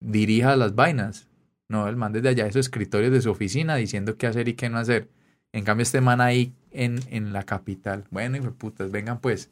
dirija 0.00 0.56
las 0.56 0.74
vainas. 0.74 1.28
No, 1.68 1.86
el 1.88 1.96
man 1.96 2.12
desde 2.12 2.30
allá 2.30 2.44
de 2.46 2.52
su 2.52 2.58
escritorio 2.58 3.10
de 3.10 3.20
su 3.22 3.30
oficina 3.30 3.76
diciendo 3.76 4.16
qué 4.16 4.26
hacer 4.26 4.48
y 4.48 4.54
qué 4.54 4.70
no 4.70 4.78
hacer. 4.78 5.10
En 5.52 5.64
cambio, 5.64 5.82
este 5.82 6.00
man 6.00 6.22
ahí 6.22 6.54
en, 6.70 7.00
en 7.10 7.32
la 7.34 7.44
capital. 7.44 8.04
Bueno, 8.10 8.38
y 8.38 8.40
putas, 8.40 8.90
vengan 8.90 9.20
pues. 9.20 9.50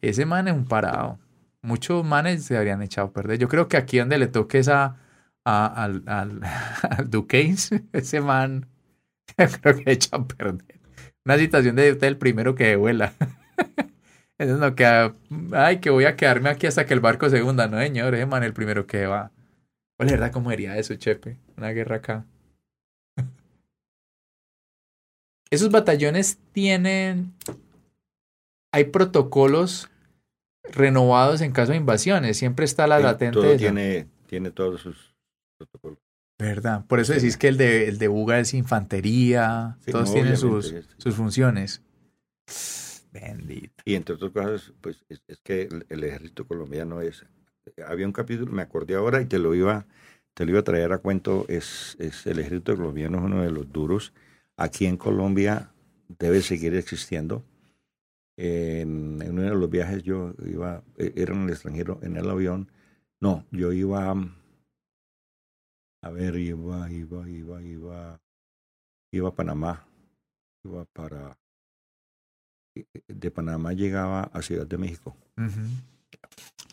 Ese 0.00 0.26
man 0.26 0.48
es 0.48 0.54
un 0.54 0.64
parado. 0.66 1.18
Muchos 1.62 2.04
manes 2.04 2.44
se 2.44 2.56
habrían 2.56 2.82
echado 2.82 3.08
a 3.08 3.12
perder. 3.12 3.38
Yo 3.38 3.48
creo 3.48 3.68
que 3.68 3.76
aquí 3.76 3.98
donde 3.98 4.18
le 4.18 4.28
toque 4.28 4.58
esa 4.58 4.96
a, 5.44 5.66
al, 5.84 6.02
al, 6.06 6.40
al 6.90 7.10
Duquesne, 7.10 7.84
ese 7.92 8.20
man, 8.22 8.66
creo 9.36 9.76
que 9.76 9.92
echa 9.92 10.16
a 10.16 10.26
perder. 10.26 10.73
Una 11.26 11.38
situación 11.38 11.76
de 11.76 11.92
usted 11.92 12.06
el 12.06 12.18
primero 12.18 12.54
que 12.54 12.76
vuela. 12.76 13.14
Eso 14.38 14.56
no 14.56 14.74
queda, 14.74 15.14
ay, 15.52 15.78
que 15.78 15.90
voy 15.90 16.04
a 16.04 16.16
quedarme 16.16 16.50
aquí 16.50 16.66
hasta 16.66 16.86
que 16.86 16.94
el 16.94 17.00
barco 17.00 17.30
se 17.30 17.42
hunda. 17.42 17.68
No, 17.68 17.78
señor, 17.78 18.14
ese 18.14 18.26
man 18.26 18.42
el 18.42 18.52
primero 18.52 18.86
que 18.86 19.06
va. 19.06 19.30
¿Cuál 19.96 20.08
es 20.08 20.12
verdad 20.12 20.32
cómo 20.32 20.50
sería 20.50 20.76
eso, 20.76 20.94
Chepe? 20.96 21.38
Una 21.56 21.70
guerra 21.70 21.96
acá. 21.96 22.26
Esos 25.50 25.70
batallones 25.70 26.38
tienen. 26.52 27.32
Hay 28.72 28.84
protocolos 28.84 29.88
renovados 30.64 31.40
en 31.40 31.52
caso 31.52 31.70
de 31.70 31.78
invasiones. 31.78 32.36
Siempre 32.36 32.64
está 32.64 32.88
la 32.88 32.98
latente. 32.98 33.40
Todo 33.40 33.56
tiene, 33.56 34.08
tiene 34.26 34.50
todos 34.50 34.80
sus 34.80 35.14
protocolos. 35.56 36.03
¿Verdad? 36.38 36.84
Por 36.86 37.00
eso 37.00 37.12
decís 37.12 37.36
que 37.36 37.48
el 37.48 37.56
de, 37.56 37.88
el 37.88 37.98
de 37.98 38.08
Buga 38.08 38.40
es 38.40 38.54
infantería. 38.54 39.76
Sí, 39.84 39.92
todos 39.92 40.08
no, 40.08 40.14
tienen 40.14 40.36
sus, 40.36 40.72
es- 40.72 40.86
sus 40.98 41.14
funciones. 41.14 41.82
Bendito. 43.12 43.82
Y 43.84 43.94
entre 43.94 44.16
otras 44.16 44.32
cosas, 44.32 44.72
pues 44.80 45.04
es, 45.08 45.22
es 45.28 45.38
que 45.44 45.62
el, 45.62 45.86
el 45.88 46.04
ejército 46.04 46.46
colombiano 46.46 47.00
es. 47.00 47.24
Había 47.86 48.06
un 48.06 48.12
capítulo, 48.12 48.52
me 48.52 48.62
acordé 48.62 48.94
ahora 48.96 49.20
y 49.22 49.26
te 49.26 49.38
lo 49.38 49.54
iba, 49.54 49.86
te 50.34 50.44
lo 50.44 50.50
iba 50.50 50.60
a 50.60 50.64
traer 50.64 50.92
a 50.92 50.98
cuento. 50.98 51.46
Es, 51.48 51.96
es 52.00 52.26
el 52.26 52.40
ejército 52.40 52.76
colombiano 52.76 53.18
es 53.18 53.24
uno 53.24 53.42
de 53.42 53.50
los 53.52 53.72
duros. 53.72 54.12
Aquí 54.56 54.86
en 54.86 54.96
Colombia 54.96 55.70
debe 56.08 56.42
seguir 56.42 56.74
existiendo. 56.74 57.44
En, 58.36 59.22
en 59.22 59.30
uno 59.32 59.42
de 59.42 59.50
los 59.50 59.70
viajes 59.70 60.02
yo 60.02 60.34
iba, 60.44 60.82
eh, 60.98 61.12
era 61.16 61.34
en 61.34 61.44
el 61.44 61.50
extranjero, 61.50 62.00
en 62.02 62.16
el 62.16 62.28
avión. 62.28 62.70
No, 63.20 63.46
yo 63.52 63.72
iba. 63.72 64.14
A 66.04 66.10
ver, 66.10 66.36
iba, 66.36 66.90
iba, 66.90 67.28
iba, 67.28 67.62
iba. 67.62 68.20
Iba 69.10 69.28
a 69.28 69.34
Panamá. 69.34 69.86
Iba 70.62 70.84
para 70.92 71.38
de 73.08 73.30
Panamá 73.30 73.72
llegaba 73.72 74.24
a 74.32 74.42
Ciudad 74.42 74.66
de 74.66 74.76
México. 74.76 75.16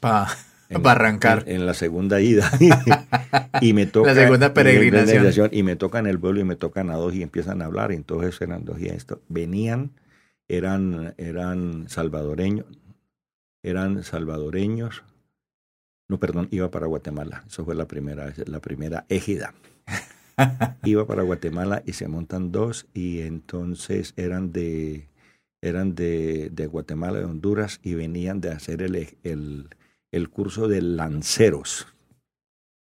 Pa, 0.01 0.27
En- 0.67 0.81
pa 0.81 0.91
arrancar. 0.91 1.43
En, 1.47 1.61
en 1.61 1.65
la 1.65 1.73
segunda 1.73 2.19
ida. 2.19 2.51
y 3.61 3.73
me 3.73 3.85
toca. 3.85 4.13
La 4.13 4.21
segunda 4.21 4.53
peregrinación. 4.53 5.49
Y 5.53 5.63
me 5.63 5.77
tocan 5.77 6.07
el 6.07 6.17
vuelo 6.17 6.41
y 6.41 6.43
me 6.43 6.57
tocan 6.57 6.89
a 6.89 6.95
dos 6.95 7.13
y 7.13 7.23
empiezan 7.23 7.61
a 7.61 7.65
hablar. 7.65 7.93
Entonces 7.93 8.41
eran 8.41 8.65
dos 8.65 8.81
y 8.81 8.87
esto. 8.87 9.21
Venían, 9.29 9.91
eran, 10.49 11.13
eran 11.17 11.87
salvadoreños. 11.87 12.65
Eran 13.63 14.03
salvadoreños. 14.03 15.03
No, 16.11 16.19
perdón, 16.19 16.49
iba 16.51 16.69
para 16.69 16.88
Guatemala. 16.88 17.45
Eso 17.47 17.63
fue 17.63 17.73
la 17.73 17.88
primera, 17.88 18.33
la 18.45 18.59
primera 18.59 19.05
égida. 19.07 19.53
iba 20.83 21.07
para 21.07 21.21
Guatemala 21.21 21.83
y 21.85 21.93
se 21.93 22.09
montan 22.09 22.51
dos 22.51 22.85
y 22.93 23.21
entonces 23.21 24.13
eran 24.17 24.51
de 24.51 25.07
eran 25.61 25.95
de, 25.95 26.49
de 26.51 26.67
Guatemala, 26.67 27.19
de 27.19 27.23
Honduras 27.23 27.79
y 27.81 27.93
venían 27.93 28.41
de 28.41 28.49
hacer 28.51 28.81
el, 28.81 29.07
el, 29.23 29.69
el 30.11 30.29
curso 30.29 30.67
de 30.67 30.81
lanceros. 30.81 31.88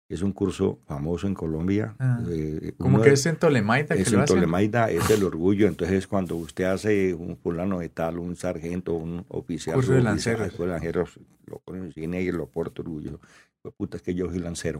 Es 0.09 0.21
un 0.21 0.31
curso 0.31 0.79
famoso 0.87 1.27
en 1.27 1.33
Colombia. 1.33 1.95
Ah. 1.99 2.21
Eh, 2.29 2.73
Como 2.77 2.95
uno 2.95 3.03
que 3.03 3.11
es 3.11 3.25
en 3.25 3.35
Tolemaida 3.35 3.93
que 3.95 4.01
es 4.03 4.11
lo 4.11 4.19
en. 4.21 4.25
Tolemaida, 4.25 4.89
es 4.89 5.09
el 5.09 5.23
orgullo. 5.25 5.67
Entonces, 5.67 6.07
cuando 6.07 6.35
usted 6.37 6.63
hace 6.63 7.13
un 7.13 7.35
fulano 7.37 7.79
de 7.79 7.89
tal, 7.89 8.17
un 8.19 8.35
sargento, 8.37 8.93
un 8.93 9.25
oficial, 9.27 9.75
Curso 9.75 9.91
de 9.93 10.01
lanceros. 10.01 10.47
curso 10.49 10.63
de 10.63 10.69
lanceros, 10.69 11.19
lo 11.45 11.59
ponen 11.59 11.85
en 11.85 11.93
cine 11.93 12.21
y 12.21 12.31
lo 12.31 12.47
porta 12.47 12.81
orgullo. 12.81 13.19
Pues, 13.61 13.73
puta, 13.75 13.97
es 13.97 14.03
que 14.03 14.15
yo 14.15 14.27
soy 14.29 14.39
lancero. 14.39 14.79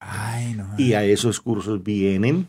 Ay, 0.00 0.54
no. 0.54 0.68
Y 0.76 0.94
a 0.94 1.04
esos 1.04 1.40
cursos 1.40 1.82
vienen 1.82 2.48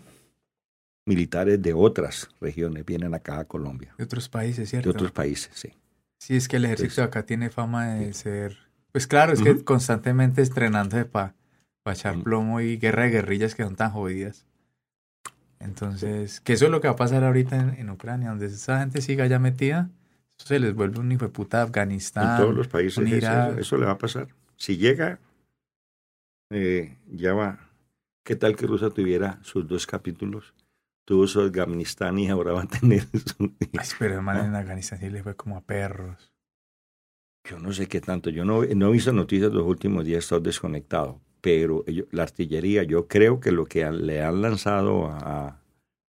militares 1.05 1.61
de 1.61 1.73
otras 1.73 2.29
regiones, 2.41 2.83
vienen 2.85 3.13
acá 3.13 3.39
a 3.39 3.45
Colombia, 3.45 3.93
De 3.97 4.03
otros 4.03 4.27
países, 4.29 4.67
¿cierto? 4.69 4.89
de 4.89 4.95
otros 4.95 5.11
países, 5.11 5.51
sí. 5.53 5.69
Sí, 6.17 6.35
es 6.35 6.47
que 6.47 6.57
el 6.57 6.65
ejército 6.65 6.85
Entonces- 7.01 7.05
acá 7.07 7.25
tiene 7.25 7.49
fama 7.51 7.93
de 7.93 8.13
ser... 8.13 8.57
Pues 8.91 9.05
claro, 9.05 9.33
es 9.33 9.41
que 9.41 9.63
constantemente 9.63 10.41
estrenándose 10.41 11.05
para 11.05 11.35
echar 11.93 12.17
Mm. 12.17 12.23
plomo 12.23 12.61
y 12.61 12.77
guerra 12.77 13.03
de 13.03 13.09
guerrillas 13.11 13.53
que 13.55 13.63
son 13.63 13.75
tan 13.75 13.91
jodidas. 13.91 14.45
Entonces, 15.59 16.41
que 16.41 16.53
eso 16.53 16.65
es 16.65 16.71
lo 16.71 16.81
que 16.81 16.87
va 16.87 16.93
a 16.93 16.97
pasar 16.97 17.23
ahorita 17.23 17.55
en, 17.59 17.69
en 17.79 17.89
Ucrania, 17.89 18.29
donde 18.29 18.47
esa 18.47 18.79
gente 18.79 19.01
siga 19.01 19.25
ya 19.27 19.39
metida, 19.39 19.89
eso 20.37 20.47
se 20.49 20.59
les 20.59 20.73
vuelve 20.75 20.99
un 20.99 21.11
hijo 21.11 21.25
de 21.25 21.31
puta 21.31 21.61
Afganistán. 21.61 22.31
en 22.31 22.37
todos 22.41 22.55
los 22.55 22.67
países 22.67 22.97
un 22.97 23.07
eso, 23.07 23.15
Irak. 23.17 23.57
eso 23.57 23.77
le 23.77 23.85
va 23.85 23.93
a 23.93 23.97
pasar. 23.97 24.27
Si 24.57 24.77
llega, 24.77 25.19
eh, 26.51 26.97
ya 27.07 27.33
va. 27.33 27.59
¿Qué 28.23 28.35
tal 28.35 28.55
que 28.55 28.65
Rusia 28.67 28.89
tuviera 28.89 29.39
sus 29.43 29.67
dos 29.67 29.85
capítulos? 29.87 30.53
Tuvo 31.05 31.27
su 31.27 31.39
Afganistán 31.41 32.17
y 32.17 32.29
ahora 32.29 32.53
va 32.53 32.63
a 32.63 32.67
tener 32.67 33.03
su... 33.37 33.53
Ay, 33.77 33.87
pero 33.99 34.15
hermano, 34.15 34.41
Ah. 34.41 34.45
en 34.45 34.55
Afganistán 34.55 34.99
sí 34.99 35.09
les 35.09 35.23
fue 35.23 35.35
como 35.35 35.57
a 35.57 35.61
perros. 35.61 36.31
Yo 37.49 37.59
no 37.59 37.71
sé 37.71 37.87
qué 37.87 38.01
tanto. 38.01 38.29
Yo 38.31 38.43
no, 38.43 38.63
no 38.63 38.89
he 38.89 38.91
visto 38.91 39.13
noticias 39.13 39.51
los 39.51 39.65
últimos 39.65 40.03
días, 40.05 40.15
he 40.17 40.19
estado 40.19 40.41
desconectado. 40.41 41.21
Pero 41.45 41.83
ellos- 41.85 42.07
la 42.11 42.23
artillería, 42.23 42.81
yo 42.83 43.07
creo 43.07 43.39
que 43.39 43.51
lo 43.51 43.65
que 43.67 43.83
han- 43.85 44.05
le 44.07 44.23
han 44.23 44.41
lanzado 44.41 45.05
a, 45.07 45.61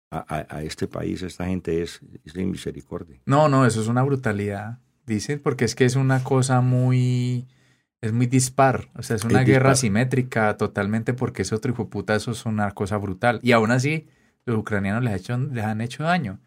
a, 0.09 0.63
este 0.63 0.87
país, 0.87 1.21
a 1.23 1.27
esta 1.27 1.45
gente, 1.45 1.81
es, 1.81 1.99
es 2.23 2.33
de 2.33 2.45
misericordia. 2.45 3.19
No, 3.25 3.49
no, 3.49 3.65
eso 3.65 3.81
es 3.81 3.87
una 3.89 4.01
brutalidad. 4.03 4.79
Dicen, 5.05 5.39
porque 5.43 5.65
es 5.65 5.75
que 5.75 5.83
es 5.85 5.95
una 5.97 6.23
cosa 6.23 6.61
muy. 6.61 7.45
Es 8.01 8.13
muy 8.13 8.27
dispar. 8.27 8.87
O 8.95 9.03
sea, 9.03 9.15
es 9.17 9.23
una 9.25 9.41
Es 9.41 9.47
guerra 9.47 9.71
dispar. 9.71 9.77
simétrica 9.77 10.57
totalmente, 10.57 11.13
porque 11.13 11.41
es 11.41 11.51
otro 11.51 11.73
hijo 11.73 11.89
puta, 11.89 12.15
eso 12.15 12.31
es 12.31 12.45
una 12.45 12.71
cosa 12.71 12.97
brutal. 12.97 13.39
Y 13.43 13.51
aún 13.51 13.71
así, 13.71 14.07
los 14.45 14.57
ucranianos 14.57 15.03
les, 15.03 15.13
ha 15.13 15.15
hecho, 15.17 15.37
les 15.37 15.63
han 15.65 15.81
hecho 15.81 16.03
daño. 16.03 16.39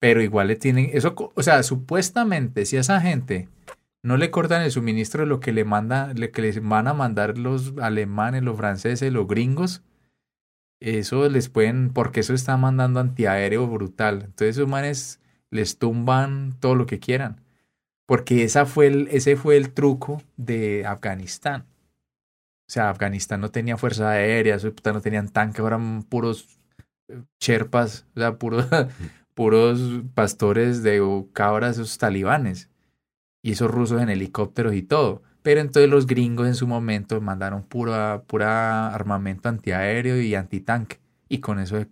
Pero 0.00 0.22
igual 0.22 0.48
le 0.48 0.56
tienen. 0.56 0.90
Eso, 0.92 1.14
o 1.34 1.42
sea, 1.42 1.62
supuestamente, 1.62 2.66
si 2.66 2.76
a 2.76 2.80
esa 2.80 3.00
gente 3.00 3.48
no 4.08 4.16
le 4.16 4.30
cortan 4.30 4.62
el 4.62 4.70
suministro 4.70 5.20
de 5.20 5.26
lo 5.26 5.38
que 5.38 5.52
le 5.52 5.64
manda, 5.66 6.14
le, 6.14 6.30
que 6.30 6.40
les 6.40 6.62
van 6.66 6.88
a 6.88 6.94
mandar 6.94 7.36
los 7.36 7.74
alemanes, 7.78 8.42
los 8.42 8.56
franceses, 8.56 9.12
los 9.12 9.28
gringos, 9.28 9.82
eso 10.80 11.28
les 11.28 11.50
pueden, 11.50 11.90
porque 11.90 12.20
eso 12.20 12.32
está 12.32 12.56
mandando 12.56 13.00
antiaéreo 13.00 13.66
brutal. 13.66 14.22
Entonces 14.24 14.56
esos 14.56 14.66
manes 14.66 15.20
les 15.50 15.78
tumban 15.78 16.58
todo 16.58 16.74
lo 16.74 16.86
que 16.86 17.00
quieran. 17.00 17.42
Porque 18.06 18.44
esa 18.44 18.64
fue 18.64 18.86
el, 18.86 19.08
ese 19.10 19.36
fue 19.36 19.58
el 19.58 19.74
truco 19.74 20.22
de 20.38 20.86
Afganistán. 20.86 21.66
O 22.66 22.70
sea, 22.70 22.88
Afganistán 22.88 23.42
no 23.42 23.50
tenía 23.50 23.76
fuerza 23.76 24.10
aérea, 24.10 24.56
no 24.84 25.00
tenían 25.02 25.28
tanques, 25.28 25.62
eran 25.62 26.02
puros 26.02 26.58
eh, 27.08 27.22
cherpas, 27.38 28.06
o 28.16 28.20
sea, 28.20 28.38
puros, 28.38 28.66
puros 29.34 30.02
pastores 30.14 30.82
de 30.82 31.02
cabras, 31.34 31.76
esos 31.76 31.98
talibanes. 31.98 32.70
Y 33.42 33.52
esos 33.52 33.70
rusos 33.70 34.00
en 34.02 34.08
helicópteros 34.08 34.74
y 34.74 34.82
todo. 34.82 35.22
Pero 35.42 35.60
entonces 35.60 35.90
los 35.90 36.06
gringos 36.06 36.46
en 36.46 36.54
su 36.54 36.66
momento 36.66 37.20
mandaron 37.20 37.62
pura, 37.62 38.22
pura 38.26 38.88
armamento 38.94 39.48
antiaéreo 39.48 40.20
y 40.20 40.34
antitanque. 40.34 40.98
Y 41.28 41.38
con 41.38 41.58
eso 41.60 41.78
se, 41.78 41.88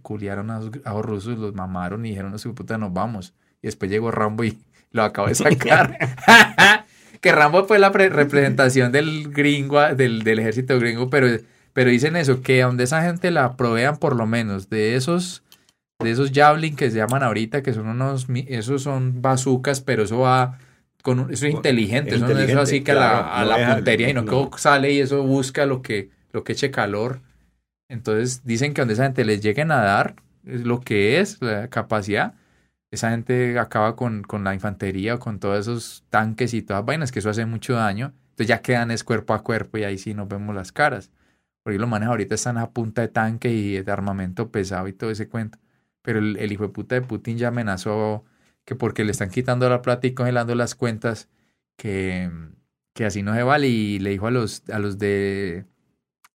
culiaron 0.00 0.50
a 0.50 0.60
a 0.84 0.92
los 0.94 1.04
rusos, 1.04 1.38
los 1.38 1.54
mamaron 1.54 2.04
y 2.06 2.10
dijeron, 2.10 2.30
no 2.30 2.38
su 2.38 2.54
puta, 2.54 2.78
nos 2.78 2.92
vamos. 2.92 3.34
Y 3.62 3.66
después 3.66 3.90
llegó 3.90 4.10
Rambo 4.10 4.44
y 4.44 4.58
lo 4.92 5.02
acabo 5.02 5.28
de 5.28 5.34
sacar. 5.34 5.98
que 7.20 7.32
Rambo 7.32 7.64
fue 7.64 7.78
la 7.78 7.90
pre- 7.92 8.08
representación 8.10 8.92
del 8.92 9.30
gringo, 9.32 9.80
del, 9.94 10.22
del 10.22 10.38
ejército 10.38 10.78
gringo, 10.78 11.10
pero, 11.10 11.26
pero 11.72 11.90
dicen 11.90 12.16
eso, 12.16 12.42
que 12.42 12.62
donde 12.62 12.84
esa 12.84 13.02
gente 13.02 13.30
la 13.30 13.56
provean 13.56 13.96
por 13.96 14.14
lo 14.16 14.26
menos 14.26 14.70
de 14.70 14.94
esos, 14.94 15.42
de 15.98 16.10
esos 16.12 16.30
javelin 16.32 16.76
que 16.76 16.90
se 16.90 16.98
llaman 16.98 17.22
ahorita, 17.22 17.62
que 17.62 17.72
son 17.74 17.88
unos, 17.88 18.26
esos 18.46 18.82
son 18.82 19.20
bazucas, 19.20 19.80
pero 19.80 20.04
eso 20.04 20.20
va 20.20 20.58
con 21.02 21.20
un- 21.20 21.32
eso 21.32 21.46
es 21.46 21.52
inteligente, 21.54 22.16
eso 22.16 22.28
no 22.28 22.38
es 22.38 22.48
inteligente, 22.48 22.60
así 22.60 22.82
que 22.82 22.92
a 22.92 22.94
la, 22.94 23.18
claro, 23.18 23.28
a 23.34 23.44
no 23.44 23.44
la 23.44 23.56
puntería, 23.74 24.08
sino 24.08 24.22
no. 24.22 24.50
que 24.50 24.58
sale 24.58 24.92
y 24.92 25.00
eso 25.00 25.22
busca 25.24 25.66
lo 25.66 25.82
que, 25.82 26.10
lo 26.32 26.44
que 26.44 26.52
eche 26.52 26.70
calor. 26.70 27.22
Entonces 27.88 28.44
dicen 28.44 28.74
que 28.74 28.82
donde 28.82 28.94
esa 28.94 29.04
gente 29.04 29.24
les 29.24 29.42
lleguen 29.42 29.70
a 29.72 29.82
dar, 29.82 30.16
es 30.46 30.62
lo 30.64 30.80
que 30.80 31.20
es, 31.20 31.40
la 31.42 31.68
capacidad, 31.68 32.34
esa 32.90 33.10
gente 33.10 33.58
acaba 33.58 33.96
con, 33.96 34.22
con 34.22 34.44
la 34.44 34.54
infantería 34.54 35.14
o 35.16 35.18
con 35.18 35.38
todos 35.40 35.60
esos 35.60 36.04
tanques 36.10 36.54
y 36.54 36.62
todas 36.62 36.84
vainas, 36.84 37.12
que 37.12 37.18
eso 37.20 37.30
hace 37.30 37.46
mucho 37.46 37.74
daño. 37.74 38.14
Entonces 38.30 38.48
ya 38.48 38.62
quedan 38.62 38.90
es 38.90 39.04
cuerpo 39.04 39.34
a 39.34 39.42
cuerpo 39.42 39.78
y 39.78 39.84
ahí 39.84 39.98
sí 39.98 40.14
nos 40.14 40.28
vemos 40.28 40.54
las 40.54 40.72
caras. 40.72 41.10
Porque 41.62 41.78
los 41.78 41.88
manes 41.88 42.08
ahorita 42.08 42.34
están 42.34 42.58
a 42.58 42.70
punta 42.72 43.02
de 43.02 43.08
tanque 43.08 43.50
y 43.50 43.82
de 43.82 43.92
armamento 43.92 44.50
pesado 44.50 44.88
y 44.88 44.92
todo 44.94 45.10
ese 45.10 45.28
cuento. 45.28 45.58
Pero 46.02 46.18
el, 46.20 46.36
el 46.38 46.52
hijo 46.52 46.64
de 46.64 46.70
puta 46.70 46.94
de 46.94 47.02
Putin 47.02 47.38
ya 47.38 47.48
amenazó 47.48 48.24
que 48.68 48.74
porque 48.76 49.02
le 49.02 49.12
están 49.12 49.30
quitando 49.30 49.66
la 49.70 49.80
plata 49.80 50.06
y 50.06 50.12
congelando 50.12 50.54
las 50.54 50.74
cuentas, 50.74 51.30
que, 51.78 52.30
que 52.92 53.06
así 53.06 53.22
no 53.22 53.34
se 53.34 53.42
vale. 53.42 53.66
Y 53.68 53.98
le 53.98 54.10
dijo 54.10 54.26
a 54.26 54.30
los, 54.30 54.62
a 54.68 54.78
los 54.78 54.98
de, 54.98 55.64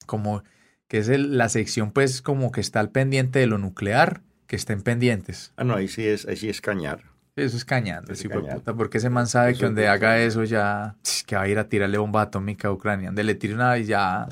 como, 0.04 0.42
que 0.88 0.98
es 0.98 1.08
el- 1.08 1.38
la 1.38 1.48
sección 1.48 1.90
pues 1.90 2.20
como 2.20 2.52
que 2.52 2.60
está 2.60 2.80
al 2.80 2.90
pendiente 2.90 3.38
de 3.38 3.46
lo 3.46 3.56
nuclear, 3.56 4.20
que 4.46 4.56
estén 4.56 4.82
pendientes. 4.82 5.54
Ah, 5.56 5.64
no, 5.64 5.74
ahí 5.74 5.88
sí 5.88 6.06
es, 6.06 6.26
ahí 6.28 6.36
sí 6.36 6.50
es 6.50 6.60
cañar. 6.60 7.04
Eso 7.34 7.56
es 7.56 7.64
cañando, 7.64 8.12
es 8.12 8.22
puta, 8.24 8.74
porque 8.74 8.98
ese 8.98 9.08
man 9.08 9.26
sabe 9.26 9.52
Eso 9.52 9.60
que 9.60 9.64
es 9.64 9.68
donde 9.70 9.82
puta. 9.84 9.92
haga 9.92 10.18
eso 10.20 10.44
ya, 10.44 10.96
que 11.26 11.34
va 11.34 11.42
a 11.42 11.48
ir 11.48 11.58
a 11.58 11.70
tirarle 11.70 11.96
bomba 11.96 12.20
atómica 12.20 12.68
a 12.68 12.72
Ucrania. 12.72 13.08
Donde 13.08 13.24
le 13.24 13.36
tire 13.36 13.54
una 13.54 13.72
vez 13.72 13.86
ya, 13.88 14.28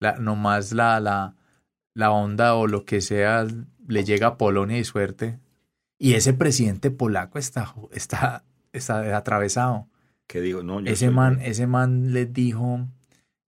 la, 0.00 0.12
nomás 0.18 0.72
la, 0.72 1.00
la, 1.00 1.34
la 1.94 2.10
onda 2.12 2.54
o 2.54 2.68
lo 2.68 2.84
que 2.84 3.00
sea 3.00 3.46
le 3.88 4.04
llega 4.04 4.28
a 4.28 4.36
Polonia 4.38 4.78
y 4.78 4.84
suerte. 4.84 5.40
Y 5.98 6.14
ese 6.14 6.32
presidente 6.32 6.90
polaco 6.90 7.38
está, 7.38 7.74
está, 7.92 8.44
está 8.72 9.16
atravesado. 9.16 9.88
Que 10.28 10.40
digo, 10.40 10.62
no, 10.62 10.80
yo 10.80 10.92
Ese 10.92 11.10
man, 11.10 11.40
ese 11.40 11.66
man 11.66 12.12
les 12.12 12.32
dijo, 12.32 12.86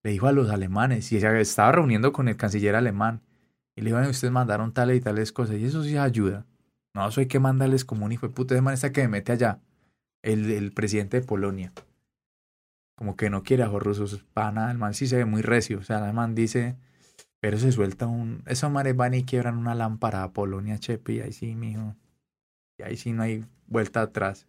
le 0.02 0.10
dijo 0.10 0.27
a 0.27 0.32
los 0.32 0.51
alemanes, 0.51 1.12
y 1.12 1.20
se 1.20 1.40
estaba 1.40 1.72
reuniendo 1.72 2.12
con 2.12 2.27
el 2.28 2.36
canciller 2.36 2.74
alemán, 2.74 3.22
y 3.77 3.82
le 3.82 3.90
dijo, 3.90 3.98
"Ay, 3.98 4.09
ustedes 4.10 4.32
mandaron 4.32 4.72
tales 4.72 4.97
y 4.97 5.01
tales 5.01 5.31
cosas, 5.31 5.56
y 5.56 5.64
eso 5.66 5.85
sí 5.85 5.97
ayuda. 5.97 6.47
No, 6.94 7.06
eso 7.06 7.20
hay 7.20 7.27
que 7.27 7.39
mandarles 7.39 7.85
como 7.85 8.06
un 8.06 8.12
hijo 8.12 8.27
de 8.27 8.35
puta, 8.35 8.55
ese 8.55 8.62
man 8.62 8.74
está 8.74 8.93
que 8.93 9.02
me 9.02 9.09
mete 9.09 9.32
allá, 9.32 9.60
el, 10.22 10.51
el 10.51 10.72
presidente 10.72 11.20
de 11.20 11.27
Polonia. 11.27 11.72
Como 12.97 13.14
que 13.16 13.31
no 13.31 13.43
quiere 13.43 13.62
a 13.62 13.68
los 13.68 13.82
rusos 13.82 14.24
para 14.32 14.52
nada, 14.52 14.70
el 14.72 14.78
man 14.78 14.94
sí 14.94 15.06
se 15.06 15.16
ve 15.16 15.24
muy 15.24 15.43
recio, 15.43 15.78
o 15.78 15.82
sea, 15.82 16.06
el 16.06 16.14
man 16.14 16.35
dice, 16.35 16.77
pero 17.40 17.59
se 17.59 17.72
suelta 17.72 18.06
un, 18.06 18.43
esos 18.47 18.70
manes 18.70 18.97
van 18.97 19.14
y 19.14 19.24
quiebran 19.24 19.56
una 19.56 19.74
lámpara 19.74 20.22
a 20.22 20.32
Polonia, 20.32 20.78
chepe, 20.78 21.14
y 21.14 21.20
ahí 21.20 21.32
sí, 21.32 21.55
mijo, 21.55 21.94
y 22.81 22.82
ahí 22.82 22.97
sí 22.97 23.12
no 23.12 23.23
hay 23.23 23.44
vuelta 23.66 24.01
atrás. 24.02 24.47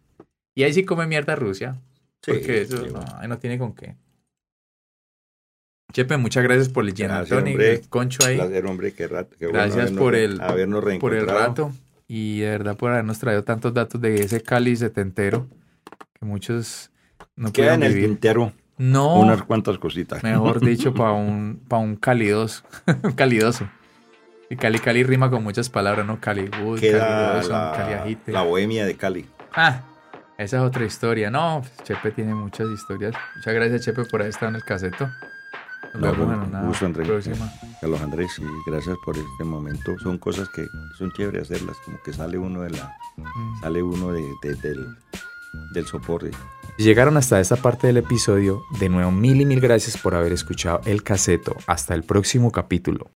Y 0.54 0.62
ahí 0.64 0.72
sí 0.72 0.84
come 0.84 1.06
mierda 1.06 1.36
Rusia. 1.36 1.80
Sí, 2.22 2.32
Porque 2.32 2.62
eso 2.62 2.78
sí, 2.78 2.86
no, 2.86 3.00
bueno. 3.00 3.16
ahí 3.18 3.28
no 3.28 3.38
tiene 3.38 3.58
con 3.58 3.74
qué. 3.74 3.96
Chepe, 5.92 6.16
muchas 6.16 6.42
gracias 6.42 6.68
por 6.70 6.84
el 6.86 6.94
Tony, 6.94 7.50
hombre. 7.52 7.72
el 7.74 7.88
concho 7.88 8.24
ahí, 8.24 8.36
Placer, 8.36 8.66
hombre, 8.66 8.92
qué 8.94 9.08
rato. 9.08 9.36
qué 9.38 9.46
bueno 9.46 9.58
Gracias 9.60 9.90
habernos- 9.90 9.98
por 10.02 10.14
el- 10.14 10.40
habernos 10.40 10.84
por 10.98 11.14
el 11.14 11.26
rato 11.26 11.72
y 12.08 12.40
de 12.40 12.48
verdad 12.50 12.76
por 12.76 12.92
habernos 12.92 13.18
traído 13.18 13.44
tantos 13.44 13.74
datos 13.74 14.00
de 14.00 14.14
ese 14.16 14.40
Cali 14.42 14.74
setentero 14.76 15.46
que 16.18 16.24
muchos 16.24 16.90
no 17.36 17.52
Queda 17.52 17.74
en 17.74 17.82
el 17.82 17.92
vivir. 17.92 18.08
tintero 18.08 18.52
No, 18.78 19.20
unas 19.20 19.42
cuantas 19.42 19.76
cositas. 19.78 20.22
mejor 20.22 20.60
dicho, 20.64 20.94
para 20.94 21.12
un, 21.12 21.60
pa 21.68 21.76
un 21.76 21.96
calidoso. 21.96 22.62
calidoso. 23.16 23.68
Y 24.52 24.56
Cali 24.56 24.78
Cali 24.80 25.02
rima 25.02 25.30
con 25.30 25.42
muchas 25.42 25.70
palabras, 25.70 26.04
¿no? 26.06 26.20
Cali 26.20 26.50
Wood, 26.62 26.78
Queda 26.78 27.40
Cali 27.40 27.48
la, 27.48 28.02
Ajite. 28.02 28.32
la 28.32 28.42
bohemia 28.42 28.84
de 28.84 28.94
Cali. 28.96 29.26
Ah, 29.54 29.80
esa 30.36 30.58
es 30.58 30.62
otra 30.62 30.84
historia. 30.84 31.30
No, 31.30 31.62
pues, 31.62 31.72
Chepe 31.88 32.10
tiene 32.10 32.34
muchas 32.34 32.68
historias. 32.68 33.14
Muchas 33.36 33.54
gracias, 33.54 33.80
Chepe, 33.86 34.04
por 34.04 34.20
haber 34.20 34.30
estado 34.30 34.50
en 34.50 34.56
el 34.56 34.64
caseto. 34.64 35.08
Nos 35.94 36.02
No, 36.02 36.12
vemos 36.12 36.26
con 36.26 36.34
en 36.44 36.48
una 36.50 36.62
gusto, 36.64 36.84
Andrés. 36.84 37.08
próxima. 37.08 37.50
Carlos 37.80 38.00
Andrés, 38.02 38.38
y 38.38 38.70
gracias 38.70 38.96
por 39.04 39.16
este 39.16 39.44
momento. 39.44 39.98
Son 40.00 40.18
cosas 40.18 40.48
que 40.50 40.66
son 40.98 41.10
chéveres 41.12 41.50
hacerlas, 41.50 41.76
como 41.86 41.98
que 42.02 42.12
sale 42.12 42.36
uno 42.36 42.60
de 42.60 42.70
la, 42.70 42.94
Mm. 43.16 43.60
sale 43.62 43.82
uno 43.82 44.12
de, 44.12 44.22
de- 44.42 44.54
del, 44.56 44.86
del 45.72 45.86
soporte. 45.86 46.30
Llegaron 46.78 47.16
hasta 47.16 47.40
esta 47.40 47.56
parte 47.56 47.86
del 47.86 47.98
episodio, 47.98 48.62
de 48.80 48.88
nuevo 48.90 49.10
mil 49.10 49.40
y 49.40 49.46
mil 49.46 49.60
gracias 49.60 49.96
por 49.98 50.14
haber 50.14 50.32
escuchado 50.32 50.80
el 50.86 51.02
caseto. 51.02 51.56
Hasta 51.66 51.94
el 51.94 52.02
próximo 52.04 52.50
capítulo. 52.52 53.10